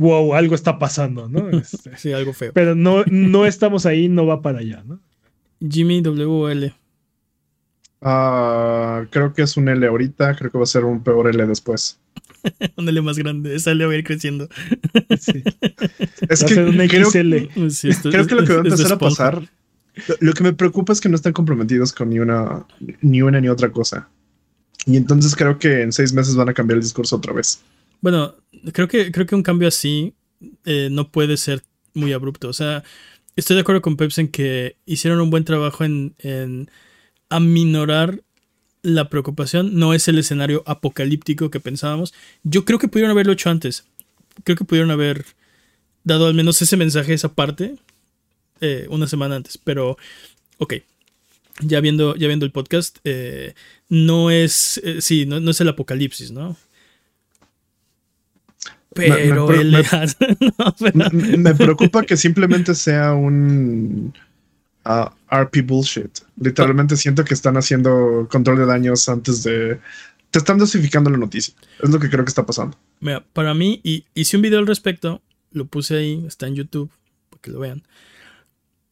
wow, 0.00 0.34
algo 0.34 0.54
está 0.54 0.78
pasando, 0.78 1.28
¿no? 1.28 1.50
Este, 1.58 1.96
sí, 1.98 2.12
algo 2.12 2.32
feo. 2.32 2.52
Pero 2.54 2.74
no, 2.74 3.04
no 3.06 3.44
estamos 3.46 3.84
ahí, 3.84 4.08
no 4.08 4.26
va 4.26 4.40
para 4.40 4.60
allá, 4.60 4.82
¿no? 4.86 4.98
Jimmy 5.60 6.00
WL. 6.00 6.72
Ah, 8.00 9.04
creo 9.10 9.34
que 9.34 9.42
es 9.42 9.58
un 9.58 9.68
L 9.68 9.86
ahorita, 9.86 10.34
creo 10.36 10.50
que 10.50 10.56
va 10.56 10.64
a 10.64 10.66
ser 10.66 10.86
un 10.86 11.02
peor 11.02 11.28
L 11.28 11.46
después. 11.46 12.00
un 12.76 12.88
L 12.88 13.02
más 13.02 13.18
grande, 13.18 13.54
esa 13.54 13.72
L 13.72 13.84
va 13.84 13.92
a 13.92 13.96
ir 13.96 14.04
creciendo. 14.04 14.48
Es 15.10 16.44
que 16.44 16.54
creo, 16.54 17.10
creo 17.10 18.26
que 18.26 18.34
lo 18.34 18.44
que 18.44 18.52
va 18.54 18.60
a 18.60 18.64
empezar 18.64 18.92
a 18.92 18.98
pasar, 18.98 19.42
lo 20.20 20.32
que 20.32 20.42
me 20.42 20.54
preocupa 20.54 20.94
es 20.94 21.00
que 21.02 21.10
no 21.10 21.16
están 21.16 21.34
comprometidos 21.34 21.92
con 21.92 22.08
ni 22.08 22.20
una, 22.20 22.64
ni 23.02 23.20
una 23.20 23.38
ni 23.38 23.50
otra 23.50 23.70
cosa. 23.70 24.08
Y 24.86 24.96
entonces 24.96 25.36
creo 25.36 25.58
que 25.58 25.82
en 25.82 25.92
seis 25.92 26.14
meses 26.14 26.36
van 26.36 26.48
a 26.48 26.54
cambiar 26.54 26.76
el 26.76 26.82
discurso 26.82 27.16
otra 27.16 27.34
vez. 27.34 27.60
Bueno, 28.00 28.36
creo 28.72 28.88
que, 28.88 29.12
creo 29.12 29.26
que 29.26 29.34
un 29.34 29.42
cambio 29.42 29.68
así 29.68 30.14
eh, 30.64 30.88
no 30.90 31.10
puede 31.10 31.36
ser 31.36 31.62
muy 31.94 32.12
abrupto. 32.12 32.48
O 32.48 32.52
sea, 32.52 32.82
estoy 33.36 33.56
de 33.56 33.62
acuerdo 33.62 33.82
con 33.82 33.96
Peps 33.96 34.18
en 34.18 34.28
que 34.28 34.76
hicieron 34.86 35.20
un 35.20 35.30
buen 35.30 35.44
trabajo 35.44 35.84
en, 35.84 36.14
en 36.18 36.70
aminorar 37.28 38.22
la 38.82 39.08
preocupación 39.08 39.78
no 39.78 39.94
es 39.94 40.08
el 40.08 40.18
escenario 40.18 40.62
apocalíptico 40.66 41.50
que 41.50 41.60
pensábamos. 41.60 42.14
Yo 42.42 42.64
creo 42.64 42.78
que 42.78 42.88
pudieron 42.88 43.10
haberlo 43.10 43.32
hecho 43.32 43.50
antes. 43.50 43.84
Creo 44.44 44.56
que 44.56 44.64
pudieron 44.64 44.90
haber 44.90 45.24
dado 46.04 46.26
al 46.26 46.34
menos 46.34 46.60
ese 46.62 46.76
mensaje, 46.76 47.12
esa 47.12 47.34
parte, 47.34 47.76
eh, 48.60 48.86
una 48.88 49.06
semana 49.06 49.36
antes. 49.36 49.58
Pero, 49.58 49.96
ok. 50.58 50.74
Ya 51.62 51.80
viendo, 51.80 52.16
ya 52.16 52.26
viendo 52.26 52.46
el 52.46 52.52
podcast, 52.52 52.98
eh, 53.04 53.54
no 53.88 54.30
es. 54.30 54.80
Eh, 54.82 55.02
sí, 55.02 55.26
no, 55.26 55.50
es 55.50 55.60
el 55.60 55.68
apocalipsis, 55.68 56.30
¿no? 56.30 56.56
Pero 58.94 59.46
me 61.38 61.54
preocupa 61.54 62.02
que 62.02 62.16
simplemente 62.16 62.74
sea 62.74 63.14
un 63.14 64.12
a 64.84 65.14
RP 65.30 65.62
bullshit. 65.62 66.10
Literalmente 66.40 66.96
siento 66.96 67.24
que 67.24 67.34
están 67.34 67.56
haciendo 67.56 68.26
control 68.30 68.58
de 68.58 68.66
daños 68.66 69.08
antes 69.08 69.42
de. 69.42 69.78
Te 70.30 70.38
están 70.38 70.58
dosificando 70.58 71.10
la 71.10 71.18
noticia. 71.18 71.54
Es 71.80 71.90
lo 71.90 71.98
que 71.98 72.08
creo 72.08 72.24
que 72.24 72.30
está 72.30 72.46
pasando. 72.46 72.76
Mira, 73.00 73.24
para 73.32 73.54
mí, 73.54 73.80
y 73.82 74.04
hice 74.14 74.36
un 74.36 74.42
video 74.42 74.60
al 74.60 74.66
respecto, 74.66 75.22
lo 75.50 75.66
puse 75.66 75.96
ahí, 75.96 76.24
está 76.26 76.46
en 76.46 76.54
YouTube, 76.54 76.90
para 77.30 77.40
que 77.42 77.50
lo 77.50 77.58
vean. 77.58 77.82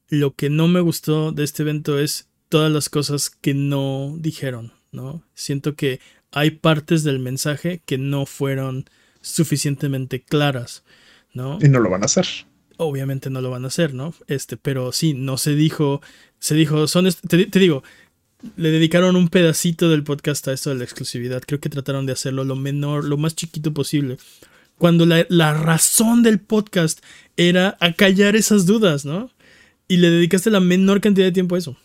Lo 0.09 0.35
que 0.35 0.51
no 0.51 0.69
me 0.69 0.81
gustó 0.81 1.33
de 1.33 1.45
este 1.45 1.63
evento 1.63 1.99
es 1.99 2.29
todas 2.49 2.73
las 2.73 2.89
cosas 2.89 3.31
que 3.31 3.55
no 3.55 4.17
dijeron, 4.19 4.73
¿no? 4.91 5.23
Siento 5.35 5.75
que 5.77 6.01
hay 6.33 6.51
partes 6.51 7.05
del 7.05 7.19
mensaje 7.19 7.83
que 7.85 7.99
no 7.99 8.27
fueron 8.27 8.87
suficientemente 9.29 10.23
claras, 10.23 10.85
¿no? 11.33 11.59
Y 11.61 11.69
no 11.69 11.81
lo 11.81 11.91
van 11.91 12.03
a 12.03 12.07
hacer 12.07 12.27
obviamente 12.79 13.29
no 13.29 13.41
lo 13.43 13.51
van 13.51 13.65
a 13.65 13.69
hacer, 13.69 13.93
¿no? 13.93 14.15
Este, 14.27 14.57
pero 14.57 14.93
sí, 14.93 15.13
no 15.13 15.37
se 15.37 15.55
dijo, 15.55 16.01
se 16.39 16.55
dijo, 16.55 16.87
son, 16.87 17.09
te, 17.29 17.47
digo, 17.59 17.83
le 18.57 18.71
dedicaron 18.71 19.17
un 19.17 19.29
pedacito 19.29 19.91
del 19.91 20.05
podcast 20.05 20.49
a 20.49 20.53
esto 20.53 20.71
de 20.71 20.77
la 20.77 20.85
exclusividad. 20.85 21.43
Creo 21.47 21.61
que 21.61 21.69
trataron 21.69 22.07
de 22.07 22.13
hacerlo 22.13 22.45
lo 22.45 22.57
menor, 22.57 23.05
lo 23.05 23.17
más 23.17 23.35
chiquito 23.35 23.75
posible. 23.75 24.17
Cuando 24.79 25.07
la, 25.07 25.27
la 25.29 25.55
razón 25.55 26.23
del 26.23 26.39
podcast 26.39 27.05
era 27.37 27.77
acallar 27.81 28.37
esas 28.37 28.65
dudas, 28.65 29.05
¿no? 29.05 29.31
Y 29.89 29.97
le 29.97 30.11
dedicaste 30.11 30.51
la 30.51 30.61
menor 30.61 31.01
cantidad 31.01 31.27
de 31.27 31.33
tiempo 31.33 31.57
a 31.57 31.59
eso. 31.59 31.77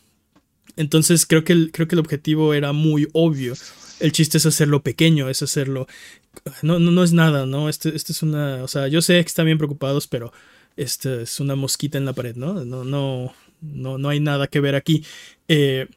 Entonces 0.75 1.25
creo 1.25 1.43
que, 1.43 1.53
el, 1.53 1.71
creo 1.71 1.87
que 1.87 1.95
el 1.95 1.99
objetivo 1.99 2.53
era 2.53 2.71
muy 2.71 3.07
obvio. 3.13 3.55
El 3.99 4.11
chiste 4.11 4.37
es 4.37 4.45
hacerlo 4.45 4.83
pequeño, 4.83 5.27
es 5.29 5.41
hacerlo... 5.41 5.87
No, 6.61 6.79
no, 6.79 7.03
es 7.03 7.13
nada, 7.13 7.45
¿no? 7.45 7.69
Este, 7.69 7.95
este 7.95 8.11
es 8.11 8.23
una... 8.23 8.63
O 8.63 8.67
sea, 8.67 8.87
yo 8.87 9.01
sé 9.01 9.13
que 9.15 9.27
están 9.27 9.45
bien 9.45 9.57
preocupados, 9.57 10.07
pero 10.07 10.33
este 10.75 11.23
es 11.23 11.39
una 11.39 11.55
mosquita 11.55 11.97
en 11.97 12.05
la 12.05 12.13
pared, 12.13 12.35
¿no? 12.35 12.65
No, 12.65 12.83
no, 12.83 13.33
no, 13.61 13.97
no 13.97 14.09
hay 14.09 14.19
nada 14.19 14.47
que 14.47 14.59
ver 14.59 14.75
aquí. 14.75 15.05
Eh, 15.47 15.87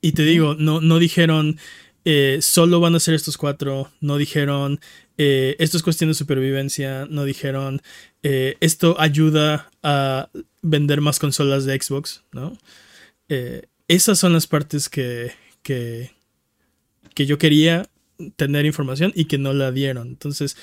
y 0.00 0.12
te 0.12 0.22
digo, 0.22 0.54
no, 0.54 0.80
no 0.80 0.98
dijeron... 0.98 1.58
Eh, 2.04 2.38
solo 2.40 2.80
van 2.80 2.94
a 2.94 3.00
ser 3.00 3.12
estos 3.12 3.36
cuatro. 3.36 3.90
No 4.00 4.16
dijeron, 4.16 4.80
eh, 5.18 5.56
esto 5.58 5.76
es 5.76 5.82
cuestión 5.82 6.08
de 6.08 6.14
supervivencia. 6.14 7.06
No 7.10 7.24
dijeron, 7.24 7.82
esto 8.22 8.98
ayuda 8.98 9.70
a 9.82 10.30
vender 10.62 11.02
más 11.02 11.18
consolas 11.18 11.66
de 11.66 11.78
Xbox, 11.78 12.22
¿no? 12.32 12.56
esas 13.88 14.18
son 14.18 14.32
las 14.32 14.46
partes 14.46 14.88
que, 14.88 15.32
que, 15.62 16.12
que 17.14 17.26
yo 17.26 17.36
quería 17.36 17.90
tener 18.36 18.66
información 18.66 19.12
y 19.14 19.26
que 19.26 19.38
no 19.38 19.52
la 19.52 19.72
dieron. 19.72 20.08
Entonces, 20.08 20.56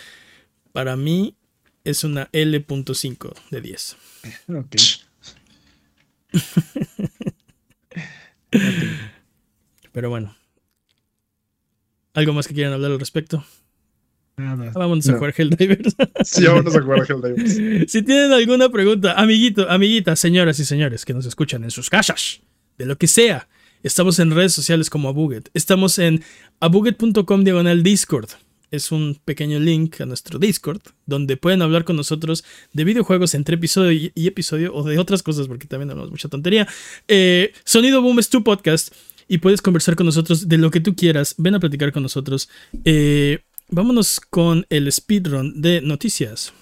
para 0.72 0.96
mí 0.96 1.36
es 1.84 2.04
una 2.04 2.30
L.5 2.32 3.34
de 3.52 3.62
10. 3.62 3.98
Ok. 4.50 4.76
Pero 9.92 10.10
bueno, 10.10 10.36
¿Algo 12.16 12.32
más 12.32 12.48
que 12.48 12.54
quieran 12.54 12.72
hablar 12.74 12.92
al 12.92 13.00
respecto? 13.00 13.46
Nada. 14.38 14.72
Ah, 14.74 14.80
vámonos 14.80 15.08
a 15.10 15.14
jugar 15.14 15.34
Helldivers. 15.38 15.96
sí, 16.24 16.46
vámonos 16.46 16.76
a 16.76 16.82
jugar 16.82 17.06
Helldivers. 17.10 17.92
si 17.92 18.02
tienen 18.02 18.32
alguna 18.32 18.70
pregunta, 18.70 19.14
amiguito, 19.14 19.70
amiguitas, 19.70 20.18
señoras 20.20 20.58
y 20.60 20.66
señores 20.66 21.04
que 21.04 21.14
nos 21.14 21.26
escuchan 21.26 21.66
en 21.66 21.72
sus 21.72 21.90
casas, 21.90 22.42
de 22.78 22.86
lo 22.86 22.98
que 22.98 23.08
sea, 23.08 23.50
estamos 23.86 24.18
en 24.20 24.32
redes 24.32 24.54
sociales 24.54 24.90
como 24.90 25.10
Abuget. 25.10 25.50
Estamos 25.54 26.00
en 26.00 26.24
abuget.com 26.60 27.44
diagonal 27.44 27.84
Discord. 27.84 28.30
Es 28.72 28.92
un 28.92 29.20
pequeño 29.24 29.60
link 29.60 30.02
a 30.02 30.06
nuestro 30.06 30.40
Discord 30.40 30.82
donde 31.06 31.38
pueden 31.38 31.62
hablar 31.62 31.86
con 31.86 31.96
nosotros 31.96 32.44
de 32.74 32.84
videojuegos 32.84 33.36
entre 33.36 33.56
episodio 33.56 34.12
y 34.14 34.28
episodio 34.28 34.74
o 34.74 34.84
de 34.84 34.98
otras 34.98 35.22
cosas 35.22 35.48
porque 35.48 35.68
también 35.68 35.92
hablamos 35.92 36.12
mucha 36.12 36.30
tontería. 36.30 36.68
Eh, 37.08 37.54
Sonido 37.64 38.02
Boom 38.02 38.20
es 38.20 38.30
tu 38.30 38.44
podcast 38.44 38.92
y 39.28 39.38
puedes 39.38 39.62
conversar 39.62 39.96
con 39.96 40.08
nosotros 40.08 40.50
de 40.50 40.58
lo 40.58 40.72
que 40.72 40.80
tú 40.80 40.96
quieras. 40.96 41.36
Ven 41.38 41.54
a 41.54 41.60
platicar 41.60 41.94
con 41.94 42.04
nosotros. 42.04 42.50
Eh, 42.84 43.40
vámonos 43.70 44.20
con 44.20 44.66
el 44.70 44.92
speedrun 44.92 45.62
de 45.62 45.82
noticias. 45.82 46.54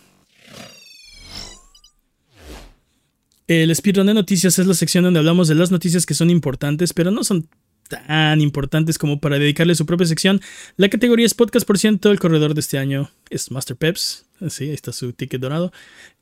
El 3.47 3.75
speedrun 3.75 4.07
de 4.07 4.13
noticias 4.13 4.57
es 4.57 4.67
la 4.67 4.73
sección 4.73 5.03
donde 5.03 5.19
hablamos 5.19 5.47
de 5.47 5.55
las 5.55 5.71
noticias 5.71 6.05
que 6.05 6.13
son 6.13 6.29
importantes, 6.29 6.93
pero 6.93 7.11
no 7.11 7.23
son 7.23 7.47
tan 7.89 8.41
importantes 8.41 8.97
como 8.97 9.19
para 9.19 9.37
dedicarle 9.37 9.75
su 9.75 9.85
propia 9.85 10.07
sección. 10.07 10.41
La 10.77 10.89
categoría 10.89 11.25
es 11.25 11.33
podcast 11.33 11.67
por 11.67 11.77
ciento. 11.77 12.11
El 12.11 12.19
corredor 12.19 12.53
de 12.53 12.61
este 12.61 12.77
año 12.77 13.09
es 13.29 13.51
Master 13.51 13.75
Peps. 13.75 14.25
Sí, 14.49 14.65
ahí 14.65 14.73
está 14.73 14.91
su 14.91 15.13
ticket 15.13 15.41
dorado. 15.41 15.71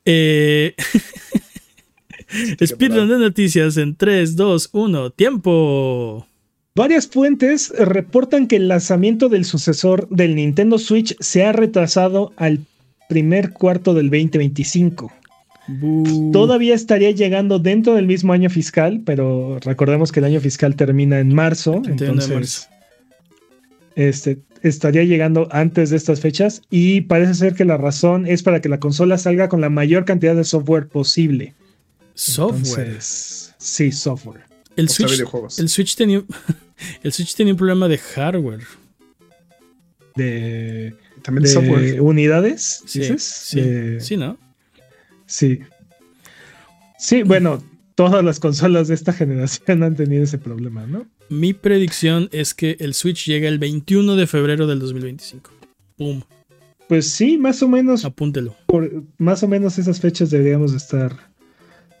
Eh... 0.04 0.74
Speedrun 2.64 3.08
de 3.08 3.18
noticias 3.18 3.76
en 3.76 3.94
3, 3.94 4.36
2, 4.36 4.70
1. 4.72 5.10
¡Tiempo! 5.10 6.26
Varias 6.74 7.06
fuentes 7.06 7.70
reportan 7.78 8.48
que 8.48 8.56
el 8.56 8.68
lanzamiento 8.68 9.28
del 9.28 9.44
sucesor 9.44 10.08
del 10.08 10.34
Nintendo 10.34 10.78
Switch 10.78 11.14
se 11.20 11.44
ha 11.44 11.52
retrasado 11.52 12.32
al 12.36 12.60
primer 13.10 13.52
cuarto 13.52 13.92
del 13.92 14.08
2025. 14.08 15.12
Todavía 16.32 16.74
estaría 16.74 17.12
llegando 17.12 17.58
dentro 17.58 17.94
del 17.94 18.06
mismo 18.06 18.32
año 18.32 18.50
fiscal, 18.50 19.02
pero 19.04 19.58
recordemos 19.60 20.10
que 20.10 20.20
el 20.20 20.26
año 20.26 20.40
fiscal 20.40 20.74
termina 20.74 21.20
en 21.20 21.34
marzo, 21.34 21.82
entonces 21.86 22.68
Este, 23.94 24.38
estaría 24.62 25.04
llegando 25.04 25.48
antes 25.52 25.90
de 25.90 25.96
estas 25.96 26.20
fechas 26.20 26.62
y 26.70 27.02
parece 27.02 27.34
ser 27.34 27.54
que 27.54 27.64
la 27.64 27.76
razón 27.76 28.26
es 28.26 28.42
para 28.42 28.60
que 28.60 28.68
la 28.68 28.80
consola 28.80 29.18
salga 29.18 29.48
con 29.48 29.60
la 29.60 29.70
mayor 29.70 30.04
cantidad 30.04 30.34
de 30.34 30.44
software 30.44 30.88
posible. 30.88 31.54
Software. 32.14 32.98
sí, 33.00 33.92
software. 33.92 34.42
El 34.76 34.88
Switch, 34.88 35.22
el 35.58 35.68
Switch 35.68 35.96
tenía 35.96 36.22
el 37.02 37.12
Switch 37.12 37.34
tenía 37.34 37.52
un 37.52 37.58
problema 37.58 37.86
de 37.88 37.98
hardware. 37.98 38.64
De 40.16 40.94
también 41.22 41.44
de, 41.44 41.48
software. 41.48 42.00
unidades, 42.00 42.82
sí, 42.86 43.04
Sí, 43.18 44.00
sí, 44.00 44.16
¿no? 44.16 44.38
Sí. 45.32 45.60
Sí, 46.98 47.22
bueno, 47.22 47.62
todas 47.94 48.24
las 48.24 48.38
consolas 48.38 48.88
de 48.88 48.94
esta 48.94 49.12
generación 49.20 49.82
han 49.82 49.96
tenido 49.96 50.24
ese 50.24 50.38
problema, 50.38 50.86
¿no? 50.86 51.06
Mi 51.28 51.54
predicción 51.54 52.28
es 52.32 52.52
que 52.54 52.76
el 52.78 52.94
Switch 52.94 53.26
llega 53.26 53.48
el 53.48 53.58
21 53.58 54.16
de 54.16 54.26
febrero 54.26 54.66
del 54.66 54.80
2025. 54.80 55.50
¡Pum! 55.96 56.22
Pues 56.88 57.10
sí, 57.10 57.38
más 57.38 57.62
o 57.62 57.68
menos. 57.68 58.04
Apúntelo. 58.04 58.54
Por, 58.66 59.04
más 59.16 59.42
o 59.42 59.48
menos 59.48 59.78
esas 59.78 60.00
fechas 60.00 60.30
deberíamos 60.30 60.74
estar 60.74 61.32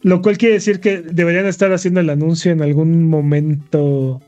lo 0.02 0.20
cual 0.20 0.36
quiere 0.36 0.54
decir 0.54 0.80
que 0.80 1.00
deberían 1.00 1.46
estar 1.46 1.72
haciendo 1.72 2.00
el 2.00 2.10
anuncio 2.10 2.50
en 2.50 2.60
algún 2.60 3.08
momento. 3.08 4.20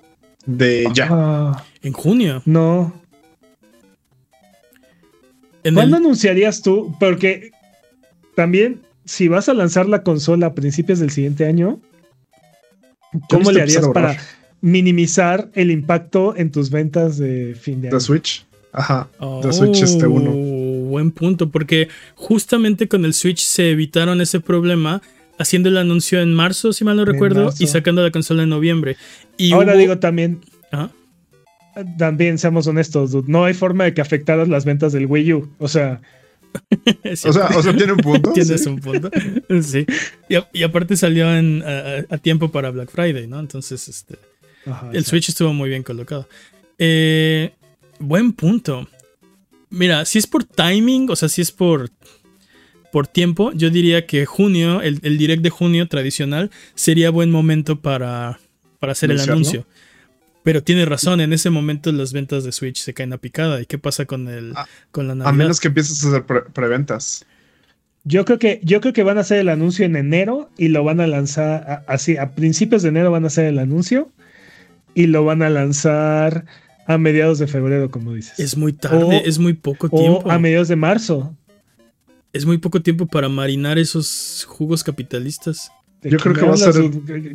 De 0.46 0.86
ya. 0.94 1.64
en 1.82 1.92
junio. 1.92 2.42
No. 2.44 3.02
¿Cuándo 5.62 5.96
anunciarías 5.96 6.62
tú? 6.62 6.94
Porque 7.00 7.50
también, 8.36 8.82
si 9.04 9.28
vas 9.28 9.48
a 9.48 9.54
lanzar 9.54 9.86
la 9.88 10.02
consola 10.02 10.46
a 10.48 10.54
principios 10.54 10.98
del 10.98 11.10
siguiente 11.10 11.46
año, 11.46 11.80
¿cómo 13.28 13.52
le 13.52 13.62
harías 13.62 13.88
para 13.88 14.16
minimizar 14.60 15.50
el 15.54 15.70
impacto 15.70 16.34
en 16.36 16.50
tus 16.50 16.70
ventas 16.70 17.18
de 17.18 17.54
fin 17.54 17.80
de 17.80 17.88
año? 17.88 17.96
De 17.96 18.00
Switch. 18.00 18.46
Ajá. 18.72 19.08
De 19.42 19.52
Switch 19.52 19.82
este 19.82 20.06
uno. 20.06 20.30
Oh, 20.30 20.88
buen 20.88 21.10
punto, 21.10 21.50
porque 21.50 21.88
justamente 22.14 22.88
con 22.88 23.04
el 23.04 23.14
Switch 23.14 23.44
se 23.44 23.70
evitaron 23.70 24.20
ese 24.20 24.40
problema 24.40 25.02
haciendo 25.38 25.68
el 25.68 25.76
anuncio 25.76 26.20
en 26.20 26.32
marzo, 26.32 26.72
si 26.72 26.84
mal 26.84 26.96
no 26.96 27.04
recuerdo, 27.04 27.52
y 27.58 27.66
sacando 27.66 28.02
la 28.02 28.10
consola 28.10 28.44
en 28.44 28.48
noviembre. 28.48 28.96
Y 29.36 29.52
Ahora 29.52 29.74
digo 29.74 29.98
también. 29.98 30.40
También 31.98 32.38
seamos 32.38 32.68
honestos, 32.68 33.12
no 33.26 33.44
hay 33.44 33.52
forma 33.52 33.82
de 33.82 33.94
que 33.94 34.00
afectaras 34.00 34.48
las 34.48 34.64
ventas 34.64 34.92
del 34.92 35.06
Wii 35.06 35.32
U. 35.34 35.50
O 35.58 35.68
sea. 35.68 36.00
o, 37.26 37.62
sea 37.62 37.76
tiene 37.76 37.92
un 37.92 37.98
punto. 37.98 38.32
Tienes 38.34 38.66
un 38.66 38.78
punto. 38.78 39.10
sí. 39.62 39.86
Y, 40.28 40.62
aparte 40.62 40.96
salió 40.96 41.26
a, 41.28 42.18
tiempo 42.18 42.50
para 42.50 42.70
Black 42.70 42.90
Friday, 42.90 43.26
¿no? 43.26 43.40
Entonces, 43.40 43.88
este. 43.88 44.16
el 44.92 45.04
Switch 45.04 45.28
estuvo 45.28 45.52
muy 45.52 45.68
bien 45.68 45.82
colocado. 45.82 46.28
Eh, 46.78 47.52
buen 47.98 48.32
punto. 48.32 48.88
Mira, 49.70 50.04
si 50.04 50.18
es 50.18 50.26
por 50.26 50.44
timing, 50.44 51.10
o 51.10 51.16
sea, 51.16 51.28
si 51.28 51.42
es 51.42 51.50
por 51.50 51.90
por 52.94 53.08
tiempo, 53.08 53.50
yo 53.52 53.70
diría 53.70 54.06
que 54.06 54.24
junio, 54.24 54.80
el, 54.80 55.00
direct 55.00 55.42
de 55.42 55.50
junio 55.50 55.88
tradicional, 55.88 56.52
sería 56.76 57.10
buen 57.10 57.28
momento 57.28 57.80
para, 57.80 58.38
para 58.78 58.92
hacer 58.92 59.10
el 59.10 59.18
anuncio. 59.18 59.66
Pero 60.44 60.62
tiene 60.62 60.84
razón, 60.84 61.20
en 61.20 61.32
ese 61.32 61.50
momento 61.50 61.90
las 61.90 62.12
ventas 62.12 62.44
de 62.44 62.52
Switch 62.52 62.78
se 62.78 62.94
caen 62.94 63.12
a 63.12 63.18
picada. 63.18 63.60
¿Y 63.60 63.66
qué 63.66 63.78
pasa 63.78 64.04
con, 64.04 64.28
el, 64.28 64.52
a, 64.54 64.68
con 64.92 65.08
la 65.08 65.16
Navidad? 65.16 65.30
A 65.30 65.36
menos 65.36 65.58
que 65.58 65.68
empieces 65.68 66.04
a 66.04 66.08
hacer 66.08 66.24
preventas. 66.52 67.26
yo 68.04 68.24
creo, 68.24 68.38
que, 68.38 68.60
yo 68.62 68.80
creo 68.80 68.92
que 68.92 69.02
van 69.02 69.18
a 69.18 69.22
hacer 69.22 69.38
el 69.38 69.48
anuncio 69.48 69.84
en 69.84 69.96
enero 69.96 70.50
y 70.56 70.68
lo 70.68 70.84
van 70.84 71.00
a 71.00 71.06
lanzar 71.08 71.82
así. 71.88 72.16
A 72.18 72.36
principios 72.36 72.82
de 72.82 72.90
enero 72.90 73.10
van 73.10 73.24
a 73.24 73.26
hacer 73.26 73.46
el 73.46 73.58
anuncio 73.58 74.12
y 74.94 75.06
lo 75.06 75.24
van 75.24 75.42
a 75.42 75.50
lanzar 75.50 76.44
a 76.86 76.98
mediados 76.98 77.38
de 77.38 77.46
febrero, 77.46 77.90
como 77.90 78.12
dices. 78.12 78.38
Es 78.38 78.56
muy 78.56 78.74
tarde, 78.74 79.22
es 79.24 79.38
muy 79.38 79.54
poco 79.54 79.88
tiempo. 79.88 80.30
a 80.30 80.38
mediados 80.38 80.68
de 80.68 80.76
marzo 80.76 81.34
es 82.34 82.44
muy 82.44 82.58
poco 82.58 82.82
tiempo 82.82 83.06
para 83.06 83.28
marinar 83.28 83.78
esos 83.78 84.44
jugos 84.46 84.82
capitalistas. 84.82 85.70
Yo 86.04 86.18
creo 86.18 86.34
que 86.34 86.42
va 86.42 86.54
a 86.54 86.56
ser 86.56 86.76
el 86.76 86.90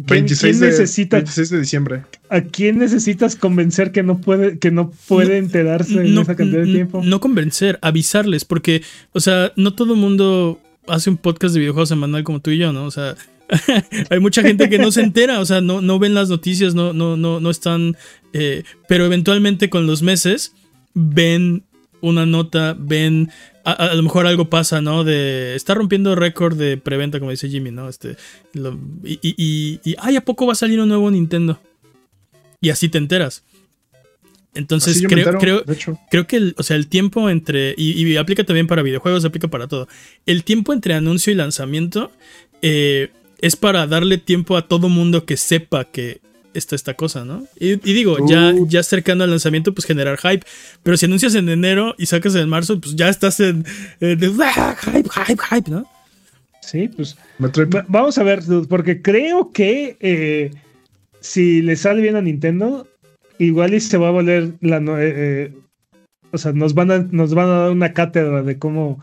26, 0.05 0.59
de, 0.59 1.59
diciembre. 1.59 2.03
¿A 2.29 2.41
quién 2.41 2.77
necesitas 2.77 3.35
convencer 3.35 3.91
que 3.91 4.03
no 4.03 4.19
puede, 4.21 4.59
que 4.59 4.69
no 4.69 4.91
puede 5.07 5.37
enterarse 5.37 6.05
en 6.05 6.17
esa 6.17 6.35
cantidad 6.35 6.61
de 6.61 6.71
tiempo? 6.71 7.01
No 7.03 7.19
convencer, 7.19 7.79
avisarles, 7.81 8.45
porque, 8.45 8.83
o 9.11 9.19
sea, 9.19 9.51
no 9.55 9.73
todo 9.73 9.93
el 9.93 9.99
mundo 9.99 10.59
hace 10.87 11.09
un 11.09 11.17
podcast 11.17 11.53
de 11.53 11.61
videojuegos 11.61 11.89
semanal 11.89 12.23
como 12.23 12.41
tú 12.41 12.51
y 12.51 12.57
yo, 12.57 12.71
¿no? 12.71 12.85
O 12.85 12.91
sea, 12.91 13.15
hay 14.09 14.19
mucha 14.19 14.41
gente 14.43 14.69
que 14.69 14.77
no 14.77 14.91
se 14.91 15.01
entera, 15.01 15.39
o 15.39 15.45
sea, 15.45 15.61
no, 15.61 15.81
no 15.81 15.97
ven 15.97 16.13
las 16.13 16.29
noticias, 16.29 16.75
no, 16.75 16.93
no, 16.93 17.17
no, 17.17 17.39
no 17.39 17.49
están. 17.49 17.97
Eh, 18.33 18.63
pero 18.87 19.05
eventualmente 19.05 19.69
con 19.69 19.87
los 19.87 20.03
meses 20.03 20.53
ven 20.93 21.63
una 22.01 22.25
nota, 22.25 22.75
ven 22.77 23.29
a, 23.71 23.95
lo 23.95 24.03
mejor 24.03 24.27
algo 24.27 24.49
pasa, 24.49 24.81
¿no? 24.81 25.03
De 25.03 25.55
está 25.55 25.73
rompiendo 25.73 26.15
récord 26.15 26.57
de 26.57 26.77
preventa, 26.77 27.19
como 27.19 27.31
dice 27.31 27.49
Jimmy, 27.49 27.71
¿no? 27.71 27.89
Este, 27.89 28.15
y, 29.03 29.19
y, 29.21 29.79
y, 29.83 29.95
ay, 29.99 30.15
¿a 30.15 30.21
poco 30.21 30.45
va 30.45 30.53
a 30.53 30.55
salir 30.55 30.79
un 30.79 30.89
nuevo 30.89 31.09
Nintendo? 31.11 31.59
Y 32.61 32.69
así 32.69 32.89
te 32.89 32.97
enteras. 32.97 33.43
Entonces 34.55 35.03
creo, 35.07 35.37
creo, 35.37 35.63
creo 36.09 36.27
que 36.27 36.35
el, 36.35 36.55
o 36.57 36.63
sea, 36.63 36.75
el 36.75 36.87
tiempo 36.87 37.29
entre, 37.29 37.75
y, 37.77 38.17
aplica 38.17 38.43
también 38.43 38.67
para 38.67 38.81
videojuegos, 38.81 39.23
aplica 39.23 39.47
para 39.47 39.67
todo. 39.67 39.87
El 40.25 40.43
tiempo 40.43 40.73
entre 40.73 40.95
anuncio 40.95 41.31
y 41.31 41.35
lanzamiento, 41.35 42.11
eh, 42.61 43.09
es 43.41 43.55
para 43.55 43.87
darle 43.87 44.17
tiempo 44.17 44.57
a 44.57 44.67
todo 44.67 44.89
mundo 44.89 45.25
que 45.25 45.37
sepa 45.37 45.85
que 45.85 46.19
está 46.53 46.75
esta 46.75 46.93
cosa, 46.93 47.25
¿no? 47.25 47.47
Y, 47.59 47.75
digo, 47.77 48.17
ya, 48.27 48.53
uh. 48.53 48.67
ya 48.67 48.83
cercano 48.83 49.23
al 49.23 49.29
lanzamiento, 49.29 49.73
pues 49.73 49.85
generar 49.85 50.17
hype. 50.17 50.45
Pero 50.83 50.97
si 50.97 51.05
anuncias 51.05 51.35
en 51.35 51.49
enero 51.49 51.95
y 51.97 52.05
sacas 52.05 52.35
en 52.35 52.49
marzo, 52.49 52.79
pues 52.79 52.95
ya 52.95 53.09
estás 53.09 53.39
en. 53.39 53.65
Ah, 54.41 54.75
hype, 54.79 55.09
hype, 55.09 55.43
hype, 55.49 55.71
¿no? 55.71 55.85
Sí, 56.61 56.87
pues. 56.87 57.17
Vamos 57.87 58.17
a 58.17 58.23
ver, 58.23 58.41
porque 58.67 59.01
creo 59.01 59.51
que 59.51 59.97
eh, 59.99 60.51
si 61.19 61.61
le 61.61 61.75
sale 61.75 62.01
bien 62.01 62.15
a 62.15 62.21
Nintendo, 62.21 62.87
igual 63.37 63.73
y 63.73 63.79
se 63.79 63.97
va 63.97 64.09
a 64.09 64.11
volver 64.11 64.53
la. 64.61 64.77
Eh, 64.77 65.13
eh, 65.15 65.53
o 66.31 66.37
sea, 66.37 66.51
nos 66.51 66.75
van, 66.75 66.91
a, 66.91 66.99
nos 66.99 67.33
van 67.33 67.47
a 67.47 67.59
dar 67.59 67.71
una 67.71 67.93
cátedra 67.93 68.43
de 68.43 68.59
cómo 68.59 69.01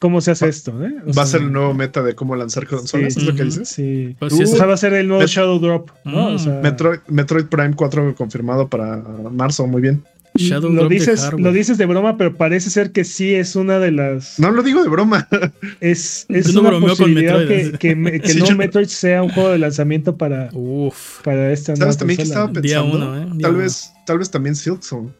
cómo 0.00 0.20
se 0.20 0.32
hace 0.32 0.48
esto. 0.48 0.72
¿eh? 0.84 0.94
va 1.16 1.22
a 1.22 1.26
ser 1.26 1.42
el 1.42 1.52
nuevo 1.52 1.72
meta 1.74 2.02
de 2.02 2.14
cómo 2.14 2.34
lanzar 2.34 2.66
consolas, 2.66 3.16
¿es 3.16 3.22
lo 3.22 3.34
que 3.36 3.44
dices? 3.44 3.68
Sí. 3.68 4.16
Pues 4.18 4.32
o 4.32 4.46
sea, 4.46 4.66
va 4.66 4.74
a 4.74 4.78
ser 4.78 4.94
el 4.94 5.06
nuevo 5.06 5.24
Shadow 5.24 5.60
Drop. 5.60 5.90
¿no? 6.04 6.30
Mm. 6.30 6.62
Metroid, 7.08 7.44
Prime 7.44 7.74
4 7.76 8.14
confirmado 8.16 8.68
para 8.68 8.96
marzo, 8.96 9.66
muy 9.68 9.82
bien. 9.82 10.02
Shadow 10.36 10.70
lo, 10.70 10.88
dices, 10.88 11.28
lo 11.36 11.52
dices 11.52 11.76
de 11.76 11.86
broma, 11.86 12.16
pero 12.16 12.36
parece 12.36 12.70
ser 12.70 12.92
que 12.92 13.04
sí 13.04 13.34
es 13.34 13.56
una 13.56 13.78
de 13.78 13.90
las. 13.90 14.38
No 14.38 14.52
lo 14.52 14.62
digo 14.62 14.82
de 14.82 14.88
broma. 14.88 15.28
Es, 15.80 16.24
es 16.28 16.54
una 16.54 16.78
posibilidad 16.78 17.46
que, 17.46 17.72
que, 17.72 18.20
que 18.20 18.34
no 18.38 18.56
Metroid 18.56 18.86
sea 18.86 19.22
un 19.22 19.30
juego 19.30 19.50
de 19.50 19.58
lanzamiento 19.58 20.16
para, 20.16 20.50
Uf. 20.52 21.20
para 21.22 21.52
esta 21.52 21.74
¿Sabes 21.74 21.98
también 21.98 22.18
que 22.18 22.22
estaba 22.22 22.50
pensando? 22.52 22.96
Uno, 22.96 23.18
¿eh? 23.18 23.26
tal, 23.40 23.56
vez, 23.56 23.92
tal 24.06 24.18
vez 24.18 24.30
también 24.30 24.54
Silksong. 24.54 25.10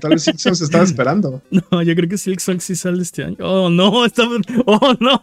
Tal 0.00 0.10
vez 0.10 0.22
Silksong 0.24 0.56
se 0.56 0.64
estaba 0.64 0.84
esperando. 0.84 1.42
No, 1.70 1.82
yo 1.82 1.94
creo 1.94 2.08
que 2.08 2.18
Silksong 2.18 2.60
sí 2.60 2.74
sale 2.74 3.02
este 3.02 3.24
año. 3.24 3.36
Oh, 3.40 3.70
no, 3.70 4.04
estamos. 4.04 4.40
Oh, 4.66 4.94
no. 5.00 5.22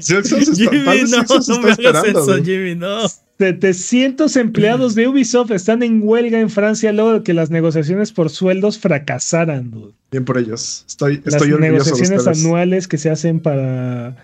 Silksong 0.00 0.44
se 0.44 0.64
está, 0.64 0.72
no, 0.74 1.42
se 1.42 1.52
no 1.52 1.68
está 1.68 1.70
esperando. 1.70 2.34
Eso, 2.34 2.44
Jimmy, 2.44 2.74
no. 2.74 3.08
700 3.38 4.36
empleados 4.36 4.94
de 4.94 5.08
Ubisoft 5.08 5.50
están 5.50 5.82
en 5.82 6.02
huelga 6.02 6.38
en 6.40 6.50
Francia 6.50 6.92
luego 6.92 7.14
de 7.14 7.22
que 7.22 7.32
las 7.32 7.50
negociaciones 7.50 8.12
por 8.12 8.28
sueldos 8.28 8.78
fracasaran. 8.78 9.70
Dude. 9.70 9.94
Bien 10.10 10.24
por 10.24 10.36
ellos. 10.36 10.84
Estoy, 10.86 11.22
las 11.24 11.40
negociaciones 11.42 12.26
anuales 12.26 12.86
que 12.86 12.98
se 12.98 13.10
hacen 13.10 13.40
para 13.40 14.16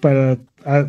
para 0.00 0.38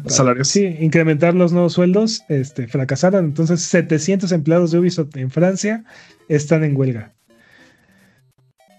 salarios. 0.07 0.47
Sí, 0.47 0.65
incrementar 0.79 1.35
los 1.35 1.51
nuevos 1.51 1.73
sueldos, 1.73 2.23
este, 2.29 2.67
fracasaron. 2.67 3.25
Entonces, 3.25 3.61
700 3.61 4.31
empleados 4.31 4.71
de 4.71 4.79
Ubisoft 4.79 5.15
en 5.15 5.29
Francia 5.29 5.83
están 6.27 6.63
en 6.63 6.75
huelga. 6.75 7.13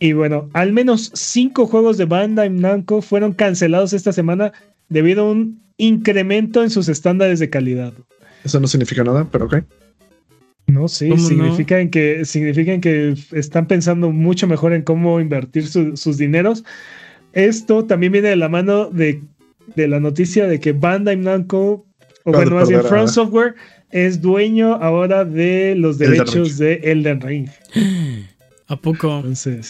Y 0.00 0.14
bueno, 0.14 0.48
al 0.54 0.72
menos 0.72 1.12
cinco 1.14 1.66
juegos 1.66 1.98
de 1.98 2.06
Bandai 2.06 2.48
Namco 2.48 3.02
fueron 3.02 3.34
cancelados 3.34 3.92
esta 3.92 4.12
semana 4.12 4.50
debido 4.88 5.22
a 5.22 5.30
un 5.30 5.60
incremento 5.76 6.62
en 6.62 6.70
sus 6.70 6.88
estándares 6.88 7.38
de 7.38 7.50
calidad. 7.50 7.92
Eso 8.42 8.58
no 8.60 8.66
significa 8.66 9.04
nada, 9.04 9.28
pero 9.30 9.44
ok. 9.44 9.56
No, 10.66 10.88
sí, 10.88 11.10
significa, 11.18 11.86
que, 11.90 12.24
significa 12.24 12.80
que 12.80 13.14
están 13.32 13.66
pensando 13.66 14.10
mucho 14.10 14.46
mejor 14.46 14.72
en 14.72 14.82
cómo 14.82 15.20
invertir 15.20 15.66
sus 15.66 16.16
dineros. 16.16 16.64
Esto 17.34 17.84
también 17.84 18.12
viene 18.12 18.30
de 18.30 18.36
la 18.36 18.48
mano 18.48 18.88
de, 18.88 19.20
la 19.76 20.00
noticia 20.00 20.46
de 20.46 20.60
que 20.60 20.72
Bandai 20.72 21.16
Namco, 21.16 21.86
o 22.24 22.32
bueno, 22.32 22.54
más 22.54 22.68
bien 22.70 22.82
Front 22.84 23.08
Software, 23.08 23.54
es 23.90 24.22
dueño 24.22 24.74
ahora 24.76 25.26
de 25.26 25.74
los 25.76 25.98
derechos 25.98 26.56
de 26.56 26.74
Elden 26.84 27.20
Ring. 27.20 27.48
¿A 28.70 28.76
poco? 28.76 29.24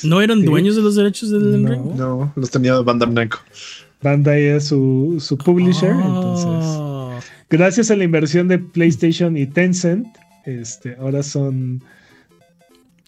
¿No 0.05 0.21
eran 0.21 0.45
dueños 0.45 0.77
de 0.77 0.83
los 0.83 0.95
derechos 0.95 1.31
del 1.31 1.55
Elden 1.55 1.67
Ring? 1.69 1.97
No, 1.97 2.31
los 2.37 2.51
tenía 2.51 2.79
Bandai 2.81 3.09
Namco. 3.11 3.39
Bandai 4.03 4.45
es 4.45 4.67
su, 4.67 5.17
su 5.19 5.39
publisher, 5.39 5.93
ah. 5.95 6.05
entonces. 6.05 7.31
Gracias 7.49 7.91
a 7.91 7.97
la 7.97 8.05
inversión 8.05 8.47
de 8.49 8.59
PlayStation 8.59 9.39
y 9.39 9.47
Tencent, 9.47 10.07
este, 10.45 10.97
ahora 10.97 11.23
son. 11.23 11.83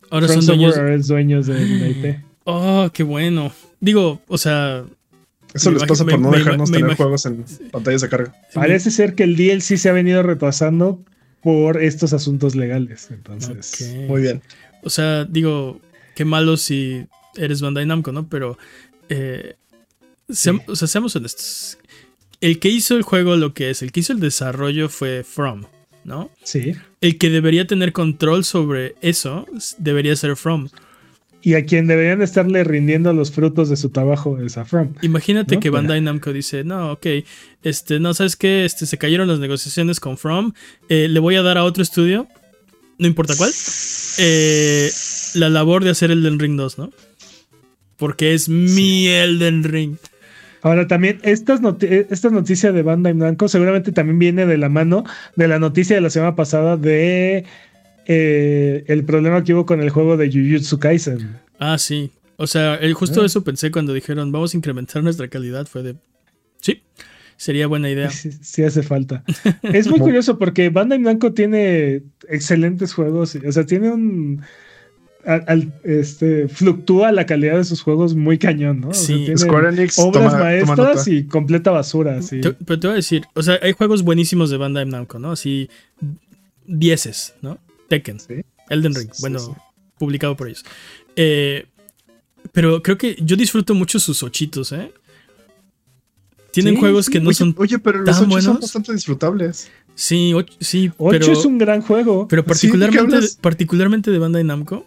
Ahora 0.08 0.28
son 0.28 0.46
dueños. 0.46 1.08
dueños 1.08 1.46
de 1.46 1.60
la 1.60 1.88
IP. 1.88 2.24
Oh, 2.44 2.88
qué 2.90 3.02
bueno. 3.02 3.52
Digo, 3.78 4.22
o 4.28 4.38
sea. 4.38 4.84
Eso 5.52 5.72
les 5.72 5.84
pasa 5.84 6.06
por 6.06 6.18
no 6.18 6.30
dejarnos 6.30 6.70
tener 6.70 6.96
juegos 6.96 7.26
en 7.26 7.44
pantallas 7.70 8.00
de 8.00 8.08
carga. 8.08 8.34
Parece 8.54 8.90
ser 8.90 9.14
que 9.14 9.24
el 9.24 9.36
DLC 9.36 9.76
se 9.76 9.90
ha 9.90 9.92
venido 9.92 10.22
retrasando 10.22 11.04
por 11.42 11.82
estos 11.82 12.14
asuntos 12.14 12.54
legales. 12.54 13.10
Entonces, 13.10 13.94
muy 14.08 14.22
bien. 14.22 14.40
O 14.82 14.90
sea, 14.90 15.24
digo, 15.24 15.80
qué 16.14 16.24
malo 16.24 16.56
si 16.56 17.06
eres 17.36 17.60
Bandai 17.60 17.86
Namco, 17.86 18.12
¿no? 18.12 18.28
Pero, 18.28 18.58
eh, 19.08 19.56
o 20.28 20.76
sea, 20.76 20.88
seamos 20.88 21.16
honestos. 21.16 21.78
El 22.40 22.58
que 22.58 22.68
hizo 22.68 22.96
el 22.96 23.02
juego 23.02 23.36
lo 23.36 23.54
que 23.54 23.70
es, 23.70 23.82
el 23.82 23.92
que 23.92 24.00
hizo 24.00 24.12
el 24.12 24.20
desarrollo 24.20 24.88
fue 24.88 25.22
From, 25.24 25.64
¿no? 26.04 26.30
Sí. 26.42 26.74
El 27.00 27.18
que 27.18 27.30
debería 27.30 27.66
tener 27.66 27.92
control 27.92 28.44
sobre 28.44 28.96
eso 29.00 29.46
debería 29.78 30.16
ser 30.16 30.36
From. 30.36 30.68
Y 31.44 31.54
a 31.54 31.64
quien 31.64 31.88
deberían 31.88 32.22
estarle 32.22 32.62
rindiendo 32.62 33.12
los 33.12 33.32
frutos 33.32 33.68
de 33.68 33.76
su 33.76 33.90
trabajo 33.90 34.38
es 34.38 34.56
a 34.58 34.64
From. 34.64 34.94
Imagínate 35.02 35.58
que 35.58 35.70
Bandai 35.70 36.00
Namco 36.00 36.32
dice, 36.32 36.62
no, 36.62 36.92
ok, 36.92 37.06
este, 37.64 37.98
no, 37.98 38.14
¿sabes 38.14 38.36
qué? 38.36 38.64
Este, 38.64 38.86
se 38.86 38.96
cayeron 38.96 39.26
las 39.26 39.40
negociaciones 39.40 39.98
con 39.98 40.18
From, 40.18 40.52
eh, 40.88 41.08
le 41.08 41.18
voy 41.18 41.34
a 41.34 41.42
dar 41.42 41.58
a 41.58 41.64
otro 41.64 41.82
estudio 41.82 42.28
no 43.02 43.08
importa 43.08 43.34
cuál, 43.36 43.52
eh, 44.18 44.90
la 45.34 45.50
labor 45.50 45.82
de 45.84 45.90
hacer 45.90 46.10
Elden 46.10 46.38
Ring 46.38 46.56
2, 46.56 46.78
¿no? 46.78 46.90
Porque 47.96 48.32
es 48.32 48.48
mi 48.48 49.08
Elden 49.08 49.64
Ring. 49.64 49.96
Ahora 50.62 50.86
también, 50.86 51.18
estas, 51.24 51.60
noticias 51.60 52.72
de 52.72 52.82
Bandai 52.82 53.14
Namco 53.14 53.48
seguramente 53.48 53.90
también 53.90 54.20
viene 54.20 54.46
de 54.46 54.56
la 54.56 54.68
mano 54.68 55.04
de 55.34 55.48
la 55.48 55.58
noticia 55.58 55.96
de 55.96 56.02
la 56.02 56.10
semana 56.10 56.36
pasada 56.36 56.76
de 56.76 57.44
eh, 58.06 58.84
el 58.86 59.04
problema 59.04 59.42
que 59.42 59.54
hubo 59.54 59.66
con 59.66 59.82
el 59.82 59.90
juego 59.90 60.16
de 60.16 60.28
Jujutsu 60.28 60.78
Kaisen. 60.78 61.40
Ah, 61.58 61.78
sí. 61.78 62.12
O 62.36 62.46
sea, 62.46 62.78
justo 62.94 63.22
ah. 63.22 63.26
eso 63.26 63.42
pensé 63.42 63.72
cuando 63.72 63.92
dijeron 63.92 64.30
vamos 64.30 64.54
a 64.54 64.56
incrementar 64.56 65.02
nuestra 65.02 65.26
calidad. 65.26 65.66
Fue 65.66 65.82
de. 65.82 65.96
Sí. 66.60 66.82
Sería 67.42 67.66
buena 67.66 67.90
idea. 67.90 68.08
Sí, 68.08 68.62
hace 68.62 68.84
falta. 68.84 69.24
es 69.64 69.88
muy 69.88 69.98
curioso 69.98 70.38
porque 70.38 70.68
Bandai 70.68 71.00
Namco 71.00 71.32
tiene 71.32 72.04
excelentes 72.28 72.94
juegos. 72.94 73.34
O 73.34 73.50
sea, 73.50 73.66
tiene 73.66 73.90
un. 73.90 74.42
este, 75.82 76.46
fluctúa 76.46 77.10
la 77.10 77.26
calidad 77.26 77.56
de 77.56 77.64
sus 77.64 77.82
juegos 77.82 78.14
muy 78.14 78.38
cañón, 78.38 78.82
¿no? 78.82 78.94
sí, 78.94 79.26
Square 79.36 79.70
Enix 79.70 79.98
obras 79.98 80.34
maestras 80.34 81.08
y 81.08 81.24
completa 81.26 81.72
basura. 81.72 82.22
Sí. 82.22 82.40
pero 82.64 82.78
te 82.78 82.86
voy 82.86 82.92
a 82.92 82.96
decir, 82.96 83.24
o 83.34 83.42
sea, 83.42 83.58
hay 83.60 83.72
juegos 83.72 84.04
buenísimos 84.04 84.48
de 84.48 84.58
Bandai 84.58 84.86
Namco, 84.86 85.18
¿no? 85.18 85.32
Así, 85.32 85.68
dieces, 86.64 87.34
¿no? 87.42 87.58
Tekken, 87.88 88.18
Elden 88.70 88.94
Ring, 88.94 89.10
bueno, 89.18 89.56
publicado 89.98 90.36
por 90.36 90.46
ellos. 90.46 90.64
Eh, 91.16 91.66
pero 92.52 92.84
creo 92.84 92.98
que 92.98 93.16
yo 93.20 93.34
disfruto 93.34 93.74
mucho 93.74 93.98
sus 93.98 94.22
ochitos, 94.22 94.70
¿eh? 94.70 94.92
Tienen 96.52 96.76
juegos 96.76 97.08
que 97.08 97.20
no 97.20 97.32
son. 97.32 97.54
Oye, 97.58 97.78
pero 97.78 98.02
los 98.02 98.20
8 98.20 98.42
son 98.42 98.60
bastante 98.60 98.92
disfrutables. 98.92 99.70
Sí, 99.94 100.34
sí. 100.60 100.92
8 100.98 101.32
es 101.32 101.44
un 101.44 101.58
gran 101.58 101.80
juego. 101.80 102.28
Pero 102.28 102.44
particularmente, 102.44 103.18
particularmente 103.40 104.10
de 104.10 104.18
Bandai 104.18 104.44
Namco, 104.44 104.86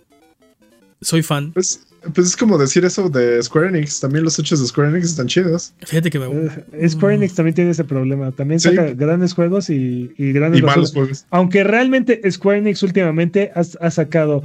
soy 1.02 1.24
fan. 1.24 1.52
Pues, 1.54 1.88
pues, 2.14 2.28
es 2.28 2.38
como 2.38 2.58
decir 2.58 2.86
eso 2.86 3.10
de 3.10 3.42
Square 3.42 3.70
Enix. 3.70 4.00
También 4.00 4.24
los 4.24 4.38
8 4.38 4.58
de 4.58 4.68
Square 4.68 4.90
Enix 4.92 5.06
están 5.10 5.28
chidos. 5.28 5.74
Fíjate 5.86 6.12
que 6.12 6.20
me. 6.20 6.28
Uh, 6.28 6.90
Square 6.90 7.16
Enix 7.16 7.34
también 7.34 7.56
tiene 7.56 7.72
ese 7.72 7.84
problema. 7.84 8.32
También 8.32 8.60
saca 8.60 8.94
grandes 8.94 9.34
juegos 9.34 9.70
y, 9.70 10.14
grandes. 10.18 10.62
Y 10.62 10.64
malos 10.64 10.94
juegos. 10.94 11.26
Aunque 11.32 11.64
realmente 11.64 12.22
Square 12.30 12.60
Enix 12.60 12.84
últimamente 12.84 13.52
ha, 13.56 13.62
ha 13.62 13.92
sacado 13.92 14.44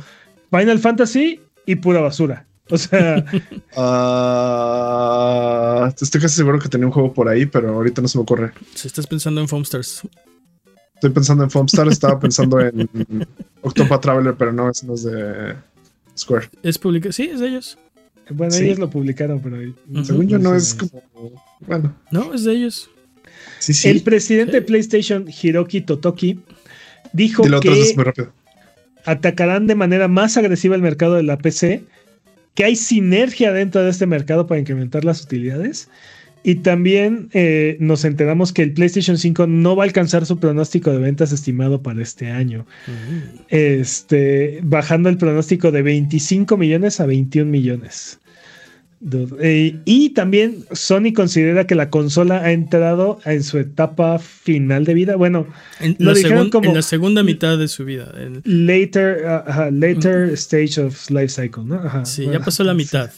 Final 0.51 0.79
Fantasy 0.79 1.41
y 1.67 1.77
pura 1.77 2.01
basura. 2.01 2.47
O 2.71 2.79
sea. 2.79 3.25
Uh, 3.77 5.87
estoy 6.01 6.21
casi 6.21 6.37
seguro 6.37 6.59
que 6.59 6.69
tenía 6.69 6.87
un 6.87 6.93
juego 6.93 7.13
por 7.13 7.29
ahí, 7.29 7.47
pero 7.47 7.75
ahorita 7.75 8.03
no 8.03 8.09
se 8.09 8.19
me 8.19 8.23
ocurre. 8.23 8.53
Si 8.75 8.89
estás 8.89 9.07
pensando 9.07 9.41
en 9.41 9.49
Foamstars. 9.49 10.03
Estoy 10.95 11.11
pensando 11.11 11.45
en 11.45 11.51
Foamstars, 11.51 11.93
estaba 11.93 12.21
pensando 12.21 12.61
en 12.61 12.89
Octopath 13.63 14.03
Traveler, 14.03 14.35
pero 14.37 14.53
no, 14.53 14.71
es 14.71 14.85
no 14.85 14.95
es 14.95 15.05
de 15.05 15.55
Square. 16.17 16.51
¿Es 16.63 16.79
publicado? 16.79 17.13
Sí, 17.13 17.31
es 17.33 17.41
de 17.41 17.49
ellos. 17.49 17.79
Bueno, 18.31 18.55
ellos 18.55 18.79
lo 18.79 18.91
publicaron, 18.91 19.41
pero. 19.41 19.57
Según 20.05 20.29
yo, 20.29 20.39
no 20.39 20.55
es 20.55 20.75
como. 20.75 21.03
Bueno. 21.61 21.97
No, 22.11 22.35
es 22.35 22.45
de 22.45 22.53
ellos. 22.53 22.91
Sí, 23.59 23.75
sí. 23.75 23.89
El 23.89 24.03
presidente 24.03 24.53
de 24.53 24.63
PlayStation, 24.63 25.27
Hiroki 25.29 25.81
Totoki, 25.81 26.41
dijo 27.13 27.43
que 27.61 28.29
atacarán 29.05 29.67
de 29.67 29.75
manera 29.75 30.09
más 30.09 30.37
agresiva 30.37 30.77
el 30.77 30.83
mercado 30.83 31.15
de 31.15 31.23
la 31.23 31.39
PC 31.39 31.85
que 32.55 32.65
hay 32.65 32.77
sinergia 32.77 33.53
dentro 33.53 33.83
de 33.83 33.91
este 33.91 34.07
mercado 34.07 34.47
para 34.47 34.61
incrementar 34.61 35.05
las 35.05 35.23
utilidades. 35.23 35.89
Y 36.43 36.57
también 36.57 37.29
eh, 37.35 37.77
nos 37.81 38.05
enteramos 38.05 38.53
que 38.53 38.63
el 38.63 38.73
PlayStation 38.73 39.19
5 39.19 39.47
no 39.47 39.77
va 39.77 39.85
a 39.85 39.87
alcanzar 39.87 40.25
su 40.25 40.39
pronóstico 40.39 40.91
de 40.91 40.99
ventas 40.99 41.33
estimado 41.33 41.83
para 41.83 42.03
este 42.03 42.31
año. 42.31 42.65
Mm. 42.87 43.41
Este, 43.49 44.61
bajando 44.63 45.11
el 45.11 45.19
pronóstico 45.19 45.71
de 45.71 45.83
25 45.83 46.57
millones 46.57 46.99
a 47.01 47.07
21 47.07 47.51
millones. 47.51 48.21
Y 49.03 50.11
también 50.11 50.67
Sony 50.73 51.15
considera 51.15 51.67
que 51.67 51.75
la 51.75 51.89
consola 51.89 52.43
ha 52.43 52.53
entrado 52.53 53.19
en 53.25 53.43
su 53.43 53.59
etapa 53.59 54.19
final 54.19 54.85
de 54.85 54.93
vida. 54.93 55.17
Bueno, 55.17 55.47
en, 55.81 55.97
lo 55.99 56.13
la, 56.13 56.51
como 56.51 56.69
en 56.69 56.75
la 56.75 56.83
segunda 56.83 57.23
mitad 57.23 57.57
de 57.57 57.69
su 57.69 57.87
vida. 57.87 58.13
later, 58.45 59.43
later 59.73 60.31
stage 60.35 60.79
of 60.79 61.11
life 61.11 61.29
cycle, 61.29 61.65
¿no? 61.65 62.05
sí, 62.05 62.27
ya 62.31 62.41
pasó 62.41 62.63
la 62.63 62.75
mitad. 62.75 63.11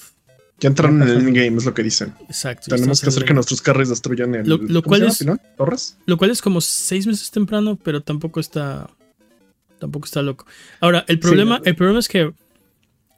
Ya 0.60 0.68
entraron 0.68 1.02
en 1.02 1.09
el 1.09 1.18
endgame, 1.18 1.59
es 1.59 1.64
lo 1.64 1.74
que 1.74 1.82
dicen. 1.82 2.14
Exacto. 2.28 2.76
Tenemos 2.76 3.00
que 3.00 3.09
hacer 3.09 3.24
que 3.24 3.34
nuestros 3.34 3.60
carros 3.60 3.88
destruyan 3.88 4.36
el. 4.36 4.48
Lo, 4.48 4.82
cual 4.84 5.02
es. 5.02 5.26
¿Torres? 5.56 5.98
Lo 6.06 6.16
cual 6.16 6.30
es 6.30 6.40
como 6.40 6.60
seis 6.60 7.04
meses 7.09 7.32
temprano, 7.32 7.76
pero 7.82 8.00
tampoco 8.00 8.38
está. 8.38 8.88
Tampoco 9.80 10.04
está 10.06 10.22
loco. 10.22 10.46
Ahora, 10.78 11.04
el 11.09 11.18
problema, 11.18 11.60
el 11.64 11.74
problema 11.74 11.98
es 11.98 12.06
que 12.06 12.32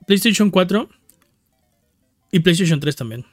PlayStation 0.07 0.51
4 0.51 0.89
y 2.35 2.41
PlayStation 2.41 2.81
3 2.81 2.97
también. 2.97 3.25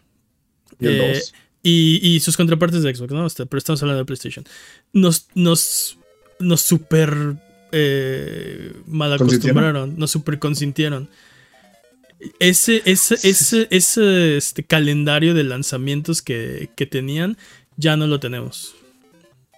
Eh, 0.79 1.19
y, 1.63 2.19
sus 2.19 2.37
contrapartes 2.37 2.83
de 2.83 2.93
Xbox, 2.93 3.11
¿no? 3.11 3.25
Este, 3.25 3.47
pero 3.47 3.57
estamos 3.57 3.81
hablando 3.81 3.97
de 3.97 4.05
PlayStation. 4.05 4.45
Nos, 4.93 5.27
nos, 5.33 5.97
nos 6.39 6.61
super 6.61 7.35
eh, 7.71 8.73
mal 8.85 9.11
acostumbraron, 9.13 9.97
nos 9.97 10.11
super 10.11 10.37
consintieron. 10.37 11.09
Ese, 12.39 12.83
ese, 12.85 13.15
ese, 13.27 13.67
ese 13.71 14.37
este, 14.37 14.63
calendario 14.63 15.33
de 15.33 15.45
lanzamientos 15.45 16.21
que, 16.21 16.69
que 16.75 16.85
tenían, 16.85 17.39
ya 17.77 17.97
no 17.97 18.05
lo 18.05 18.19
tenemos. 18.19 18.75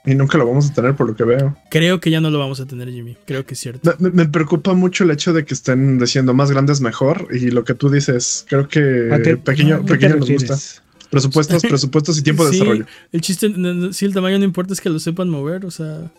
Y 0.05 0.15
nunca 0.15 0.38
lo 0.38 0.45
vamos 0.45 0.69
a 0.69 0.73
tener 0.73 0.95
por 0.95 1.07
lo 1.07 1.15
que 1.15 1.23
veo. 1.23 1.57
Creo 1.69 2.01
que 2.01 2.09
ya 2.09 2.19
no 2.19 2.30
lo 2.30 2.38
vamos 2.38 2.59
a 2.59 2.65
tener, 2.65 2.89
Jimmy. 2.89 3.15
Creo 3.25 3.45
que 3.45 3.53
es 3.53 3.59
cierto. 3.59 3.95
Me, 3.99 4.27
preocupa 4.27 4.73
mucho 4.73 5.05
el 5.05 5.11
hecho 5.11 5.31
de 5.31 5.45
que 5.45 5.53
estén 5.53 5.97
diciendo 5.97 6.34
más 6.34 6.51
grandes 6.51 6.81
mejor. 6.81 7.27
Y 7.31 7.51
lo 7.51 7.63
que 7.63 7.73
tú 7.73 7.89
dices, 7.89 8.45
creo 8.49 8.67
que 8.67 9.39
pequeño, 9.43 9.85
pequeño 9.85 10.17
nos 10.17 10.30
gusta. 10.30 10.57
Presupuestos, 11.09 11.61
presupuestos 11.69 12.17
y 12.17 12.21
tiempo 12.21 12.43
de 12.43 12.51
desarrollo. 12.51 12.85
El 13.11 13.21
chiste, 13.21 13.53
si 13.93 14.05
el 14.05 14.13
tamaño 14.13 14.39
no 14.39 14.45
importa, 14.45 14.73
es 14.73 14.81
que 14.81 14.89
lo 14.89 14.99
sepan 14.99 15.30
mover, 15.30 15.65
o 15.65 15.71
sea. 15.71 16.11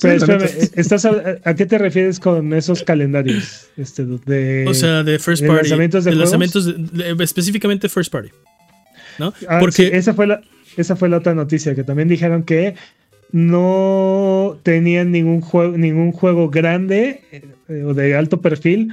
Pero 0.00 0.38
¿estás 0.74 1.04
a, 1.04 1.54
qué 1.54 1.66
te 1.66 1.78
refieres 1.78 2.20
con 2.20 2.52
esos 2.52 2.82
calendarios? 2.82 3.68
Este, 3.76 4.04
de, 4.04 4.66
o 4.66 4.74
sea, 4.74 5.02
de 5.04 5.18
first 5.18 5.46
party. 5.46 5.68
lanzamientos 5.68 6.04
de, 6.04 6.14
lanzamientos 6.14 6.74
específicamente 7.20 7.88
first 7.88 8.10
party. 8.10 8.30
¿No? 9.18 9.32
Ah, 9.46 9.58
Porque 9.60 9.96
esa 9.96 10.14
fue 10.14 10.26
la 10.26 10.40
esa 10.76 10.96
fue 10.96 11.08
la 11.08 11.18
otra 11.18 11.34
noticia, 11.34 11.74
que 11.74 11.84
también 11.84 12.08
dijeron 12.08 12.42
que 12.42 12.74
no 13.32 14.58
tenían 14.62 15.12
ningún 15.12 15.40
juego, 15.40 15.76
ningún 15.76 16.12
juego 16.12 16.50
grande 16.50 17.22
eh, 17.68 17.84
o 17.84 17.94
de 17.94 18.16
alto 18.16 18.40
perfil 18.40 18.92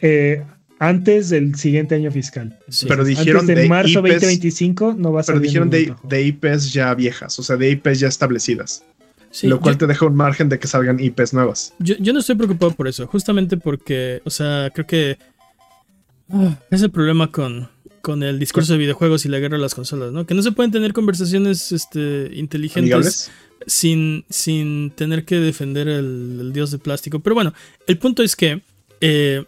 eh, 0.00 0.42
antes 0.78 1.30
del 1.30 1.54
siguiente 1.56 1.94
año 1.94 2.10
fiscal. 2.10 2.58
pero 2.86 3.04
dijeron 3.04 3.46
de, 3.46 3.68
marzo 3.68 4.00
2025 4.00 4.94
no 4.98 5.12
va 5.12 5.20
a 5.20 5.22
ser. 5.22 5.34
Pero 5.34 5.42
dijeron 5.42 5.70
de, 5.70 6.22
IPs 6.22 6.72
ya 6.72 6.94
viejas, 6.94 7.38
o 7.38 7.42
sea, 7.42 7.56
de 7.56 7.70
IPs 7.70 8.00
ya 8.00 8.08
establecidas. 8.08 8.84
lo 9.42 9.60
cual 9.60 9.76
te 9.76 9.86
deja 9.86 10.06
un 10.06 10.14
margen 10.14 10.48
de 10.48 10.58
que 10.58 10.68
salgan 10.68 11.00
IPs 11.00 11.34
nuevas. 11.34 11.74
Yo, 11.78 11.96
no 12.12 12.20
estoy 12.20 12.36
preocupado 12.36 12.72
por 12.72 12.88
eso, 12.88 13.06
justamente 13.06 13.56
porque, 13.56 14.20
o 14.24 14.30
sea, 14.30 14.70
creo 14.72 14.86
que 14.86 15.18
ah, 16.30 16.58
es 16.70 16.82
el 16.82 16.90
problema 16.90 17.32
con, 17.32 17.68
con 18.08 18.22
el 18.22 18.38
discurso 18.38 18.72
de 18.72 18.78
videojuegos 18.78 19.26
y 19.26 19.28
la 19.28 19.38
guerra 19.38 19.58
de 19.58 19.62
las 19.62 19.74
consolas, 19.74 20.12
¿no? 20.12 20.24
Que 20.24 20.32
no 20.32 20.40
se 20.40 20.50
pueden 20.52 20.72
tener 20.72 20.94
conversaciones 20.94 21.72
este, 21.72 22.30
inteligentes 22.32 23.30
sin, 23.66 24.24
sin 24.30 24.92
tener 24.92 25.26
que 25.26 25.38
defender 25.40 25.88
el, 25.88 26.54
dios 26.54 26.70
de 26.70 26.78
plástico. 26.78 27.20
Pero 27.20 27.34
bueno, 27.34 27.52
el 27.86 27.98
punto 27.98 28.22
es 28.22 28.34
que 28.34 28.62
eh, 29.02 29.44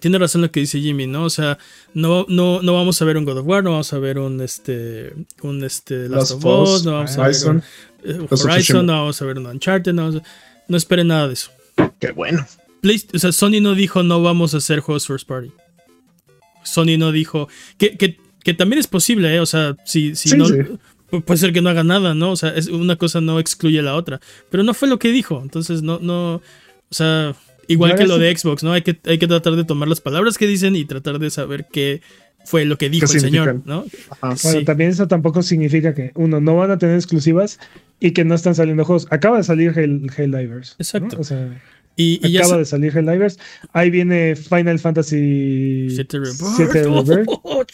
tiene 0.00 0.18
razón 0.18 0.42
lo 0.42 0.50
que 0.50 0.58
dice 0.58 0.80
Jimmy, 0.80 1.06
¿no? 1.06 1.26
O 1.26 1.30
sea, 1.30 1.58
no, 1.94 2.26
no, 2.28 2.60
no 2.60 2.74
vamos 2.74 3.00
a 3.00 3.04
ver 3.04 3.18
un 3.18 3.24
God 3.24 3.38
of 3.38 3.46
War, 3.46 3.62
no 3.62 3.70
vamos 3.70 3.92
a 3.92 4.00
ver 4.00 4.18
un 4.18 4.40
este 4.40 5.12
un 5.42 5.62
este 5.62 6.08
Last, 6.08 6.32
of 6.32 6.44
Us, 6.44 6.84
no 6.84 6.90
vamos 6.90 7.16
a 7.16 7.28
ver 7.28 7.36
un, 7.46 7.62
eh, 8.02 8.26
Horizon, 8.28 8.84
no 8.84 8.94
vamos 8.94 9.22
a 9.22 9.24
ver 9.26 9.38
un 9.38 9.46
Uncharted, 9.46 9.92
no, 9.92 10.10
no 10.66 10.76
esperen 10.76 11.06
nada 11.06 11.28
de 11.28 11.34
eso. 11.34 11.52
Qué 12.00 12.10
bueno. 12.10 12.44
o 13.14 13.18
sea, 13.20 13.30
Sony 13.30 13.60
no 13.60 13.76
dijo 13.76 14.02
no 14.02 14.20
vamos 14.24 14.54
a 14.54 14.56
hacer 14.56 14.80
juegos 14.80 15.06
first 15.06 15.28
party. 15.28 15.52
Sony 16.66 16.98
no 16.98 17.12
dijo. 17.12 17.48
Que, 17.78 17.96
que, 17.96 18.54
también 18.54 18.78
es 18.78 18.86
posible, 18.86 19.34
¿eh? 19.34 19.40
O 19.40 19.46
sea, 19.46 19.76
si, 19.84 20.14
si 20.14 20.36
no. 20.36 20.46
Puede 21.08 21.38
ser 21.38 21.52
que 21.52 21.62
no 21.62 21.70
haga 21.70 21.84
nada, 21.84 22.14
¿no? 22.14 22.32
O 22.32 22.36
sea, 22.36 22.50
es, 22.50 22.66
una 22.66 22.96
cosa 22.96 23.20
no 23.20 23.38
excluye 23.38 23.80
la 23.80 23.94
otra. 23.94 24.20
Pero 24.50 24.64
no 24.64 24.74
fue 24.74 24.88
lo 24.88 24.98
que 24.98 25.12
dijo. 25.12 25.40
Entonces, 25.40 25.82
no, 25.82 26.00
no. 26.00 26.34
O 26.34 26.94
sea, 26.94 27.34
igual 27.68 27.94
que 27.94 28.06
lo 28.06 28.18
de 28.18 28.36
Xbox, 28.36 28.62
¿no? 28.62 28.72
Hay 28.72 28.82
que, 28.82 28.98
hay 29.04 29.18
que 29.18 29.26
tratar 29.26 29.54
de 29.56 29.64
tomar 29.64 29.88
las 29.88 30.00
palabras 30.00 30.36
que 30.36 30.46
dicen 30.46 30.76
y 30.76 30.84
tratar 30.84 31.18
de 31.18 31.30
saber 31.30 31.66
qué 31.72 32.00
fue 32.44 32.64
lo 32.64 32.78
que 32.78 32.88
dijo 32.88 33.12
el 33.12 33.20
señor, 33.20 33.62
¿no? 33.64 33.84
Bueno, 34.20 34.64
también 34.64 34.90
eso 34.90 35.08
tampoco 35.08 35.42
significa 35.42 35.94
que, 35.94 36.12
uno, 36.14 36.40
no 36.40 36.56
van 36.56 36.70
a 36.70 36.78
tener 36.78 36.94
exclusivas 36.94 37.58
y 37.98 38.12
que 38.12 38.24
no 38.24 38.34
están 38.34 38.54
saliendo 38.54 38.84
juegos. 38.84 39.08
Acaba 39.10 39.38
de 39.38 39.42
salir 39.42 39.72
Helldivers. 39.76 40.76
Exacto. 40.78 41.18
O 41.18 41.24
sea, 41.24 41.60
y, 41.96 42.36
acaba 42.36 42.58
de 42.58 42.64
salir 42.64 42.96
Helldivers. 42.96 43.38
Ahí 43.72 43.90
viene 43.90 44.36
Final 44.36 44.78
Fantasy 44.78 45.88
7 45.90 46.18
Rebirth. 46.18 46.38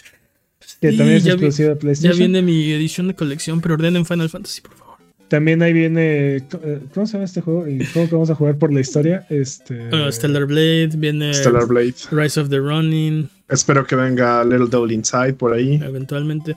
que 0.81 0.93
también 0.93 1.17
es 1.17 1.27
exclusivo 1.27 1.69
de 1.71 1.77
PlayStation. 1.77 2.13
Ya 2.13 2.19
viene 2.19 2.43
mi 2.43 2.73
edición 2.73 3.09
de 3.09 3.15
colección, 3.15 3.61
pero 3.61 3.75
ordenen 3.75 4.07
Final 4.07 4.29
Fantasy, 4.29 4.61
por 4.63 4.75
favor. 4.75 4.93
También 5.29 5.63
ahí 5.63 5.73
viene. 5.73 6.37
Eh, 6.37 6.81
¿Cómo 6.93 7.07
se 7.07 7.15
llama 7.15 7.25
este 7.25 7.41
juego? 7.41 7.67
¿Y 7.67 7.85
cómo 7.87 8.07
que 8.07 8.15
vamos 8.15 8.31
a 8.31 8.35
jugar 8.35 8.59
por 8.59 8.73
la 8.73 8.81
historia? 8.81 9.27
Este. 9.31 9.89
Stellar 10.13 10.45
Blade, 10.47 10.91
viene. 10.95 11.33
Stellar 11.33 11.67
Blade. 11.67 11.95
Rise 12.11 12.39
of 12.39 12.51
the 12.51 12.59
Running. 12.59 13.31
Espero 13.49 13.87
que 13.87 13.97
venga 13.97 14.45
Little 14.45 14.69
Devil 14.69 14.93
Inside 14.93 15.35
por 15.35 15.55
ahí. 15.55 15.81
Eventualmente. 15.83 16.55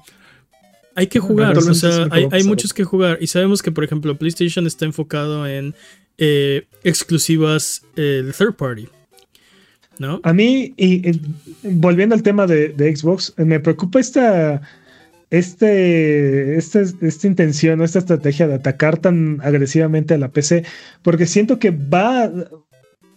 Hay 0.93 1.07
que 1.07 1.19
jugar, 1.19 1.57
o 1.57 1.73
sea, 1.73 2.07
hay, 2.09 2.27
hay 2.31 2.43
muchos 2.43 2.73
que 2.73 2.83
jugar. 2.83 3.17
Y 3.21 3.27
sabemos 3.27 3.61
que, 3.61 3.71
por 3.71 3.83
ejemplo, 3.83 4.17
PlayStation 4.17 4.65
está 4.65 4.85
enfocado 4.85 5.45
en 5.45 5.75
eh, 6.17 6.67
exclusivas 6.83 7.83
eh, 7.95 8.23
de 8.25 8.33
third 8.33 8.55
party. 8.55 8.87
¿No? 9.97 10.19
A 10.23 10.33
mí, 10.33 10.73
y, 10.75 11.21
volviendo 11.63 12.15
al 12.15 12.23
tema 12.23 12.47
de, 12.47 12.95
Xbox, 12.95 13.33
me 13.37 13.61
preocupa 13.61 13.99
esta, 13.99 14.61
este, 15.29 16.57
esta, 16.57 16.81
esta 16.81 17.27
intención, 17.27 17.81
esta 17.81 17.99
estrategia 17.99 18.47
de 18.47 18.55
atacar 18.55 18.97
tan 18.97 19.39
agresivamente 19.41 20.13
a 20.13 20.17
la 20.17 20.29
PC, 20.29 20.65
porque 21.01 21.25
siento 21.25 21.59
que 21.59 21.71
va 21.71 22.29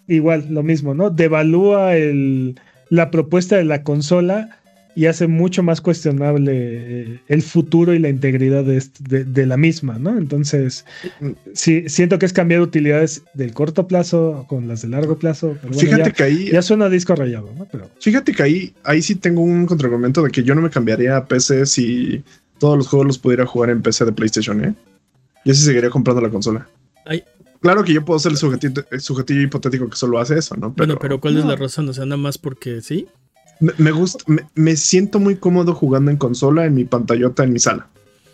igual, 0.09 0.47
lo 0.51 0.63
mismo, 0.63 0.95
¿no? 0.95 1.11
Devalúa 1.11 1.97
el, 1.97 2.61
la 2.89 3.11
propuesta 3.11 3.57
de 3.57 3.65
la 3.65 3.83
consola 3.83 4.58
y 4.99 5.07
hace 5.07 5.29
mucho 5.29 5.63
más 5.63 5.81
cuestionable 5.81 7.21
el 7.29 7.43
futuro 7.43 7.95
y 7.95 8.01
la 8.01 8.09
integridad 8.09 8.65
de, 8.65 9.47
la 9.47 9.57
misma, 9.57 9.97
¿no? 9.97 10.19
Entonces, 10.19 10.85
sí, 11.55 11.85
siento 11.87 12.19
que 12.19 12.27
es 12.27 12.33
cambiar 12.33 12.63
utilidades 12.63 13.23
del 13.33 13.55
corto 13.55 13.87
plazo 13.87 14.45
con 14.49 14.67
las 14.67 14.83
de 14.83 14.89
largo 14.89 15.17
plazo. 15.17 15.57
fíjate 15.71 16.11
que 16.11 16.23
ahí. 16.25 16.51
Ya 16.51 16.63
suena 16.63 16.89
disco 16.89 17.15
rayado, 17.15 17.49
¿no? 17.57 17.69
Pero, 17.71 17.89
fíjate 18.01 18.33
que 18.33 18.43
ahí, 18.43 18.75
ahí 18.83 19.01
sí 19.01 19.15
tengo 19.15 19.41
un 19.41 19.67
contraargumento 19.67 20.21
de 20.21 20.33
que 20.33 20.43
yo 20.43 20.57
no 20.57 20.63
me 20.63 20.71
cambiaría 20.71 21.17
a 21.17 21.27
PC 21.27 21.67
si 21.67 22.25
todos 22.59 22.77
los 22.77 22.89
juegos 22.89 23.07
los 23.07 23.19
pudiera 23.19 23.47
jugar 23.47 23.71
en 23.71 23.83
PC 23.83 24.05
de 24.05 24.11
PlayStation, 24.11 24.65
¿eh? 24.65 24.75
Yo 25.45 25.55
sí 25.55 25.63
seguiría 25.63 25.91
comprando 25.91 26.21
la 26.21 26.31
consola. 26.31 26.67
Claro 27.61 27.85
que 27.85 27.93
yo 27.93 28.05
puedo 28.05 28.19
ser 28.19 28.33
el 28.33 28.39
sujetillo, 29.01 29.43
hipotético 29.43 29.89
que 29.89 29.97
solo 29.97 30.19
hace 30.19 30.39
eso, 30.39 30.57
¿no? 30.57 30.75
Pero, 30.75 30.87
bueno, 30.89 30.99
pero 31.01 31.21
¿cuál 31.21 31.39
es 31.39 31.45
la 31.45 31.55
razón? 31.55 31.89
O 31.89 31.93
sea, 31.93 32.05
nada 32.05 32.17
más 32.17 32.37
porque 32.37 32.81
sí. 32.81 33.07
Me, 33.61 33.91
gusta, 33.91 34.25
me, 34.55 34.77
siento 34.77 35.19
muy 35.19 35.37
cómodo 35.37 35.75
jugando 35.75 36.11
en 36.11 36.17
consola, 36.17 36.65
en 36.67 36.75
mi 36.75 36.85
pantallota, 36.85 37.45
en 37.45 37.53
mi 37.53 37.59
sala. 37.59 37.89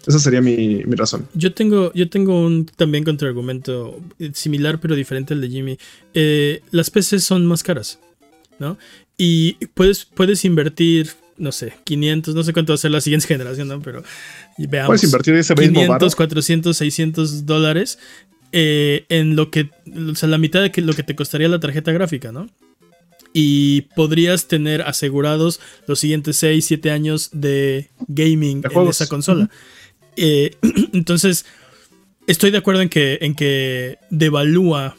Esa 0.06 0.18
sería 0.18 0.42
mi, 0.42 0.82
razón. 0.82 1.26
Yo 1.34 1.54
tengo, 1.54 1.92
yo 1.94 2.10
tengo 2.10 2.44
un 2.44 2.66
también 2.66 3.04
contraargumento 3.04 4.00
similar 4.34 4.78
pero 4.80 4.94
diferente 4.94 5.32
al 5.32 5.40
de 5.40 5.48
Jimmy. 5.48 5.78
Eh, 6.12 6.60
las 6.70 6.90
PCs 6.90 7.24
son 7.24 7.46
más 7.46 7.62
caras, 7.62 7.98
¿no? 8.58 8.76
Y 9.16 9.54
puedes, 9.72 10.04
puedes 10.04 10.44
invertir, 10.44 11.10
no 11.38 11.52
sé, 11.52 11.72
500, 11.84 12.34
no 12.34 12.42
sé 12.42 12.52
cuánto 12.52 12.72
va 12.72 12.74
a 12.74 12.78
ser 12.78 12.90
la 12.90 13.00
siguiente 13.00 13.26
generación, 13.28 13.68
¿no? 13.68 13.80
Pero 13.80 14.02
veamos. 14.58 14.88
Puedes 14.88 15.04
invertir 15.04 15.34
ese 15.36 15.54
500, 15.54 16.14
400, 16.14 16.76
600 16.76 17.46
dólares 17.46 17.98
eh, 18.52 19.06
en 19.08 19.36
lo 19.36 19.50
que, 19.50 19.70
o 20.10 20.14
sea, 20.14 20.28
la 20.28 20.38
mitad 20.38 20.62
de 20.62 20.82
lo 20.82 20.92
que 20.92 21.02
te 21.02 21.16
costaría 21.16 21.48
la 21.48 21.60
tarjeta 21.60 21.92
gráfica, 21.92 22.30
¿no? 22.30 22.48
Y 23.36 23.82
podrías 23.96 24.46
tener 24.46 24.82
asegurados 24.82 25.60
los 25.88 25.98
siguientes 25.98 26.36
6, 26.36 26.64
7 26.64 26.90
años 26.92 27.30
de 27.32 27.90
gaming 28.06 28.62
en 28.64 28.88
esa 28.88 29.08
consola. 29.08 29.50
Eh, 30.16 30.56
entonces, 30.92 31.44
estoy 32.28 32.52
de 32.52 32.58
acuerdo 32.58 32.80
en 32.80 32.88
que, 32.88 33.18
en 33.20 33.34
que 33.34 33.98
devalúa 34.08 34.96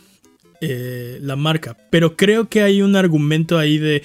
eh, 0.60 1.18
la 1.22 1.38
marca, 1.38 1.78
pero 1.90 2.18
creo 2.18 2.50
que 2.50 2.62
hay 2.62 2.82
un 2.82 2.98
argumento 2.98 3.58
ahí 3.58 3.78
de 3.78 4.04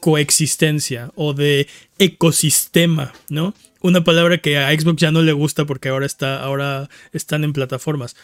coexistencia 0.00 1.12
o 1.14 1.34
de 1.34 1.68
ecosistema, 1.98 3.12
¿no? 3.28 3.54
Una 3.82 4.04
palabra 4.04 4.38
que 4.38 4.56
a 4.56 4.70
Xbox 4.70 5.02
ya 5.02 5.10
no 5.10 5.20
le 5.20 5.32
gusta 5.32 5.66
porque 5.66 5.90
ahora, 5.90 6.06
está, 6.06 6.42
ahora 6.42 6.88
están 7.12 7.44
en 7.44 7.52
plataformas. 7.52 8.16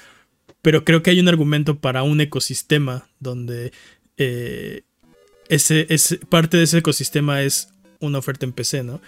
Pero 0.63 0.85
creo 0.85 1.03
que 1.03 1.11
hay 1.11 1.21
un 1.21 1.29
argumento 1.29 1.79
para 1.79 2.03
un 2.03 2.23
ecosistema 2.23 3.09
donde 3.19 3.73
eh, 4.17 4.83
ese, 5.51 5.87
parte 6.29 6.57
de 6.57 6.65
ese 6.65 6.79
ecosistema 6.79 7.43
es 7.43 7.69
una 8.01 8.19
oferta 8.19 8.47
en 8.47 8.53
PC, 8.53 8.83
¿no? 8.83 9.01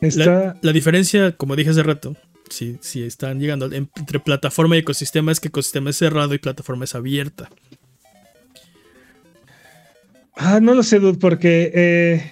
La, 0.00 0.72
diferencia, 0.72 1.36
como 1.36 1.56
dije 1.56 1.70
hace 1.70 1.82
rato, 1.82 2.16
si, 2.48 2.78
si 2.80 3.02
están 3.02 3.38
llegando 3.38 3.70
entre 3.72 4.20
plataforma 4.20 4.76
y 4.76 4.80
ecosistema, 4.80 5.30
es 5.30 5.40
que 5.40 5.48
ecosistema 5.48 5.90
es 5.90 5.96
cerrado 5.96 6.32
y 6.32 6.38
plataforma 6.38 6.84
es 6.84 6.94
abierta. 6.94 7.50
Ah, 10.36 10.58
no 10.60 10.74
lo 10.74 10.82
sé, 10.82 11.00
dude, 11.00 11.18
porque. 11.18 11.70
Eh, 11.74 12.30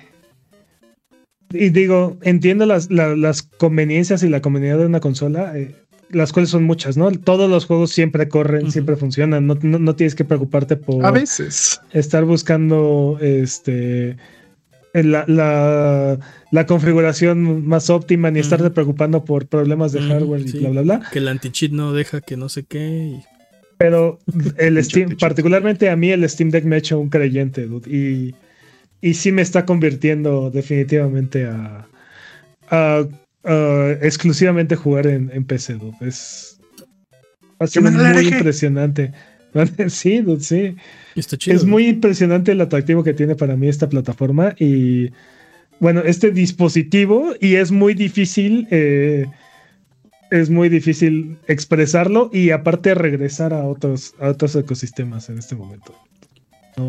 y 1.51 1.70
digo, 1.70 2.16
entiendo 2.22 2.64
las, 2.64 3.43
conveniencias 3.43 4.22
y 4.22 4.28
la 4.28 4.40
comunidad 4.40 4.78
de 4.78 4.86
una 4.86 5.01
consola, 5.01 5.59
eh, 5.59 5.74
las 6.10 6.32
cuales 6.32 6.51
son 6.51 6.64
muchas, 6.64 6.97
¿no? 6.97 7.10
Todos 7.12 7.51
los 7.51 7.66
juegos 7.66 7.90
siempre 7.90 8.28
corren, 8.28 8.70
siempre 8.70 8.97
funcionan, 8.97 9.47
no, 9.47 9.55
no, 9.62 9.97
tienes 9.97 10.14
que 10.14 10.24
preocuparte 10.24 10.76
por. 10.76 11.05
A 11.05 11.10
veces. 11.10 11.80
Estar 11.93 12.24
buscando 12.24 13.18
este. 13.20 14.16
La, 14.94 16.18
la, 16.51 16.66
configuración 16.66 17.66
más 17.66 17.90
óptima, 17.90 18.30
ni 18.30 18.40
estarte 18.40 18.70
preocupando 18.70 19.24
por 19.24 19.47
problemas 19.47 19.93
de 19.93 20.01
hardware 20.01 20.40
y 20.40 20.59
bla, 20.59 20.70
bla, 20.70 20.82
bla. 20.82 21.02
Que 21.12 21.18
el 21.20 21.28
anti-cheat 21.28 21.72
no 21.72 21.93
deja 21.93 22.20
que 22.20 22.36
no 22.36 22.48
sé 22.48 22.64
qué. 22.64 23.20
Pero 23.76 24.18
el 24.59 24.82
Steam, 24.85 25.16
particularmente 25.16 25.89
a 25.89 25.97
mí, 25.97 26.10
el 26.10 26.28
Steam 26.28 26.51
Deck 26.51 26.64
me 26.64 26.76
ha 26.76 26.78
hecho 26.78 26.98
un 26.98 27.10
creyente, 27.10 27.66
dude. 27.66 27.89
Y, 27.89 28.35
y 29.01 29.14
sí 29.14 29.30
me 29.30 29.43
está 29.43 29.64
convirtiendo 29.64 30.51
definitivamente 30.51 31.47
a, 31.47 31.86
exclusivamente 33.44 34.77
jugar 34.77 35.06
en, 35.06 35.44
PC, 35.44 35.74
dude. 35.74 35.97
Es, 36.01 36.60
muy 37.81 38.28
impresionante. 38.28 39.12
sí, 39.89 40.19
dude, 40.20 40.40
sí. 40.40 40.77
es 41.15 41.65
muy 41.65 41.89
impresionante 41.89 42.52
el 42.52 42.60
atractivo 42.60 43.02
que 43.02 43.15
tiene 43.15 43.35
para 43.35 43.56
mí 43.56 43.69
esta 43.69 43.89
plataforma 43.89 44.55
y, 44.59 45.10
bueno, 45.81 46.01
este 46.05 46.31
dispositivo 46.31 47.35
y 47.40 47.55
es 47.56 47.70
muy 47.70 47.94
difícil. 47.94 48.66
Eh, 48.70 49.27
es 50.31 50.51
muy 50.51 50.69
difícil 50.69 51.39
expresarlo 51.47 52.31
y 52.32 52.51
aparte 52.51 52.94
regresar 52.94 53.55
a 53.55 53.65
otros, 53.65 54.15
a 54.20 54.28
otros 54.28 54.55
ecosistemas 54.56 55.28
en 55.31 55.39
este 55.39 55.55
momento. 55.55 55.94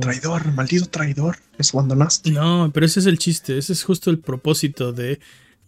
Traidor, 0.02 0.54
maldito 0.54 0.86
traidor, 0.88 1.38
es 1.58 1.74
abandonaste. 1.74 2.32
No, 2.32 2.70
pero 2.74 2.86
ese 2.86 3.00
es 3.00 3.08
el 3.08 3.18
chiste, 3.18 3.58
ese 3.58 3.74
es 3.74 3.84
justo 3.84 4.12
el 4.12 4.20
propósito 4.20 4.94
de, 4.94 5.20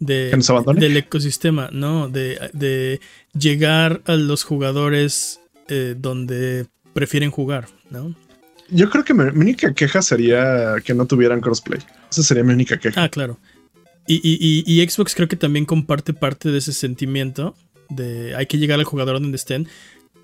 de 0.01 0.31
del 0.75 0.97
ecosistema, 0.97 1.69
no, 1.71 2.09
de, 2.09 2.99
llegar 3.37 4.01
a 4.05 4.15
los 4.15 4.43
jugadores 4.43 5.39
eh, 5.69 5.95
donde 5.97 6.65
prefieren 6.93 7.29
jugar, 7.31 7.67
¿no? 7.91 8.13
Yo 8.69 8.89
creo 8.89 9.03
que 9.03 9.13
mi, 9.13 9.23
única 9.23 9.73
queja 9.73 10.01
sería 10.01 10.75
que 10.83 10.93
no 10.93 11.05
tuvieran 11.05 11.39
crossplay. 11.39 11.79
Esa 12.09 12.23
sería 12.23 12.43
mi 12.43 12.53
única 12.53 12.77
queja. 12.77 13.03
Ah, 13.03 13.09
claro. 13.09 13.37
Y, 14.07 14.85
Xbox 14.89 15.13
creo 15.13 15.27
que 15.27 15.35
también 15.35 15.65
comparte 15.65 16.13
parte 16.13 16.49
de 16.49 16.57
ese 16.57 16.73
sentimiento 16.73 17.55
de 17.89 18.35
hay 18.35 18.47
que 18.47 18.57
llegar 18.57 18.79
al 18.79 18.85
jugador 18.85 19.21
donde 19.21 19.35
estén, 19.35 19.67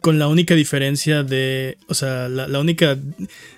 con 0.02 0.18
la 0.18 0.28
única 0.28 0.56
diferencia 0.56 1.24
de, 1.24 1.78
o 1.88 1.94
sea, 1.94 2.30
la, 2.30 2.60
única, 2.60 2.98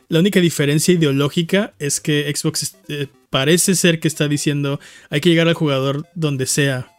la 0.10 0.20
única 0.20 0.40
diferencia 0.40 0.94
ideológica 0.94 1.74
es 1.80 2.00
que 2.00 2.32
Xbox 2.36 2.76
eh, 2.90 3.08
parece 3.30 3.76
ser 3.76 4.00
que 4.00 4.08
está 4.08 4.28
diciendo 4.28 4.80
hay 5.10 5.22
que 5.22 5.30
llegar 5.30 5.48
al 5.48 5.54
jugador 5.54 6.08
donde 6.16 6.46
sea, 6.46 6.92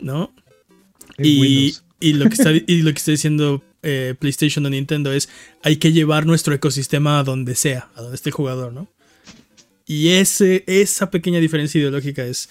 ¿no? 0.00 0.32
Y, 1.18 1.74
lo 2.00 2.28
que 2.28 2.34
está, 2.34 2.50
y 2.52 2.82
lo 2.82 2.92
que 2.92 2.98
está 2.98 3.12
diciendo 3.12 3.62
eh, 3.82 4.14
PlayStation 4.18 4.66
o 4.66 4.70
Nintendo 4.70 5.12
es 5.12 5.28
hay 5.62 5.76
que 5.76 5.92
llevar 5.92 6.26
nuestro 6.26 6.54
ecosistema 6.54 7.18
a 7.18 7.24
donde 7.24 7.54
sea, 7.54 7.90
a 7.94 8.02
donde 8.02 8.16
esté 8.16 8.30
el 8.30 8.34
jugador, 8.34 8.72
¿no? 8.72 8.88
Y 9.86 10.10
ese, 10.10 10.64
esa 10.66 11.10
pequeña 11.10 11.40
diferencia 11.40 11.78
ideológica 11.78 12.24
es 12.24 12.48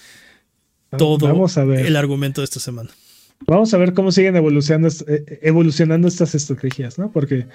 todo 0.96 1.28
el 1.72 1.96
argumento 1.96 2.40
de 2.40 2.44
esta 2.44 2.60
semana. 2.60 2.90
Vamos 3.46 3.74
a 3.74 3.78
ver 3.78 3.92
cómo 3.92 4.12
siguen 4.12 4.36
evolucionando, 4.36 4.88
eh, 5.08 5.40
evolucionando 5.42 6.08
estas 6.08 6.34
estrategias, 6.34 6.98
¿no? 6.98 7.10
Porque 7.10 7.46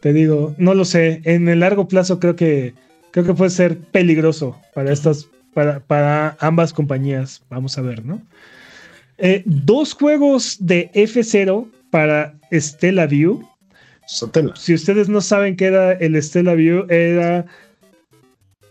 te 0.00 0.12
digo, 0.12 0.54
no 0.58 0.74
lo 0.74 0.84
sé. 0.84 1.20
En 1.24 1.48
el 1.48 1.60
largo 1.60 1.86
plazo 1.86 2.18
creo 2.18 2.34
que 2.34 2.74
creo 3.12 3.24
que 3.24 3.34
puede 3.34 3.50
ser 3.50 3.78
peligroso 3.78 4.60
para 4.74 4.92
estas, 4.92 5.28
para, 5.54 5.80
para 5.80 6.36
ambas 6.40 6.72
compañías. 6.72 7.42
Vamos 7.48 7.78
a 7.78 7.82
ver, 7.82 8.04
¿no? 8.04 8.20
Eh, 9.18 9.42
dos 9.46 9.94
juegos 9.94 10.56
de 10.58 10.90
F0 10.94 11.68
para 11.90 12.34
Stella 12.52 13.06
View. 13.06 13.48
Si 14.56 14.74
ustedes 14.74 15.08
no 15.08 15.20
saben 15.20 15.54
qué 15.56 15.66
era 15.66 15.92
el 15.92 16.20
Stella 16.20 16.54
View, 16.54 16.86
era 16.88 17.46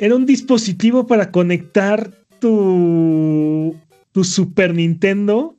era 0.02 0.16
un 0.16 0.26
dispositivo 0.26 1.06
para 1.06 1.30
conectar 1.30 2.10
tu, 2.40 3.78
tu 4.12 4.24
Super 4.24 4.74
Nintendo 4.74 5.56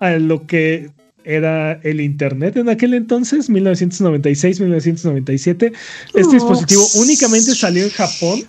a 0.00 0.10
lo 0.16 0.48
que 0.48 0.90
era 1.24 1.80
el 1.82 2.00
Internet 2.00 2.56
en 2.56 2.68
aquel 2.68 2.94
entonces, 2.94 3.50
1996-1997. 3.50 5.72
Este 6.14 6.34
dispositivo 6.34 6.84
únicamente 6.96 7.54
salió 7.54 7.84
en 7.84 7.90
Japón 7.90 8.40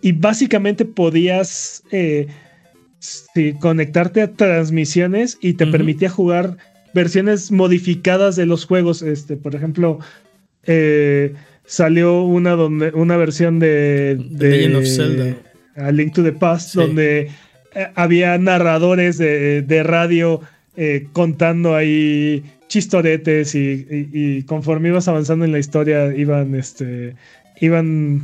y 0.00 0.12
básicamente 0.12 0.84
podías 0.84 1.82
eh, 1.90 2.28
conectarte 3.60 4.22
a 4.22 4.32
transmisiones 4.32 5.38
y 5.40 5.54
te 5.54 5.66
permitía 5.66 6.10
jugar 6.10 6.56
versiones 6.92 7.50
modificadas 7.50 8.36
de 8.36 8.46
los 8.46 8.66
juegos. 8.66 9.02
Este, 9.02 9.36
por 9.36 9.54
ejemplo, 9.54 9.98
eh, 10.64 11.34
salió 11.66 12.22
una 12.22 12.50
donde 12.50 12.90
una 12.90 13.16
versión 13.16 13.58
de, 13.58 14.16
de 14.30 15.36
A 15.76 15.90
Link 15.90 16.14
to 16.14 16.22
the 16.22 16.32
Past 16.32 16.74
donde 16.74 17.30
eh, 17.74 17.88
había 17.94 18.38
narradores 18.38 19.18
de, 19.18 19.82
radio 19.82 20.40
eh, 20.76 21.06
contando 21.12 21.74
ahí 21.74 22.42
chistoretes 22.68 23.54
y, 23.54 24.42
conforme 24.46 24.88
ibas 24.88 25.06
avanzando 25.06 25.44
en 25.44 25.52
la 25.52 25.60
historia 25.60 26.14
iban 26.16 26.54
este 26.56 27.14
iban 27.60 28.22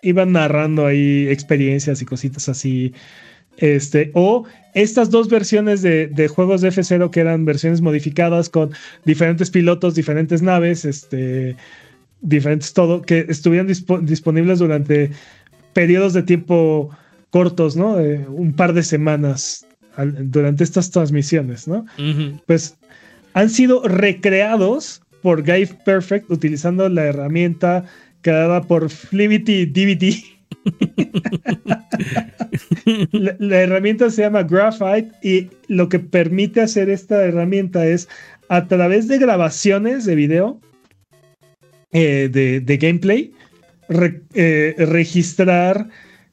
iban 0.00 0.32
narrando 0.32 0.86
ahí 0.86 1.28
experiencias 1.28 2.00
y 2.00 2.06
cositas 2.06 2.48
así 2.48 2.94
este, 3.58 4.10
o 4.14 4.44
estas 4.74 5.10
dos 5.10 5.28
versiones 5.28 5.82
de, 5.82 6.28
juegos 6.34 6.62
de 6.62 6.70
F0 6.70 7.10
que 7.10 7.20
eran 7.20 7.44
versiones 7.44 7.82
modificadas 7.82 8.48
con 8.48 8.70
diferentes 9.04 9.50
pilotos, 9.50 9.94
diferentes 9.94 10.40
naves, 10.40 10.86
este, 10.86 11.56
diferentes 12.22 12.72
todo, 12.72 13.02
que 13.02 13.26
estuvieran 13.28 13.66
disponibles 13.66 14.58
durante 14.58 15.10
periodos 15.74 16.14
de 16.14 16.22
tiempo 16.22 16.90
cortos, 17.28 17.76
¿no? 17.76 17.96
un 17.96 18.54
par 18.54 18.72
de 18.72 18.82
semanas 18.82 19.66
durante 19.96 20.64
estas 20.64 20.90
transmisiones, 20.90 21.68
¿no? 21.68 21.86
Pues 22.46 22.76
han 23.34 23.50
sido 23.50 23.86
recreados 23.86 25.02
por 25.22 25.42
Guy 25.42 25.66
Perfect 25.84 26.30
utilizando 26.30 26.88
la 26.88 27.04
herramienta 27.04 27.84
creada 28.20 28.62
por 28.62 28.90
Flimity 28.90 29.66
DVD. 29.66 30.14
la, 33.38 33.60
herramienta 33.60 34.10
se 34.10 34.22
llama 34.22 34.42
Graphite 34.42 35.10
y 35.22 35.48
lo 35.68 35.88
que 35.88 35.98
permite 35.98 36.60
hacer 36.60 36.90
esta 36.90 37.24
herramienta 37.24 37.86
es 37.86 38.08
a 38.48 38.68
través 38.68 39.08
de 39.08 39.18
grabaciones 39.18 40.04
de 40.04 40.14
video 40.14 40.60
eh, 41.92 42.28
de, 42.30 42.76
gameplay, 42.76 43.32
eh, 44.34 44.74
registrar 44.78 45.88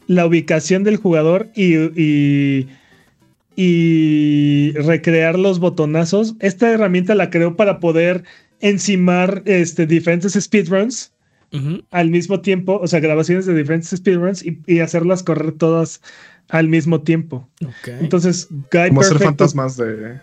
la 0.08 0.26
ubicación 0.26 0.84
del 0.84 0.98
jugador 0.98 1.50
y, 1.56 1.76
y, 1.76 2.68
recrear 4.76 5.38
los 5.38 5.60
botonazos. 5.60 6.36
Esta 6.40 6.72
herramienta 6.72 7.16
la 7.16 7.30
creó 7.30 7.56
para 7.56 7.80
poder 7.80 8.24
encimar 8.62 9.44
este, 9.46 9.86
diferentes 9.86 10.34
speedruns 10.34 11.12
al 11.90 12.10
mismo 12.12 12.42
tiempo, 12.42 12.80
o 12.80 12.88
sea, 12.88 13.00
grabaciones 13.00 13.48
de 13.48 13.56
diferentes 13.56 13.90
speedruns 13.90 14.46
y, 14.46 14.80
hacerlas 14.82 15.24
correr 15.24 15.54
todas 15.54 16.02
al 16.48 16.68
mismo 16.68 17.02
tiempo. 17.02 17.50
Entonces, 18.00 18.48
Guy 18.72 18.90
Como 18.90 19.02
hacer 19.02 19.20
fantasmas 19.20 19.78
de, 19.78 20.20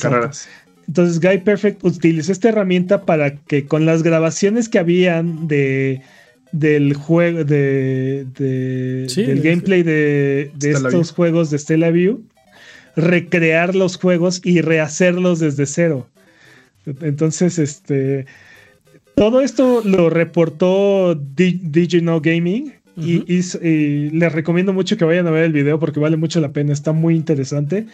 carreras. 0.00 0.48
Entonces 0.90 1.20
Guy 1.20 1.38
Perfect 1.38 1.84
utilizó 1.84 2.32
esta 2.32 2.48
herramienta 2.48 3.04
para 3.04 3.36
que 3.36 3.64
con 3.66 3.86
las 3.86 4.02
grabaciones 4.02 4.68
que 4.68 4.80
habían 4.80 5.46
de 5.46 6.02
del 6.52 6.94
juego 6.94 7.44
de, 7.44 8.26
del 8.36 9.40
gameplay 9.42 9.82
de, 9.82 10.50
estos 10.60 11.12
juegos 11.12 11.50
de 11.50 11.58
Stella 11.58 11.90
View 11.90 12.22
recrear 12.96 13.74
los 13.74 13.96
juegos 13.96 14.40
y 14.44 14.60
rehacerlos 14.60 15.38
desde 15.38 15.66
cero. 15.66 16.06
Entonces, 17.02 17.58
este 17.58 18.26
todo 19.14 19.42
esto 19.42 19.82
lo 19.84 20.08
reportó 20.08 21.14
Digino 21.14 22.20
Gaming 22.20 22.72
y, 22.96 23.22
y, 23.28 24.10
les 24.10 24.32
recomiendo 24.32 24.72
mucho 24.72 24.96
que 24.96 25.04
vayan 25.04 25.26
a 25.26 25.30
ver 25.30 25.44
el 25.44 25.52
video 25.52 25.78
porque 25.78 26.00
vale 26.00 26.16
mucho 26.16 26.40
la 26.40 26.52
pena, 26.52 26.72
está 26.72 26.92
muy 26.92 27.16
interesante. 27.16 27.86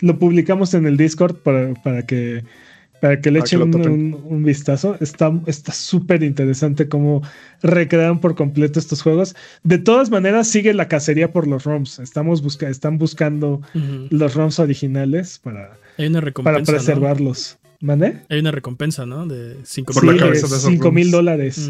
Lo 0.00 0.18
publicamos 0.18 0.74
en 0.74 0.86
el 0.86 0.96
Discord 0.96 1.36
para, 1.36 1.74
para 1.74 2.06
que 2.06 2.44
para 3.00 3.20
que 3.20 3.30
le 3.30 3.40
echen 3.40 3.62
un, 3.62 4.42
vistazo. 4.44 4.96
Está 5.00 5.32
súper 5.72 6.22
interesante 6.22 6.88
cómo 6.88 7.22
recrean 7.62 8.20
por 8.20 8.34
completo 8.34 8.78
estos 8.78 9.02
juegos. 9.02 9.34
De 9.62 9.78
todas 9.78 10.10
maneras, 10.10 10.48
sigue 10.48 10.74
la 10.74 10.88
cacería 10.88 11.32
por 11.32 11.46
los 11.46 11.64
ROMs. 11.64 11.98
Estamos 11.98 12.42
busca 12.42 12.68
están 12.68 12.98
buscando 12.98 13.60
los 14.10 14.34
ROMs 14.34 14.58
originales 14.58 15.38
para, 15.38 15.76
para 16.42 16.62
preservarlos. 16.62 17.58
¿Mande? 17.80 18.22
Hay 18.28 18.40
una 18.40 18.50
recompensa, 18.50 19.06
¿no? 19.06 19.26
De 19.26 19.56
5 19.62 20.00
mil 20.02 20.18
dólares. 20.18 20.40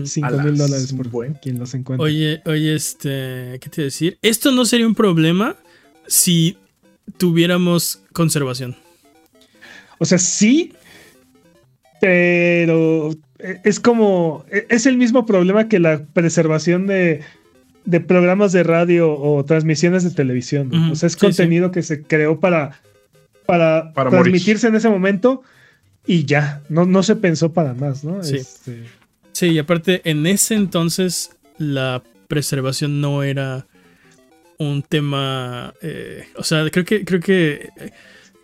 5 0.05 0.41
mil 0.41 0.57
dólares 0.57 0.95
por 0.95 1.39
quien 1.39 1.59
los 1.59 1.75
encuentre. 1.75 2.07
Oye, 2.07 2.43
oye, 2.47 2.75
este, 2.75 3.59
¿qué 3.61 3.69
te 3.69 3.83
iba 3.83 3.85
a 3.85 3.91
decir? 3.93 4.19
Esto 4.23 4.51
no 4.51 4.65
sería 4.65 4.87
un 4.87 4.95
problema 4.95 5.57
si 6.07 6.57
tuviéramos 7.19 8.01
conservación. 8.15 8.75
O 9.99 10.05
sea, 10.07 10.19
sí, 10.19 10.73
pero 12.01 13.11
es 13.65 13.81
como, 13.81 14.45
es 14.51 14.87
el 14.87 14.97
mismo 14.97 15.27
problema 15.27 15.69
que 15.69 15.79
la 15.79 16.05
preservación 16.05 16.87
de, 16.87 17.23
programas 18.07 18.53
de 18.53 18.63
radio 18.63 19.13
o 19.13 19.45
transmisiones 19.45 20.05
de 20.05 20.11
televisión. 20.11 20.73
O 20.91 20.95
sea, 20.95 21.07
es 21.07 21.17
contenido 21.17 21.71
que 21.71 21.83
se 21.83 22.03
creó 22.03 22.41
para, 22.41 22.81
para, 23.47 23.93
transmitirse 23.93 24.69
en 24.69 24.77
ese 24.77 24.89
momento 24.89 25.43
y 26.07 26.25
ya, 26.25 26.63
no, 26.69 26.87
no 26.87 27.03
se 27.03 27.17
pensó 27.17 27.53
para 27.53 27.75
más, 27.75 28.05
¿no? 28.05 28.23
Sí. 28.23 28.37
Este, 28.37 28.85
sí, 29.33 29.49
y 29.49 29.59
aparte, 29.59 30.01
en 30.05 30.27
ese 30.27 30.55
entonces 30.55 31.37
la 31.59 32.03
preservación 32.29 33.01
no 33.01 33.23
era 33.23 33.67
un 34.59 34.83
tema. 34.83 35.75
Eh, 35.83 36.25
o 36.37 36.45
sea, 36.45 36.69
creo 36.71 36.85
que. 36.85 37.05
Creo 37.05 37.21
que. 37.21 37.71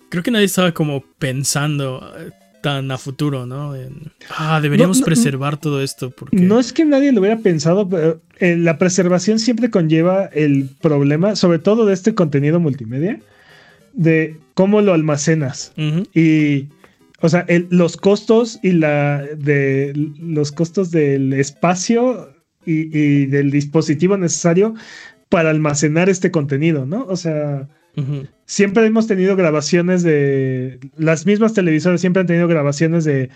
Creo 0.09 0.23
que 0.23 0.31
nadie 0.31 0.47
estaba 0.47 0.73
como 0.73 1.03
pensando 1.19 2.13
eh, 2.17 2.31
tan 2.65 2.91
a 2.91 2.97
futuro, 2.97 3.45
¿no? 3.45 3.75
ah, 4.31 4.59
deberíamos 4.63 5.03
preservar 5.03 5.59
todo 5.59 5.83
esto. 5.83 6.11
Porque... 6.11 6.39
No 6.39 6.59
es 6.59 6.73
que 6.73 6.87
nadie 6.87 7.13
lo 7.13 7.21
hubiera 7.21 7.37
pensado, 7.37 7.87
pero 7.87 8.23
eh, 8.39 8.57
la 8.57 8.79
preservación 8.79 9.39
siempre 9.39 9.69
conlleva 9.69 10.31
el 10.33 10.71
problema, 10.81 11.37
sobre 11.37 11.59
todo 11.59 11.85
de 11.85 11.93
este 11.93 12.15
contenido 12.15 12.61
multimedia, 12.61 13.21
de 13.93 14.39
cómo 14.55 14.81
lo 14.81 14.95
almacenas. 14.95 15.75
Y 16.15 16.69
o 17.21 17.29
sea, 17.29 17.45
los 17.69 17.99
costos 17.99 18.59
y 18.63 18.73
la 18.73 19.23
de 19.37 19.93
los 20.19 20.51
costos 20.51 20.91
del 20.91 21.35
espacio 21.35 22.31
y, 22.65 23.27
del 23.27 23.51
dispositivo 23.51 24.17
necesario 24.17 24.75
para 25.29 25.51
almacenar 25.51 26.09
este 26.09 26.31
contenido, 26.31 26.87
¿no? 26.87 27.05
O 27.05 27.17
sea, 27.17 27.69
siempre 28.45 28.85
hemos 28.85 29.07
tenido 29.07 29.37
grabaciones 29.37 30.03
de 30.03 30.81
las 30.97 31.27
mismas 31.27 31.55
televisoras 31.55 32.01
siempre 32.01 32.21
han 32.21 32.27
tenido 32.27 32.49
grabaciones 32.49 33.05
de 33.05 33.31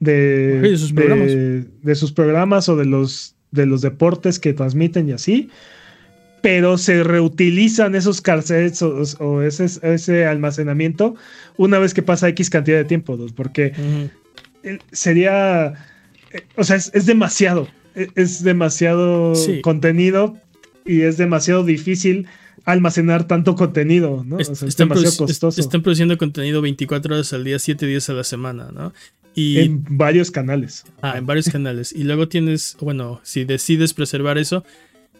de, 0.00 0.76
sus 0.76 0.92
de, 0.92 1.94
sus 1.94 2.12
programas 2.12 2.68
o 2.68 2.76
de 2.76 2.84
los 2.84 3.36
de 3.52 3.66
los 3.66 3.82
deportes 3.82 4.40
que 4.40 4.52
transmiten 4.52 5.08
y 5.08 5.12
así 5.12 5.50
pero 6.42 6.76
se 6.76 7.04
reutilizan 7.04 7.94
esos 7.94 8.20
cassettes 8.20 8.82
o, 8.82 9.42
ese, 9.42 10.26
almacenamiento 10.26 11.14
una 11.56 11.78
vez 11.78 11.94
que 11.94 12.02
pasa 12.02 12.28
X 12.28 12.50
cantidad 12.50 12.78
de 12.78 12.84
tiempo, 12.84 13.16
porque 13.34 13.72
sería, 14.90 15.74
o 16.56 16.64
sea, 16.64 16.76
es, 16.76 17.06
demasiado, 17.06 17.68
e, 17.94 18.08
es, 18.16 18.42
demasiado 18.42 19.34
contenido 19.62 20.36
y 20.84 21.02
es 21.02 21.16
demasiado 21.16 21.64
difícil 21.64 22.26
almacenar 22.64 23.26
tanto 23.26 23.54
contenido, 23.54 24.24
¿no? 24.24 24.38
es 24.38 24.76
demasiado 24.76 25.16
costoso. 25.16 25.60
Están 25.60 25.82
produciendo 25.82 26.16
contenido 26.18 26.62
24 26.62 27.14
horas 27.14 27.32
al 27.32 27.44
día, 27.44 27.58
7 27.58 27.86
días 27.86 28.08
a 28.08 28.12
la 28.12 28.24
semana, 28.24 28.70
¿no? 28.72 28.92
Y, 29.34 29.58
en 29.58 29.84
varios 29.88 30.30
canales. 30.30 30.84
Ah, 31.00 31.16
en 31.16 31.26
varios 31.26 31.48
canales. 31.48 31.92
Y 31.92 32.04
luego 32.04 32.28
tienes, 32.28 32.76
bueno, 32.80 33.20
si 33.22 33.44
decides 33.44 33.94
preservar 33.94 34.38
eso, 34.38 34.64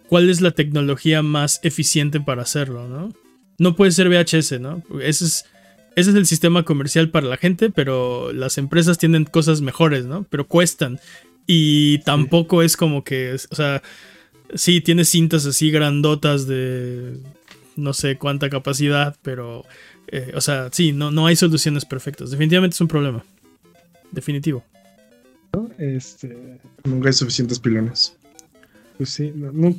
cuál 0.08 0.28
es 0.28 0.40
la 0.40 0.50
tecnología 0.50 1.22
más 1.22 1.60
eficiente 1.62 2.20
para 2.20 2.42
hacerlo, 2.42 2.88
¿no? 2.88 3.12
No 3.58 3.74
puede 3.74 3.92
ser 3.92 4.08
VHS, 4.08 4.60
¿no? 4.60 4.82
Ese 5.00 5.24
es, 5.24 5.44
ese 5.96 6.10
es 6.10 6.16
el 6.16 6.26
sistema 6.26 6.64
comercial 6.64 7.10
para 7.10 7.26
la 7.26 7.36
gente, 7.36 7.70
pero 7.70 8.32
las 8.32 8.58
empresas 8.58 8.98
tienen 8.98 9.24
cosas 9.24 9.62
mejores, 9.62 10.04
¿no? 10.04 10.26
Pero 10.28 10.46
cuestan. 10.46 11.00
Y 11.46 11.98
tampoco 11.98 12.62
es 12.62 12.76
como 12.76 13.04
que, 13.04 13.34
o 13.50 13.54
sea, 13.54 13.82
sí, 14.54 14.80
tiene 14.80 15.04
cintas 15.04 15.46
así 15.46 15.70
grandotas 15.70 16.46
de 16.46 17.18
no 17.76 17.92
sé 17.92 18.18
cuánta 18.18 18.50
capacidad, 18.50 19.16
pero, 19.22 19.64
eh, 20.08 20.32
o 20.34 20.40
sea, 20.40 20.68
sí, 20.72 20.92
no, 20.92 21.10
no 21.10 21.26
hay 21.26 21.36
soluciones 21.36 21.84
perfectas. 21.84 22.30
Definitivamente 22.30 22.74
es 22.74 22.80
un 22.80 22.88
problema. 22.88 23.24
Definitivo. 24.10 24.62
Este... 25.78 26.58
Nunca 26.84 27.08
hay 27.08 27.12
suficientes 27.12 27.58
pilones. 27.58 28.16
Pues 28.98 29.10
sí, 29.10 29.32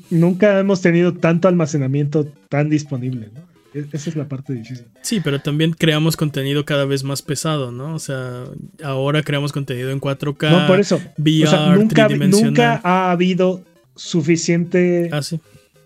nunca 0.09 0.59
hemos 0.59 0.81
tenido 0.81 1.13
tanto 1.13 1.47
almacenamiento 1.47 2.25
tan 2.49 2.69
disponible, 2.69 3.29
¿no? 3.33 3.41
E, 3.73 3.85
esa 3.91 4.09
es 4.09 4.15
la 4.15 4.27
parte 4.27 4.53
difícil. 4.53 4.85
Sí, 5.01 5.21
pero 5.23 5.39
también 5.39 5.71
creamos 5.71 6.17
contenido 6.17 6.65
cada 6.65 6.85
vez 6.85 7.03
más 7.03 7.21
pesado, 7.21 7.71
¿no? 7.71 7.95
O 7.95 7.99
sea, 7.99 8.45
ahora 8.83 9.23
creamos 9.23 9.51
contenido 9.51 9.91
en 9.91 10.01
4K. 10.01 10.51
No, 10.51 10.67
por 10.67 10.79
eso. 10.79 10.99
VR, 11.17 11.77
nunca, 11.77 12.09
nunca 12.09 12.81
ha 12.83 13.11
habido 13.11 13.63
suficiente 13.95 15.10
ah, 15.11 15.22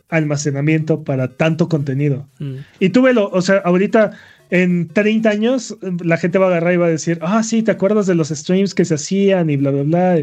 almacenamiento 0.10 1.04
para 1.04 1.30
tanto 1.30 1.68
contenido. 1.70 2.28
Mm. 2.40 2.56
Y 2.80 2.90
tú 2.90 3.02
velo, 3.02 3.30
o 3.32 3.42
sea, 3.42 3.58
ahorita 3.58 4.12
en 4.50 4.88
30 4.88 5.30
años 5.30 5.78
la 6.04 6.18
gente 6.18 6.38
va 6.38 6.46
a 6.46 6.50
agarrar 6.50 6.74
y 6.74 6.78
va 6.78 6.86
a 6.88 6.90
decir, 6.90 7.20
ah, 7.22 7.44
sí, 7.44 7.64
¿te 7.64 7.72
acuerdas 7.72 8.08
de 8.08 8.16
los 8.16 8.30
streams 8.30 8.74
que 8.74 8.86
se 8.86 8.96
hacían 8.96 9.50
y 9.50 9.58
bla, 9.58 9.72
bla, 9.72 9.84
bla? 9.84 10.20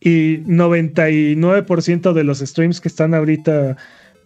Y 0.00 0.38
99% 0.38 2.12
de 2.12 2.24
los 2.24 2.40
streams 2.40 2.80
que 2.80 2.88
están 2.88 3.14
ahorita 3.14 3.76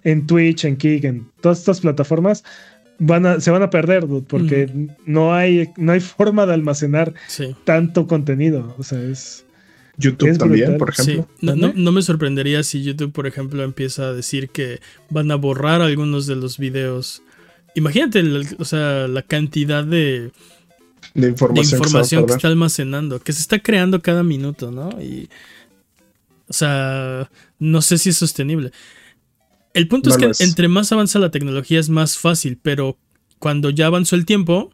en 0.04 0.26
Twitch, 0.26 0.64
en 0.64 0.76
Kick, 0.76 1.04
en 1.04 1.28
todas 1.40 1.58
estas 1.58 1.80
plataformas, 1.80 2.44
van 2.98 3.26
a, 3.26 3.40
se 3.40 3.50
van 3.50 3.62
a 3.62 3.70
perder, 3.70 4.06
porque 4.26 4.70
no, 5.04 5.34
hay, 5.34 5.70
no 5.76 5.92
hay 5.92 6.00
forma 6.00 6.46
de 6.46 6.54
almacenar 6.54 7.14
tanto 7.64 8.06
contenido. 8.06 8.74
O 8.78 8.82
sea, 8.82 9.00
es. 9.02 9.45
YouTube 9.98 10.38
también, 10.38 10.78
por 10.78 10.90
ejemplo. 10.90 11.26
No, 11.40 11.92
me 11.92 12.02
sorprendería 12.02 12.62
si 12.62 12.82
YouTube, 12.82 13.12
por 13.12 13.26
ejemplo, 13.26 13.62
empieza 13.62 14.08
a 14.08 14.12
decir 14.12 14.50
que 14.50 14.80
van 15.10 15.30
a 15.30 15.36
borrar 15.36 15.80
algunos 15.80 16.26
de 16.26 16.36
los 16.36 16.58
videos. 16.58 17.22
Imagínate, 17.74 18.22
o 18.58 18.64
sea, 18.64 19.06
la 19.08 19.22
cantidad 19.22 19.84
de, 19.84 20.30
de 21.14 21.28
información, 21.28 21.80
que, 22.22 22.26
que, 22.26 22.32
está 22.32 22.48
almacenando, 22.48 23.20
que 23.20 23.32
se 23.32 23.40
está 23.40 23.58
creando 23.58 24.00
cada 24.00 24.22
minuto, 24.22 24.70
¿no? 24.70 24.90
Y 25.00 25.28
o 26.48 26.52
sea, 26.52 27.30
no 27.58 27.82
sé 27.82 27.98
si 27.98 28.10
es 28.10 28.16
sostenible. 28.16 28.72
El 29.74 29.88
punto 29.88 30.10
es 30.10 30.16
que 30.16 30.44
entre 30.44 30.68
más 30.68 30.92
avanza 30.92 31.18
la 31.18 31.30
tecnología 31.30 31.80
es 31.80 31.88
más 31.88 32.16
fácil, 32.16 32.58
pero 32.60 32.96
cuando 33.38 33.70
ya 33.70 33.86
avanzó 33.86 34.16
el 34.16 34.24
tiempo, 34.24 34.72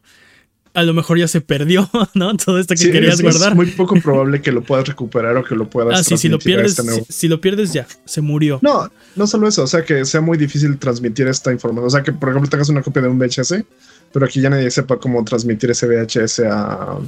a 0.73 0.83
lo 0.83 0.93
mejor 0.93 1.19
ya 1.19 1.27
se 1.27 1.41
perdió, 1.41 1.89
¿no? 2.13 2.35
Todo 2.37 2.59
esto 2.59 2.75
que 2.75 2.91
querías 2.91 3.21
guardar. 3.21 3.51
Es 3.51 3.55
muy 3.55 3.67
poco 3.67 3.95
probable 3.95 4.41
que 4.41 4.51
lo 4.51 4.63
puedas 4.63 4.87
recuperar 4.87 5.37
o 5.37 5.43
que 5.43 5.55
lo 5.55 5.69
puedas. 5.69 5.99
Ah, 5.99 6.03
sí, 6.03 6.17
si 6.17 6.29
lo 6.29 6.39
pierdes, 6.39 6.79
este 6.79 7.05
si, 7.09 7.27
lo 7.27 7.39
pierdes 7.39 7.73
ya, 7.73 7.87
se 8.05 8.21
murió. 8.21 8.59
No, 8.61 8.91
no 9.15 9.27
solo 9.27 9.47
eso, 9.47 9.63
o 9.63 9.67
sea 9.67 9.83
que 9.83 10.05
sea 10.05 10.21
muy 10.21 10.37
difícil 10.37 10.77
transmitir 10.77 11.27
esta 11.27 11.51
información. 11.51 11.87
O 11.87 11.89
sea 11.89 12.03
que, 12.03 12.11
por 12.11 12.29
ejemplo, 12.29 12.49
tengas 12.49 12.69
una 12.69 12.81
copia 12.81 13.01
de 13.01 13.07
un 13.09 13.19
VHS, 13.19 13.63
pero 14.11 14.25
aquí 14.25 14.41
ya 14.41 14.49
nadie 14.49 14.69
sepa 14.71 14.97
cómo 14.97 15.23
transmitir 15.23 15.71
ese 15.71 15.87
VHS 15.87 16.41
a, 16.49 16.99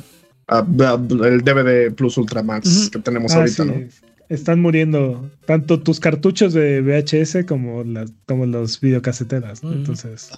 el 0.48 1.42
DVD 1.42 1.92
Plus 1.92 2.18
Ultramax 2.18 2.92
que 2.92 3.00
tenemos 3.00 3.32
ah, 3.34 3.38
ahorita, 3.38 3.66
¿no? 3.66 3.74
están 4.30 4.62
muriendo 4.62 5.30
tanto 5.46 5.80
tus 5.82 6.00
cartuchos 6.00 6.54
de 6.54 6.82
VHS 6.82 7.46
como, 7.46 7.84
las, 7.84 8.12
como 8.28 8.46
los 8.46 8.80
videocaseteras, 8.80 9.64
¿no? 9.64 9.74
Entonces. 9.74 10.32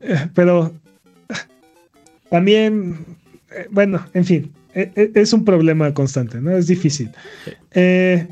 Eh, 0.00 0.28
pero 0.34 0.72
también, 2.30 2.98
eh, 3.50 3.66
bueno, 3.70 4.04
en 4.14 4.24
fin, 4.24 4.52
e, 4.74 4.90
e, 4.94 5.10
es 5.14 5.32
un 5.32 5.44
problema 5.44 5.92
constante, 5.94 6.40
¿no? 6.40 6.56
Es 6.56 6.66
difícil. 6.66 7.10
Eh, 7.72 8.26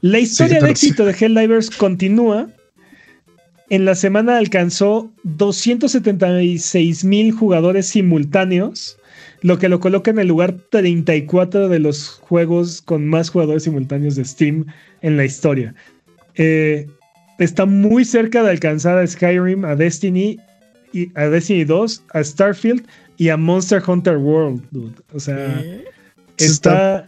la 0.00 0.18
historia 0.18 0.60
de 0.60 0.70
éxito 0.70 1.04
de 1.04 1.12
Helldivers 1.12 1.70
continúa. 1.70 2.48
En 3.68 3.84
la 3.84 3.94
semana 3.94 4.38
alcanzó 4.38 5.12
276 5.22 7.04
mil 7.04 7.32
jugadores 7.32 7.86
simultáneos 7.86 8.96
lo 9.42 9.58
que 9.58 9.68
lo 9.68 9.80
coloca 9.80 10.10
en 10.10 10.18
el 10.18 10.28
lugar 10.28 10.56
34 10.70 11.68
de 11.68 11.78
los 11.78 12.08
juegos 12.08 12.82
con 12.82 13.06
más 13.06 13.30
jugadores 13.30 13.64
simultáneos 13.64 14.16
de 14.16 14.24
Steam 14.24 14.66
en 15.02 15.16
la 15.16 15.24
historia. 15.24 15.74
Eh, 16.34 16.86
está 17.38 17.66
muy 17.66 18.04
cerca 18.04 18.42
de 18.42 18.50
alcanzar 18.50 18.98
a 18.98 19.06
Skyrim, 19.06 19.64
a 19.64 19.76
Destiny, 19.76 20.38
y 20.92 21.10
a 21.14 21.28
Destiny 21.28 21.64
2, 21.64 22.04
a 22.12 22.24
Starfield 22.24 22.86
y 23.16 23.28
a 23.28 23.36
Monster 23.36 23.82
Hunter 23.86 24.16
World, 24.16 24.62
O 25.12 25.20
sea, 25.20 25.62
está, 26.38 27.06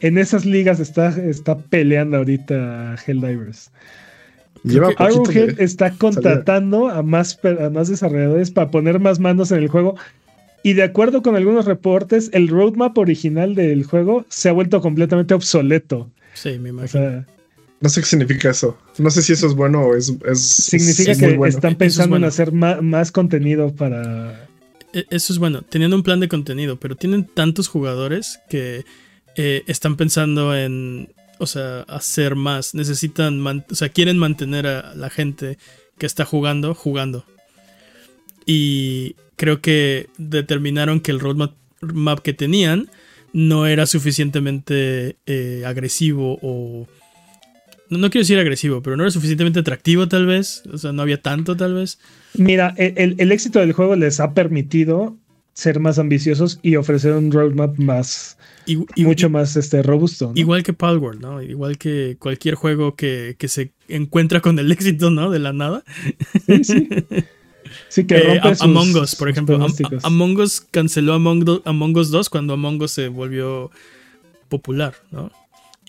en 0.00 0.18
esas 0.18 0.44
ligas 0.44 0.80
está, 0.80 1.08
está 1.08 1.58
peleando 1.58 2.16
ahorita 2.16 2.96
Helldivers. 3.06 3.70
Arrowhead 4.98 5.60
está 5.60 5.90
contratando 5.90 6.88
a 6.88 7.02
más, 7.02 7.38
a 7.44 7.70
más 7.70 7.88
desarrolladores 7.88 8.50
para 8.50 8.70
poner 8.70 8.98
más 8.98 9.18
manos 9.18 9.52
en 9.52 9.58
el 9.58 9.68
juego 9.68 9.96
Y 10.62 10.74
de 10.74 10.82
acuerdo 10.82 11.22
con 11.22 11.34
algunos 11.34 11.64
reportes, 11.64 12.30
el 12.34 12.48
roadmap 12.48 12.98
original 12.98 13.54
del 13.54 13.84
juego 13.84 14.26
se 14.28 14.50
ha 14.50 14.52
vuelto 14.52 14.80
completamente 14.80 15.32
obsoleto. 15.32 16.10
Sí, 16.34 16.58
me 16.58 16.70
imagino. 16.70 17.24
No 17.80 17.88
sé 17.88 18.02
qué 18.02 18.06
significa 18.06 18.50
eso. 18.50 18.78
No 18.98 19.10
sé 19.10 19.22
si 19.22 19.32
eso 19.32 19.46
es 19.46 19.54
bueno 19.54 19.82
o 19.82 19.96
es. 19.96 20.12
significa 20.38 21.16
que 21.16 21.48
están 21.48 21.76
pensando 21.76 22.16
en 22.16 22.24
hacer 22.24 22.52
más, 22.52 23.10
contenido 23.10 23.74
para. 23.74 24.48
E, 24.92 25.06
eso 25.10 25.32
es 25.32 25.38
bueno, 25.38 25.62
teniendo 25.62 25.96
un 25.96 26.02
plan 26.02 26.20
de 26.20 26.28
contenido, 26.28 26.76
pero 26.78 26.94
tienen 26.96 27.24
tantos 27.24 27.68
jugadores 27.68 28.40
que 28.50 28.84
eh, 29.34 29.62
están 29.66 29.96
pensando 29.96 30.54
en, 30.54 31.14
o 31.38 31.46
sea, 31.46 31.80
hacer 31.82 32.36
más. 32.36 32.74
Necesitan, 32.74 33.44
o 33.46 33.74
sea, 33.74 33.88
quieren 33.88 34.18
mantener 34.18 34.66
a 34.66 34.94
la 34.94 35.08
gente 35.08 35.56
que 35.96 36.04
está 36.04 36.26
jugando, 36.26 36.74
jugando. 36.74 37.24
Y 38.44 39.16
creo 39.36 39.62
que 39.62 40.10
determinaron 40.18 41.00
que 41.00 41.12
el 41.12 41.20
roadmap 41.20 42.20
que 42.22 42.34
tenían 42.34 42.90
no 43.32 43.66
era 43.66 43.86
suficientemente 43.86 45.16
eh, 45.24 45.62
agresivo 45.64 46.38
o... 46.42 46.86
No, 47.90 48.08
quiero 48.08 48.22
decir 48.22 48.38
agresivo, 48.38 48.82
pero 48.82 48.96
no 48.96 49.02
era 49.02 49.10
suficientemente 49.10 49.60
atractivo 49.60 50.08
tal 50.08 50.26
vez. 50.26 50.62
O 50.72 50.78
sea, 50.78 50.92
no 50.92 51.02
había 51.02 51.20
tanto 51.20 51.56
tal 51.56 51.74
vez. 51.74 51.98
Mira, 52.34 52.74
el, 52.76 53.32
éxito 53.32 53.58
del 53.58 53.72
juego 53.72 53.96
les 53.96 54.20
ha 54.20 54.32
permitido 54.32 55.16
ser 55.52 55.80
más 55.80 55.98
ambiciosos 55.98 56.60
y 56.62 56.76
ofrecer 56.76 57.12
un 57.12 57.32
roadmap 57.32 57.76
más... 57.78 58.38
Y, 58.66 58.76
mucho 59.04 59.28
más 59.28 59.56
este, 59.56 59.82
robusto. 59.82 60.30
Igual 60.36 60.62
que 60.62 60.72
Palworld, 60.72 61.20
¿no? 61.20 61.42
Igual 61.42 61.76
que 61.76 62.16
cualquier 62.20 62.54
juego 62.54 62.94
que, 62.94 63.34
que 63.36 63.48
se 63.48 63.72
encuentra 63.88 64.40
con 64.40 64.58
el 64.60 64.70
éxito, 64.72 65.10
¿no? 65.10 65.30
De 65.30 65.40
la 65.40 65.52
nada. 65.52 65.82
Sí, 66.46 66.62
sí. 66.62 66.88
Sí, 67.88 68.04
que 68.04 68.16
eh, 68.16 68.40
Among 68.60 68.96
Us, 68.96 69.16
por 69.16 69.28
ejemplo. 69.28 69.58
Among 70.02 70.38
Us 70.38 70.60
canceló 70.60 71.14
Among, 71.14 71.62
Among 71.64 71.96
Us 71.96 72.10
2 72.10 72.30
cuando 72.30 72.54
Among 72.54 72.82
Us 72.82 72.92
se 72.92 73.08
volvió 73.08 73.70
popular, 74.48 74.94
¿no? 75.10 75.30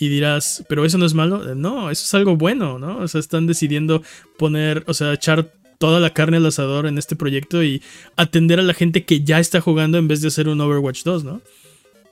Y 0.02 0.10
dirás, 0.10 0.66
pero 0.68 0.84
eso 0.84 0.98
no 0.98 1.06
es 1.06 1.14
malo. 1.14 1.54
No, 1.54 1.92
eso 1.92 2.04
es 2.04 2.14
algo 2.16 2.36
bueno, 2.36 2.80
¿no? 2.80 2.98
O 2.98 3.08
sea, 3.08 3.20
están 3.20 3.46
decidiendo 3.46 4.02
poner, 4.36 4.84
o 4.88 4.96
sea, 4.96 5.14
echar 5.14 5.54
toda 5.78 6.00
la 6.00 6.12
carne 6.12 6.38
al 6.38 6.46
asador 6.48 6.88
en 6.88 6.98
este 6.98 7.16
proyecto 7.16 7.64
y 7.64 7.84
atender 8.16 8.60
a 8.60 8.64
la 8.64 8.74
gente 8.74 9.06
que 9.06 9.22
ya 9.22 9.40
está 9.40 9.62
jugando 9.62 10.00
en 10.00 10.08
vez 10.08 10.22
de 10.22 10.30
hacer 10.30 10.48
un 10.48 10.60
Overwatch 10.60 11.04
2, 11.04 11.24
¿no? 11.24 11.42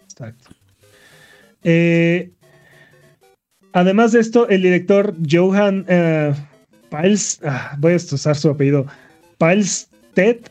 Exacto. 0.03 0.52
Eh, 1.64 2.30
además 3.74 4.11
de 4.11 4.20
esto, 4.20 4.48
el 4.49 4.61
director 4.61 5.16
Johan 5.28 5.88
uh, 5.90 6.95
Piles, 6.95 7.40
ah, 7.44 7.76
voy 7.80 7.94
a 7.94 7.95
usar 7.95 8.36
su 8.36 8.52
apellido, 8.52 8.86
Palsted. 9.40 10.41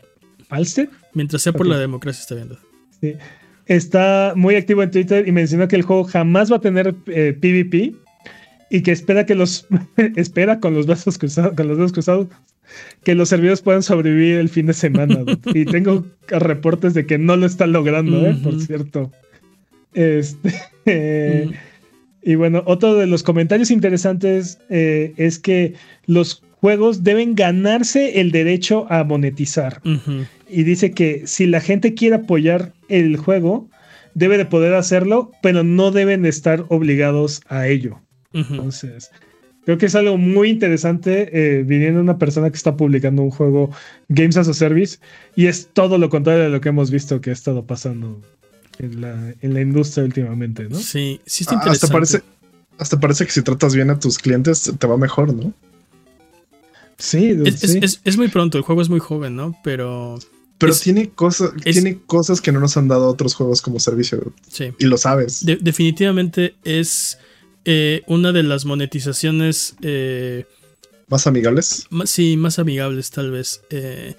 ¿Palsted? 0.49 0.89
Mientras 1.13 1.41
sea 1.41 1.53
por 1.53 1.67
la 1.67 1.77
democracia, 1.77 2.19
está 2.19 2.35
viendo. 2.35 2.59
Sí. 2.99 3.15
Está 3.69 4.33
muy 4.35 4.55
activo 4.55 4.83
en 4.83 4.91
Twitter 4.91 5.27
y 5.27 5.31
mencionó 5.31 5.67
que 5.67 5.75
el 5.75 5.83
juego 5.83 6.03
jamás 6.03 6.51
va 6.51 6.57
a 6.57 6.61
tener 6.61 6.93
PvP 6.95 7.77
eh, 7.77 7.95
y 8.71 8.81
que 8.81 8.91
espera 8.91 9.25
que 9.25 9.35
los 9.35 9.67
espera 10.15 10.59
con 10.59 10.73
los 10.73 10.87
brazos 10.87 11.17
cruzados, 11.17 11.53
con 11.55 11.67
los 11.67 11.77
dedos 11.77 11.93
cruzados 11.93 12.27
que 13.03 13.15
los 13.15 13.29
servidores 13.29 13.61
puedan 13.61 13.81
sobrevivir 13.81 14.35
el 14.35 14.49
fin 14.49 14.65
de 14.65 14.73
semana. 14.73 15.19
y 15.53 15.65
tengo 15.65 16.05
reportes 16.27 16.93
de 16.93 17.05
que 17.05 17.17
no 17.17 17.35
lo 17.35 17.45
están 17.45 17.71
logrando, 17.71 18.27
¿eh? 18.27 18.35
por 18.43 18.59
cierto. 18.59 19.11
Este, 19.93 21.49
Y 22.21 22.35
bueno, 22.35 22.63
otro 22.65 22.95
de 22.95 23.07
los 23.07 23.23
comentarios 23.23 23.71
interesantes 23.71 24.59
eh, 24.69 25.13
es 25.17 25.39
que 25.39 25.73
los 26.05 26.43
juegos 26.59 27.03
deben 27.03 27.33
ganarse 27.33 28.19
el 28.19 28.31
derecho 28.31 28.85
a 28.91 29.03
monetizar. 29.03 29.81
Y 30.49 30.63
dice 30.63 30.91
que 30.91 31.23
si 31.25 31.47
la 31.47 31.61
gente 31.61 31.93
quiere 31.93 32.15
apoyar 32.15 32.73
el 32.89 33.17
juego, 33.17 33.69
debe 34.13 34.37
de 34.37 34.45
poder 34.45 34.73
hacerlo, 34.73 35.31
pero 35.41 35.63
no 35.63 35.91
deben 35.91 36.25
estar 36.25 36.65
obligados 36.69 37.41
a 37.47 37.67
ello. 37.67 38.01
Entonces, 38.33 39.09
creo 39.65 39.77
que 39.77 39.87
es 39.87 39.95
algo 39.95 40.17
muy 40.17 40.49
interesante 40.49 41.29
eh, 41.31 41.63
viniendo 41.63 41.99
una 41.99 42.17
persona 42.17 42.49
que 42.49 42.57
está 42.57 42.77
publicando 42.77 43.23
un 43.23 43.31
juego 43.31 43.71
Games 44.07 44.37
as 44.37 44.47
a 44.47 44.53
Service 44.53 44.99
y 45.35 45.47
es 45.47 45.69
todo 45.73 45.97
lo 45.97 46.09
contrario 46.09 46.43
de 46.43 46.49
lo 46.49 46.61
que 46.61 46.69
hemos 46.69 46.91
visto 46.91 47.21
que 47.21 47.31
ha 47.31 47.33
estado 47.33 47.65
pasando 47.65 48.21
en 48.77 49.01
la, 49.01 49.33
en 49.41 49.53
la 49.53 49.61
industria 49.61 50.05
últimamente, 50.05 50.69
¿no? 50.69 50.77
Sí, 50.77 51.21
sí 51.25 51.43
está 51.43 51.55
interesante. 51.55 51.85
Hasta 51.85 51.93
parece, 51.93 52.23
hasta 52.77 52.99
parece 52.99 53.25
que 53.25 53.31
si 53.31 53.41
tratas 53.41 53.75
bien 53.75 53.89
a 53.89 53.99
tus 53.99 54.17
clientes 54.17 54.71
te 54.77 54.87
va 54.87 54.97
mejor, 54.97 55.33
¿no? 55.33 55.53
Sí, 56.99 57.37
es, 57.45 58.17
muy 58.17 58.27
pronto, 58.27 58.57
el 58.57 58.63
juego 58.63 58.81
es 58.81 58.89
muy 58.89 58.99
joven, 58.99 59.35
¿no? 59.35 59.57
Pero. 59.63 60.19
Pero 60.59 60.75
tiene, 60.75 61.09
cosas, 61.09 61.51
tiene 61.63 61.99
cosas 62.05 62.41
que 62.41 62.51
no 62.51 62.59
nos 62.59 62.75
han 62.75 62.89
dado 62.89 63.07
otros 63.07 63.33
juegos 63.33 63.61
como 63.61 63.79
servicio. 63.79 64.33
Sí. 64.49 64.73
Y 64.77 64.85
lo 64.85 64.97
sabes. 64.97 65.45
definitivamente 65.45 66.55
es 66.65 67.17
eh, 67.63 68.03
una 68.07 68.33
de 68.33 68.43
las 68.43 68.65
monetizaciones. 68.65 69.75
Eh, 69.81 70.45
¿Más 71.07 71.27
amigables? 71.27 71.87
sí, 72.03 72.35
más 72.35 72.59
amigables, 72.59 73.09
tal 73.09 73.31
vez. 73.31 73.61
Eh, 73.69 74.15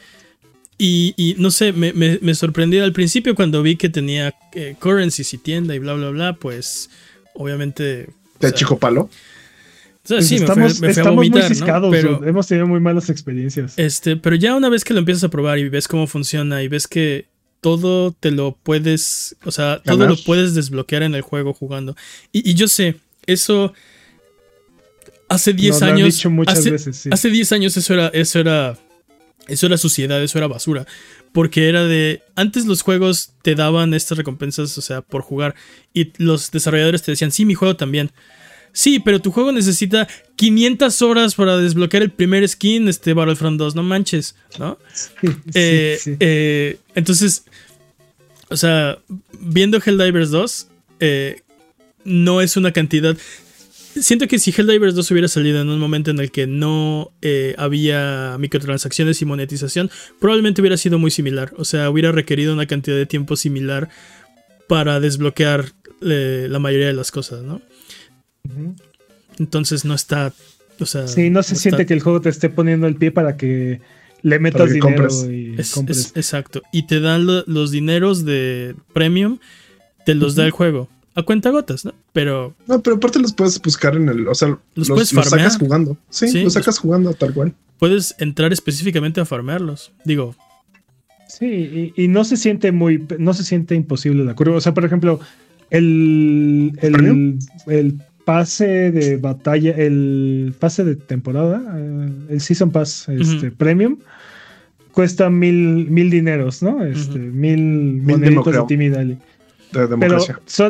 y, 0.79 1.35
no 1.37 1.51
sé, 1.51 1.75
me, 1.75 1.93
me, 1.93 2.35
sorprendió 2.35 2.85
al 2.85 2.95
principio 2.95 3.35
cuando 3.35 3.63
vi 3.63 3.77
que 3.77 3.91
tenía 3.91 4.35
currencies 4.79 5.35
y 5.35 5.39
tienda 5.39 5.75
y 5.75 5.79
bla, 5.79 5.93
bla, 5.93 6.09
bla. 6.09 6.37
Pues, 6.37 6.89
obviamente. 7.35 8.09
¿De 8.41 8.55
chico 8.55 8.79
palo? 8.79 9.11
Sí, 10.21 10.37
estamos, 10.37 10.81
me 10.81 11.11
muy 11.13 11.43
ciscados, 11.43 11.91
pero, 11.91 12.25
hemos 12.25 12.47
tenido 12.47 12.67
muy 12.67 12.81
malas 12.81 13.09
experiencias. 13.11 13.75
Este, 13.77 14.17
pero 14.17 14.37
ya 14.37 14.57
una 14.57 14.69
vez 14.69 14.85
que 14.85 14.93
lo 14.93 14.99
empiezas 14.99 15.25
a 15.25 15.29
probar 15.29 15.59
y 15.59 15.69
ves 15.69 15.89
cómo 15.89 16.07
funciona 16.07 16.63
y 16.63 16.69
ves 16.69 16.87
que 16.87 17.27
todo 17.61 18.13
te 18.13 18.31
lo 18.31 18.57
puedes, 18.63 19.37
o 19.45 19.51
sea, 19.51 19.81
todo 19.85 20.07
lo 20.07 20.17
puedes 20.17 20.55
desbloquear 20.55 21.03
en 21.03 21.15
el 21.15 21.23
juego 21.23 21.53
jugando. 21.53 21.97
Y, 22.33 22.55
yo 22.55 22.69
sé, 22.69 22.97
eso 23.27 23.73
hace 25.29 25.53
10 25.53 25.83
años. 25.83 26.27
hace, 26.47 26.71
veces, 26.71 27.09
hace 27.11 27.31
10 27.31 27.53
años 27.53 27.77
eso 27.77 27.95
era, 27.95 28.09
eso 28.09 28.39
era. 28.39 28.79
Eso 29.49 29.67
era 29.67 29.79
suciedad, 29.79 30.23
eso 30.23 30.39
era 30.39 30.47
basura. 30.47 30.87
Porque 31.33 31.69
era 31.69 31.85
de. 31.85 32.23
Antes 32.37 32.67
los 32.67 32.83
juegos 32.83 33.33
te 33.43 33.57
daban 33.57 33.95
estas 33.95 34.17
recompensas, 34.17 34.79
o 34.79 34.81
sea, 34.81 35.01
por 35.03 35.23
jugar. 35.23 35.57
Y 35.93 36.13
los 36.19 36.53
desarrolladores 36.53 37.03
te 37.03 37.11
decían, 37.11 37.33
sí, 37.33 37.45
mi 37.45 37.55
juego 37.55 37.75
también. 37.75 38.13
Sí, 38.73 39.01
pero 39.01 39.21
tu 39.21 39.33
juego 39.33 39.53
necesita 39.53 40.07
500 40.37 41.03
horas 41.03 41.35
para 41.35 41.57
desbloquear 41.57 42.03
el 42.03 42.11
primer 42.11 42.49
skin, 42.49 42.89
este 42.89 43.15
Battlefront 43.15 43.59
2, 43.59 43.75
no 43.75 43.83
manches, 43.83 44.37
¿no? 44.59 44.79
Eh, 45.55 45.99
eh, 46.21 46.79
entonces, 46.95 47.45
o 48.49 48.57
sea, 48.57 48.99
viendo 49.41 49.81
Helldivers 49.85 50.31
2, 50.31 50.69
eh, 51.01 51.43
no 52.05 52.41
es 52.41 52.57
una 52.57 52.73
cantidad... 52.73 53.17
Siento 54.01 54.29
que 54.29 54.39
si 54.39 54.53
Helldivers 54.57 54.95
2 54.95 55.11
hubiera 55.11 55.27
salido 55.27 55.61
en 55.61 55.69
un 55.69 55.81
momento 55.81 56.13
en 56.13 56.21
el 56.21 56.31
que 56.31 56.47
no 56.47 57.11
había 57.59 58.37
microtransacciones 58.39 59.21
y 59.21 59.25
monetización, 59.25 59.91
probablemente 60.21 60.63
hubiera 60.63 60.77
sido 60.77 61.01
muy 61.01 61.11
similar. 61.11 61.53
O 61.57 61.65
sea, 61.65 61.91
hubiera 61.91 62.13
requerido 62.13 62.53
una 62.55 62.67
cantidad 62.67 62.97
de 62.97 63.07
tiempo 63.07 63.35
similar 63.35 63.89
para 64.69 65.01
desbloquear 65.01 65.73
la 66.01 66.59
mayoría 66.61 66.87
de 66.87 66.93
las 66.93 67.11
cosas, 67.11 67.43
¿no? 67.43 67.61
Entonces 69.39 69.85
no 69.85 69.95
está. 69.95 70.33
O 70.79 70.87
sea, 70.87 71.07
sí, 71.09 71.31
no 71.31 71.43
se 71.43 71.57
siente 71.57 71.87
que 71.87 71.95
el 71.95 72.01
juego 72.01 72.21
te 72.21 72.29
esté 72.29 72.49
poniendo 72.49 72.87
el 72.87 72.97
pie 72.97 73.11
para 73.11 73.37
que 73.37 73.81
le 74.23 74.39
metas 74.39 74.73
dinero 74.73 75.09
y 75.29 75.55
compres. 75.71 76.13
exacto. 76.15 76.63
Y 76.73 76.87
te 76.87 77.01
dan 77.01 77.27
los 77.27 77.71
dineros 77.71 78.25
de 78.25 78.75
premium, 78.93 79.39
te 80.05 80.15
los 80.15 80.35
da 80.35 80.45
el 80.45 80.51
juego. 80.51 80.89
A 81.15 81.23
cuenta 81.23 81.51
gotas, 81.51 81.85
¿no? 81.85 81.93
Pero. 82.13 82.55
No, 82.67 82.81
pero 82.83 82.97
aparte 82.97 83.19
los 83.19 83.33
puedes 83.33 83.61
buscar 83.61 83.97
en 83.97 84.09
el. 84.09 84.29
O 84.29 84.35
sea, 84.35 84.57
los, 84.75 84.89
puedes 84.89 85.13
los 85.13 85.29
sacas 85.29 85.59
jugando. 85.59 85.97
Sí, 86.09 86.43
los 86.43 86.53
sacas 86.53 86.79
jugando 86.79 87.13
tal 87.15 87.35
cual. 87.35 87.55
Puedes 87.79 88.15
entrar 88.19 88.53
específicamente 88.53 89.21
a 89.21 89.25
farmearlos. 89.25 89.93
Digo. 90.05 90.37
Sí, 91.27 91.93
y, 91.97 92.09
no 92.09 92.25
se 92.25 92.37
siente 92.37 92.71
muy. 92.71 93.07
No 93.19 93.35
se 93.35 93.45
siente 93.45 93.75
imposible 93.75 94.25
la 94.25 94.35
curva. 94.35 94.57
O 94.57 94.61
sea, 94.61 94.73
por 94.73 94.85
ejemplo, 94.85 95.21
el. 95.71 96.73
El, 96.81 97.39
el, 97.67 98.01
pase 98.25 98.91
de 98.93 99.17
batalla, 99.17 99.75
el 99.77 100.55
pase 100.59 100.85
de 100.85 100.97
temporada, 100.97 101.63
eh, 101.77 102.09
el 102.31 102.41
Season 102.41 102.71
Pass 102.71 103.09
este, 103.09 103.51
Premium, 103.51 103.99
cuesta 104.93 105.31
mil, 105.31 105.91
mil 105.91 106.11
dineros, 106.11 106.63
¿no? 106.63 106.85
Este, 106.85 107.19
Mil 107.19 108.03
moneditos 108.03 108.53
de 108.53 108.63
Timidali. 108.67 109.19
Pero 109.73 110.19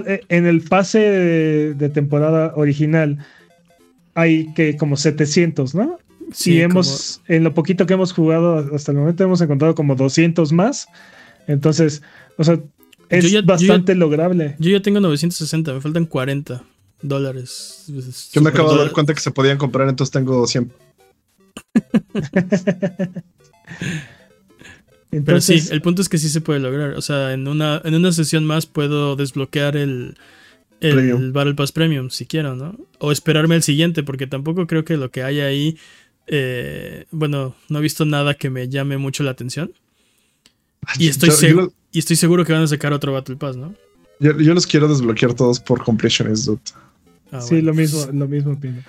eh, 0.06 0.20
en 0.28 0.46
el 0.46 0.60
pase 0.62 0.98
de, 0.98 1.88
temporada 1.88 2.52
original 2.54 3.18
hay 4.14 4.52
que 4.54 4.76
como 4.76 4.96
700, 4.96 5.74
¿no? 5.74 5.98
Sí, 6.32 6.60
hemos, 6.60 7.22
en 7.26 7.42
lo 7.42 7.54
poquito 7.54 7.86
que 7.86 7.94
hemos 7.94 8.12
jugado 8.12 8.74
hasta 8.74 8.92
el 8.92 8.98
momento 8.98 9.24
hemos 9.24 9.40
encontrado 9.40 9.74
como 9.74 9.96
200 9.96 10.52
más. 10.52 10.86
Entonces, 11.48 12.02
o 12.36 12.44
sea, 12.44 12.60
es 13.08 13.44
bastante 13.44 13.94
lograble. 13.94 14.54
Yo 14.58 14.70
ya 14.70 14.80
tengo 14.80 15.00
960, 15.00 15.74
me 15.74 15.80
faltan 15.80 16.06
40 16.06 16.62
dólares. 17.02 17.84
Yo 18.32 18.40
me 18.42 18.50
acabo 18.50 18.72
de 18.72 18.78
dar 18.78 18.92
cuenta 18.92 19.14
que 19.14 19.20
se 19.20 19.30
podían 19.30 19.58
comprar, 19.58 19.88
entonces 19.88 20.12
tengo 20.12 20.46
100. 20.46 20.72
Pero 25.10 25.40
sí, 25.40 25.60
el 25.70 25.82
punto 25.82 26.02
es 26.02 26.08
que 26.08 26.18
sí 26.18 26.28
se 26.28 26.40
puede 26.40 26.60
lograr. 26.60 26.94
O 26.94 27.02
sea, 27.02 27.32
en 27.32 27.48
una, 27.48 27.82
en 27.84 27.94
una 27.94 28.12
sesión 28.12 28.44
más 28.44 28.66
puedo 28.66 29.16
desbloquear 29.16 29.76
el, 29.76 30.16
el 30.80 31.32
Battle 31.32 31.54
Pass 31.54 31.72
Premium 31.72 32.10
si 32.10 32.26
quiero, 32.26 32.54
¿no? 32.54 32.78
O 32.98 33.10
esperarme 33.10 33.56
al 33.56 33.62
siguiente, 33.62 34.02
porque 34.02 34.26
tampoco 34.26 34.66
creo 34.66 34.84
que 34.84 34.96
lo 34.96 35.10
que 35.10 35.22
hay 35.22 35.40
ahí. 35.40 35.78
Eh, 36.26 37.06
bueno, 37.10 37.56
no 37.68 37.78
he 37.80 37.82
visto 37.82 38.04
nada 38.04 38.34
que 38.34 38.50
me 38.50 38.68
llame 38.68 38.98
mucho 38.98 39.24
la 39.24 39.32
atención. 39.32 39.72
Y 40.98 41.08
estoy, 41.08 41.32
seguro, 41.32 41.72
y 41.92 41.98
estoy 41.98 42.16
seguro 42.16 42.44
que 42.44 42.52
van 42.52 42.62
a 42.62 42.66
sacar 42.68 42.92
otro 42.92 43.12
Battle 43.12 43.36
Pass, 43.36 43.56
¿no? 43.56 43.74
Yo, 44.20 44.32
los 44.32 44.66
quiero 44.66 44.86
desbloquear 44.86 45.34
todos 45.34 45.58
por 45.58 45.82
completionist, 45.82 46.46
dude. 46.46 46.60
Ah, 47.32 47.40
sí, 47.40 47.60
lo 47.62 47.74
mismo, 47.74 48.06
lo 48.12 48.26
mismo 48.26 48.52
opino. 48.52 48.82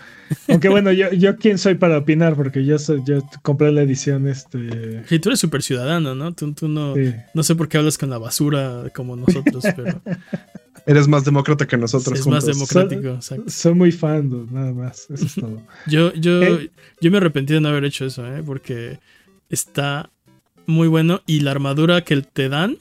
Aunque 0.48 0.70
bueno, 0.70 0.92
yo, 0.92 1.12
yo 1.12 1.38
quién 1.38 1.58
soy 1.58 1.76
para 1.76 1.98
opinar, 1.98 2.36
porque 2.36 2.66
yo 2.66 2.80
soy, 2.80 3.02
yo 3.06 3.22
compré 3.42 3.72
la 3.72 3.82
edición, 3.82 4.28
este. 4.28 5.04
Sí, 5.08 5.20
tú 5.20 5.30
eres 5.30 5.40
súper 5.40 5.62
ciudadano, 5.62 6.16
¿no? 6.16 6.34
Tú, 6.34 6.54
no, 6.68 6.96
no 7.34 7.44
sé 7.44 7.56
por 7.56 7.68
qué 7.68 7.78
hablas 7.78 7.98
con 7.98 8.10
la 8.10 8.18
basura 8.18 8.86
como 8.96 9.16
nosotros, 9.16 9.64
pero. 9.76 10.02
Eres 10.86 11.08
más 11.08 11.24
demócrata 11.26 11.68
que 11.68 11.78
nosotros. 11.78 12.20
Es 12.20 12.28
más 12.28 12.46
democrático, 12.46 13.20
soy, 13.48 13.74
muy 13.74 13.92
fan, 13.92 14.48
nada 14.52 14.74
más. 14.74 15.08
Eso 15.12 15.26
es 15.26 15.36
todo. 15.36 15.62
yo, 15.88 16.14
yo, 16.14 16.42
eh. 16.42 16.72
yo 17.00 17.12
me 17.12 17.18
arrepentí 17.18 17.54
de 17.54 17.62
no 17.62 17.70
haber 17.70 17.86
hecho 17.86 18.06
eso, 18.06 18.26
¿eh? 18.26 18.42
Porque 18.44 19.00
está 19.50 20.10
muy 20.66 20.88
bueno 20.88 21.22
y 21.28 21.42
la 21.42 21.52
armadura 21.52 22.02
que 22.04 22.20
te 22.22 22.50
dan. 22.50 22.78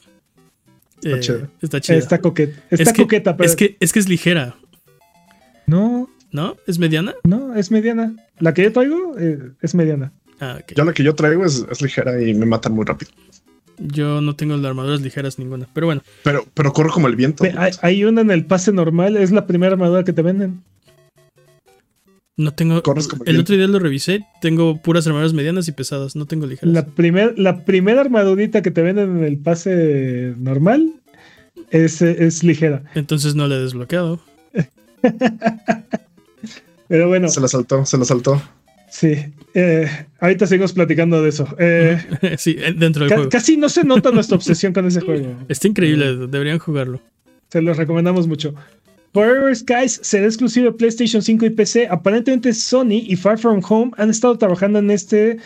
Está, 1.03 1.33
eh, 1.33 1.47
está 1.61 1.81
chida. 1.81 1.97
Está, 1.97 2.21
coqueta, 2.21 2.59
está 2.71 2.93
coqueta, 2.93 3.37
pero. 3.37 3.47
Es 3.47 3.55
que, 3.55 3.77
es 3.79 3.93
que 3.93 3.99
es 3.99 4.09
ligera. 4.09 4.55
No. 5.71 6.09
¿No? 6.33 6.57
¿Es 6.67 6.79
mediana? 6.79 7.13
No, 7.23 7.55
es 7.55 7.71
mediana. 7.71 8.13
La 8.39 8.53
que 8.53 8.63
yo 8.63 8.73
traigo 8.73 9.17
eh, 9.17 9.51
es 9.61 9.73
mediana. 9.73 10.11
Ah, 10.41 10.59
Yo 10.75 10.83
la 10.83 10.91
que 10.91 11.01
yo 11.01 11.15
traigo 11.15 11.45
es, 11.45 11.81
ligera 11.81 12.21
y 12.21 12.33
me 12.33 12.45
matan 12.45 12.73
muy 12.73 12.83
rápido. 12.83 13.11
Yo 13.77 14.19
no 14.19 14.35
tengo 14.35 14.57
las 14.57 14.65
armaduras 14.65 14.99
ligeras 14.99 15.39
ninguna, 15.39 15.69
pero 15.73 15.87
bueno. 15.87 16.01
Pero, 16.23 16.45
pero 16.53 16.73
corro 16.73 16.91
como 16.91 17.07
el 17.07 17.15
viento. 17.15 17.45
Hay, 17.81 18.03
una 18.03 18.19
en 18.19 18.31
el 18.31 18.45
pase 18.45 18.73
normal, 18.73 19.15
es 19.15 19.31
la 19.31 19.47
primera 19.47 19.71
armadura 19.73 20.03
que 20.03 20.11
te 20.11 20.21
venden. 20.21 20.61
No 22.35 22.53
tengo. 22.53 22.81
el, 23.25 23.39
otro 23.39 23.55
día 23.55 23.67
lo 23.67 23.79
revisé. 23.79 24.25
Tengo 24.41 24.81
puras 24.81 25.07
armaduras 25.07 25.33
medianas 25.33 25.69
y 25.69 25.71
pesadas. 25.71 26.17
No 26.17 26.25
tengo 26.25 26.47
ligeras. 26.47 26.73
La, 26.73 26.85
primer, 26.85 27.39
la 27.39 27.63
primera 27.63 28.01
armadurita 28.01 28.61
que 28.61 28.71
te 28.71 28.81
venden 28.81 29.19
en 29.19 29.23
el 29.23 29.37
pase 29.37 30.33
normal 30.37 30.95
es, 31.69 32.01
es 32.01 32.43
ligera. 32.43 32.83
Entonces 32.93 33.35
no 33.35 33.47
la 33.47 33.55
he 33.55 33.59
desbloqueado. 33.59 34.19
Pero 36.87 37.07
bueno. 37.07 37.29
Se 37.29 37.39
la 37.39 37.47
saltó, 37.47 37.85
se 37.85 37.97
la 37.97 38.05
saltó. 38.05 38.41
Sí. 38.91 39.15
Eh, 39.53 39.89
ahorita 40.19 40.45
seguimos 40.45 40.73
platicando 40.73 41.23
de 41.23 41.29
eso. 41.29 41.47
Eh, 41.57 41.97
sí, 42.37 42.57
dentro 42.75 43.05
del 43.05 43.13
juego. 43.13 43.29
Casi 43.29 43.55
no 43.55 43.69
se 43.69 43.83
nota 43.85 44.11
nuestra 44.13 44.35
obsesión 44.35 44.73
con 44.73 44.85
ese 44.85 44.99
juego. 44.99 45.33
Está 45.47 45.67
increíble, 45.67 46.27
deberían 46.27 46.59
jugarlo. 46.59 46.99
Se 47.49 47.61
los 47.61 47.77
recomendamos 47.77 48.27
mucho. 48.27 48.53
Forever 49.13 49.55
Skies 49.55 49.99
será 50.03 50.25
exclusivo 50.25 50.67
de 50.67 50.73
PlayStation 50.73 51.21
5 51.21 51.45
y 51.45 51.49
PC. 51.51 51.87
Aparentemente 51.87 52.53
Sony 52.53 53.03
y 53.07 53.15
Far 53.15 53.37
From 53.37 53.61
Home 53.67 53.91
han 53.97 54.09
estado 54.09 54.37
trabajando 54.37 54.79
en 54.79 54.91
este 54.91 55.37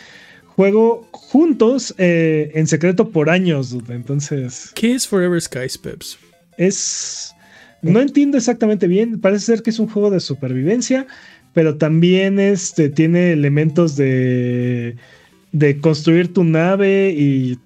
juego 0.46 1.08
juntos 1.12 1.94
eh, 1.98 2.50
en 2.54 2.66
secreto 2.66 3.10
por 3.10 3.30
años. 3.30 3.76
Entonces. 3.88 4.72
¿Qué 4.74 4.94
es 4.94 5.06
Forever 5.06 5.40
Skies, 5.40 5.78
Peps? 5.78 6.18
Es 6.58 7.34
no 7.82 8.00
entiendo 8.00 8.36
exactamente 8.36 8.86
bien. 8.86 9.20
Parece 9.20 9.46
ser 9.46 9.62
que 9.62 9.70
es 9.70 9.78
un 9.78 9.88
juego 9.88 10.10
de 10.10 10.20
supervivencia, 10.20 11.06
pero 11.52 11.76
también 11.76 12.38
este, 12.38 12.88
tiene 12.88 13.32
elementos 13.32 13.96
de, 13.96 14.96
de 15.52 15.80
construir 15.80 16.32
tu 16.32 16.44
nave 16.44 17.12
y 17.16 17.58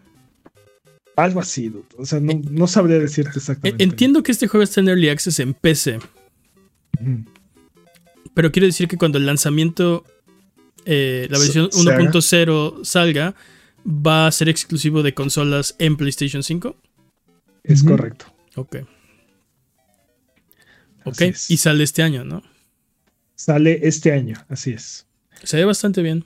algo 1.16 1.40
así. 1.40 1.72
O 1.96 2.06
sea, 2.06 2.20
no, 2.20 2.40
no 2.50 2.66
sabría 2.66 2.98
decirte 2.98 3.38
exactamente. 3.38 3.82
Entiendo 3.82 4.22
que 4.22 4.32
este 4.32 4.48
juego 4.48 4.64
está 4.64 4.80
en 4.80 4.88
Early 4.88 5.08
Access 5.08 5.38
en 5.40 5.54
PC. 5.54 5.98
Pero 8.34 8.52
quiero 8.52 8.66
decir 8.66 8.88
que 8.88 8.96
cuando 8.96 9.18
el 9.18 9.26
lanzamiento, 9.26 10.04
eh, 10.84 11.26
la 11.30 11.38
versión 11.38 11.68
1.0 11.70 12.84
salga, 12.84 13.34
va 13.86 14.26
a 14.26 14.32
ser 14.32 14.48
exclusivo 14.48 15.02
de 15.02 15.14
consolas 15.14 15.74
en 15.78 15.96
PlayStation 15.96 16.42
5. 16.42 16.76
Es 17.64 17.82
correcto. 17.82 18.26
Ok. 18.56 18.76
Ok, 21.10 21.22
y 21.48 21.56
sale 21.56 21.84
este 21.84 22.02
año, 22.02 22.24
¿no? 22.24 22.42
Sale 23.34 23.80
este 23.82 24.12
año, 24.12 24.36
así 24.48 24.72
es. 24.72 25.06
Se 25.42 25.56
ve 25.56 25.64
bastante 25.64 26.02
bien. 26.02 26.24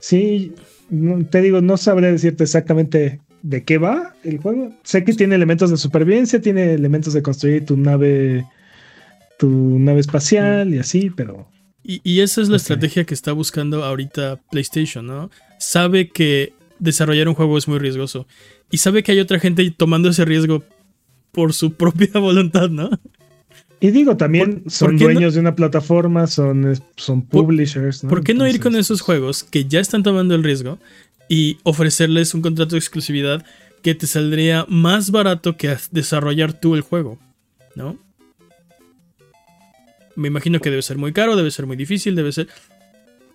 Sí, 0.00 0.54
te 1.30 1.42
digo, 1.42 1.60
no 1.60 1.76
sabré 1.76 2.12
decirte 2.12 2.44
exactamente 2.44 3.20
de 3.42 3.64
qué 3.64 3.78
va 3.78 4.14
el 4.24 4.38
juego. 4.38 4.72
Sé 4.84 5.04
que 5.04 5.12
tiene 5.12 5.34
elementos 5.34 5.70
de 5.70 5.76
supervivencia, 5.76 6.40
tiene 6.40 6.72
elementos 6.72 7.12
de 7.12 7.22
construir 7.22 7.66
tu 7.66 7.76
nave, 7.76 8.46
tu 9.38 9.78
nave 9.78 10.00
espacial 10.00 10.74
y 10.74 10.78
así, 10.78 11.10
pero. 11.10 11.48
Y, 11.82 12.20
esa 12.20 12.42
es 12.42 12.50
la 12.50 12.58
estrategia 12.58 13.04
que 13.04 13.14
está 13.14 13.32
buscando 13.32 13.82
ahorita 13.82 14.40
PlayStation, 14.50 15.06
¿no? 15.06 15.30
Sabe 15.58 16.10
que 16.10 16.52
desarrollar 16.78 17.28
un 17.28 17.34
juego 17.34 17.56
es 17.56 17.66
muy 17.66 17.78
riesgoso. 17.78 18.26
Y 18.70 18.78
sabe 18.78 19.02
que 19.02 19.12
hay 19.12 19.20
otra 19.20 19.38
gente 19.38 19.70
tomando 19.70 20.10
ese 20.10 20.26
riesgo 20.26 20.64
por 21.32 21.52
su 21.52 21.74
propia 21.74 22.10
voluntad, 22.20 22.70
¿no? 22.70 22.90
Y 23.80 23.90
digo, 23.90 24.16
también 24.16 24.64
son 24.66 24.96
dueños 24.96 25.34
de 25.34 25.40
una 25.40 25.54
plataforma, 25.54 26.26
son, 26.26 26.74
son 26.96 27.22
publishers. 27.22 28.00
¿Por 28.00 28.24
qué 28.24 28.34
no 28.34 28.46
ir 28.48 28.60
con 28.60 28.74
esos 28.74 29.00
juegos 29.00 29.44
que 29.44 29.66
ya 29.66 29.78
están 29.78 30.02
tomando 30.02 30.34
el 30.34 30.42
riesgo 30.42 30.78
y 31.28 31.58
ofrecerles 31.62 32.34
un 32.34 32.42
contrato 32.42 32.74
de 32.74 32.78
exclusividad 32.78 33.44
que 33.82 33.94
te 33.94 34.08
saldría 34.08 34.66
más 34.68 35.12
barato 35.12 35.56
que 35.56 35.76
desarrollar 35.92 36.58
tú 36.58 36.74
el 36.74 36.80
juego? 36.80 37.20
¿No? 37.76 37.96
Me 40.16 40.26
imagino 40.26 40.58
que 40.60 40.70
debe 40.70 40.82
ser 40.82 40.98
muy 40.98 41.12
caro, 41.12 41.36
debe 41.36 41.52
ser 41.52 41.66
muy 41.66 41.76
difícil, 41.76 42.16
debe 42.16 42.32
ser... 42.32 42.48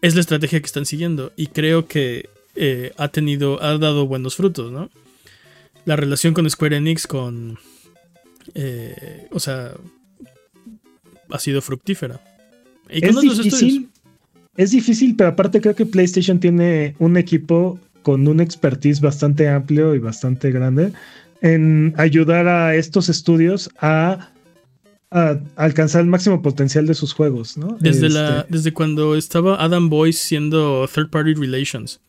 Es 0.02 0.16
la 0.16 0.22
estrategia 0.22 0.60
que 0.60 0.66
están 0.66 0.86
siguiendo 0.86 1.32
y 1.38 1.48
creo 1.48 1.88
que 1.88 2.30
eh, 2.56 2.92
ha 2.98 3.08
tenido, 3.08 3.64
ha 3.64 3.78
dado 3.78 4.06
buenos 4.06 4.36
frutos, 4.36 4.70
¿no? 4.70 4.90
La 5.86 5.96
relación 5.96 6.34
con 6.34 6.50
Square 6.50 6.76
Enix, 6.76 7.08
con 7.08 7.58
eh, 8.54 9.28
o 9.32 9.40
sea, 9.40 9.74
ha 11.30 11.40
sido 11.40 11.62
fructífera. 11.62 12.20
es 12.90 13.20
difícil, 13.20 13.90
es 14.56 14.72
difícil, 14.72 15.16
pero 15.16 15.32
aparte 15.32 15.62
creo 15.62 15.76
que 15.76 15.86
PlayStation 15.86 16.40
tiene 16.40 16.96
un 17.00 17.18
equipo 17.18 17.80
con 18.04 18.28
un 18.28 18.40
expertise 18.42 19.02
bastante 19.02 19.48
amplio 19.48 19.96
y 19.96 20.00
bastante 20.00 20.52
grande 20.52 20.92
en 21.42 21.94
ayudar 21.98 22.48
a 22.48 22.76
estos 22.76 23.10
estudios 23.10 23.70
a, 23.78 24.30
alcanzar 25.56 26.02
el 26.02 26.08
máximo 26.08 26.42
potencial 26.42 26.88
de 26.88 26.96
sus 26.96 27.14
juegos, 27.14 27.56
Desde, 27.80 28.10
la, 28.10 28.40
este 28.40 28.52
desde 28.52 28.74
cuando 28.74 29.16
estaba 29.16 29.64
Adam 29.64 29.88
Boyce 29.88 30.18
siendo 30.18 30.90
Third 30.92 31.12
Party 31.12 31.36
Relations, 31.36 32.00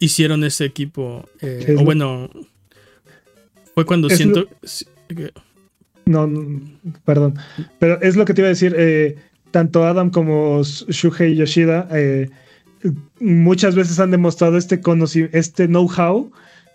hicieron 0.00 0.44
ese 0.44 0.66
equipo. 0.66 1.26
Eh, 1.40 1.76
o 1.78 1.82
bueno, 1.82 2.28
fue 3.74 3.86
cuando 3.86 4.10
siento. 4.10 4.46
No, 6.06 6.30
perdón. 7.04 7.34
Pero 7.78 8.00
es 8.02 8.16
lo 8.16 8.24
que 8.24 8.34
te 8.34 8.42
iba 8.42 8.48
a 8.48 8.50
decir. 8.50 8.74
Eh, 8.76 9.16
tanto 9.50 9.86
Adam 9.86 10.10
como 10.10 10.62
Shuhei 10.62 11.36
Yoshida 11.36 11.86
eh, 11.92 12.28
muchas 13.20 13.76
veces 13.76 14.00
han 14.00 14.10
demostrado 14.10 14.58
este, 14.58 14.80
este 15.32 15.68
know-how 15.68 16.32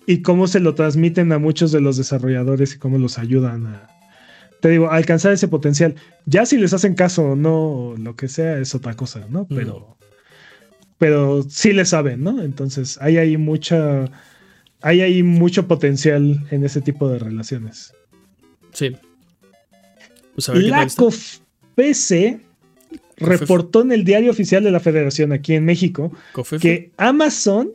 y 0.08 0.22
cómo 0.22 0.48
se 0.48 0.60
lo 0.60 0.74
transmiten 0.76 1.32
a 1.34 1.40
muchos 1.40 1.72
de 1.72 1.82
los 1.82 1.98
desarrolladores 1.98 2.74
y 2.74 2.80
cómo 2.80 2.98
los 2.98 3.20
ayudan 3.20 3.68
a, 3.68 3.88
te 4.62 4.70
digo, 4.70 4.90
alcanzar 4.90 5.34
ese 5.34 5.48
potencial. 5.48 5.96
Ya 6.26 6.46
si 6.46 6.58
les 6.58 6.74
hacen 6.74 6.96
caso 6.96 7.32
o 7.32 7.36
no, 7.36 7.96
lo 7.98 8.16
que 8.16 8.28
sea, 8.28 8.58
es 8.60 8.74
otra 8.74 8.96
cosa, 8.96 9.28
¿no? 9.30 9.46
Pero, 9.48 9.98
pero 10.98 11.44
sí 11.48 11.74
le 11.74 11.86
saben, 11.86 12.24
¿no? 12.24 12.42
Entonces, 12.42 12.98
hay 13.02 13.18
ahí 13.18 13.38
mucha 13.38 14.10
hay 14.82 15.02
ahí 15.02 15.24
mucho 15.24 15.68
potencial 15.68 16.46
en 16.52 16.64
ese 16.64 16.82
tipo 16.82 17.10
de 17.10 17.20
relaciones. 17.20 17.94
Sí. 18.74 18.96
Pues 20.36 20.48
la 20.50 20.88
COFESE 20.96 22.40
reportó 23.18 23.82
en 23.82 23.92
el 23.92 24.04
diario 24.04 24.32
oficial 24.32 24.64
de 24.64 24.72
la 24.72 24.80
Federación 24.80 25.34
aquí 25.34 25.54
en 25.54 25.66
México 25.66 26.12
que 26.62 26.92
Amazon 26.98 27.74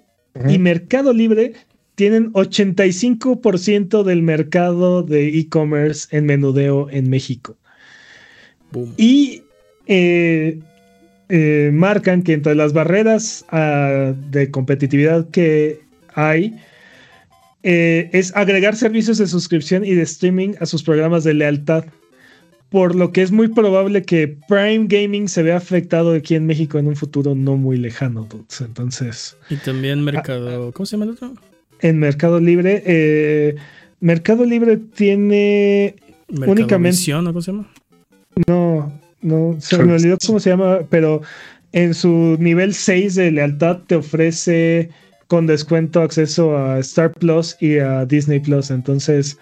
y 0.49 0.59
Mercado 0.59 1.13
Libre 1.13 1.53
tienen 1.95 2.33
85% 2.33 4.03
del 4.03 4.23
mercado 4.23 5.03
de 5.03 5.39
e-commerce 5.39 6.09
en 6.17 6.27
menudeo 6.27 6.91
en 6.91 7.09
México. 7.09 7.57
Y 8.97 9.43
eh, 9.87 10.59
eh, 11.29 11.71
marcan 11.73 12.23
que 12.23 12.33
entre 12.33 12.55
las 12.57 12.73
barreras 12.73 13.45
ah, 13.51 14.13
de 14.31 14.51
competitividad 14.51 15.31
que 15.31 15.83
hay, 16.15 16.59
eh, 17.65 18.11
es 18.13 18.37
agregar 18.37 18.77
servicios 18.77 19.17
de 19.17 19.27
suscripción 19.27 19.87
y 19.87 19.95
de 19.95 20.03
streaming 20.03 20.51
a 20.61 20.67
sus 20.67 20.83
programas 20.83 21.25
de 21.25 21.35
lealtad. 21.35 21.85
por 22.69 22.97
lo 22.97 23.13
que 23.13 23.23
es 23.23 23.31
muy 23.31 23.49
probable 23.49 24.03
que 24.03 24.37
Prime 24.49 24.87
Gaming 24.89 25.29
se 25.29 25.45
vea 25.45 25.57
afectado 25.57 26.13
aquí 26.13 26.35
en 26.35 26.45
México 26.45 26.79
en 26.79 26.89
un 26.89 26.97
futuro 26.97 27.35
no 27.35 27.57
muy 27.57 27.77
lejano. 27.77 28.29
Entonces. 28.61 29.37
Y 29.49 29.57
también 29.57 30.03
Mercado. 30.03 30.73
¿Cómo 30.73 30.85
se 30.85 30.97
llama 30.97 31.05
el 31.05 31.11
otro? 31.13 31.35
En 31.81 31.99
Mercado 31.99 32.41
Libre. 32.41 32.83
Eh, 32.85 33.55
Mercado 34.01 34.45
Libre 34.45 34.77
tiene 34.77 35.95
únicamente. 36.29 37.13
¿no? 37.13 37.25
¿Cómo 37.33 37.43
se 37.43 37.53
llama? 37.53 37.71
No, 38.49 39.01
no, 39.23 39.57
se 39.61 39.79
me 39.79 39.95
olvidó 39.95 40.19
cómo 40.27 40.41
se 40.41 40.51
llama, 40.51 40.81
pero 40.91 41.23
en 41.73 41.95
su 41.95 42.37
nivel 42.39 42.75
6 42.75 43.15
de 43.15 43.31
lealtad 43.31 43.79
te 43.87 43.97
ofrece 43.97 44.91
con 45.29 45.47
descuento 45.47 46.03
acceso 46.03 46.57
a 46.57 46.79
Star 46.81 47.13
Plus 47.13 47.57
y 47.61 47.79
a 47.79 48.05
Disney 48.05 48.41
Plus. 48.41 48.71
Entonces, 48.71 49.39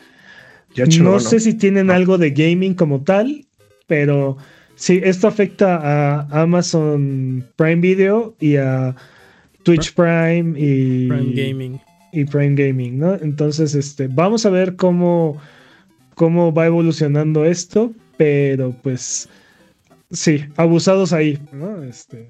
no 1.01 1.21
sé 1.21 1.41
si 1.41 1.55
tienen 1.55 1.91
algo 1.91 2.19
de 2.19 2.31
gaming 2.31 2.75
como 2.75 3.03
tal, 3.03 3.47
pero 3.87 4.37
sí, 4.75 5.01
esto 5.03 5.29
afecta 5.29 5.77
a 5.77 6.43
Amazon 6.43 7.45
Prime 7.57 7.77
Video 7.77 8.35
y 8.41 8.57
a 8.57 8.95
Twitch 9.63 9.95
Prime 9.95 10.59
y 10.59 11.09
Prime 11.09 11.33
Gaming. 11.35 11.81
Y 12.13 12.25
Prime 12.25 12.55
Gaming, 12.55 12.99
¿no? 12.99 13.15
Entonces, 13.15 13.75
este, 13.75 14.09
vamos 14.09 14.45
a 14.45 14.51
ver 14.51 14.77
cómo, 14.77 15.41
cómo 16.15 16.53
va 16.53 16.67
evolucionando 16.67 17.45
esto, 17.45 17.93
pero 18.17 18.75
pues 18.83 19.29
sí, 20.11 20.45
abusados 20.57 21.13
ahí, 21.13 21.39
¿no? 21.53 21.83
Este, 21.83 22.29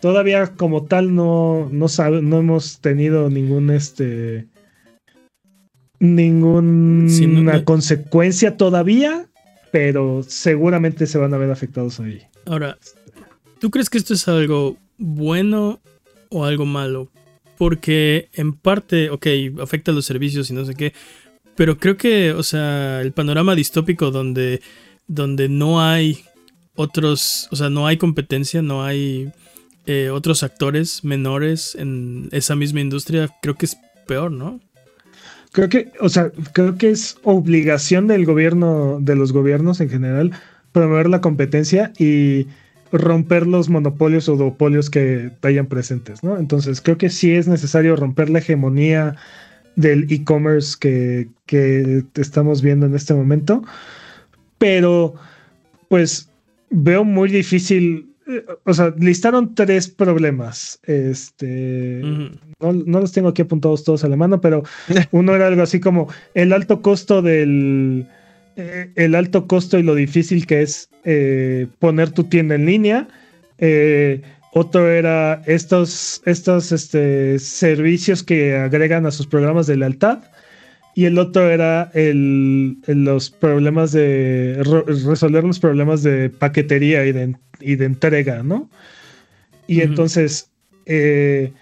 todavía 0.00 0.46
como 0.56 0.84
tal 0.84 1.14
no, 1.14 1.68
no, 1.70 1.86
no 2.22 2.38
hemos 2.38 2.80
tenido 2.80 3.30
ningún 3.30 3.70
este 3.70 4.46
ninguna 6.00 7.64
consecuencia 7.64 8.56
todavía, 8.56 9.26
pero 9.72 10.22
seguramente 10.26 11.06
se 11.06 11.18
van 11.18 11.34
a 11.34 11.38
ver 11.38 11.50
afectados 11.50 11.98
ahí. 12.00 12.22
Ahora, 12.46 12.78
¿tú 13.58 13.70
crees 13.70 13.90
que 13.90 13.98
esto 13.98 14.14
es 14.14 14.28
algo 14.28 14.76
bueno 14.96 15.80
o 16.30 16.44
algo 16.44 16.64
malo? 16.64 17.10
Porque 17.56 18.28
en 18.34 18.52
parte, 18.52 19.10
ok, 19.10 19.26
afecta 19.60 19.90
a 19.90 19.94
los 19.94 20.06
servicios 20.06 20.50
y 20.50 20.54
no 20.54 20.64
sé 20.64 20.74
qué, 20.74 20.92
pero 21.56 21.78
creo 21.78 21.96
que, 21.96 22.32
o 22.32 22.44
sea, 22.44 23.00
el 23.00 23.10
panorama 23.10 23.56
distópico 23.56 24.12
donde, 24.12 24.60
donde 25.08 25.48
no 25.48 25.82
hay 25.82 26.20
otros, 26.76 27.48
o 27.50 27.56
sea, 27.56 27.68
no 27.68 27.88
hay 27.88 27.96
competencia, 27.96 28.62
no 28.62 28.84
hay 28.84 29.32
eh, 29.88 30.10
otros 30.10 30.42
actores 30.42 31.02
menores 31.02 31.74
en 31.74 32.28
esa 32.32 32.54
misma 32.54 32.80
industria, 32.80 33.30
creo 33.40 33.54
que 33.54 33.64
es 33.64 33.78
peor, 34.06 34.30
¿no? 34.30 34.60
Creo 35.52 35.70
que, 35.70 35.92
o 35.98 36.10
sea, 36.10 36.30
creo 36.52 36.76
que 36.76 36.90
es 36.90 37.16
obligación 37.22 38.06
del 38.06 38.26
gobierno, 38.26 38.98
de 39.00 39.16
los 39.16 39.32
gobiernos 39.32 39.80
en 39.80 39.88
general, 39.88 40.32
promover 40.72 41.08
la 41.08 41.22
competencia 41.22 41.90
y 41.98 42.48
romper 42.92 43.46
los 43.46 43.70
monopolios 43.70 44.28
o 44.28 44.36
duopolios 44.36 44.90
que 44.90 45.30
vayan 45.40 45.68
presentes, 45.68 46.22
¿no? 46.22 46.36
Entonces, 46.36 46.82
creo 46.82 46.98
que 46.98 47.08
sí 47.08 47.32
es 47.32 47.48
necesario 47.48 47.96
romper 47.96 48.28
la 48.28 48.40
hegemonía 48.40 49.16
del 49.74 50.12
e-commerce 50.12 50.76
que, 50.78 51.28
que 51.46 52.04
estamos 52.16 52.60
viendo 52.60 52.84
en 52.84 52.94
este 52.94 53.14
momento, 53.14 53.64
pero 54.58 55.14
pues 55.88 56.28
veo 56.68 57.04
muy 57.04 57.30
difícil 57.30 58.07
o 58.64 58.74
sea, 58.74 58.94
listaron 58.98 59.54
tres 59.54 59.88
problemas. 59.88 60.80
Este, 60.84 62.00
no, 62.60 62.72
los 63.00 63.12
tengo 63.12 63.28
aquí 63.28 63.42
apuntados 63.42 63.84
todos 63.84 64.04
a 64.04 64.08
la 64.08 64.16
mano, 64.16 64.40
pero 64.40 64.62
uno 65.12 65.34
era 65.34 65.46
algo 65.46 65.62
así 65.62 65.80
como 65.80 66.08
el 66.34 66.52
alto 66.52 66.82
costo 66.82 67.22
del, 67.22 68.06
eh, 68.56 68.90
el 68.96 69.14
alto 69.14 69.46
costo 69.46 69.78
y 69.78 69.82
lo 69.82 69.94
difícil 69.94 70.46
que 70.46 70.62
es 70.62 70.90
eh, 71.04 71.66
poner 71.78 72.10
tu 72.10 72.24
tienda 72.24 72.54
en 72.54 72.66
línea. 72.66 73.08
Eh, 73.58 74.22
otro 74.52 74.88
era 74.88 75.42
estos, 75.46 76.22
estos 76.24 76.72
este, 76.72 77.38
servicios 77.38 78.22
que 78.22 78.56
agregan 78.56 79.06
a 79.06 79.10
sus 79.10 79.26
programas 79.26 79.66
de 79.66 79.76
lealtad. 79.76 80.20
Y 80.98 81.04
el 81.04 81.16
otro 81.16 81.48
era 81.48 81.92
el, 81.94 82.78
los 82.88 83.30
problemas 83.30 83.92
de 83.92 84.60
resolver 85.06 85.44
los 85.44 85.60
problemas 85.60 86.02
de 86.02 86.28
paquetería 86.28 87.06
y 87.06 87.12
de, 87.12 87.36
y 87.60 87.76
de 87.76 87.84
entrega, 87.84 88.42
¿no? 88.42 88.68
Y 89.68 89.82
entonces, 89.82 90.50
eh, 90.86 91.52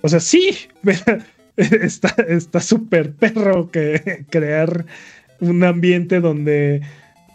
o 0.00 0.08
sea, 0.08 0.18
sí, 0.18 0.56
está 1.56 2.60
súper 2.60 3.12
perro 3.12 3.70
que 3.70 4.24
crear 4.30 4.84
un 5.38 5.62
ambiente 5.62 6.18
donde 6.18 6.82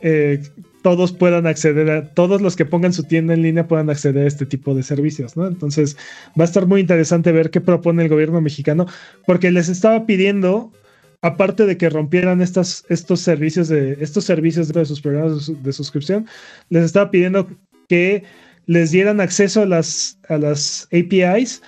eh, 0.01 0.43
todos 0.81 1.13
puedan 1.13 1.47
acceder 1.47 1.89
a, 1.89 2.09
todos 2.09 2.41
los 2.41 2.57
que 2.57 2.65
pongan 2.65 2.91
su 2.91 3.03
tienda 3.03 3.33
en 3.33 3.43
línea 3.43 3.65
puedan 3.65 3.89
acceder 3.89 4.25
a 4.25 4.27
este 4.27 4.45
tipo 4.45 4.75
de 4.75 4.83
servicios, 4.83 5.37
¿no? 5.37 5.47
Entonces 5.47 5.95
va 6.37 6.43
a 6.43 6.47
estar 6.47 6.67
muy 6.67 6.81
interesante 6.81 7.31
ver 7.31 7.49
qué 7.49 7.61
propone 7.61 8.03
el 8.03 8.09
gobierno 8.09 8.41
mexicano, 8.41 8.87
porque 9.25 9.51
les 9.51 9.69
estaba 9.69 10.05
pidiendo 10.05 10.73
aparte 11.21 11.65
de 11.65 11.77
que 11.77 11.89
rompieran 11.89 12.41
estas, 12.41 12.85
estos 12.89 13.19
servicios 13.19 13.67
de 13.67 13.97
estos 13.99 14.25
servicios 14.25 14.71
de 14.71 14.85
sus 14.85 15.01
programas 15.01 15.51
de 15.61 15.73
suscripción, 15.73 16.27
les 16.69 16.85
estaba 16.85 17.11
pidiendo 17.11 17.47
que 17.87 18.23
les 18.65 18.91
dieran 18.91 19.19
acceso 19.19 19.63
a 19.63 19.65
las, 19.65 20.19
a 20.29 20.37
las 20.37 20.87
APIs 20.93 21.61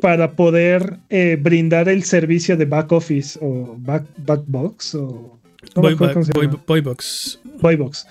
para 0.00 0.32
poder 0.32 0.98
eh, 1.08 1.38
brindar 1.40 1.88
el 1.88 2.02
servicio 2.02 2.56
de 2.56 2.64
back 2.64 2.90
office 2.90 3.38
o 3.40 3.76
back, 3.78 4.04
backbox 4.18 4.96
o 4.96 5.38
Boybox. 5.74 7.38
Boybox. 7.60 8.06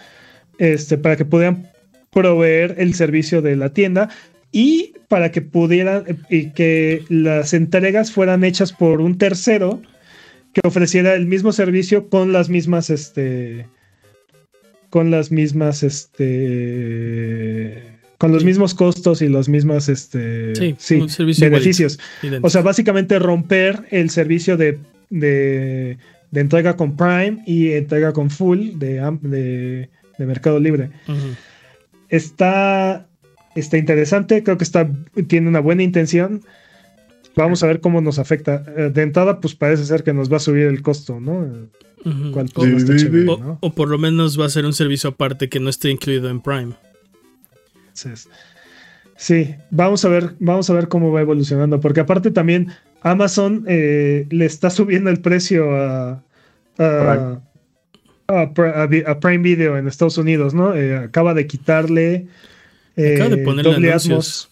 Este, 0.58 0.98
para 0.98 1.18
que 1.18 1.26
pudieran 1.26 1.70
proveer 2.12 2.76
el 2.78 2.94
servicio 2.94 3.42
de 3.42 3.56
la 3.56 3.70
tienda 3.70 4.10
y 4.52 4.94
para 5.08 5.32
que 5.32 5.42
pudieran 5.42 6.04
y 6.30 6.52
que 6.52 7.04
las 7.10 7.54
entregas 7.54 8.12
fueran 8.12 8.44
hechas 8.44 8.72
por 8.72 9.02
un 9.02 9.18
tercero 9.18 9.82
que 10.54 10.62
ofreciera 10.64 11.14
el 11.16 11.26
mismo 11.26 11.52
servicio 11.52 12.10
con 12.10 12.32
las 12.34 12.50
mismas, 12.50 12.90
este, 12.90 13.68
con 14.90 15.12
las 15.12 15.32
mismas, 15.32 15.84
este, 15.84 16.80
con 18.18 18.32
los 18.32 18.44
mismos 18.44 18.74
costos 18.74 19.22
y 19.22 19.28
los 19.30 19.48
mismos, 19.50 19.90
este, 19.90 20.76
sí, 20.78 21.06
beneficios. 21.40 22.00
O 22.42 22.50
sea, 22.50 22.62
básicamente 22.62 23.20
romper 23.20 23.86
el 23.92 24.10
servicio 24.10 24.58
de, 24.58 24.80
de, 25.10 25.98
entrega 26.34 26.76
con 26.76 26.96
Prime 26.98 27.44
y 27.46 27.72
entrega 27.74 28.12
con 28.14 28.30
Full 28.30 28.78
de, 28.78 29.00
de, 29.22 30.26
Mercado 30.26 30.60
Libre. 30.60 30.90
Está, 32.10 33.08
está 33.56 33.78
interesante, 33.78 34.44
creo 34.44 34.58
que 34.58 34.64
está, 34.64 34.90
tiene 35.28 35.48
una 35.48 35.60
buena 35.60 35.84
intención. 35.84 36.42
Vamos 37.40 37.64
a 37.64 37.68
ver 37.68 37.80
cómo 37.80 38.02
nos 38.02 38.20
afecta. 38.20 38.66
Eh, 38.76 38.92
de 38.94 39.02
entrada, 39.02 39.40
pues 39.40 39.56
parece 39.56 39.86
ser 39.86 40.04
que 40.04 40.12
nos 40.12 40.30
va 40.30 40.36
a 40.38 40.42
subir 40.42 40.66
el 40.66 40.82
costo, 40.82 41.22
¿no? 41.22 41.70
o, 43.62 43.74
por 43.74 43.88
lo 43.88 43.98
menos 43.98 44.38
va 44.38 44.46
a 44.46 44.50
ser 44.50 44.66
un 44.66 44.74
servicio 44.74 45.12
aparte 45.12 45.48
que 45.48 45.62
no 45.62 45.70
esté 45.70 45.90
incluido 45.90 46.30
en 46.30 46.42
Prime. 46.42 46.74
Sí, 49.16 49.56
vamos 49.72 50.04
a 50.04 50.10
ver, 50.10 50.36
vamos 50.40 50.70
a 50.70 50.74
ver 50.74 50.90
cómo 50.90 51.14
va 51.14 51.22
evolucionando, 51.22 51.80
porque 51.80 52.02
aparte 52.02 52.32
también 52.32 52.74
Amazon 53.04 53.64
eh, 53.68 54.28
le 54.30 54.46
está 54.46 54.70
subiendo 54.70 55.10
el 55.10 55.22
precio 55.22 55.74
a, 55.78 56.22
a, 56.78 57.42
Prime. 59.22 59.38
Video 59.38 59.78
en 59.78 59.88
Estados 59.88 60.18
Unidos, 60.18 60.54
¿no? 60.54 60.76
Eh, 60.76 60.98
acaba 60.98 61.34
de 61.34 61.48
quitarle 61.48 62.28
acaba 62.98 63.30
de 63.30 63.38
ponerle 63.38 63.94
anuncios 63.94 64.50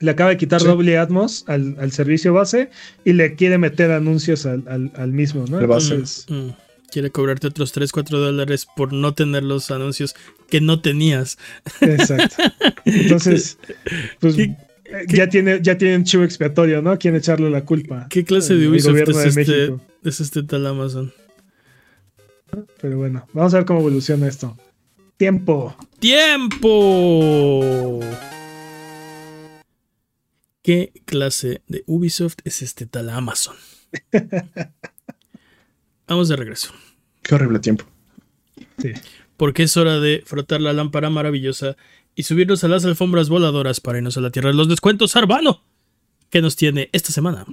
le 0.00 0.10
acaba 0.10 0.30
de 0.30 0.36
quitar 0.36 0.62
doble 0.62 0.98
Atmos 0.98 1.44
al, 1.46 1.92
servicio 1.92 2.32
base 2.32 2.70
y 3.04 3.14
le 3.14 3.34
quiere 3.34 3.58
meter 3.58 3.90
anuncios 3.90 4.46
al, 4.46 5.12
mismo, 5.12 5.44
¿no? 5.48 5.60
Mm, 5.60 6.34
mm. 6.34 6.56
Quiere 6.90 7.10
cobrarte 7.10 7.48
otros 7.48 7.72
3, 7.72 7.92
4 7.92 8.18
dólares 8.18 8.66
por 8.76 8.92
no 8.92 9.14
tener 9.14 9.42
los 9.42 9.70
anuncios 9.70 10.14
que 10.48 10.60
no 10.60 10.80
tenías. 10.80 11.38
Exacto. 11.80 12.36
Entonces, 12.84 13.58
pues 14.20 14.36
ya 15.08 15.28
tiene, 15.28 15.60
ya 15.62 15.76
tienen 15.76 16.04
chivo 16.04 16.24
expiatorio, 16.24 16.80
¿no? 16.80 16.98
Quieren 16.98 17.18
echarle 17.18 17.50
la 17.50 17.64
culpa. 17.64 18.06
¿Qué 18.08 18.24
clase 18.24 18.54
de 18.54 18.68
Ubisoft 18.68 18.96
es, 18.96 19.36
este, 19.36 19.74
es 20.02 20.20
este 20.20 20.42
tal 20.44 20.66
Amazon? 20.66 21.12
Pero 22.80 22.96
bueno, 22.96 23.26
vamos 23.32 23.52
a 23.52 23.58
ver 23.58 23.66
cómo 23.66 23.80
evoluciona 23.80 24.26
esto. 24.26 24.56
Tiempo. 25.18 25.76
¡Tiempo! 25.98 28.00
¿Qué 30.68 30.92
clase 31.06 31.62
de 31.66 31.82
Ubisoft 31.86 32.40
es 32.44 32.60
este 32.60 32.84
tal 32.84 33.08
Amazon? 33.08 33.56
Vamos 36.06 36.28
de 36.28 36.36
regreso. 36.36 36.74
Qué 37.22 37.36
horrible 37.36 37.58
tiempo. 37.58 37.86
Sí. 38.76 38.92
Porque 39.38 39.62
es 39.62 39.74
hora 39.78 39.98
de 39.98 40.22
frotar 40.26 40.60
la 40.60 40.74
lámpara 40.74 41.08
maravillosa 41.08 41.78
y 42.14 42.24
subirnos 42.24 42.64
a 42.64 42.68
las 42.68 42.84
alfombras 42.84 43.30
voladoras 43.30 43.80
para 43.80 43.96
irnos 43.96 44.18
a 44.18 44.20
la 44.20 44.30
tierra 44.30 44.50
de 44.50 44.56
los 44.56 44.68
descuentos. 44.68 45.16
Arbano, 45.16 45.62
¿qué 46.28 46.42
nos 46.42 46.54
tiene 46.54 46.90
esta 46.92 47.12
semana? 47.12 47.46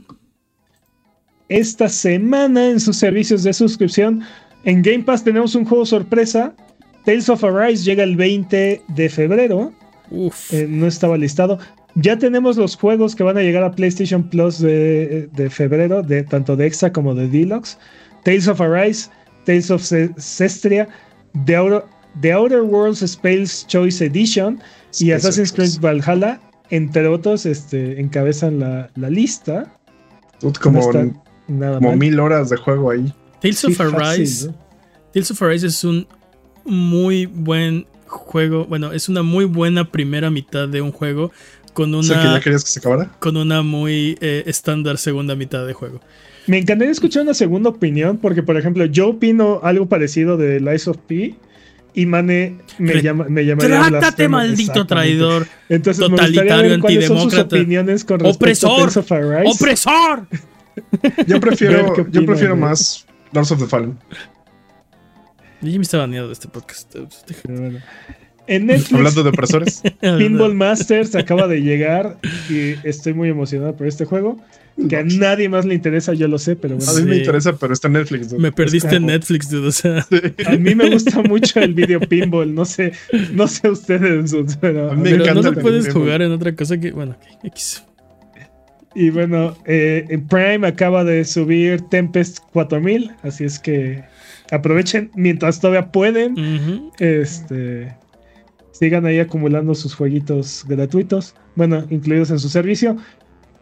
Esta 1.47 1.87
semana 1.87 2.69
en 2.69 2.81
sus 2.81 2.97
servicios 2.97 3.43
de 3.43 3.53
suscripción 3.53 4.23
en 4.65 4.81
Game 4.81 5.05
Pass 5.05 5.23
tenemos 5.23 5.55
un 5.55 5.63
juego 5.63 5.85
sorpresa 5.85 6.53
Tales 7.05 7.29
of 7.29 7.45
Arise 7.45 7.85
llega 7.85 8.03
el 8.03 8.17
20 8.17 8.81
de 8.85 9.09
febrero. 9.09 9.71
Uf. 10.11 10.53
Eh, 10.53 10.67
no 10.69 10.85
estaba 10.85 11.17
listado. 11.17 11.59
Ya 11.95 12.17
tenemos 12.17 12.57
los 12.57 12.75
juegos 12.75 13.15
que 13.15 13.23
van 13.23 13.37
a 13.37 13.41
llegar 13.41 13.63
a 13.63 13.71
PlayStation 13.71 14.23
Plus 14.29 14.59
de, 14.59 15.49
febrero, 15.49 16.03
de, 16.03 16.23
tanto 16.23 16.55
de 16.57 16.67
Extra 16.67 16.91
como 16.91 17.15
de 17.15 17.27
Deluxe. 17.29 17.77
Tales 18.23 18.47
of 18.49 18.59
Arise, 18.59 19.09
Tales 19.45 19.71
of 19.71 19.81
Cestria, 20.17 20.89
The 21.45 21.55
Outer, 22.33 22.61
Worlds 22.63 23.01
Space 23.01 23.65
Choice 23.67 24.03
Edition 24.03 24.59
y 24.99 25.11
Assassin's 25.11 25.53
Creed 25.53 25.79
Valhalla, 25.79 26.41
entre 26.69 27.07
otros, 27.07 27.45
este, 27.45 27.99
encabezan 27.99 28.59
la, 28.59 29.09
lista. 29.09 29.71
Como, 30.61 30.91
mil 31.95 32.19
horas 32.19 32.49
de 32.49 32.57
juego 32.57 32.91
ahí. 32.91 33.13
Tales 33.41 33.63
of 33.63 33.79
Arise. 33.79 34.49
Tales 35.13 35.31
of 35.31 35.41
Arise 35.41 35.67
es 35.67 35.83
un 35.85 36.07
muy 36.65 37.25
buen 37.25 37.85
juego. 38.07 38.65
Bueno, 38.65 38.91
es 38.91 39.07
una 39.07 39.23
muy 39.23 39.45
buena 39.45 39.91
primera 39.91 40.29
mitad 40.29 40.67
de 40.67 40.81
un 40.81 40.91
juego 40.91 41.31
con 41.75 41.93
una. 41.93 42.39
querías 42.39 42.63
que 42.63 42.71
se 42.71 42.79
acabara? 42.79 43.11
Con 43.19 43.37
una 43.37 43.61
muy 43.61 44.17
eh, 44.21 44.43
estándar 44.47 44.97
segunda 44.97 45.35
mitad 45.35 45.67
de 45.67 45.73
juego. 45.73 46.01
Me 46.47 46.57
encantaría 46.57 46.91
escuchar 46.91 47.23
una 47.23 47.35
segunda 47.35 47.69
opinión, 47.69 48.17
porque 48.17 48.41
por 48.41 48.57
ejemplo, 48.57 48.85
yo 48.85 49.09
opino 49.09 49.59
algo 49.61 49.87
parecido 49.87 50.37
de 50.37 50.59
Lies 50.59 50.87
of 50.87 50.97
P. 50.97 51.35
Y 51.97 52.05
Mane 52.05 52.57
me 52.77 53.01
llama, 53.01 53.25
me 53.29 53.45
llamaría 53.45 53.87
Trátate, 53.87 54.27
maldito 54.27 54.85
traidor. 54.85 55.47
Entonces, 55.69 56.05
totalitario, 56.05 56.73
antidemócrata. 56.73 57.55
opresor. 58.23 58.91
¡Opresor! 59.45 60.27
yo 61.27 61.39
prefiero, 61.39 62.09
yo 62.09 62.25
prefiero 62.25 62.57
más 62.57 63.05
Lords 63.31 63.51
of 63.51 63.59
the 63.59 63.67
Fallen. 63.67 63.97
Jimmy 65.61 65.83
está 65.83 65.99
baneado 65.99 66.27
de 66.27 66.33
este 66.33 66.49
podcast. 66.49 66.95
En 68.47 68.67
Netflix, 68.67 68.93
Hablando 68.93 69.23
de 69.23 69.29
opresores. 69.29 69.81
Pinball 70.01 70.53
Masters 70.53 71.15
acaba 71.15 71.47
de 71.47 71.61
llegar 71.61 72.17
y 72.49 72.75
estoy 72.87 73.13
muy 73.13 73.29
emocionado 73.29 73.75
por 73.75 73.87
este 73.87 74.05
juego. 74.05 74.37
Que 74.89 74.97
a 74.97 75.03
nadie 75.03 75.47
más 75.47 75.63
le 75.65 75.73
interesa, 75.73 76.13
yo 76.13 76.27
lo 76.27 76.37
sé, 76.37 76.57
pero 76.57 76.75
bueno. 76.75 76.91
A 76.91 76.95
mí 76.95 77.03
me 77.03 77.17
interesa, 77.17 77.55
pero 77.55 77.73
está 77.73 77.87
en 77.87 77.93
Netflix. 77.93 78.33
Me 78.33 78.51
perdiste 78.51 78.97
en 78.97 79.05
Netflix, 79.05 79.49
dude. 79.49 79.67
O 79.67 79.71
sea. 79.71 80.05
A 80.45 80.57
mí 80.57 80.75
me 80.75 80.89
gusta 80.89 81.21
mucho 81.29 81.61
el 81.61 81.73
video 81.73 82.01
pinball. 82.01 82.53
No 82.53 82.65
sé, 82.65 82.91
no 83.31 83.47
sé 83.47 83.69
ustedes. 83.69 84.35
Pero, 84.59 84.91
a 84.91 84.95
mí 84.95 85.11
me 85.11 85.17
pero 85.17 85.33
no 85.35 85.41
lo 85.43 85.53
puedes 85.53 85.91
jugar 85.91 86.21
en 86.21 86.31
otra 86.33 86.53
cosa 86.55 86.77
que. 86.77 86.91
Bueno, 86.91 87.17
X. 87.43 87.83
Y 88.95 89.09
bueno, 89.11 89.57
eh, 89.65 90.19
Prime 90.29 90.67
acaba 90.67 91.05
de 91.05 91.23
subir 91.23 91.81
Tempest 91.89 92.39
4000, 92.51 93.11
así 93.23 93.43
es 93.43 93.59
que 93.59 94.03
aprovechen 94.51 95.09
mientras 95.15 95.59
todavía 95.59 95.91
pueden. 95.91 96.91
Este 96.99 97.93
sigan 98.77 99.05
ahí 99.05 99.19
acumulando 99.19 99.73
sus 99.73 99.95
jueguitos 99.95 100.65
gratuitos, 100.67 101.33
bueno, 101.55 101.85
incluidos 101.89 102.29
en 102.31 102.39
su 102.39 102.49
servicio. 102.49 102.97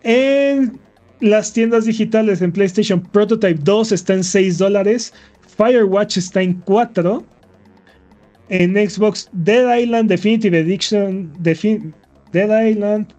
En 0.02 0.80
las 1.19 1.53
tiendas 1.53 1.85
digitales 1.85 2.41
en 2.41 2.52
PlayStation 2.52 2.99
Prototype 2.99 3.60
2 3.64 3.91
está 3.91 4.14
en 4.15 4.23
6 4.23 4.57
dólares, 4.57 5.14
Firewatch 5.57 6.18
está 6.18 6.41
en 6.41 6.53
4. 6.61 7.23
En 8.49 8.76
Xbox 8.76 9.30
Dead 9.31 9.77
Island 9.77 10.10
Definitive 10.10 10.60
Edition, 10.60 11.31
Dead 11.40 12.68
Island 12.68 13.14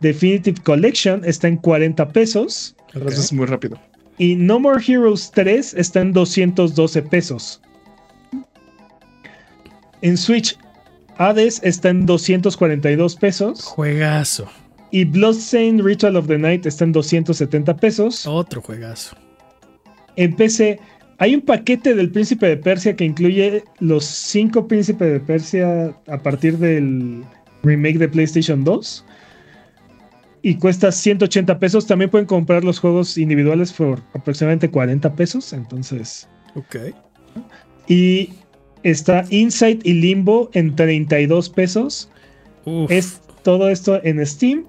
Definitive 0.00 0.58
Collection 0.62 1.22
está 1.24 1.48
en 1.48 1.56
40 1.58 2.08
pesos. 2.08 2.74
Eso 2.94 3.08
es 3.08 3.32
muy 3.32 3.46
rápido. 3.46 3.78
Y 4.18 4.36
No 4.36 4.58
More 4.60 4.82
Heroes 4.86 5.30
3 5.34 5.74
está 5.74 6.00
en 6.00 6.12
212 6.12 7.02
pesos. 7.02 7.60
En 10.02 10.16
Switch 10.16 10.56
Hades 11.20 11.60
está 11.62 11.90
en 11.90 12.06
242 12.06 13.14
pesos. 13.16 13.62
Juegazo. 13.64 14.48
Y 14.90 15.04
Bloodstained 15.04 15.82
Ritual 15.82 16.16
of 16.16 16.26
the 16.28 16.38
Night 16.38 16.64
está 16.64 16.84
en 16.84 16.92
270 16.92 17.76
pesos. 17.76 18.26
Otro 18.26 18.62
juegazo. 18.62 19.14
En 20.16 20.34
PC 20.34 20.80
hay 21.18 21.34
un 21.34 21.42
paquete 21.42 21.94
del 21.94 22.10
Príncipe 22.10 22.46
de 22.46 22.56
Persia 22.56 22.96
que 22.96 23.04
incluye 23.04 23.62
los 23.80 24.02
5 24.06 24.66
Príncipes 24.66 25.12
de 25.12 25.20
Persia 25.20 25.94
a 26.08 26.16
partir 26.22 26.56
del 26.56 27.22
remake 27.64 27.98
de 27.98 28.08
PlayStation 28.08 28.64
2. 28.64 29.04
Y 30.40 30.54
cuesta 30.54 30.90
180 30.90 31.58
pesos. 31.58 31.86
También 31.86 32.10
pueden 32.10 32.26
comprar 32.26 32.64
los 32.64 32.78
juegos 32.78 33.18
individuales 33.18 33.74
por 33.74 34.00
aproximadamente 34.14 34.70
40 34.70 35.14
pesos. 35.16 35.52
Entonces. 35.52 36.26
Ok. 36.54 36.76
Y 37.88 38.30
Está 38.82 39.24
Insight 39.30 39.86
y 39.86 39.94
Limbo 39.94 40.50
en 40.54 40.74
32 40.74 41.48
pesos. 41.50 42.08
Es 42.88 43.20
todo 43.42 43.68
esto 43.68 44.00
en 44.04 44.24
Steam. 44.24 44.64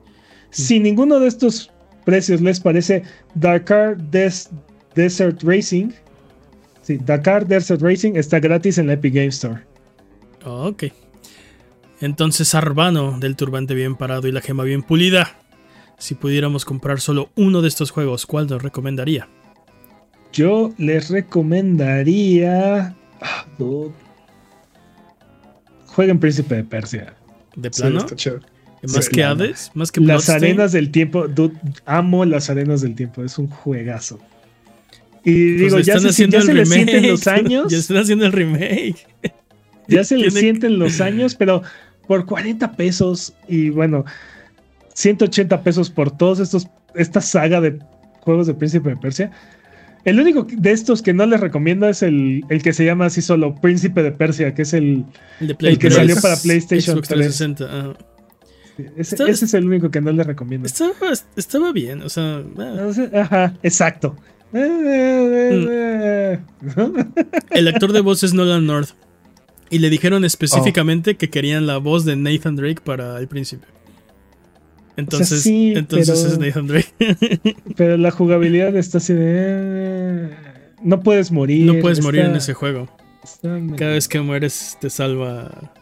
Si 0.50 0.80
ninguno 0.80 1.20
de 1.20 1.28
estos 1.28 1.72
precios 2.04 2.42
les 2.42 2.60
parece, 2.60 3.04
Dakar 3.36 3.98
Desert 4.96 5.42
Racing. 5.44 5.92
Sí, 6.82 6.98
Dakar 6.98 7.48
Desert 7.48 7.82
Racing 7.82 8.14
está 8.16 8.40
gratis 8.40 8.78
en 8.78 8.88
la 8.88 8.94
Epic 8.94 9.14
Game 9.14 9.28
Store. 9.28 9.62
Ok. 10.46 10.86
Entonces, 12.02 12.56
Arbano, 12.56 13.20
del 13.20 13.36
turbante 13.36 13.76
bien 13.76 13.96
parado 13.96 14.28
y 14.28 14.32
la 14.32 14.42
gema 14.42 14.64
bien 14.64 14.82
pulida. 14.82 15.38
Si 16.00 16.16
pudiéramos 16.16 16.66
comprar 16.66 17.00
solo 17.00 17.30
uno 17.36 17.62
de 17.62 17.68
estos 17.68 17.92
juegos, 17.92 18.26
¿cuál 18.26 18.48
nos 18.48 18.64
recomendaría? 18.64 19.28
Yo 20.34 20.74
les 20.80 21.12
recomendaría. 21.12 22.96
Ah, 23.22 23.46
Jueguen 25.88 26.20
Príncipe 26.20 26.56
de 26.56 26.64
Persia. 26.64 27.14
¿De 27.56 27.70
plano? 27.70 28.06
¿Más 28.94 29.10
que 29.10 29.24
Hades? 29.24 29.72
¿Más 29.74 29.92
que 29.92 30.02
Las 30.02 30.30
arenas 30.30 30.72
del 30.72 30.92
tiempo. 30.92 31.26
amo 31.86 32.26
las 32.26 32.50
arenas 32.50 32.82
del 32.82 32.96
tiempo. 32.96 33.24
Es 33.24 33.38
un 33.38 33.48
juegazo. 33.48 34.20
Y 35.24 35.58
pues 35.60 35.60
digo, 35.60 35.80
ya, 35.80 36.00
se, 36.00 36.28
ya 36.28 36.42
se 36.42 36.54
le 36.54 36.66
sienten 36.66 37.08
los 37.08 37.28
años. 37.28 37.68
Ya 37.70 37.78
están 37.78 37.98
haciendo 37.98 38.26
el 38.26 38.32
remake. 38.32 39.08
Ya 39.88 40.04
se 40.04 40.18
le 40.18 40.32
sienten 40.32 40.80
los 40.80 41.00
años, 41.02 41.36
pero 41.36 41.62
por 42.08 42.26
40 42.26 42.76
pesos 42.76 43.34
y 43.48 43.70
bueno, 43.70 44.04
180 44.96 45.64
pesos 45.64 45.90
por 45.90 46.16
todos 46.16 46.40
estos, 46.40 46.68
esta 46.96 47.22
saga 47.22 47.62
de 47.62 47.80
juegos 48.22 48.48
de 48.48 48.54
Príncipe 48.56 48.90
de 48.90 48.98
Persia. 48.98 49.32
El 50.04 50.20
único 50.20 50.48
de 50.50 50.72
estos 50.72 51.02
que 51.02 51.14
no 51.14 51.26
les 51.26 51.40
recomiendo 51.40 51.88
es 51.88 52.02
el, 52.02 52.44
el 52.50 52.64
que 52.64 52.74
se 52.74 52.86
llama 52.86 53.06
así 53.06 53.22
solo 53.22 53.56
Príncipe 53.56 54.02
de 54.02 54.12
Persia, 54.12 54.54
que 54.54 54.64
es 54.64 54.74
el, 54.74 55.06
el, 55.40 55.78
que 55.78 55.92
salió 55.92 56.16
para 56.22 56.36
PlayStation 56.38 57.02
360. 57.02 57.96
Ese, 58.98 59.30
es 59.30 59.54
el 59.54 59.68
único 59.68 59.92
que 59.92 60.02
no 60.02 60.12
les 60.12 60.26
recomiendo. 60.26 60.68
Estaba, 61.36 61.72
bien, 61.72 62.02
o 62.02 62.10
sea. 62.10 62.42
Ajá, 63.14 63.54
exacto. 63.62 64.16
Mm. 64.52 64.58
El 67.52 67.68
actor 67.68 67.94
de 67.94 68.02
voz 68.02 68.24
es 68.24 68.34
Nolan 68.34 68.66
North. 68.66 68.90
Y 69.70 69.80
le 69.80 69.90
dijeron 69.90 70.26
específicamente 70.26 71.16
que 71.16 71.30
querían 71.30 71.66
la 71.66 71.78
voz 71.78 72.04
de 72.04 72.18
Nathan 72.18 72.58
Drake 72.58 72.82
para 72.84 73.18
el 73.20 73.30
príncipe. 73.30 73.66
Entonces, 75.02 75.46
entonces 75.46 76.24
es 76.24 76.38
Nathan 76.38 76.68
Drake. 76.68 77.56
pero 77.76 77.98
la 77.98 78.12
jugabilidad 78.12 78.76
está 78.76 79.00
así 79.00 79.14
de. 79.14 79.22
Eh, 79.24 80.30
no 80.84 81.02
puedes 81.02 81.32
morir. 81.32 81.66
No 81.66 81.80
puedes 81.82 82.02
morir 82.02 82.22
en 82.22 82.36
ese 82.36 82.54
juego. 82.54 82.88
Cada 83.78 83.94
vez 83.94 84.08
que 84.08 84.22
mueres 84.22 84.78
te 84.80 84.90
salva 84.90 85.74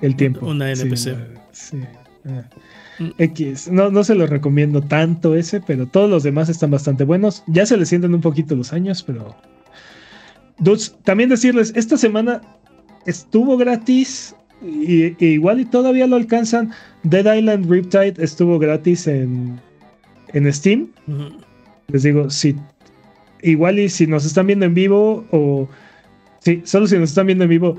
el 0.00 0.16
tiempo. 0.16 0.46
Una 0.46 0.70
NPC. 0.70 1.16
Sí, 1.52 1.80
ah. 2.26 2.48
mm. 2.98 3.10
X. 3.18 3.70
No, 3.70 3.90
no 3.90 4.04
se 4.04 4.14
lo 4.14 4.26
recomiendo 4.26 4.80
tanto 4.82 5.34
ese, 5.34 5.60
pero 5.60 5.86
todos 5.86 6.08
los 6.08 6.22
demás 6.22 6.48
están 6.48 6.70
bastante 6.70 7.04
buenos. 7.04 7.42
Ya 7.46 7.66
se 7.66 7.76
le 7.76 7.86
sienten 7.86 8.14
un 8.14 8.20
poquito 8.20 8.54
los 8.54 8.72
años, 8.72 9.02
pero. 9.02 9.36
Dudes, 10.58 10.96
también 11.02 11.28
decirles, 11.28 11.72
esta 11.74 11.96
semana 11.96 12.40
estuvo 13.06 13.56
gratis 13.56 14.36
y, 14.64 15.14
igual 15.24 15.60
y 15.60 15.64
todavía 15.64 16.06
lo 16.06 16.16
alcanzan. 16.16 16.72
Dead 17.02 17.34
Island 17.34 17.70
Riptide 17.70 18.14
estuvo 18.18 18.58
gratis 18.58 19.06
en, 19.06 19.60
en 20.32 20.52
Steam. 20.52 20.88
Les 21.88 22.02
digo, 22.02 22.30
si 22.30 22.56
igual 23.42 23.78
y 23.78 23.88
si 23.88 24.06
nos 24.06 24.24
están 24.24 24.46
viendo 24.46 24.64
en 24.64 24.74
vivo 24.74 25.26
o 25.30 25.68
sí, 26.40 26.62
solo 26.64 26.86
si 26.86 26.98
nos 26.98 27.10
están 27.10 27.26
viendo 27.26 27.44
en 27.44 27.50
vivo, 27.50 27.76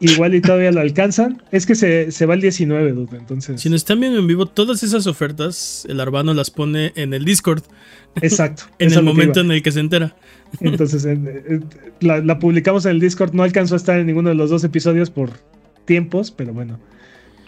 igual 0.00 0.34
y 0.34 0.40
todavía 0.40 0.70
lo 0.70 0.80
alcanzan. 0.80 1.42
Es 1.50 1.66
que 1.66 1.74
se, 1.74 2.26
va 2.26 2.34
el 2.34 2.40
19, 2.40 2.92
dude, 2.92 3.16
entonces. 3.16 3.60
Si 3.60 3.68
nos 3.68 3.82
están 3.82 4.00
viendo 4.00 4.18
en 4.18 4.26
vivo, 4.26 4.46
todas 4.46 4.82
esas 4.82 5.06
ofertas, 5.06 5.86
el 5.88 6.00
Arbano 6.00 6.34
las 6.34 6.50
pone 6.50 6.92
en 6.94 7.14
el 7.14 7.24
Discord. 7.24 7.64
Exacto. 8.22 8.64
en 8.78 8.92
el 8.92 9.02
momento 9.02 9.40
en 9.40 9.50
el 9.50 9.62
que 9.62 9.72
se 9.72 9.80
entera. 9.80 10.16
Entonces, 10.60 11.06
la, 12.00 12.20
la, 12.20 12.38
publicamos 12.38 12.86
en 12.86 12.92
el 12.92 13.00
Discord. 13.00 13.34
No 13.34 13.42
alcanzó 13.42 13.74
a 13.74 13.78
estar 13.78 13.98
en 13.98 14.06
ninguno 14.06 14.28
de 14.28 14.34
los 14.34 14.50
dos 14.50 14.64
episodios 14.64 15.10
por 15.10 15.30
tiempos, 15.88 16.30
pero 16.30 16.52
bueno. 16.52 16.78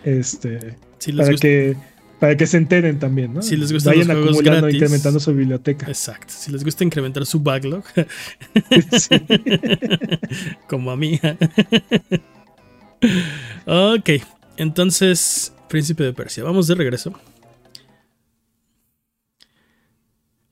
Este. 0.02 0.76
para 1.14 1.34
que 1.34 1.76
para 2.18 2.36
que 2.36 2.46
se 2.46 2.56
enteren 2.56 2.98
también, 2.98 3.32
¿no? 3.32 3.42
Si 3.42 3.56
les 3.56 3.72
gusta 3.72 3.90
Vayan 3.90 4.10
acumulando, 4.10 4.68
incrementando 4.68 5.20
su 5.20 5.32
biblioteca. 5.34 5.86
Exacto. 5.86 6.34
Si 6.36 6.50
les 6.50 6.64
gusta 6.64 6.84
incrementar 6.84 7.24
su 7.24 7.40
backlog. 7.40 7.84
Como 10.68 10.90
a 10.90 10.96
mí. 10.96 11.18
ok, 13.66 14.10
entonces, 14.56 15.54
Príncipe 15.68 16.04
de 16.04 16.12
Persia, 16.12 16.44
vamos 16.44 16.66
de 16.66 16.74
regreso. 16.74 17.18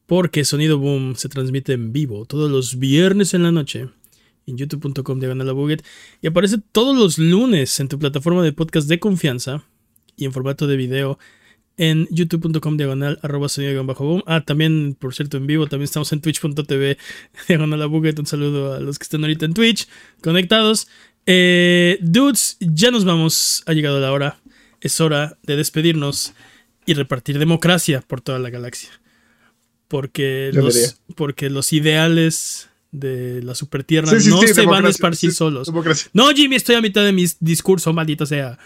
Porque 0.06 0.46
Sonido 0.46 0.78
Boom 0.78 1.16
se 1.16 1.28
transmite 1.28 1.74
en 1.74 1.92
vivo 1.92 2.24
todos 2.24 2.50
los 2.50 2.78
viernes 2.78 3.34
en 3.34 3.42
la 3.42 3.52
noche 3.52 3.90
en 4.48 4.56
youtube.com 4.56 5.20
diagonal 5.20 5.52
buget 5.52 5.84
y 6.22 6.26
aparece 6.26 6.58
todos 6.72 6.96
los 6.96 7.18
lunes 7.18 7.78
en 7.80 7.88
tu 7.88 7.98
plataforma 7.98 8.42
de 8.42 8.52
podcast 8.52 8.88
de 8.88 8.98
confianza 8.98 9.64
y 10.16 10.24
en 10.24 10.32
formato 10.32 10.66
de 10.66 10.76
video 10.76 11.18
en 11.78 12.08
youtube.com 12.10 12.76
diagonal 12.76 13.18
arroba 13.22 13.48
sonido 13.48 13.82
bajo 13.84 14.04
boom. 14.04 14.22
Ah, 14.26 14.44
también, 14.44 14.96
por 14.98 15.14
cierto, 15.14 15.36
en 15.36 15.46
vivo, 15.46 15.68
también 15.68 15.84
estamos 15.84 16.12
en 16.12 16.20
twitch.tv 16.20 16.98
diagonal 17.48 17.88
buget. 17.88 18.18
Un 18.18 18.26
saludo 18.26 18.74
a 18.74 18.80
los 18.80 18.98
que 18.98 19.04
están 19.04 19.22
ahorita 19.22 19.46
en 19.46 19.54
Twitch 19.54 19.88
conectados. 20.20 20.88
Eh, 21.24 21.98
dudes, 22.00 22.56
ya 22.58 22.90
nos 22.90 23.04
vamos. 23.04 23.62
Ha 23.66 23.72
llegado 23.72 24.00
la 24.00 24.12
hora. 24.12 24.40
Es 24.80 25.00
hora 25.00 25.38
de 25.44 25.56
despedirnos 25.56 26.34
y 26.84 26.94
repartir 26.94 27.38
democracia 27.38 28.02
por 28.06 28.20
toda 28.20 28.38
la 28.38 28.50
galaxia. 28.50 28.90
Porque, 29.86 30.50
los, 30.52 31.00
porque 31.16 31.48
los 31.48 31.72
ideales 31.72 32.67
de 32.90 33.42
la 33.42 33.54
supertierra 33.54 34.10
no 34.10 34.40
se 34.42 34.66
van 34.66 34.86
a 34.86 34.88
esparcir 34.88 35.32
solos. 35.32 35.70
No, 36.12 36.28
Jimmy, 36.30 36.56
estoy 36.56 36.76
a 36.76 36.80
mitad 36.80 37.04
de 37.04 37.12
mi 37.12 37.26
discurso, 37.40 37.92
maldito 37.92 38.26
sea. 38.26 38.58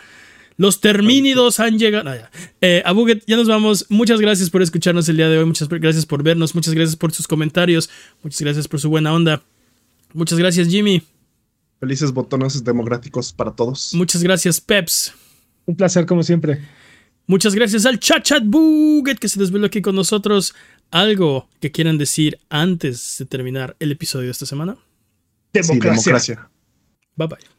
Los 0.56 0.80
termínidos 0.80 1.60
han 1.60 1.78
llegado. 1.78 2.10
Ah, 2.10 2.16
ya. 2.16 2.30
Eh, 2.60 2.82
a 2.84 2.92
Buget, 2.92 3.24
ya 3.26 3.36
nos 3.36 3.48
vamos. 3.48 3.86
Muchas 3.88 4.20
gracias 4.20 4.50
por 4.50 4.62
escucharnos 4.62 5.08
el 5.08 5.16
día 5.16 5.28
de 5.28 5.38
hoy. 5.38 5.44
Muchas 5.44 5.68
gracias 5.68 6.06
por 6.06 6.22
vernos. 6.22 6.54
Muchas 6.54 6.74
gracias 6.74 6.94
por 6.96 7.12
sus 7.12 7.26
comentarios. 7.26 7.88
Muchas 8.22 8.40
gracias 8.40 8.68
por 8.68 8.78
su 8.78 8.90
buena 8.90 9.12
onda. 9.12 9.42
Muchas 10.12 10.38
gracias, 10.38 10.68
Jimmy. 10.68 11.02
Felices 11.80 12.12
botones 12.12 12.62
democráticos 12.62 13.32
para 13.32 13.50
todos. 13.50 13.92
Muchas 13.94 14.22
gracias, 14.22 14.60
Peps. 14.60 15.14
Un 15.64 15.74
placer, 15.74 16.06
como 16.06 16.22
siempre. 16.22 16.60
Muchas 17.26 17.54
gracias 17.54 17.86
al 17.86 17.98
Chat 17.98 18.24
Chat 18.24 18.42
Buget 18.44 19.18
que 19.18 19.28
se 19.28 19.38
desveló 19.40 19.66
aquí 19.66 19.80
con 19.80 19.94
nosotros. 19.94 20.54
¿Algo 20.92 21.48
que 21.58 21.72
quieran 21.72 21.96
decir 21.96 22.38
antes 22.50 23.16
de 23.18 23.24
terminar 23.24 23.76
el 23.80 23.92
episodio 23.92 24.26
de 24.26 24.32
esta 24.32 24.44
semana? 24.44 24.76
Democracia. 25.54 25.90
democracia. 25.90 26.50
Bye 27.16 27.28
bye. 27.28 27.51